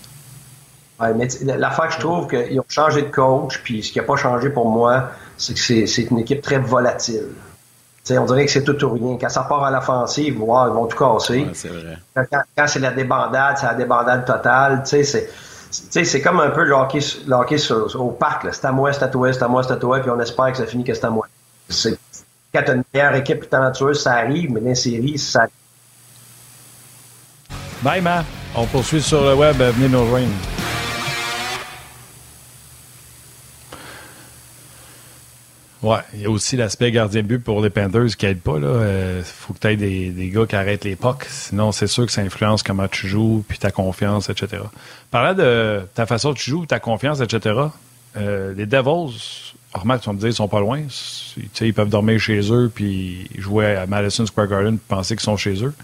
Oui, 1.01 1.09
mais 1.17 1.29
l'affaire 1.57 1.89
que 1.89 1.95
je 1.95 2.01
trouve 2.01 2.27
qu'ils 2.27 2.59
ont 2.59 2.65
changé 2.69 3.03
de 3.03 3.11
coach, 3.11 3.61
puis 3.63 3.83
ce 3.85 3.93
qui 3.93 3.99
n'a 3.99 4.05
pas 4.05 4.17
changé 4.17 4.51
pour 4.51 4.69
moi, 4.69 5.11
c'est 5.37 5.55
que 5.55 5.87
c'est 5.87 6.03
une 6.03 6.19
équipe 6.19 6.43
très 6.43 6.59
volatile. 6.59 7.29
on 8.11 8.25
dirait 8.25 8.47
que 8.47 8.51
c'est 8.51 8.65
tout 8.65 8.85
ou 8.85 8.93
rien. 8.95 9.17
Quand 9.21 9.29
ça 9.29 9.45
part 9.45 9.63
à 9.63 9.71
l'offensive, 9.71 10.35
ils 10.35 10.41
vont 10.41 10.87
tout 10.87 10.99
casser. 10.99 11.47
c'est 11.55 11.69
vrai. 11.69 11.99
Quand, 12.57 12.67
c'est 12.67 12.81
la 12.81 12.91
débandade, 12.91 13.59
c'est 13.59 13.67
la 13.67 13.75
débandade 13.75 14.25
totale. 14.25 14.83
C'est 14.85 15.31
comme 16.23 16.41
un 16.41 16.51
peu 16.51 16.65
le 16.65 16.75
hockey, 16.75 17.01
au 17.95 18.11
parc. 18.11 18.47
C'est 18.53 18.65
à 18.65 18.73
moi, 18.73 18.93
c'est 18.93 19.03
à 19.03 19.09
toi, 19.09 19.33
c'est 19.33 19.43
à 19.43 19.49
moi, 19.49 19.63
c'est 19.63 19.73
à 19.73 19.77
toi, 19.77 20.01
puis 20.01 20.11
on 20.11 20.21
espère 20.21 20.53
que 20.53 20.59
ça 20.59 20.67
finit 20.67 20.85
que 20.85 20.95
c'est 20.95 21.05
à 21.05 21.11
moi. 21.11 21.27
Quand 22.55 22.63
tu 22.65 22.73
une 22.73 22.85
meilleure 22.95 23.15
équipe 23.15 23.49
talentueuse, 23.49 24.03
ça 24.03 24.15
arrive, 24.15 24.51
mais 24.53 24.61
dans 24.61 24.69
les 24.69 24.75
séries, 24.75 25.19
ça 25.19 25.47
Bye, 27.83 28.01
Ma. 28.01 28.25
On 28.57 28.67
poursuit 28.67 29.03
sur 29.03 29.25
le 29.25 29.35
web. 29.35 29.57
Venez 29.57 29.89
nous 29.89 30.03
rejoindre. 30.03 30.58
Ouais, 35.83 35.99
il 36.13 36.23
y 36.23 36.27
a 36.27 36.31
aussi 36.31 36.57
l'aspect 36.57 36.91
gardien 36.91 37.23
but 37.23 37.39
pour 37.39 37.63
les 37.63 37.71
Panthers 37.71 38.17
qui 38.17 38.27
aide 38.27 38.41
pas. 38.41 38.57
Il 38.57 38.65
euh, 38.65 39.23
faut 39.23 39.53
que 39.53 39.61
tu 39.61 39.69
aies 39.69 39.77
des, 39.77 40.11
des, 40.11 40.29
gars 40.29 40.45
qui 40.45 40.57
arrêtent 40.57 40.85
les 40.85 40.97
pucks. 40.97 41.27
Sinon, 41.29 41.71
c'est 41.71 41.87
sûr 41.87 42.05
que 42.05 42.11
ça 42.11 42.21
influence 42.21 42.65
comment 42.65 42.89
tu 42.89 43.07
joues, 43.07 43.45
puis 43.47 43.59
ta 43.59 43.71
confiance, 43.71 44.29
etc. 44.29 44.63
Parlant 45.13 45.35
de 45.35 45.83
ta 45.95 46.05
façon 46.05 46.33
de 46.33 46.39
jouer, 46.39 46.67
ta 46.67 46.81
confiance, 46.81 47.21
etc., 47.21 47.55
euh, 48.17 48.55
les 48.55 48.67
Devils, 48.67 49.55
remarque, 49.73 50.03
tu 50.03 50.09
vas 50.09 50.15
me 50.15 50.19
dire, 50.19 50.29
ils 50.29 50.35
sont 50.35 50.49
pas 50.49 50.61
loin. 50.61 50.83
Ils 51.61 51.75
peuvent 51.75 51.89
dormir 51.89 52.19
chez 52.19 52.41
eux, 52.53 52.71
puis 52.75 53.29
jouer 53.39 53.77
à 53.77 53.87
Madison 53.87 54.27
Square 54.27 54.49
Garden, 54.49 54.79
puis 54.79 54.87
penser 54.89 55.15
qu'ils 55.15 55.25
sont 55.25 55.37
chez 55.37 55.63
eux. 55.63 55.75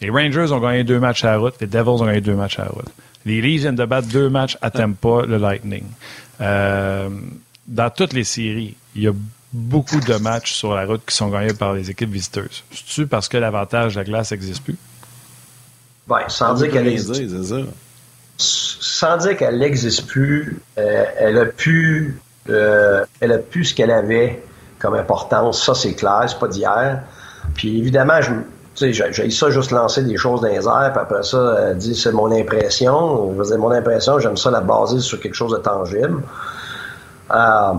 Les 0.00 0.10
Rangers 0.10 0.52
ont 0.52 0.60
gagné 0.60 0.84
deux 0.84 1.00
matchs 1.00 1.24
à 1.24 1.32
la 1.32 1.38
route. 1.38 1.54
Les 1.60 1.66
Devils 1.66 1.88
ont 1.88 2.06
gagné 2.06 2.20
deux 2.20 2.34
matchs 2.34 2.58
à 2.58 2.64
la 2.64 2.70
route. 2.70 2.88
Les 3.24 3.40
Leafs 3.40 3.62
viennent 3.62 3.74
de 3.74 3.84
battre 3.84 4.08
deux 4.08 4.28
matchs 4.28 4.56
à 4.60 4.70
Tampa, 4.70 5.22
le 5.26 5.38
Lightning. 5.38 5.84
Euh, 6.40 7.08
dans 7.66 7.90
toutes 7.90 8.12
les 8.12 8.24
séries, 8.24 8.76
il 8.94 9.02
y 9.02 9.08
a 9.08 9.12
beaucoup 9.52 10.00
de 10.00 10.14
matchs 10.16 10.54
sur 10.54 10.74
la 10.74 10.84
route 10.84 11.02
qui 11.06 11.14
sont 11.14 11.28
gagnés 11.28 11.54
par 11.54 11.72
les 11.72 11.90
équipes 11.90 12.10
visiteuses. 12.10 12.64
C'est-tu 12.70 13.06
parce 13.06 13.28
que 13.28 13.36
l'avantage 13.36 13.94
de 13.94 14.00
la 14.00 14.04
glace 14.04 14.30
n'existe 14.30 14.62
plus? 14.62 14.76
Oui, 16.08 16.20
sans 16.28 16.54
dire 16.54 16.70
qu'elle 16.70 16.88
existe. 16.88 17.22
Sans 18.36 19.16
dire 19.16 19.36
qu'elle 19.36 19.58
n'existe 19.58 20.06
plus, 20.06 20.60
euh, 20.78 21.04
elle 21.18 21.38
a 21.38 21.46
pu 21.46 22.20
euh, 22.50 23.04
elle 23.20 23.32
a 23.32 23.38
pu 23.38 23.64
ce 23.64 23.74
qu'elle 23.74 23.90
avait 23.90 24.42
comme 24.78 24.94
importance. 24.94 25.64
Ça, 25.64 25.74
c'est 25.74 25.94
clair, 25.94 26.24
c'est 26.28 26.38
pas 26.38 26.48
d'hier. 26.48 27.02
Puis 27.54 27.78
évidemment, 27.78 28.20
je, 28.20 28.32
tu 28.74 28.92
sais, 28.92 29.12
j'ai 29.12 29.30
ça 29.30 29.50
juste 29.50 29.70
lancer 29.70 30.02
des 30.02 30.16
choses 30.16 30.40
dans 30.40 30.48
les 30.48 30.66
airs, 30.66 30.92
puis 30.92 31.02
après 31.02 31.22
ça, 31.22 31.36
euh, 31.36 31.74
dire 31.74 31.96
c'est 31.96 32.12
mon 32.12 32.30
impression. 32.32 33.34
Je 33.42 33.54
mon 33.54 33.70
impression, 33.70 34.18
j'aime 34.18 34.36
ça 34.36 34.50
la 34.50 34.60
baser 34.60 35.00
sur 35.00 35.20
quelque 35.20 35.34
chose 35.34 35.52
de 35.52 35.58
tangible. 35.58 36.22
Euh, 37.30 37.72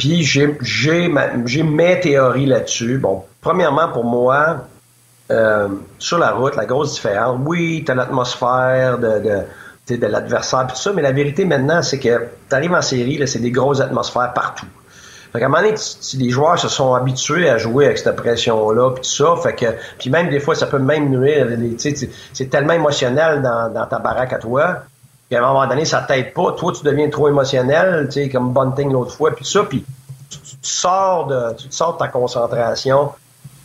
puis 0.00 0.22
j'ai, 0.22 0.56
j'ai, 0.62 1.62
mes 1.62 2.00
théories 2.00 2.46
là-dessus. 2.46 2.96
Bon, 2.96 3.22
premièrement, 3.42 3.88
pour 3.88 4.04
moi, 4.04 4.64
euh, 5.30 5.68
sur 5.98 6.16
la 6.16 6.30
route, 6.30 6.56
la 6.56 6.64
grosse 6.64 6.94
différence, 6.94 7.38
oui, 7.44 7.82
tu 7.84 7.92
as 7.92 7.94
l'atmosphère 7.94 8.98
de, 8.98 9.44
de, 9.94 10.06
l'adversaire, 10.06 10.66
tout 10.68 10.76
ça, 10.76 10.94
mais 10.94 11.02
la 11.02 11.12
vérité 11.12 11.44
maintenant, 11.44 11.82
c'est 11.82 11.98
que 11.98 12.28
tu 12.48 12.56
arrives 12.56 12.72
en 12.72 12.80
série, 12.80 13.18
là, 13.18 13.26
c'est 13.26 13.40
des 13.40 13.50
grosses 13.50 13.82
atmosphères 13.82 14.32
partout. 14.32 14.64
Fait 15.34 15.38
qu'à 15.38 15.44
un 15.44 15.48
moment 15.50 15.62
donné, 15.64 15.74
les 16.14 16.30
joueurs 16.30 16.58
se 16.58 16.68
sont 16.68 16.94
habitués 16.94 17.50
à 17.50 17.58
jouer 17.58 17.84
avec 17.84 17.98
cette 17.98 18.16
pression-là, 18.16 18.92
puis 18.92 19.02
tout 19.02 19.10
ça. 19.10 19.36
Fait 19.42 19.54
que, 19.54 19.66
puis 19.98 20.08
même 20.08 20.30
des 20.30 20.40
fois, 20.40 20.54
ça 20.54 20.66
peut 20.66 20.78
même 20.78 21.10
nuire. 21.10 21.46
C'est 22.32 22.48
tellement 22.48 22.72
émotionnel 22.72 23.42
dans 23.42 23.86
ta 23.86 23.98
baraque 23.98 24.32
à 24.32 24.38
toi 24.38 24.82
qu'à 25.30 25.38
un 25.38 25.46
moment 25.46 25.66
donné, 25.66 25.84
ça 25.84 26.02
t'aide 26.02 26.34
pas. 26.34 26.52
Toi, 26.52 26.72
tu 26.72 26.82
deviens 26.82 27.08
trop 27.08 27.28
émotionnel, 27.28 28.06
tu 28.06 28.22
sais, 28.22 28.28
comme 28.28 28.52
Bunting 28.52 28.92
l'autre 28.92 29.12
fois, 29.12 29.30
puis 29.30 29.44
ça, 29.44 29.62
puis 29.62 29.84
tu, 30.28 30.38
sors 30.62 31.26
de, 31.26 31.54
tu 31.56 31.68
sors 31.70 31.94
de 31.94 31.98
ta 31.98 32.08
concentration 32.08 33.12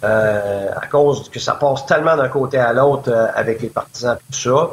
euh, 0.04 0.70
à 0.76 0.88
cause 0.88 1.30
que 1.30 1.40
ça 1.40 1.54
passe 1.56 1.86
tellement 1.86 2.16
d'un 2.16 2.30
côté 2.30 2.58
à 2.58 2.74
l'autre 2.74 3.12
euh, 3.12 3.28
avec 3.34 3.62
les 3.62 3.70
partisans, 3.70 4.18
tout 4.32 4.38
ça. 4.38 4.70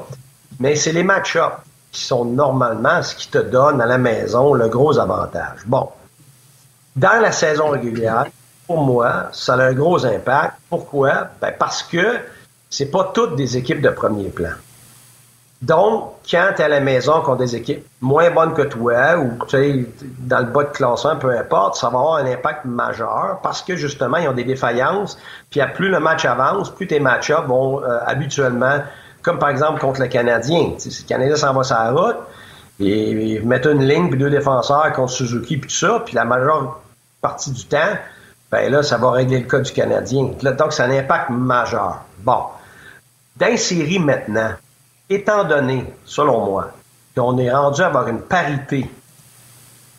Mais 0.61 0.77
c'est 0.77 0.93
les 0.93 1.03
match-ups 1.03 1.57
qui 1.91 2.03
sont 2.03 2.25
normalement 2.25 3.03
ce 3.03 3.15
qui 3.15 3.29
te 3.29 3.39
donne 3.39 3.81
à 3.81 3.87
la 3.87 3.99
maison 3.99 4.55
le 4.55 4.69
gros 4.69 4.99
avantage. 4.99 5.61
Bon, 5.67 5.89
dans 6.97 7.21
la 7.21 7.33
saison 7.33 7.71
régulière, 7.71 8.27
pour 8.67 8.83
moi, 8.83 9.29
ça 9.33 9.55
a 9.55 9.63
un 9.65 9.73
gros 9.73 10.05
impact. 10.05 10.55
Pourquoi? 10.69 11.29
Ben 11.41 11.55
parce 11.59 11.83
que 11.83 12.19
c'est 12.69 12.91
pas 12.91 13.11
toutes 13.15 13.37
des 13.37 13.57
équipes 13.57 13.81
de 13.81 13.91
premier 13.91 14.29
plan. 14.29 14.53
Donc, 15.63 16.15
quand 16.29 16.51
tu 16.57 16.63
à 16.63 16.69
la 16.69 16.81
maison 16.81 17.21
contre 17.21 17.39
des 17.39 17.55
équipes 17.55 17.87
moins 18.01 18.31
bonnes 18.31 18.53
que 18.53 18.63
toi 18.63 19.17
ou 19.17 19.39
dans 20.19 20.41
le 20.41 20.47
bas 20.47 20.65
de 20.65 20.71
classement, 20.71 21.15
peu 21.15 21.31
importe, 21.31 21.77
ça 21.77 21.89
va 21.89 22.01
avoir 22.01 22.17
un 22.17 22.27
impact 22.27 22.65
majeur 22.65 23.39
parce 23.45 23.63
que 23.63 23.77
justement, 23.77 24.17
ils 24.17 24.29
ont 24.29 24.33
des 24.33 24.43
défaillances. 24.43 25.17
Puis 25.51 25.61
plus 25.73 25.89
le 25.89 26.01
match 26.01 26.25
avance, 26.25 26.69
plus 26.69 26.89
tes 26.89 26.99
match-ups 26.99 27.47
vont 27.47 27.81
euh, 27.81 27.99
habituellement, 28.05 28.81
comme 29.23 29.39
par 29.39 29.51
exemple 29.51 29.81
contre 29.81 30.01
le 30.01 30.09
Canadien. 30.09 30.73
si 30.79 30.89
le 30.89 31.09
Canadien 31.09 31.37
s'en 31.37 31.55
va 31.55 31.63
sur 31.63 31.77
la 31.77 31.93
route, 31.93 32.17
et 32.81 33.11
ils 33.11 33.47
mettent 33.47 33.67
une 33.67 33.87
ligne 33.87 34.09
puis 34.09 34.19
deux 34.19 34.31
défenseurs 34.31 34.93
contre 34.93 35.13
Suzuki 35.13 35.59
puis 35.59 35.71
tout 35.71 35.77
ça, 35.77 36.03
puis 36.05 36.17
la 36.17 36.25
majeure 36.25 36.81
partie 37.21 37.53
du 37.53 37.65
temps, 37.67 37.79
ben 38.51 38.71
là, 38.71 38.83
ça 38.83 38.99
va 38.99 39.13
régler 39.13 39.39
le 39.39 39.47
cas 39.47 39.61
du 39.61 39.71
Canadien. 39.71 40.31
donc, 40.43 40.73
c'est 40.73 40.83
un 40.83 40.91
impact 40.91 41.31
majeur. 41.31 42.01
Bon. 42.19 42.41
Dans 43.37 43.57
série 43.57 44.01
maintenant, 44.01 44.51
étant 45.11 45.45
donné, 45.45 45.85
selon 46.05 46.45
moi, 46.45 46.73
qu'on 47.17 47.39
est 47.39 47.53
rendu 47.53 47.83
à 47.83 47.87
avoir 47.87 48.09
une 48.09 48.21
parité 48.21 48.89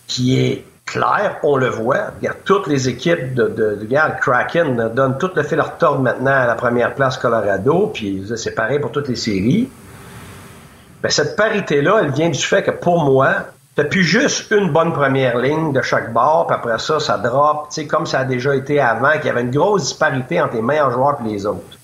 qui 0.08 0.40
est 0.40 0.66
claire, 0.86 1.38
on 1.44 1.58
le 1.58 1.70
voit. 1.70 2.12
Regarde, 2.18 2.38
toutes 2.46 2.68
les 2.68 2.90
équipes 2.90 3.34
de, 3.34 3.48
de, 3.48 3.76
de 3.76 4.20
Kraken 4.20 4.90
donnent 4.94 5.18
tout 5.18 5.32
le 5.36 5.44
fil 5.44 5.60
à 5.60 5.64
retordre 5.64 6.02
maintenant 6.02 6.32
à 6.32 6.46
la 6.46 6.56
première 6.56 6.94
place 6.94 7.18
Colorado, 7.18 7.92
puis 7.94 8.24
c'est 8.36 8.56
pareil 8.56 8.80
pour 8.80 8.92
toutes 8.92 9.08
les 9.08 9.16
séries. 9.16 9.70
Ben, 11.02 11.10
cette 11.10 11.36
parité-là, 11.36 12.00
elle 12.02 12.12
vient 12.12 12.30
du 12.30 12.40
fait 12.40 12.64
que 12.64 12.72
pour 12.72 13.04
moi, 13.04 13.48
t'as 13.76 13.86
plus 13.86 14.04
juste 14.04 14.52
une 14.52 14.72
bonne 14.72 14.94
première 14.94 15.38
ligne 15.38 15.74
de 15.74 15.82
chaque 15.82 16.14
bord, 16.14 16.48
puis 16.48 16.56
après 16.56 16.80
ça, 16.80 17.00
ça 17.00 17.18
drop, 17.18 17.70
comme 17.90 18.06
ça 18.06 18.20
a 18.20 18.26
déjà 18.26 18.56
été 18.56 18.80
avant, 18.80 19.14
qu'il 19.14 19.26
y 19.26 19.30
avait 19.30 19.42
une 19.42 19.52
grosse 19.52 19.84
disparité 19.84 20.42
entre 20.42 20.56
les 20.56 20.62
meilleurs 20.62 20.92
joueurs 20.92 21.18
et 21.26 21.30
les 21.30 21.46
autres. 21.46 21.78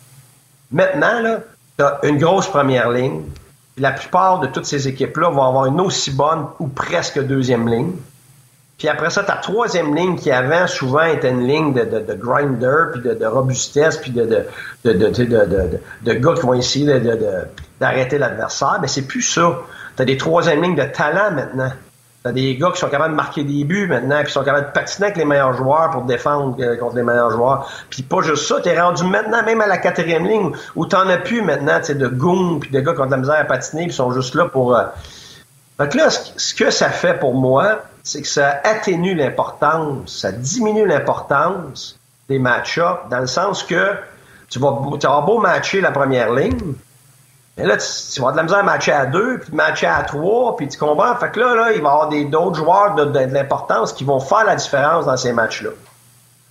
Maintenant, 0.71 1.19
là, 1.21 1.39
tu 1.79 2.07
une 2.07 2.17
grosse 2.17 2.47
première 2.47 2.89
ligne. 2.89 3.21
La 3.77 3.91
plupart 3.91 4.39
de 4.39 4.47
toutes 4.47 4.65
ces 4.65 4.87
équipes-là 4.87 5.29
vont 5.29 5.43
avoir 5.43 5.65
une 5.65 5.79
aussi 5.79 6.11
bonne 6.11 6.47
ou 6.59 6.67
presque 6.67 7.19
deuxième 7.19 7.67
ligne. 7.69 7.93
Puis 8.77 8.87
après 8.87 9.09
ça, 9.09 9.23
ta 9.23 9.35
troisième 9.35 9.95
ligne 9.95 10.17
qui 10.17 10.31
avant 10.31 10.67
souvent 10.67 11.03
était 11.03 11.29
une 11.29 11.45
ligne 11.45 11.73
de, 11.73 11.83
de, 11.83 11.99
de 11.99 12.13
grinder, 12.13 12.91
puis 12.93 13.01
de, 13.01 13.25
robustesse, 13.25 13.97
puis 13.97 14.11
de, 14.11 14.25
de, 14.85 14.93
de, 14.93 16.13
gars 16.13 16.33
qui 16.33 16.41
vont 16.41 16.53
essayer 16.53 16.99
d'arrêter 17.79 18.17
l'adversaire. 18.17 18.79
Mais 18.81 18.87
c'est 18.87 19.01
plus 19.01 19.21
ça. 19.21 19.59
Tu 19.95 20.01
as 20.01 20.05
des 20.05 20.17
troisième 20.17 20.61
lignes 20.61 20.75
de 20.75 20.83
talent 20.83 21.31
maintenant. 21.31 21.71
T'as 22.21 22.33
des 22.33 22.57
gars 22.57 22.71
qui 22.71 22.79
sont 22.79 22.89
capables 22.89 23.11
de 23.11 23.15
marquer 23.15 23.45
des 23.45 23.63
buts 23.63 23.87
maintenant, 23.87 24.21
qui 24.25 24.31
sont 24.31 24.43
capables 24.43 24.67
de 24.67 24.71
patiner 24.71 25.05
avec 25.05 25.17
les 25.17 25.23
meilleurs 25.23 25.53
joueurs 25.53 25.89
pour 25.91 26.01
défendre 26.03 26.57
euh, 26.59 26.75
contre 26.75 26.97
les 26.97 27.03
meilleurs 27.03 27.31
joueurs. 27.31 27.71
Puis 27.89 28.03
pas 28.03 28.21
juste 28.21 28.45
ça, 28.45 28.59
t'es 28.59 28.79
rendu 28.79 29.05
maintenant 29.05 29.41
même 29.43 29.61
à 29.61 29.67
la 29.67 29.77
quatrième 29.77 30.27
ligne 30.27 30.51
où 30.75 30.85
t'en 30.85 31.07
as 31.07 31.17
plus 31.17 31.41
maintenant, 31.41 31.79
de 31.79 32.07
goons 32.07 32.59
puis 32.59 32.71
de 32.71 32.79
gars 32.81 32.93
qui 32.93 32.99
ont 32.99 33.05
de 33.05 33.11
la 33.11 33.17
misère 33.17 33.39
à 33.39 33.45
patiner, 33.45 33.85
puis 33.85 33.93
sont 33.93 34.11
juste 34.11 34.35
là 34.35 34.45
pour. 34.45 34.75
Euh... 34.75 34.83
Donc 35.79 35.93
là, 35.93 36.09
ce 36.09 36.53
que 36.53 36.71
ça 36.71 36.89
fait 36.89 37.13
pour 37.13 37.35
moi, 37.35 37.83
c'est 38.03 38.21
que 38.21 38.27
ça 38.27 38.59
atténue 38.65 39.15
l'importance, 39.15 40.19
ça 40.19 40.33
diminue 40.33 40.85
l'importance 40.85 41.97
des 42.27 42.37
match-ups, 42.37 43.09
dans 43.09 43.19
le 43.19 43.27
sens 43.27 43.63
que 43.63 43.93
tu 44.49 44.59
vas, 44.59 44.77
tu 44.99 45.07
vas 45.07 45.21
beau 45.21 45.39
matcher 45.39 45.79
la 45.79 45.91
première 45.91 46.33
ligne, 46.33 46.73
mais 47.59 47.65
là, 47.65 47.75
tu, 47.75 48.21
vas 48.21 48.29
avoir 48.29 48.31
de 48.31 48.37
la 48.37 48.43
misère 48.43 48.59
à 48.59 48.63
matcher 48.63 48.91
à 48.93 49.05
deux, 49.05 49.39
puis 49.39 49.53
matcher 49.53 49.87
à 49.87 50.01
trois, 50.03 50.55
puis 50.55 50.69
tu 50.69 50.77
comprends? 50.77 51.13
Fait 51.17 51.29
que 51.29 51.41
là, 51.41 51.55
là 51.55 51.71
il 51.73 51.81
va 51.81 51.89
y 51.89 51.91
avoir 51.91 52.09
d'autres 52.09 52.55
joueurs 52.55 52.95
de, 52.95 53.05
de, 53.05 53.19
l'importance 53.33 53.91
qui 53.91 54.05
vont 54.05 54.21
faire 54.21 54.45
la 54.45 54.55
différence 54.55 55.05
dans 55.05 55.17
ces 55.17 55.33
matchs-là. 55.33 55.71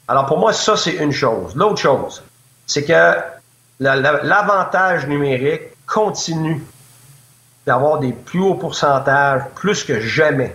Alors 0.06 0.26
pour 0.26 0.38
moi, 0.38 0.52
ça, 0.52 0.76
c'est 0.76 0.96
une 0.96 1.12
chose. 1.12 1.56
L'autre 1.56 1.78
chose, 1.78 2.22
c'est 2.66 2.84
que 2.84 3.14
l'avantage 3.80 5.06
numérique 5.06 5.62
continue 5.86 6.62
d'avoir 7.66 8.00
des 8.00 8.12
plus 8.12 8.40
hauts 8.40 8.54
pourcentages, 8.54 9.42
plus 9.54 9.84
que 9.84 10.00
jamais. 10.00 10.54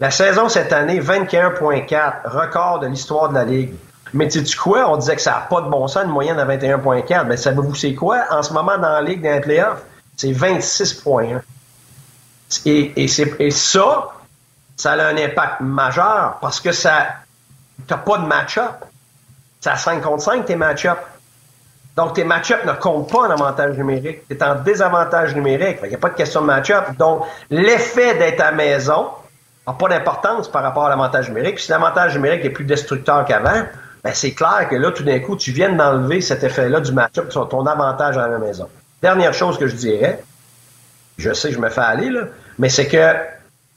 La 0.00 0.10
saison 0.10 0.48
cette 0.48 0.72
année, 0.72 1.00
21.4, 1.00 2.12
record 2.24 2.80
de 2.80 2.86
l'histoire 2.86 3.28
de 3.28 3.34
la 3.34 3.44
Ligue. 3.44 3.74
Mais 4.14 4.28
tu 4.28 4.44
sais 4.44 4.56
quoi? 4.56 4.90
On 4.90 4.96
disait 4.96 5.16
que 5.16 5.22
ça 5.22 5.32
n'a 5.32 5.40
pas 5.40 5.62
de 5.62 5.68
bon 5.68 5.88
sens, 5.88 6.04
une 6.04 6.10
moyenne 6.10 6.36
de 6.36 6.42
21.4. 6.42 7.26
Mais 7.26 7.36
savez-vous 7.36 7.74
c'est 7.74 7.94
quoi? 7.94 8.24
En 8.30 8.42
ce 8.42 8.52
moment, 8.52 8.76
dans 8.76 8.90
la 8.90 9.02
Ligue, 9.02 9.22
dans 9.22 9.32
les 9.32 9.40
playoffs, 9.40 9.82
c'est 10.16 10.32
26.1. 10.32 11.40
Et, 12.66 13.08
ça, 13.50 14.08
ça 14.76 14.92
a 14.92 15.06
un 15.06 15.16
impact 15.16 15.60
majeur 15.60 16.38
parce 16.40 16.60
que 16.60 16.72
ça 16.72 17.06
t'as 17.86 17.96
pas 17.96 18.18
de 18.18 18.26
match-up. 18.26 18.72
C'est 19.60 19.70
à 19.70 19.76
5 19.76 20.02
contre 20.02 20.22
5 20.22 20.44
tes 20.44 20.56
match-up. 20.56 20.98
Donc, 21.96 22.14
tes 22.14 22.24
match-up 22.24 22.64
ne 22.64 22.72
comptent 22.72 23.10
pas 23.10 23.20
en 23.20 23.30
avantage 23.30 23.76
numérique. 23.76 24.26
Tu 24.28 24.34
es 24.34 24.42
en 24.42 24.56
désavantage 24.56 25.34
numérique. 25.34 25.78
Il 25.82 25.90
n'y 25.90 25.94
a 25.94 25.98
pas 25.98 26.08
de 26.08 26.14
question 26.14 26.40
de 26.40 26.46
match-up. 26.46 26.96
Donc, 26.98 27.26
l'effet 27.50 28.14
d'être 28.14 28.40
à 28.40 28.52
maison 28.52 29.08
n'a 29.66 29.72
pas 29.74 29.88
d'importance 29.88 30.50
par 30.50 30.62
rapport 30.62 30.86
à 30.86 30.88
l'avantage 30.88 31.28
numérique. 31.28 31.58
Si 31.58 31.70
l'avantage 31.70 32.14
numérique 32.14 32.44
est 32.44 32.50
plus 32.50 32.64
destructeur 32.64 33.24
qu'avant, 33.24 33.64
ben 34.04 34.12
c'est 34.14 34.32
clair 34.32 34.68
que 34.68 34.74
là, 34.74 34.90
tout 34.90 35.04
d'un 35.04 35.20
coup, 35.20 35.36
tu 35.36 35.52
viens 35.52 35.72
d'enlever 35.72 36.20
cet 36.20 36.42
effet-là 36.42 36.80
du 36.80 36.92
match-up 36.92 37.28
ton 37.48 37.66
avantage 37.66 38.18
à 38.18 38.26
la 38.26 38.38
maison. 38.38 38.68
Dernière 39.00 39.32
chose 39.32 39.58
que 39.58 39.66
je 39.66 39.76
dirais, 39.76 40.22
je 41.18 41.32
sais 41.32 41.52
je 41.52 41.58
me 41.58 41.68
fais 41.68 41.80
aller, 41.80 42.10
là, 42.10 42.22
mais 42.58 42.68
c'est 42.68 42.88
que 42.88 43.14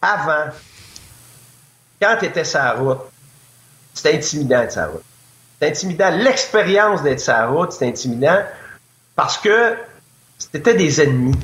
avant, 0.02 0.52
quand 2.02 2.18
tu 2.20 2.26
étais 2.26 2.44
sa 2.44 2.72
route, 2.74 3.00
c'était 3.94 4.16
intimidant 4.16 4.60
d'être 4.60 4.72
sa 4.72 4.88
route. 4.88 5.04
C'était 5.54 5.72
intimidant. 5.72 6.10
L'expérience 6.12 7.02
d'être 7.02 7.20
sa 7.20 7.46
route, 7.48 7.72
c'était 7.72 7.88
intimidant 7.88 8.40
parce 9.16 9.38
que 9.38 9.76
c'était 10.38 10.74
des 10.74 11.02
ennemis. 11.02 11.40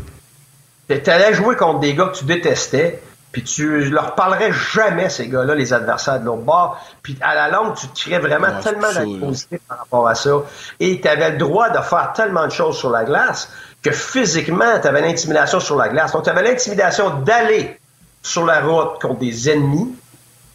Tu 0.87 1.09
allais 1.09 1.33
jouer 1.33 1.55
contre 1.55 1.79
des 1.79 1.95
gars 1.95 2.07
que 2.07 2.17
tu 2.17 2.25
détestais, 2.25 3.01
puis 3.31 3.43
tu 3.43 3.89
leur 3.89 4.15
parlerais 4.15 4.51
jamais, 4.51 5.09
ces 5.09 5.27
gars-là, 5.27 5.55
les 5.55 5.71
adversaires 5.73 6.19
de 6.19 6.25
l'autre 6.25 6.41
bord. 6.41 6.79
Puis 7.01 7.17
à 7.21 7.33
la 7.33 7.49
longue, 7.49 7.75
tu 7.75 7.87
te 7.87 7.99
crées 7.99 8.19
vraiment 8.19 8.59
tellement 8.61 8.91
d'animosité 8.91 9.61
par 9.67 9.79
rapport 9.79 10.07
à 10.07 10.15
ça. 10.15 10.31
Et 10.79 10.99
tu 10.99 11.07
avais 11.07 11.31
le 11.31 11.37
droit 11.37 11.69
de 11.69 11.79
faire 11.79 12.11
tellement 12.13 12.45
de 12.45 12.51
choses 12.51 12.77
sur 12.77 12.89
la 12.89 13.05
glace 13.05 13.49
que 13.81 13.91
physiquement, 13.91 14.79
tu 14.81 14.87
avais 14.87 15.01
l'intimidation 15.01 15.59
sur 15.59 15.77
la 15.77 15.89
glace. 15.89 16.11
Donc, 16.11 16.23
tu 16.23 16.29
avais 16.29 16.43
l'intimidation 16.43 17.21
d'aller 17.21 17.79
sur 18.21 18.45
la 18.45 18.61
route 18.61 19.01
contre 19.01 19.19
des 19.19 19.49
ennemis. 19.49 19.95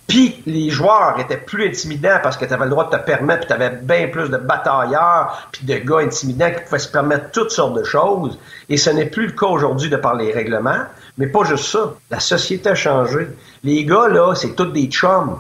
Puis 0.07 0.43
les 0.47 0.71
joueurs 0.71 1.19
étaient 1.19 1.37
plus 1.37 1.69
intimidants 1.69 2.19
parce 2.23 2.37
que 2.37 2.45
tu 2.45 2.53
avais 2.53 2.65
le 2.65 2.71
droit 2.71 2.89
de 2.89 2.97
te 2.97 3.03
permettre, 3.03 3.41
puis 3.41 3.49
tu 3.49 3.53
avais 3.53 3.71
bien 3.71 4.09
plus 4.09 4.29
de 4.29 4.37
batailleurs, 4.37 5.49
puis 5.51 5.67
de 5.67 5.75
gars 5.79 5.99
intimidants 5.99 6.51
qui 6.51 6.63
pouvaient 6.65 6.79
se 6.79 6.89
permettre 6.89 7.33
toutes 7.33 7.51
sortes 7.51 7.75
de 7.75 7.83
choses. 7.83 8.39
Et 8.69 8.77
ce 8.77 8.91
n'est 8.91 9.07
plus 9.07 9.27
le 9.27 9.33
cas 9.33 9.47
aujourd'hui 9.47 9.91
de 9.91 9.97
par 9.97 10.15
les 10.15 10.33
règlements. 10.33 10.85
Mais 11.19 11.27
pas 11.27 11.45
juste 11.45 11.65
ça. 11.65 11.95
La 12.11 12.21
société 12.21 12.69
a 12.69 12.75
changé. 12.75 13.29
Les 13.65 13.85
gars, 13.85 14.09
là, 14.09 14.35
c'est 14.35 14.55
tous 14.55 14.67
des 14.67 14.87
chums. 14.87 15.39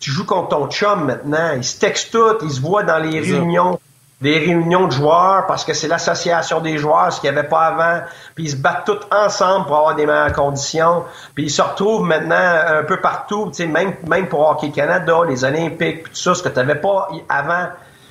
Tu 0.00 0.10
joues 0.10 0.26
contre 0.26 0.48
ton 0.48 0.68
chum 0.68 1.04
maintenant. 1.04 1.52
Ils 1.54 1.64
se 1.64 1.78
textent 1.78 2.10
tous, 2.10 2.38
ils 2.42 2.50
se 2.50 2.60
voient 2.60 2.82
dans 2.82 2.98
les 2.98 3.20
réunions, 3.20 3.78
des 4.22 4.38
réunions 4.38 4.86
de 4.86 4.92
joueurs 4.92 5.46
parce 5.48 5.64
que 5.64 5.74
c'est 5.74 5.88
l'association 5.88 6.60
des 6.60 6.78
joueurs, 6.78 7.12
ce 7.12 7.20
qu'il 7.20 7.30
n'y 7.30 7.36
avait 7.36 7.48
pas 7.48 7.62
avant. 7.62 8.02
Puis 8.36 8.44
ils 8.44 8.50
se 8.52 8.56
battent 8.56 8.84
tous 8.86 9.00
ensemble 9.10 9.66
pour 9.66 9.76
avoir 9.76 9.96
des 9.96 10.06
meilleures 10.06 10.32
conditions. 10.32 11.04
Puis 11.34 11.46
ils 11.46 11.50
se 11.50 11.60
retrouvent 11.60 12.04
maintenant 12.04 12.36
un 12.36 12.84
peu 12.84 13.00
partout, 13.00 13.48
tu 13.48 13.64
sais, 13.64 13.66
même, 13.66 13.94
même 14.06 14.28
pour 14.28 14.48
Hockey 14.48 14.70
Canada, 14.70 15.18
les 15.28 15.44
Olympiques, 15.44 16.04
puis 16.04 16.12
tout 16.12 16.18
ça, 16.18 16.34
ce 16.34 16.42
que 16.42 16.48
tu 16.48 16.54
n'avais 16.54 16.76
pas 16.76 17.08
avant. 17.28 17.66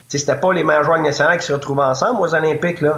Tu 0.09 0.17
sais, 0.17 0.17
c'était 0.17 0.39
pas 0.39 0.51
les 0.51 0.65
meilleurs 0.65 0.83
joueurs 0.83 0.99
nationaux 0.99 1.37
qui 1.37 1.45
se 1.45 1.53
retrouvaient 1.53 1.83
ensemble 1.83 2.19
aux 2.19 2.35
Olympiques, 2.35 2.81
là. 2.81 2.97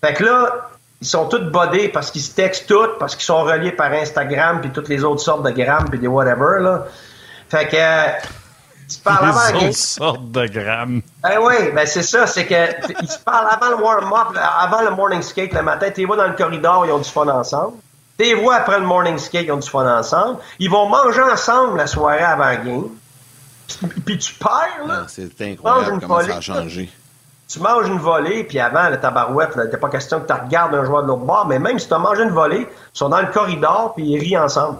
Fait 0.00 0.14
que 0.14 0.22
là, 0.22 0.52
ils 1.00 1.08
sont 1.08 1.26
tous 1.26 1.40
bodés 1.50 1.88
parce 1.88 2.12
qu'ils 2.12 2.22
se 2.22 2.36
textent 2.36 2.68
tous, 2.68 2.90
parce 3.00 3.16
qu'ils 3.16 3.24
sont 3.24 3.42
reliés 3.42 3.72
par 3.72 3.90
Instagram 3.92 4.60
puis 4.60 4.70
toutes 4.70 4.88
les 4.88 5.02
autres 5.02 5.22
sortes 5.22 5.42
de 5.42 5.50
grammes 5.50 5.88
puis 5.90 5.98
des 5.98 6.06
whatever, 6.06 6.60
là. 6.60 6.84
Fait 7.48 7.66
que, 7.66 7.76
ils 7.76 8.47
se 8.88 8.98
parlent 9.00 9.28
avant. 9.28 9.72
Sortes 9.72 10.30
de 10.30 10.46
grammes. 10.46 11.02
Ben 11.22 11.38
oui, 11.40 11.70
ben 11.74 11.86
c'est 11.86 12.02
ça, 12.02 12.26
c'est 12.26 12.46
que, 12.46 13.02
ils 13.02 13.08
se 13.08 13.18
parlent 13.18 13.48
avant 13.50 13.76
le 13.76 13.82
warm-up, 13.82 14.36
avant 14.36 14.82
le 14.82 14.90
morning 14.90 15.22
skate 15.22 15.52
le 15.52 15.62
matin. 15.62 15.90
Tu 15.90 16.00
les 16.00 16.06
vois 16.06 16.16
dans 16.16 16.26
le 16.26 16.34
corridor, 16.34 16.86
ils 16.86 16.92
ont 16.92 16.98
du 16.98 17.08
fun 17.08 17.28
ensemble. 17.28 17.76
Tu 18.18 18.24
les 18.24 18.34
vois 18.34 18.56
après 18.56 18.78
le 18.78 18.86
morning 18.86 19.18
skate, 19.18 19.44
ils 19.44 19.52
ont 19.52 19.58
du 19.58 19.68
fun 19.68 19.98
ensemble. 19.98 20.38
Ils 20.58 20.70
vont 20.70 20.88
manger 20.88 21.22
ensemble 21.22 21.78
la 21.78 21.86
soirée 21.86 22.20
avant 22.20 22.50
le 22.50 22.56
game. 22.56 22.88
puis 24.06 24.18
tu 24.18 24.34
perds, 24.34 24.86
là. 24.86 25.02
Ah, 25.02 25.06
c'est 25.08 25.40
incroyable 25.40 26.00
comment 26.00 26.20
ça 26.20 26.36
a 26.36 26.40
changé. 26.40 26.90
Tu 27.48 27.60
manges 27.60 27.88
une 27.88 27.98
volée, 27.98 28.44
puis 28.44 28.60
avant, 28.60 28.90
le 28.90 29.00
tabarouette, 29.00 29.52
il 29.56 29.62
n'était 29.62 29.78
pas 29.78 29.88
question 29.88 30.20
que 30.20 30.26
tu 30.26 30.32
regardes 30.34 30.74
un 30.74 30.84
joueur 30.84 31.02
de 31.02 31.08
l'autre 31.08 31.24
bord, 31.24 31.46
mais 31.46 31.58
même 31.58 31.78
si 31.78 31.88
tu 31.88 31.94
as 31.94 31.98
mangé 31.98 32.22
une 32.22 32.30
volée, 32.30 32.66
ils 32.68 32.98
sont 32.98 33.08
dans 33.08 33.20
le 33.20 33.28
corridor, 33.28 33.94
puis 33.94 34.04
ils 34.04 34.18
rient 34.18 34.36
ensemble. 34.36 34.78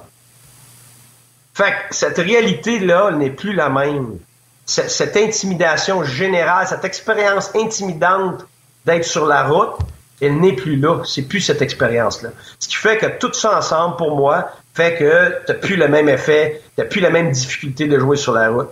Fait 1.58 1.72
que 1.72 1.92
cette 1.96 2.18
réalité-là 2.18 3.10
n'est 3.10 3.30
plus 3.30 3.52
la 3.52 3.68
même. 3.68 4.18
Cette 4.64 5.16
intimidation 5.16 6.04
générale, 6.04 6.68
cette 6.68 6.84
expérience 6.84 7.50
intimidante 7.56 8.46
d'être 8.86 9.04
sur 9.04 9.26
la 9.26 9.42
route, 9.42 9.74
elle 10.20 10.38
n'est 10.38 10.52
plus 10.52 10.76
là. 10.76 11.02
C'est 11.04 11.22
plus 11.22 11.40
cette 11.40 11.60
expérience-là. 11.60 12.28
Ce 12.60 12.68
qui 12.68 12.76
fait 12.76 12.96
que 12.98 13.06
tout 13.18 13.32
ça 13.32 13.58
ensemble, 13.58 13.96
pour 13.96 14.14
moi, 14.14 14.52
fait 14.72 14.94
que 14.94 15.44
tu 15.46 15.52
n'as 15.52 15.58
plus 15.58 15.74
le 15.74 15.88
même 15.88 16.08
effet, 16.08 16.62
tu 16.76 16.80
n'as 16.80 16.86
plus 16.86 17.00
la 17.00 17.10
même 17.10 17.32
difficulté 17.32 17.88
de 17.88 17.98
jouer 17.98 18.16
sur 18.16 18.34
la 18.34 18.50
route. 18.50 18.68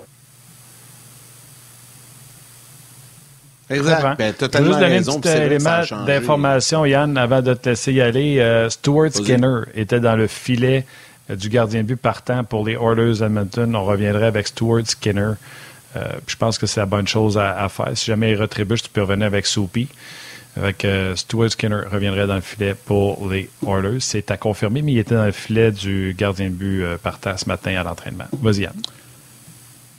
Exact. 3.68 4.16
Ben, 4.16 4.32
totalement 4.32 4.68
juste 4.68 4.78
donner 4.78 4.99
un 4.99 5.20
petit 5.20 5.28
élément 5.28 6.07
d'information, 6.07 6.84
Yann, 6.84 7.18
avant 7.18 7.43
de 7.43 7.53
te 7.55 7.70
laisser 7.70 7.95
y 7.95 8.01
aller. 8.01 8.39
Euh, 8.39 8.70
Stuart 8.70 9.11
Skinner 9.12 9.62
était 9.74 9.99
dans 9.99 10.14
le 10.14 10.28
filet 10.28 10.87
euh, 10.87 11.05
du 11.29 11.49
gardien 11.49 11.83
de 11.83 11.89
but 11.89 11.97
partant 11.97 12.45
pour 12.45 12.66
les 12.66 12.74
Oilers 12.74 13.22
Edmonton. 13.22 13.74
On 13.74 13.85
reviendrait 13.85 14.27
avec 14.27 14.47
Stuart 14.47 14.87
Skinner. 14.87 15.33
Euh, 15.97 16.12
je 16.27 16.37
pense 16.37 16.59
que 16.59 16.66
c'est 16.66 16.81
la 16.81 16.87
bonne 16.87 17.09
chose 17.09 17.39
à, 17.39 17.68
faire. 17.68 17.97
Si 17.97 18.07
jamais 18.07 18.33
il 18.33 18.41
retribue, 18.41 18.77
tu 18.77 18.89
peux 18.89 19.03
revenir 19.03 19.27
avec 19.27 19.47
Soupy. 19.47 19.89
Avec 20.57 20.87
Stuart 21.16 21.51
Skinner 21.51 21.83
reviendrait 21.91 22.27
dans 22.27 22.37
le 22.37 22.41
filet 22.41 22.74
pour 22.74 23.29
les 23.29 23.51
Oilers. 23.66 24.01
C'est 24.01 24.31
à 24.31 24.37
confirmer, 24.37 24.83
mais 24.83 24.93
il 24.93 24.99
était 24.99 25.14
dans 25.14 25.27
le 25.27 25.33
filet 25.33 25.70
du 25.70 26.14
gardien 26.16 26.47
de 26.47 26.55
but 26.55 26.85
partant 27.03 27.37
ce 27.37 27.47
matin 27.47 27.77
à 27.77 27.83
l'entraînement. 27.83 28.24
Vas-y, 28.41 28.62
Yann. 28.62 28.74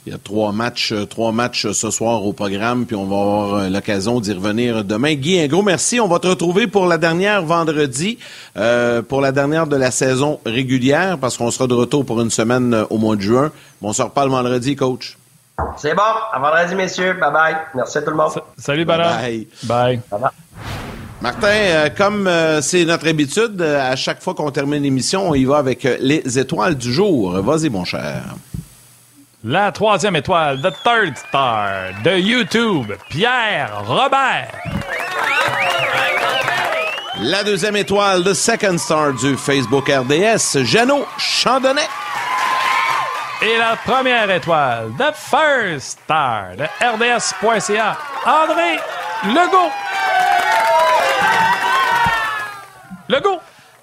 Il 0.08 0.12
y 0.12 0.14
a 0.14 0.18
trois 0.18 0.52
matchs, 0.52 0.92
euh, 0.92 1.04
trois 1.04 1.32
matchs 1.32 1.70
ce 1.72 1.90
soir 1.90 2.24
au 2.24 2.32
programme, 2.32 2.86
puis 2.86 2.96
on 2.96 3.04
va 3.04 3.16
avoir 3.16 3.54
euh, 3.56 3.68
l'occasion 3.68 4.20
d'y 4.20 4.32
revenir 4.32 4.82
demain. 4.82 5.12
Guy, 5.12 5.38
un 5.38 5.48
gros 5.48 5.62
merci. 5.62 6.00
On 6.00 6.08
va 6.08 6.18
te 6.18 6.26
retrouver 6.26 6.66
pour 6.66 6.86
la 6.86 6.96
dernière 6.96 7.42
vendredi, 7.42 8.18
euh, 8.56 9.02
pour 9.02 9.20
la 9.20 9.32
dernière 9.32 9.66
de 9.66 9.76
la 9.76 9.90
saison 9.90 10.40
régulière, 10.46 11.18
parce 11.18 11.36
qu'on 11.36 11.50
sera 11.50 11.66
de 11.66 11.74
retour 11.74 12.06
pour 12.06 12.22
une 12.22 12.30
semaine 12.30 12.86
au 12.88 12.96
mois 12.96 13.16
de 13.16 13.20
juin. 13.20 13.52
Bon, 13.82 13.90
on 13.90 13.92
se 13.92 14.00
reparle 14.00 14.30
vendredi, 14.30 14.76
coach. 14.76 15.18
C'est 15.76 15.94
bon. 15.94 16.00
À 16.32 16.38
vendredi, 16.38 16.74
messieurs. 16.74 17.12
Bye 17.20 17.30
bye. 17.30 17.56
Merci 17.74 17.98
à 17.98 18.00
tout 18.00 18.10
le 18.10 18.16
monde. 18.16 18.32
salut, 18.56 18.86
Bye. 18.86 19.46
Bye. 19.64 20.00
Martin, 21.20 21.90
comme 21.98 22.30
c'est 22.62 22.86
notre 22.86 23.08
habitude, 23.08 23.60
à 23.60 23.94
chaque 23.94 24.22
fois 24.22 24.32
qu'on 24.32 24.50
termine 24.50 24.82
l'émission, 24.82 25.28
on 25.28 25.34
y 25.34 25.44
va 25.44 25.58
avec 25.58 25.86
les 26.00 26.38
étoiles 26.38 26.76
du 26.76 26.90
jour. 26.90 27.32
Vas-y, 27.42 27.68
mon 27.68 27.84
cher. 27.84 28.22
La 29.44 29.70
troisième 29.70 30.16
étoile, 30.16 30.60
The 30.60 30.72
Third 30.82 31.16
Star 31.16 31.92
de 32.02 32.18
YouTube, 32.18 32.92
Pierre 33.08 33.84
Robert. 33.86 34.50
La 37.20 37.44
deuxième 37.44 37.76
étoile, 37.76 38.24
The 38.24 38.34
Second 38.34 38.78
Star 38.78 39.12
du 39.12 39.36
Facebook 39.36 39.88
RDS, 39.88 40.64
Jeannot 40.64 41.06
Chandonnet. 41.18 41.86
Et 43.40 43.56
la 43.58 43.76
première 43.76 44.28
étoile, 44.28 44.90
The 44.98 45.14
First 45.14 46.00
Star 46.02 46.56
de 46.56 46.64
RDS.ca, 46.84 47.96
André 48.26 48.80
Legault. 49.24 49.70
Legault. 53.08 53.40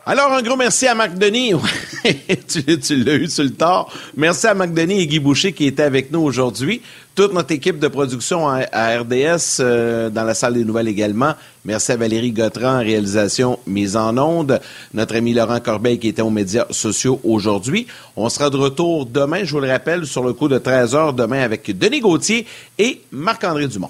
Alors, 0.07 0.31
un 0.33 0.43
gros 0.43 0.55
merci 0.55 0.85
à 0.85 0.93
Marc 0.93 1.15
Denis. 1.15 1.53
tu, 2.47 3.03
l'as 3.03 3.15
eu 3.15 3.27
sur 3.27 3.43
le 3.43 3.49
tard. 3.49 3.91
Merci 4.15 4.45
à 4.45 4.53
Marc 4.53 4.71
Denis 4.71 5.01
et 5.01 5.07
Guy 5.07 5.17
Boucher 5.17 5.51
qui 5.51 5.65
étaient 5.65 5.81
avec 5.81 6.11
nous 6.11 6.19
aujourd'hui. 6.19 6.83
Toute 7.15 7.33
notre 7.33 7.51
équipe 7.53 7.79
de 7.79 7.87
production 7.87 8.47
à, 8.47 8.99
RDS, 8.99 9.61
euh, 9.61 10.11
dans 10.11 10.23
la 10.23 10.35
salle 10.35 10.53
des 10.53 10.63
nouvelles 10.63 10.89
également. 10.89 11.33
Merci 11.63 11.93
à 11.93 11.97
Valérie 11.97 12.31
Gautran 12.31 12.77
réalisation 12.81 13.57
mise 13.65 13.97
en 13.97 14.15
onde. 14.19 14.61
Notre 14.93 15.15
ami 15.15 15.33
Laurent 15.33 15.59
Corbeil 15.59 15.97
qui 15.97 16.09
était 16.09 16.21
aux 16.21 16.29
médias 16.29 16.67
sociaux 16.69 17.19
aujourd'hui. 17.23 17.87
On 18.15 18.29
sera 18.29 18.51
de 18.51 18.57
retour 18.57 19.07
demain, 19.07 19.43
je 19.43 19.53
vous 19.53 19.59
le 19.59 19.71
rappelle, 19.71 20.05
sur 20.05 20.23
le 20.23 20.33
coup 20.33 20.47
de 20.47 20.59
13 20.59 20.93
h 20.93 21.15
demain 21.15 21.41
avec 21.41 21.75
Denis 21.75 22.01
Gauthier 22.01 22.45
et 22.77 23.01
Marc-André 23.11 23.67
Dumont. 23.67 23.89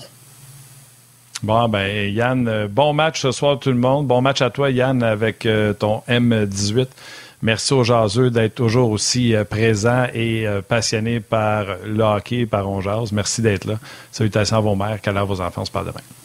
Bon, 1.45 1.69
ben, 1.69 2.11
Yann, 2.11 2.47
euh, 2.47 2.67
bon 2.67 2.93
match 2.93 3.21
ce 3.21 3.31
soir, 3.31 3.59
tout 3.59 3.69
le 3.69 3.77
monde. 3.77 4.07
Bon 4.07 4.19
match 4.19 4.41
à 4.41 4.49
toi, 4.49 4.71
Yann, 4.71 5.03
avec 5.03 5.45
euh, 5.45 5.73
ton 5.73 6.01
M18. 6.09 6.87
Merci 7.43 7.73
aux 7.75 7.83
jaseux 7.83 8.31
d'être 8.31 8.55
toujours 8.55 8.89
aussi 8.89 9.35
euh, 9.35 9.43
présents 9.43 10.07
et 10.11 10.47
passionnés 10.67 11.19
par 11.19 11.65
le 11.85 12.01
hockey, 12.01 12.47
par 12.47 12.67
On 12.67 12.81
Merci 13.11 13.43
d'être 13.43 13.65
là. 13.65 13.75
Salutations 14.11 14.57
à 14.57 14.61
vos 14.61 14.75
mères. 14.75 14.99
Qu'à 14.99 15.11
vos 15.23 15.39
enfants. 15.39 15.61
On 15.61 15.65
se 15.65 15.71
parle 15.71 15.85
demain. 15.85 16.24